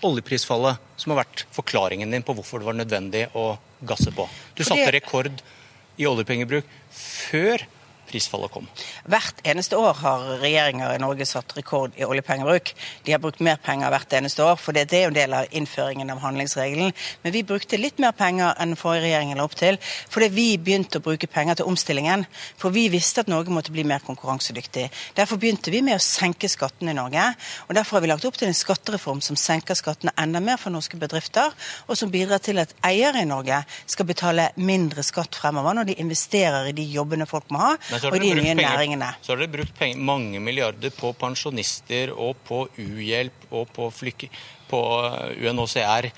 oljeprisfallet, 0.07 0.81
som 0.97 1.13
har 1.13 1.23
vært 1.23 1.45
forklaringen 1.53 2.13
din 2.13 2.25
på 2.25 2.35
hvorfor 2.37 2.63
det 2.63 2.71
var 2.71 2.79
nødvendig 2.79 3.27
å 3.37 3.53
gasse 3.87 4.13
på? 4.17 4.27
Du 4.57 4.65
satte 4.65 4.89
rekord 4.95 5.43
i 6.01 6.09
oljepengebruk 6.09 6.69
før 6.97 7.67
prisfallet 8.11 8.53
kom. 8.53 8.69
Hvert 9.11 9.41
eneste 9.47 9.79
år 9.79 9.95
har 10.03 10.27
regjeringer 10.43 10.95
i 10.95 11.01
Norge 11.03 11.27
satt 11.29 11.55
rekord 11.57 11.97
i 11.99 12.07
oljepengebruk. 12.07 12.73
De 13.07 13.15
har 13.15 13.23
brukt 13.23 13.43
mer 13.45 13.61
penger 13.63 13.93
hvert 13.95 14.17
eneste 14.19 14.45
år, 14.45 14.59
for 14.61 14.77
det 14.77 14.89
er 14.91 15.07
jo 15.07 15.13
en 15.13 15.19
del 15.19 15.37
av 15.39 15.57
innføringen 15.57 16.11
av 16.13 16.23
handlingsregelen. 16.25 16.93
Men 17.25 17.35
vi 17.35 17.45
brukte 17.47 17.81
litt 17.81 18.01
mer 18.03 18.15
penger 18.17 18.55
enn 18.57 18.75
den 18.75 18.81
forrige 18.81 19.07
regjeringen 19.07 19.41
la 19.41 19.47
opp 19.47 19.57
til, 19.59 19.79
fordi 20.11 20.31
vi 20.35 20.47
begynte 20.59 21.01
å 21.01 21.05
bruke 21.05 21.31
penger 21.31 21.61
til 21.61 21.71
omstillingen. 21.71 22.27
For 22.61 22.75
vi 22.75 22.89
visste 22.93 23.25
at 23.25 23.31
Norge 23.31 23.53
måtte 23.55 23.75
bli 23.75 23.85
mer 23.87 24.03
konkurransedyktig. 24.07 24.89
Derfor 25.17 25.41
begynte 25.41 25.73
vi 25.73 25.83
med 25.87 25.99
å 25.99 26.05
senke 26.05 26.51
skattene 26.51 26.95
i 26.95 26.99
Norge. 26.99 27.31
Og 27.69 27.77
derfor 27.79 27.99
har 27.99 28.05
vi 28.05 28.13
lagt 28.13 28.27
opp 28.29 28.39
til 28.41 28.51
en 28.51 28.57
skattereform 28.57 29.23
som 29.25 29.39
senker 29.39 29.79
skattene 29.79 30.15
enda 30.21 30.43
mer 30.45 30.61
for 30.61 30.75
norske 30.75 30.99
bedrifter, 31.01 31.55
og 31.87 31.99
som 31.99 32.13
bidrar 32.13 32.43
til 32.45 32.61
at 32.63 32.75
eiere 32.87 33.25
i 33.25 33.29
Norge 33.29 33.63
skal 33.91 34.09
betale 34.09 34.51
mindre 34.61 35.05
skatt 35.07 35.37
fremover 35.39 35.77
når 35.77 35.91
de 35.91 35.99
investerer 36.03 36.71
i 36.71 36.77
de 36.77 36.87
jobbene 36.91 37.29
folk 37.29 37.51
må 37.55 37.63
ha. 37.63 37.73
Men 37.91 38.00
og 38.09 38.17
de 38.17 38.33
nye 38.35 38.55
næringene. 38.59 39.13
Så 39.23 39.35
har 39.35 39.43
dere 39.43 39.53
brukt 39.59 39.77
penger, 39.79 40.01
mange 40.01 40.41
milliarder 40.41 40.95
på 40.97 41.13
pensjonister 41.19 42.15
og 42.15 42.41
på 42.49 42.65
uhjelp 42.79 43.51
og 43.51 43.69
på, 43.77 43.91
flyk, 43.95 44.27
på 44.71 44.81
UNHCR 45.37 46.11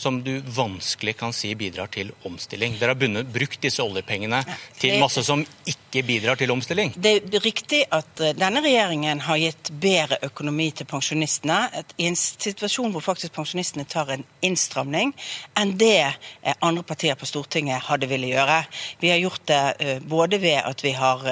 som 0.00 0.22
du 0.24 0.40
vanskelig 0.40 1.16
kan 1.20 1.32
si 1.36 1.52
bidrar 1.54 1.90
til 1.92 2.12
omstilling. 2.24 2.78
Dere 2.80 2.94
har 2.94 3.00
bunnet, 3.00 3.28
brukt 3.28 3.60
disse 3.62 3.84
oljepengene 3.84 4.40
til 4.80 4.96
masse 5.02 5.22
som 5.26 5.42
ikke 5.68 6.02
bidrar 6.06 6.38
til 6.40 6.52
omstilling. 6.54 6.94
Det 6.96 7.12
er 7.18 7.44
riktig 7.44 7.82
at 7.92 8.22
eh, 8.22 8.32
denne 8.38 8.62
regjeringen 8.64 9.20
har 9.26 9.40
gitt 9.42 9.72
bedre 9.82 10.20
økonomi 10.24 10.70
til 10.76 10.88
pensjonistene 10.88 11.58
i 12.00 12.06
en 12.08 12.16
situasjon 12.16 12.94
hvor 12.94 13.04
faktisk 13.04 13.34
pensjonistene 13.36 13.84
tar 13.90 14.14
en 14.14 14.24
innstramning 14.46 15.12
enn 15.58 15.74
det 15.80 16.06
eh, 16.06 16.54
andre 16.64 16.86
partier 16.86 17.18
på 17.20 17.28
Stortinget 17.28 17.84
hadde 17.90 18.08
ville 18.10 18.30
gjøre. 18.32 18.62
Vi 19.02 19.12
har 19.12 19.20
gjort 19.20 19.44
det 19.50 19.60
eh, 19.80 20.00
både 20.00 20.40
ved 20.40 20.62
at 20.62 20.84
vi 20.86 20.94
har 20.96 21.26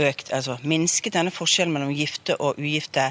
økt, 0.00 0.34
altså 0.36 0.58
minsket 0.68 1.16
denne 1.16 1.32
forskjellen 1.32 1.72
mellom 1.72 1.94
gifte 1.94 2.36
og 2.40 2.58
ugifte 2.60 3.10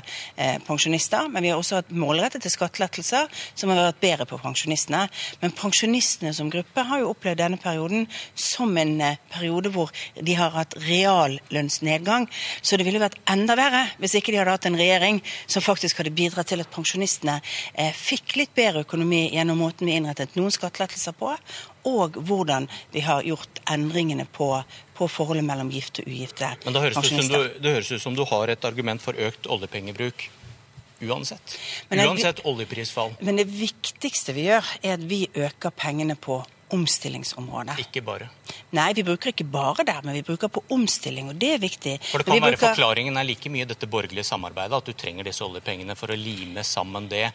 pensjonister, 0.66 1.28
men 1.32 1.44
vi 1.44 1.52
har 1.52 1.60
også 1.60 1.80
hatt 1.80 1.92
målrettede 1.94 2.50
skattelettelser 2.52 3.28
som 3.58 3.72
har 3.72 3.90
vært 3.90 4.02
bedre 4.04 4.28
på 4.30 4.40
pensjonistene 4.42 4.99
pensjonistene. 5.00 5.40
Men 5.42 5.52
pensjonistene 5.52 6.34
som 6.34 6.50
gruppe 6.50 6.84
har 6.84 7.00
jo 7.00 7.12
opplevd 7.14 7.40
denne 7.40 7.58
perioden 7.58 8.08
som 8.36 8.76
en 8.78 9.02
eh, 9.02 9.18
periode 9.32 9.72
hvor 9.74 9.92
de 10.16 10.36
har 10.36 10.52
hatt 10.52 10.76
reallønnsnedgang. 10.78 12.28
Så 12.62 12.78
det 12.78 12.86
ville 12.86 13.00
vært 13.00 13.20
enda 13.30 13.56
verre 13.56 13.86
hvis 14.00 14.16
ikke 14.16 14.34
de 14.34 14.40
hadde 14.42 14.56
hatt 14.56 14.68
en 14.70 14.80
regjering 14.80 15.22
som 15.48 15.64
faktisk 15.64 16.00
hadde 16.00 16.16
bidratt 16.16 16.50
til 16.52 16.64
at 16.64 16.72
pensjonistene 16.74 17.40
eh, 17.74 17.94
fikk 17.94 18.36
litt 18.40 18.56
bedre 18.56 18.84
økonomi 18.86 19.30
gjennom 19.34 19.60
måten 19.60 19.88
vi 19.88 19.98
innrettet 19.98 20.36
noen 20.36 20.54
skattelettelser 20.54 21.16
på, 21.18 21.36
og 21.90 22.20
hvordan 22.28 22.68
vi 22.92 23.04
har 23.06 23.24
gjort 23.24 23.62
endringene 23.72 24.28
på, 24.32 24.52
på 24.98 25.08
forholdet 25.08 25.48
mellom 25.48 25.72
gifte 25.72 26.04
og 26.04 26.12
ugifte 26.12 26.50
pensjonister. 26.66 26.66
Men 26.66 26.76
det 26.76 26.84
høres 26.84 27.32
du, 27.32 27.64
det 27.64 27.78
høres 27.78 27.94
ut 27.94 28.04
som 28.04 28.18
du 28.18 28.26
har 28.28 28.52
et 28.52 28.68
argument 28.68 29.04
for 29.04 29.16
økt 29.16 29.48
oljepengebruk 29.48 30.28
Uansett. 31.00 31.58
Det, 31.90 32.06
Uansett 32.06 32.44
oljeprisfall. 32.48 33.16
Men 33.24 33.40
det 33.40 33.48
viktigste 33.50 34.36
vi 34.36 34.50
gjør, 34.50 34.72
er 34.84 34.98
at 34.98 35.06
vi 35.08 35.26
øker 35.34 35.72
pengene 35.76 36.18
på 36.20 36.42
omstillingsområdet. 36.70 37.80
Ikke 37.82 38.02
bare. 38.06 38.28
Nei, 38.78 38.92
vi 38.94 39.04
bruker 39.08 39.32
ikke 39.32 39.48
bare 39.50 39.86
der, 39.88 40.04
men 40.06 40.14
vi 40.20 40.22
bruker 40.26 40.52
på 40.54 40.62
omstilling, 40.76 41.32
og 41.32 41.40
det 41.42 41.56
er 41.56 41.64
viktig. 41.64 41.96
For 42.12 42.22
det 42.22 42.30
kan 42.30 42.38
være 42.44 42.58
bruker... 42.58 42.76
Forklaringen 42.76 43.18
er 43.18 43.26
like 43.26 43.50
mye 43.50 43.66
dette 43.70 43.90
borgerlige 43.90 44.28
samarbeidet, 44.30 44.78
at 44.78 44.92
du 44.92 44.94
trenger 44.94 45.26
disse 45.26 45.46
oljepengene 45.46 45.98
for 45.98 46.14
å 46.14 46.20
lime 46.20 46.64
sammen 46.68 47.10
det 47.10 47.26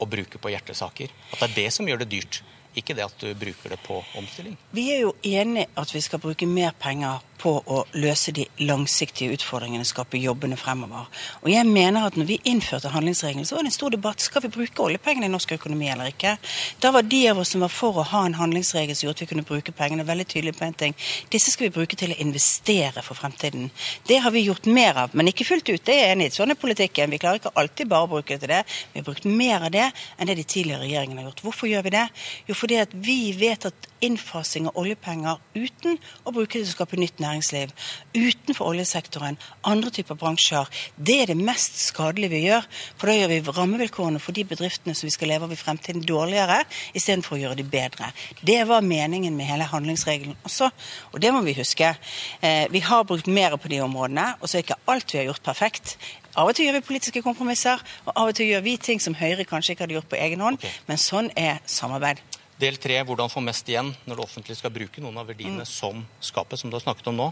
og 0.00 0.08
bruke 0.08 0.40
på 0.40 0.52
hjertesaker. 0.54 1.10
At 1.34 1.42
det 1.42 1.50
er 1.50 1.56
det 1.56 1.68
som 1.74 1.88
gjør 1.88 2.04
det 2.04 2.10
dyrt. 2.14 2.42
Ikke 2.78 2.94
det 2.94 3.02
at 3.02 3.18
du 3.18 3.32
bruker 3.34 3.74
det 3.74 3.80
på 3.82 3.98
omstilling. 4.20 4.54
Vi 4.76 4.86
er 4.94 5.02
jo 5.02 5.14
enig 5.26 5.66
at 5.74 5.90
vi 5.90 6.02
skal 6.04 6.22
bruke 6.22 6.46
mer 6.46 6.70
penger 6.78 7.24
på 7.40 7.52
å 7.64 7.80
løse 7.96 8.32
de 8.36 8.44
langsiktige 8.68 9.34
utfordringene, 9.36 9.86
skape 9.88 10.20
jobbene 10.20 10.58
fremover. 10.60 11.08
Og 11.40 11.50
jeg 11.52 11.66
mener 11.68 12.06
at 12.06 12.18
når 12.18 12.28
vi 12.28 12.38
innførte 12.50 12.92
handlingsregelen, 12.92 13.46
så 13.48 13.56
var 13.56 13.64
det 13.64 13.72
en 13.72 13.76
stor 13.78 13.94
debatt. 13.94 14.20
Skal 14.20 14.44
vi 14.44 14.52
bruke 14.52 14.84
oljepengene 14.84 15.30
i 15.30 15.32
norsk 15.32 15.54
økonomi 15.56 15.88
eller 15.92 16.12
ikke? 16.12 16.36
Da 16.82 16.92
var 16.94 17.06
de 17.08 17.22
av 17.30 17.40
oss 17.40 17.54
som 17.54 17.64
var 17.64 17.72
for 17.72 18.00
å 18.00 18.06
ha 18.12 18.22
en 18.26 18.36
handlingsregel 18.38 18.96
som 18.96 19.08
gjorde 19.08 19.18
at 19.18 19.24
vi 19.24 19.30
kunne 19.32 19.46
bruke 19.48 19.74
pengene, 19.76 20.06
veldig 20.08 20.26
tydelig 20.28 20.54
på 20.58 20.66
en 20.68 20.76
ting. 20.84 20.96
Disse 21.32 21.54
skal 21.54 21.68
vi 21.68 21.74
bruke 21.78 21.98
til 21.98 22.14
å 22.14 22.18
investere 22.22 23.04
for 23.06 23.18
fremtiden. 23.18 23.70
Det 24.08 24.20
har 24.24 24.34
vi 24.34 24.44
gjort 24.46 24.68
mer 24.68 25.04
av, 25.06 25.16
men 25.16 25.32
ikke 25.32 25.48
fullt 25.48 25.72
ut. 25.72 25.84
Det 25.86 25.96
er 25.96 26.04
jeg 26.04 26.16
enig 26.16 26.30
i. 26.30 26.34
Sånn 26.36 26.52
er 26.52 26.60
politikken. 26.60 27.12
Vi 27.14 27.22
klarer 27.22 27.40
ikke 27.40 27.54
alltid 27.60 27.90
bare 27.90 28.08
å 28.08 28.12
bruke 28.16 28.36
det 28.36 28.44
til 28.44 28.54
det. 28.54 28.62
Vi 28.92 29.00
har 29.00 29.08
brukt 29.08 29.28
mer 29.28 29.68
av 29.68 29.72
det 29.74 29.88
enn 29.88 30.30
det 30.30 30.36
de 30.40 30.46
tidligere 30.46 30.84
regjeringene 30.84 31.24
har 31.24 31.30
gjort. 31.30 31.44
Hvorfor 31.48 31.70
gjør 31.70 31.88
vi 31.88 31.96
det? 31.96 32.06
Jo, 32.50 32.58
fordi 32.58 32.82
at 32.84 32.94
vi 33.08 33.20
vet 33.38 33.70
at 33.70 33.89
innfasing 34.04 34.68
av 34.70 34.78
oljepenger 34.80 35.40
uten 35.54 35.98
å 36.24 36.32
bruke 36.32 36.58
det 36.58 36.64
til 36.64 36.72
å 36.72 36.76
skape 36.76 36.98
nytt 37.00 37.20
næringsliv 37.22 37.72
utenfor 38.16 38.72
oljesektoren, 38.72 39.38
andre 39.66 39.92
typer 39.94 40.18
bransjer, 40.18 40.68
det 40.96 41.16
er 41.22 41.32
det 41.32 41.38
mest 41.38 41.78
skadelige 41.80 42.32
vi 42.32 42.42
gjør. 42.46 42.66
For 42.98 43.10
da 43.10 43.16
gjør 43.16 43.32
vi 43.32 43.40
rammevilkårene 43.58 44.22
for 44.22 44.36
de 44.36 44.44
bedriftene 44.48 44.96
som 44.96 45.08
vi 45.08 45.14
skal 45.14 45.32
leve 45.32 45.48
av 45.48 45.54
i 45.54 45.58
fremtiden, 45.60 46.04
dårligere, 46.06 46.62
istedenfor 46.96 47.36
å 47.36 47.42
gjøre 47.42 47.60
de 47.60 47.66
bedre. 47.70 48.10
Det 48.46 48.60
var 48.68 48.86
meningen 48.86 49.36
med 49.36 49.50
hele 49.50 49.68
handlingsregelen 49.70 50.38
også, 50.48 50.70
og 51.12 51.20
det 51.22 51.34
må 51.34 51.44
vi 51.46 51.56
huske. 51.58 51.94
Eh, 52.40 52.66
vi 52.72 52.82
har 52.84 53.06
brukt 53.08 53.30
mer 53.30 53.56
på 53.60 53.70
de 53.72 53.82
områdene, 53.84 54.34
og 54.40 54.48
så 54.48 54.58
er 54.58 54.66
ikke 54.66 54.80
alt 54.90 55.14
vi 55.14 55.22
har 55.22 55.30
gjort 55.30 55.46
perfekt. 55.46 55.96
Av 56.38 56.46
og 56.46 56.54
til 56.54 56.68
gjør 56.68 56.78
vi 56.78 56.86
politiske 56.86 57.22
kompromisser, 57.26 57.80
og 58.06 58.12
av 58.14 58.30
og 58.30 58.36
til 58.38 58.52
gjør 58.52 58.62
vi 58.66 58.76
ting 58.78 59.02
som 59.02 59.16
Høyre 59.18 59.46
kanskje 59.48 59.74
ikke 59.74 59.86
hadde 59.86 59.98
gjort 59.98 60.12
på 60.12 60.20
egen 60.20 60.44
hånd, 60.44 60.60
okay. 60.60 60.76
men 60.86 61.00
sånn 61.00 61.32
er 61.38 61.58
samarbeid. 61.66 62.22
Del 62.60 62.76
tre 62.82 63.00
hvordan 63.06 63.32
få 63.32 63.42
mest 63.44 63.68
igjen 63.70 63.92
når 64.04 64.18
det 64.18 64.26
offentlige 64.26 64.60
skal 64.60 64.74
bruke 64.74 65.02
noen 65.02 65.18
av 65.20 65.30
verdiene 65.30 65.64
mm. 65.64 65.68
som 65.68 66.04
skapes, 66.20 66.60
som 66.60 66.70
du 66.70 66.76
har 66.76 66.84
snakket 66.84 67.10
om 67.12 67.18
nå. 67.18 67.28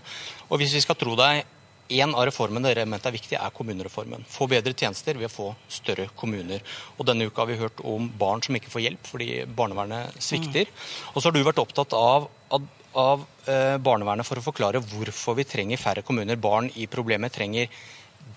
Og 0.48 0.60
hvis 0.60 0.74
vi 0.78 0.84
skal 0.84 0.98
tro 0.98 1.16
deg, 1.18 1.44
en 1.88 2.12
av 2.12 2.26
reformene 2.28 2.68
dere 2.68 2.84
mente 2.88 3.08
er 3.08 3.14
viktig, 3.16 3.36
er 3.38 3.52
kommunereformen. 3.56 4.24
Få 4.28 4.48
bedre 4.50 4.74
tjenester 4.76 5.16
ved 5.16 5.30
å 5.30 5.32
få 5.32 5.46
større 5.72 6.08
kommuner. 6.20 6.64
Og 6.98 7.06
Denne 7.08 7.28
uka 7.28 7.42
har 7.42 7.48
vi 7.48 7.60
hørt 7.62 7.80
om 7.80 8.10
barn 8.20 8.44
som 8.44 8.56
ikke 8.58 8.72
får 8.72 8.84
hjelp 8.84 9.08
fordi 9.08 9.28
barnevernet 9.56 10.18
svikter. 10.22 10.68
Mm. 10.68 11.14
Og 11.14 11.20
så 11.20 11.28
har 11.28 11.36
du 11.36 11.40
vært 11.46 11.62
opptatt 11.62 11.96
av, 11.96 12.28
av, 12.52 12.68
av 12.92 13.24
eh, 13.48 13.76
barnevernet 13.80 14.28
for 14.28 14.40
å 14.40 14.44
forklare 14.44 14.84
hvorfor 14.84 15.38
vi 15.40 15.48
trenger 15.48 15.80
færre 15.80 16.04
kommuner. 16.04 16.36
Barn 16.36 16.68
i 16.76 16.88
problemet 16.92 17.36
trenger 17.38 17.72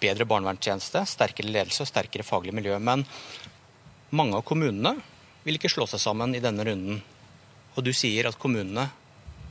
bedre 0.01 0.27
barnevernstjeneste, 0.29 1.03
sterkere 1.09 1.51
ledelse 1.51 1.83
og 1.83 1.91
sterkere 1.91 2.25
faglig 2.25 2.55
miljø. 2.55 2.79
Men 2.79 3.03
mange 4.15 4.39
av 4.39 4.47
kommunene 4.47 4.95
vil 5.43 5.57
ikke 5.57 5.71
slå 5.71 5.87
seg 5.89 6.01
sammen 6.03 6.35
i 6.35 6.41
denne 6.43 6.65
runden. 6.67 7.01
Og 7.75 7.85
du 7.85 7.91
sier 7.95 8.27
at 8.29 8.39
kommunene 8.39 8.89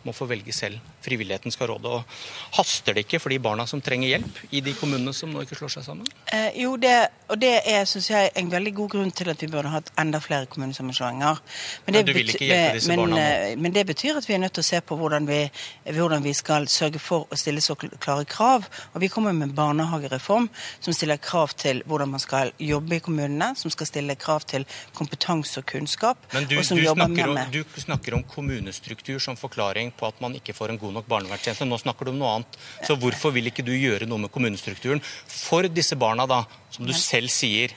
må 0.07 0.15
få 0.17 0.27
velge 0.31 0.53
selv. 0.55 0.81
Frivilligheten 1.05 1.53
skal 1.53 1.71
råde. 1.73 1.91
Og 1.91 2.57
haster 2.59 2.97
det 2.97 3.05
ikke 3.07 3.21
for 3.23 3.33
de 3.33 3.39
barna 3.43 3.67
som 3.69 3.83
trenger 3.85 4.15
hjelp 4.15 4.41
i 4.51 4.63
de 4.65 4.75
kommunene 4.79 5.13
som 5.17 5.33
nå 5.33 5.45
ikke 5.45 5.59
slår 5.59 5.75
seg 5.77 5.87
sammen? 5.87 6.09
Eh, 6.33 6.61
jo, 6.63 6.75
det, 6.81 6.95
og 7.29 7.41
det 7.41 7.53
er 7.69 7.85
synes 7.89 8.11
jeg, 8.11 8.31
en 8.41 8.51
veldig 8.53 8.73
god 8.81 8.91
grunn 8.97 9.13
til 9.17 9.33
at 9.33 9.43
vi 9.43 9.51
burde 9.53 9.73
hatt 9.73 9.93
enda 10.01 10.21
flere 10.25 10.49
kommunesammenslåinger. 10.51 11.41
Men, 11.87 11.95
men, 11.95 12.09
du 12.09 12.15
vil 12.17 12.33
ikke 12.33 12.49
hjelpe 12.49 12.79
disse 12.79 12.93
men, 12.93 13.03
barna 13.05 13.17
nå? 13.17 13.25
Eh, 13.51 13.57
men 13.61 13.77
det 13.77 13.87
betyr 13.91 14.21
at 14.21 14.29
vi 14.29 14.37
er 14.37 14.43
nødt 14.45 14.57
til 14.59 14.65
å 14.65 14.71
se 14.71 14.81
på 14.85 14.99
hvordan 15.01 15.29
vi, 15.29 15.41
hvordan 15.91 16.25
vi 16.25 16.35
skal 16.37 16.69
sørge 16.73 17.03
for 17.03 17.29
å 17.31 17.39
stille 17.41 17.65
så 17.65 17.77
klare 17.77 18.27
krav. 18.29 18.69
Og 18.95 19.05
vi 19.05 19.11
kommer 19.13 19.37
med 19.37 19.51
en 19.51 19.57
barnehagereform 19.57 20.49
som 20.81 20.97
stiller 20.97 21.21
krav 21.21 21.55
til 21.61 21.83
hvordan 21.87 22.15
man 22.17 22.23
skal 22.23 22.55
jobbe 22.61 22.97
i 22.97 23.03
kommunene, 23.05 23.53
som 23.57 23.73
skal 23.73 23.89
stille 23.89 24.17
krav 24.21 24.47
til 24.51 24.67
kompetanse 24.97 25.61
og 25.61 25.69
kunnskap. 25.71 26.25
Men 26.35 26.49
du, 26.49 26.57
og 26.61 26.67
som 26.67 26.79
du, 26.79 26.85
jobber 26.85 27.07
snakker, 27.07 27.35
med 27.35 27.61
om, 27.61 27.69
du 27.75 27.81
snakker 27.85 28.17
om 28.19 28.25
kommunestruktur 28.25 29.21
som 29.23 29.39
forklaring 29.39 29.90
på 29.97 30.09
at 30.09 30.21
man 30.23 30.37
ikke 30.39 30.55
får 30.57 30.73
en 30.73 30.81
god 30.81 30.99
nok 30.99 31.09
barnevernstjeneste. 31.11 31.69
Nå 31.69 31.79
snakker 31.81 32.09
du 32.09 32.12
om 32.15 32.21
noe 32.21 32.35
annet. 32.39 32.61
Så 32.87 32.97
hvorfor 33.01 33.35
vil 33.35 33.51
ikke 33.51 33.65
du 33.67 33.73
gjøre 33.75 34.09
noe 34.11 34.27
med 34.27 34.33
kommunestrukturen 34.35 35.03
for 35.03 35.69
disse 35.71 35.99
barna, 36.01 36.29
da, 36.31 36.45
som 36.75 36.87
du 36.89 36.95
selv 36.97 37.33
sier 37.33 37.75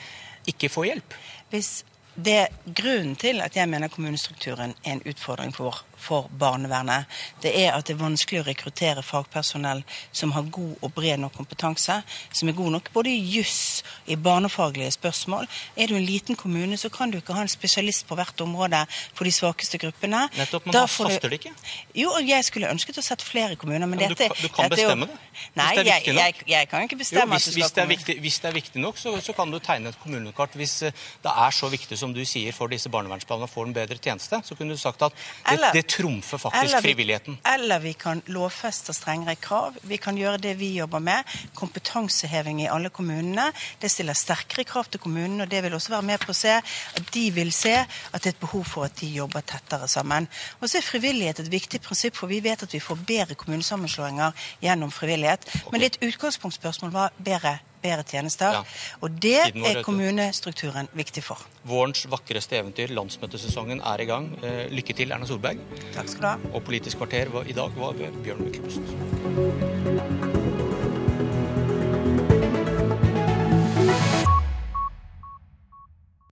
ikke 0.49 0.71
får 0.71 0.89
hjelp? 0.91 1.17
Hvis 1.53 1.73
det 2.13 2.47
Grunnen 2.65 3.15
til 3.17 3.41
at 3.41 3.55
jeg 3.57 3.69
mener 3.69 3.89
kommunestrukturen 3.89 4.75
er 4.83 4.95
en 4.95 5.05
utfordring 5.09 5.53
for 5.55 5.81
for 6.03 6.29
barnevernet, 6.39 7.09
det 7.43 7.53
er 7.63 7.73
at 7.77 7.87
det 7.87 7.95
er 7.95 8.01
vanskelig 8.03 8.41
å 8.41 8.47
rekruttere 8.47 9.03
fagpersonell 9.05 9.83
som 10.11 10.33
har 10.35 10.47
god 10.53 10.83
og 10.83 10.93
bred 10.95 11.21
nok 11.23 11.35
kompetanse, 11.37 11.99
som 12.31 12.49
er 12.49 12.57
god 12.57 12.75
nok 12.77 12.91
både 12.93 13.13
i 13.13 13.19
juss, 13.37 13.83
i 14.05 14.17
barnefaglige 14.19 14.91
spørsmål. 14.97 15.47
Er 15.77 15.91
du 15.91 15.97
en 15.97 16.05
liten 16.05 16.39
kommune, 16.39 16.77
så 16.77 16.91
kan 16.93 17.11
du 17.11 17.19
ikke 17.19 17.37
ha 17.37 17.45
en 17.45 17.51
spesialist 17.51 18.07
på 18.09 18.17
hvert 18.19 18.41
område 18.43 18.83
for 19.13 19.27
de 19.27 19.33
svakeste 19.33 19.79
gruppene. 19.81 20.25
Nettopp, 20.37 20.67
men 20.67 20.75
da 20.75 20.85
haster 20.87 21.31
det 21.31 21.41
ikke? 21.41 21.53
Jo, 21.97 22.11
og 22.17 22.27
jeg 22.27 22.45
skulle 22.47 22.71
ønsket 22.71 22.99
å 22.99 23.05
sett 23.05 23.23
flere 23.25 23.57
kommuner, 23.59 23.87
men, 23.87 23.97
men 23.99 24.13
dette 24.13 24.29
Du, 24.33 24.47
du 24.47 24.53
kan 24.53 24.69
dette 24.69 24.81
bestemme 24.81 25.09
det? 25.09 25.19
Nei, 25.57 25.69
det 25.77 25.85
jeg, 25.87 26.13
jeg, 26.13 26.35
jeg, 26.47 26.67
kan 26.69 26.85
ikke 26.85 26.99
bestemme 26.99 27.37
jo, 27.37 27.41
hvis, 27.41 27.47
at 27.47 27.55
du 27.55 27.59
skal 27.59 27.63
hvis 27.63 27.73
det, 27.75 27.85
viktig, 27.93 28.15
hvis 28.23 28.39
det 28.41 28.49
er 28.49 28.55
viktig 28.57 28.81
nok, 28.83 28.99
så, 29.01 29.13
så, 29.23 29.35
kan 29.37 29.51
du 29.51 29.59
tegne 29.63 29.91
et 29.93 29.99
kommunekart. 30.01 30.55
Hvis 30.59 30.75
eh, 30.87 31.05
det 31.23 31.33
er 31.45 31.55
så 31.55 31.69
viktig 31.73 31.97
som 31.99 32.13
du 32.15 32.21
sier 32.27 32.55
for 32.55 32.71
disse 32.71 32.91
barnevernsplanene 32.93 33.49
å 33.49 33.51
få 33.51 33.65
en 33.67 33.75
bedre 33.75 33.97
tjeneste, 33.97 34.39
så 34.45 34.57
kunne 34.59 34.77
du 34.77 34.81
sagt 34.81 35.05
at 35.05 35.15
det, 35.49 35.71
det 35.75 35.83
trumfer 35.93 36.37
faktisk 36.37 36.63
eller 36.63 36.81
vi, 36.81 36.87
frivilligheten. 36.87 37.37
Eller 37.53 37.79
vi 37.79 37.93
kan 37.93 38.21
lovfeste 38.25 38.93
strengere 38.93 39.35
krav. 39.35 39.77
Vi 39.81 39.97
kan 40.01 40.17
gjøre 40.17 40.41
det 40.41 40.53
vi 40.59 40.73
jobber 40.77 41.01
med. 41.03 41.23
Kompetanseheving 41.53 42.63
i 42.63 42.69
alle 42.71 42.89
kommunene. 42.93 43.49
Det 43.81 43.91
stiller 43.91 44.17
sterkere 44.17 44.65
krav 44.67 44.89
til 44.89 45.01
kommunene, 45.03 45.45
og 45.45 45.51
det 45.51 45.63
vil 45.63 45.75
også 45.77 45.93
være 45.95 46.07
med 46.13 46.23
på 46.23 46.31
å 46.33 46.37
se 46.37 46.55
at 46.59 47.03
de 47.13 47.25
vil 47.35 47.53
se 47.53 47.75
at 47.83 48.21
det 48.21 48.31
er 48.31 48.37
et 48.37 48.41
behov 48.41 48.65
for 48.69 48.87
at 48.87 48.97
de 49.01 49.11
jobber 49.13 49.45
tettere 49.45 49.89
sammen. 49.91 50.29
Og 50.61 50.69
så 50.69 50.79
er 50.79 50.87
frivillighet 50.87 51.43
et 51.43 51.51
viktig 51.53 51.81
prinsipp, 51.83 52.17
for 52.17 52.31
vi 52.31 52.41
vet 52.43 52.65
at 52.65 52.73
vi 52.73 52.81
får 52.83 53.03
bedre 53.07 53.37
kommunesammenslåinger 53.39 54.47
gjennom 54.63 54.91
frivillighet. 54.93 55.45
Men 55.71 55.79
det 55.81 55.91
er 55.91 55.95
et 55.95 56.09
utgangspunktspørsmål 56.13 56.93
hva 56.93 57.11
bedre 57.21 57.59
bedre 57.83 58.03
tjenester. 58.07 58.59
Ja. 58.59 58.63
Og 59.03 59.19
det 59.23 59.37
er 59.53 59.81
kommunestrukturen 59.85 60.89
viktig 60.97 61.23
for. 61.25 61.43
Vårens 61.67 62.05
vakreste 62.11 62.59
eventyr, 62.59 62.93
landsmøtesesongen, 62.95 63.83
er 63.93 64.03
i 64.03 64.09
gang. 64.09 64.31
Eh, 64.43 64.65
lykke 64.73 64.97
til, 64.97 65.11
Erna 65.15 65.29
Solberg. 65.29 65.63
Takk 65.95 66.11
skal 66.11 66.21
du 66.21 66.29
ha. 66.31 66.37
Og 66.53 66.63
Politisk 66.63 66.97
kvarter 67.01 67.33
i 67.47 67.55
dag 67.55 67.75
var 67.77 67.97
ved 67.99 68.23
Bjørn 68.23 68.47
Myklebust. 68.47 70.32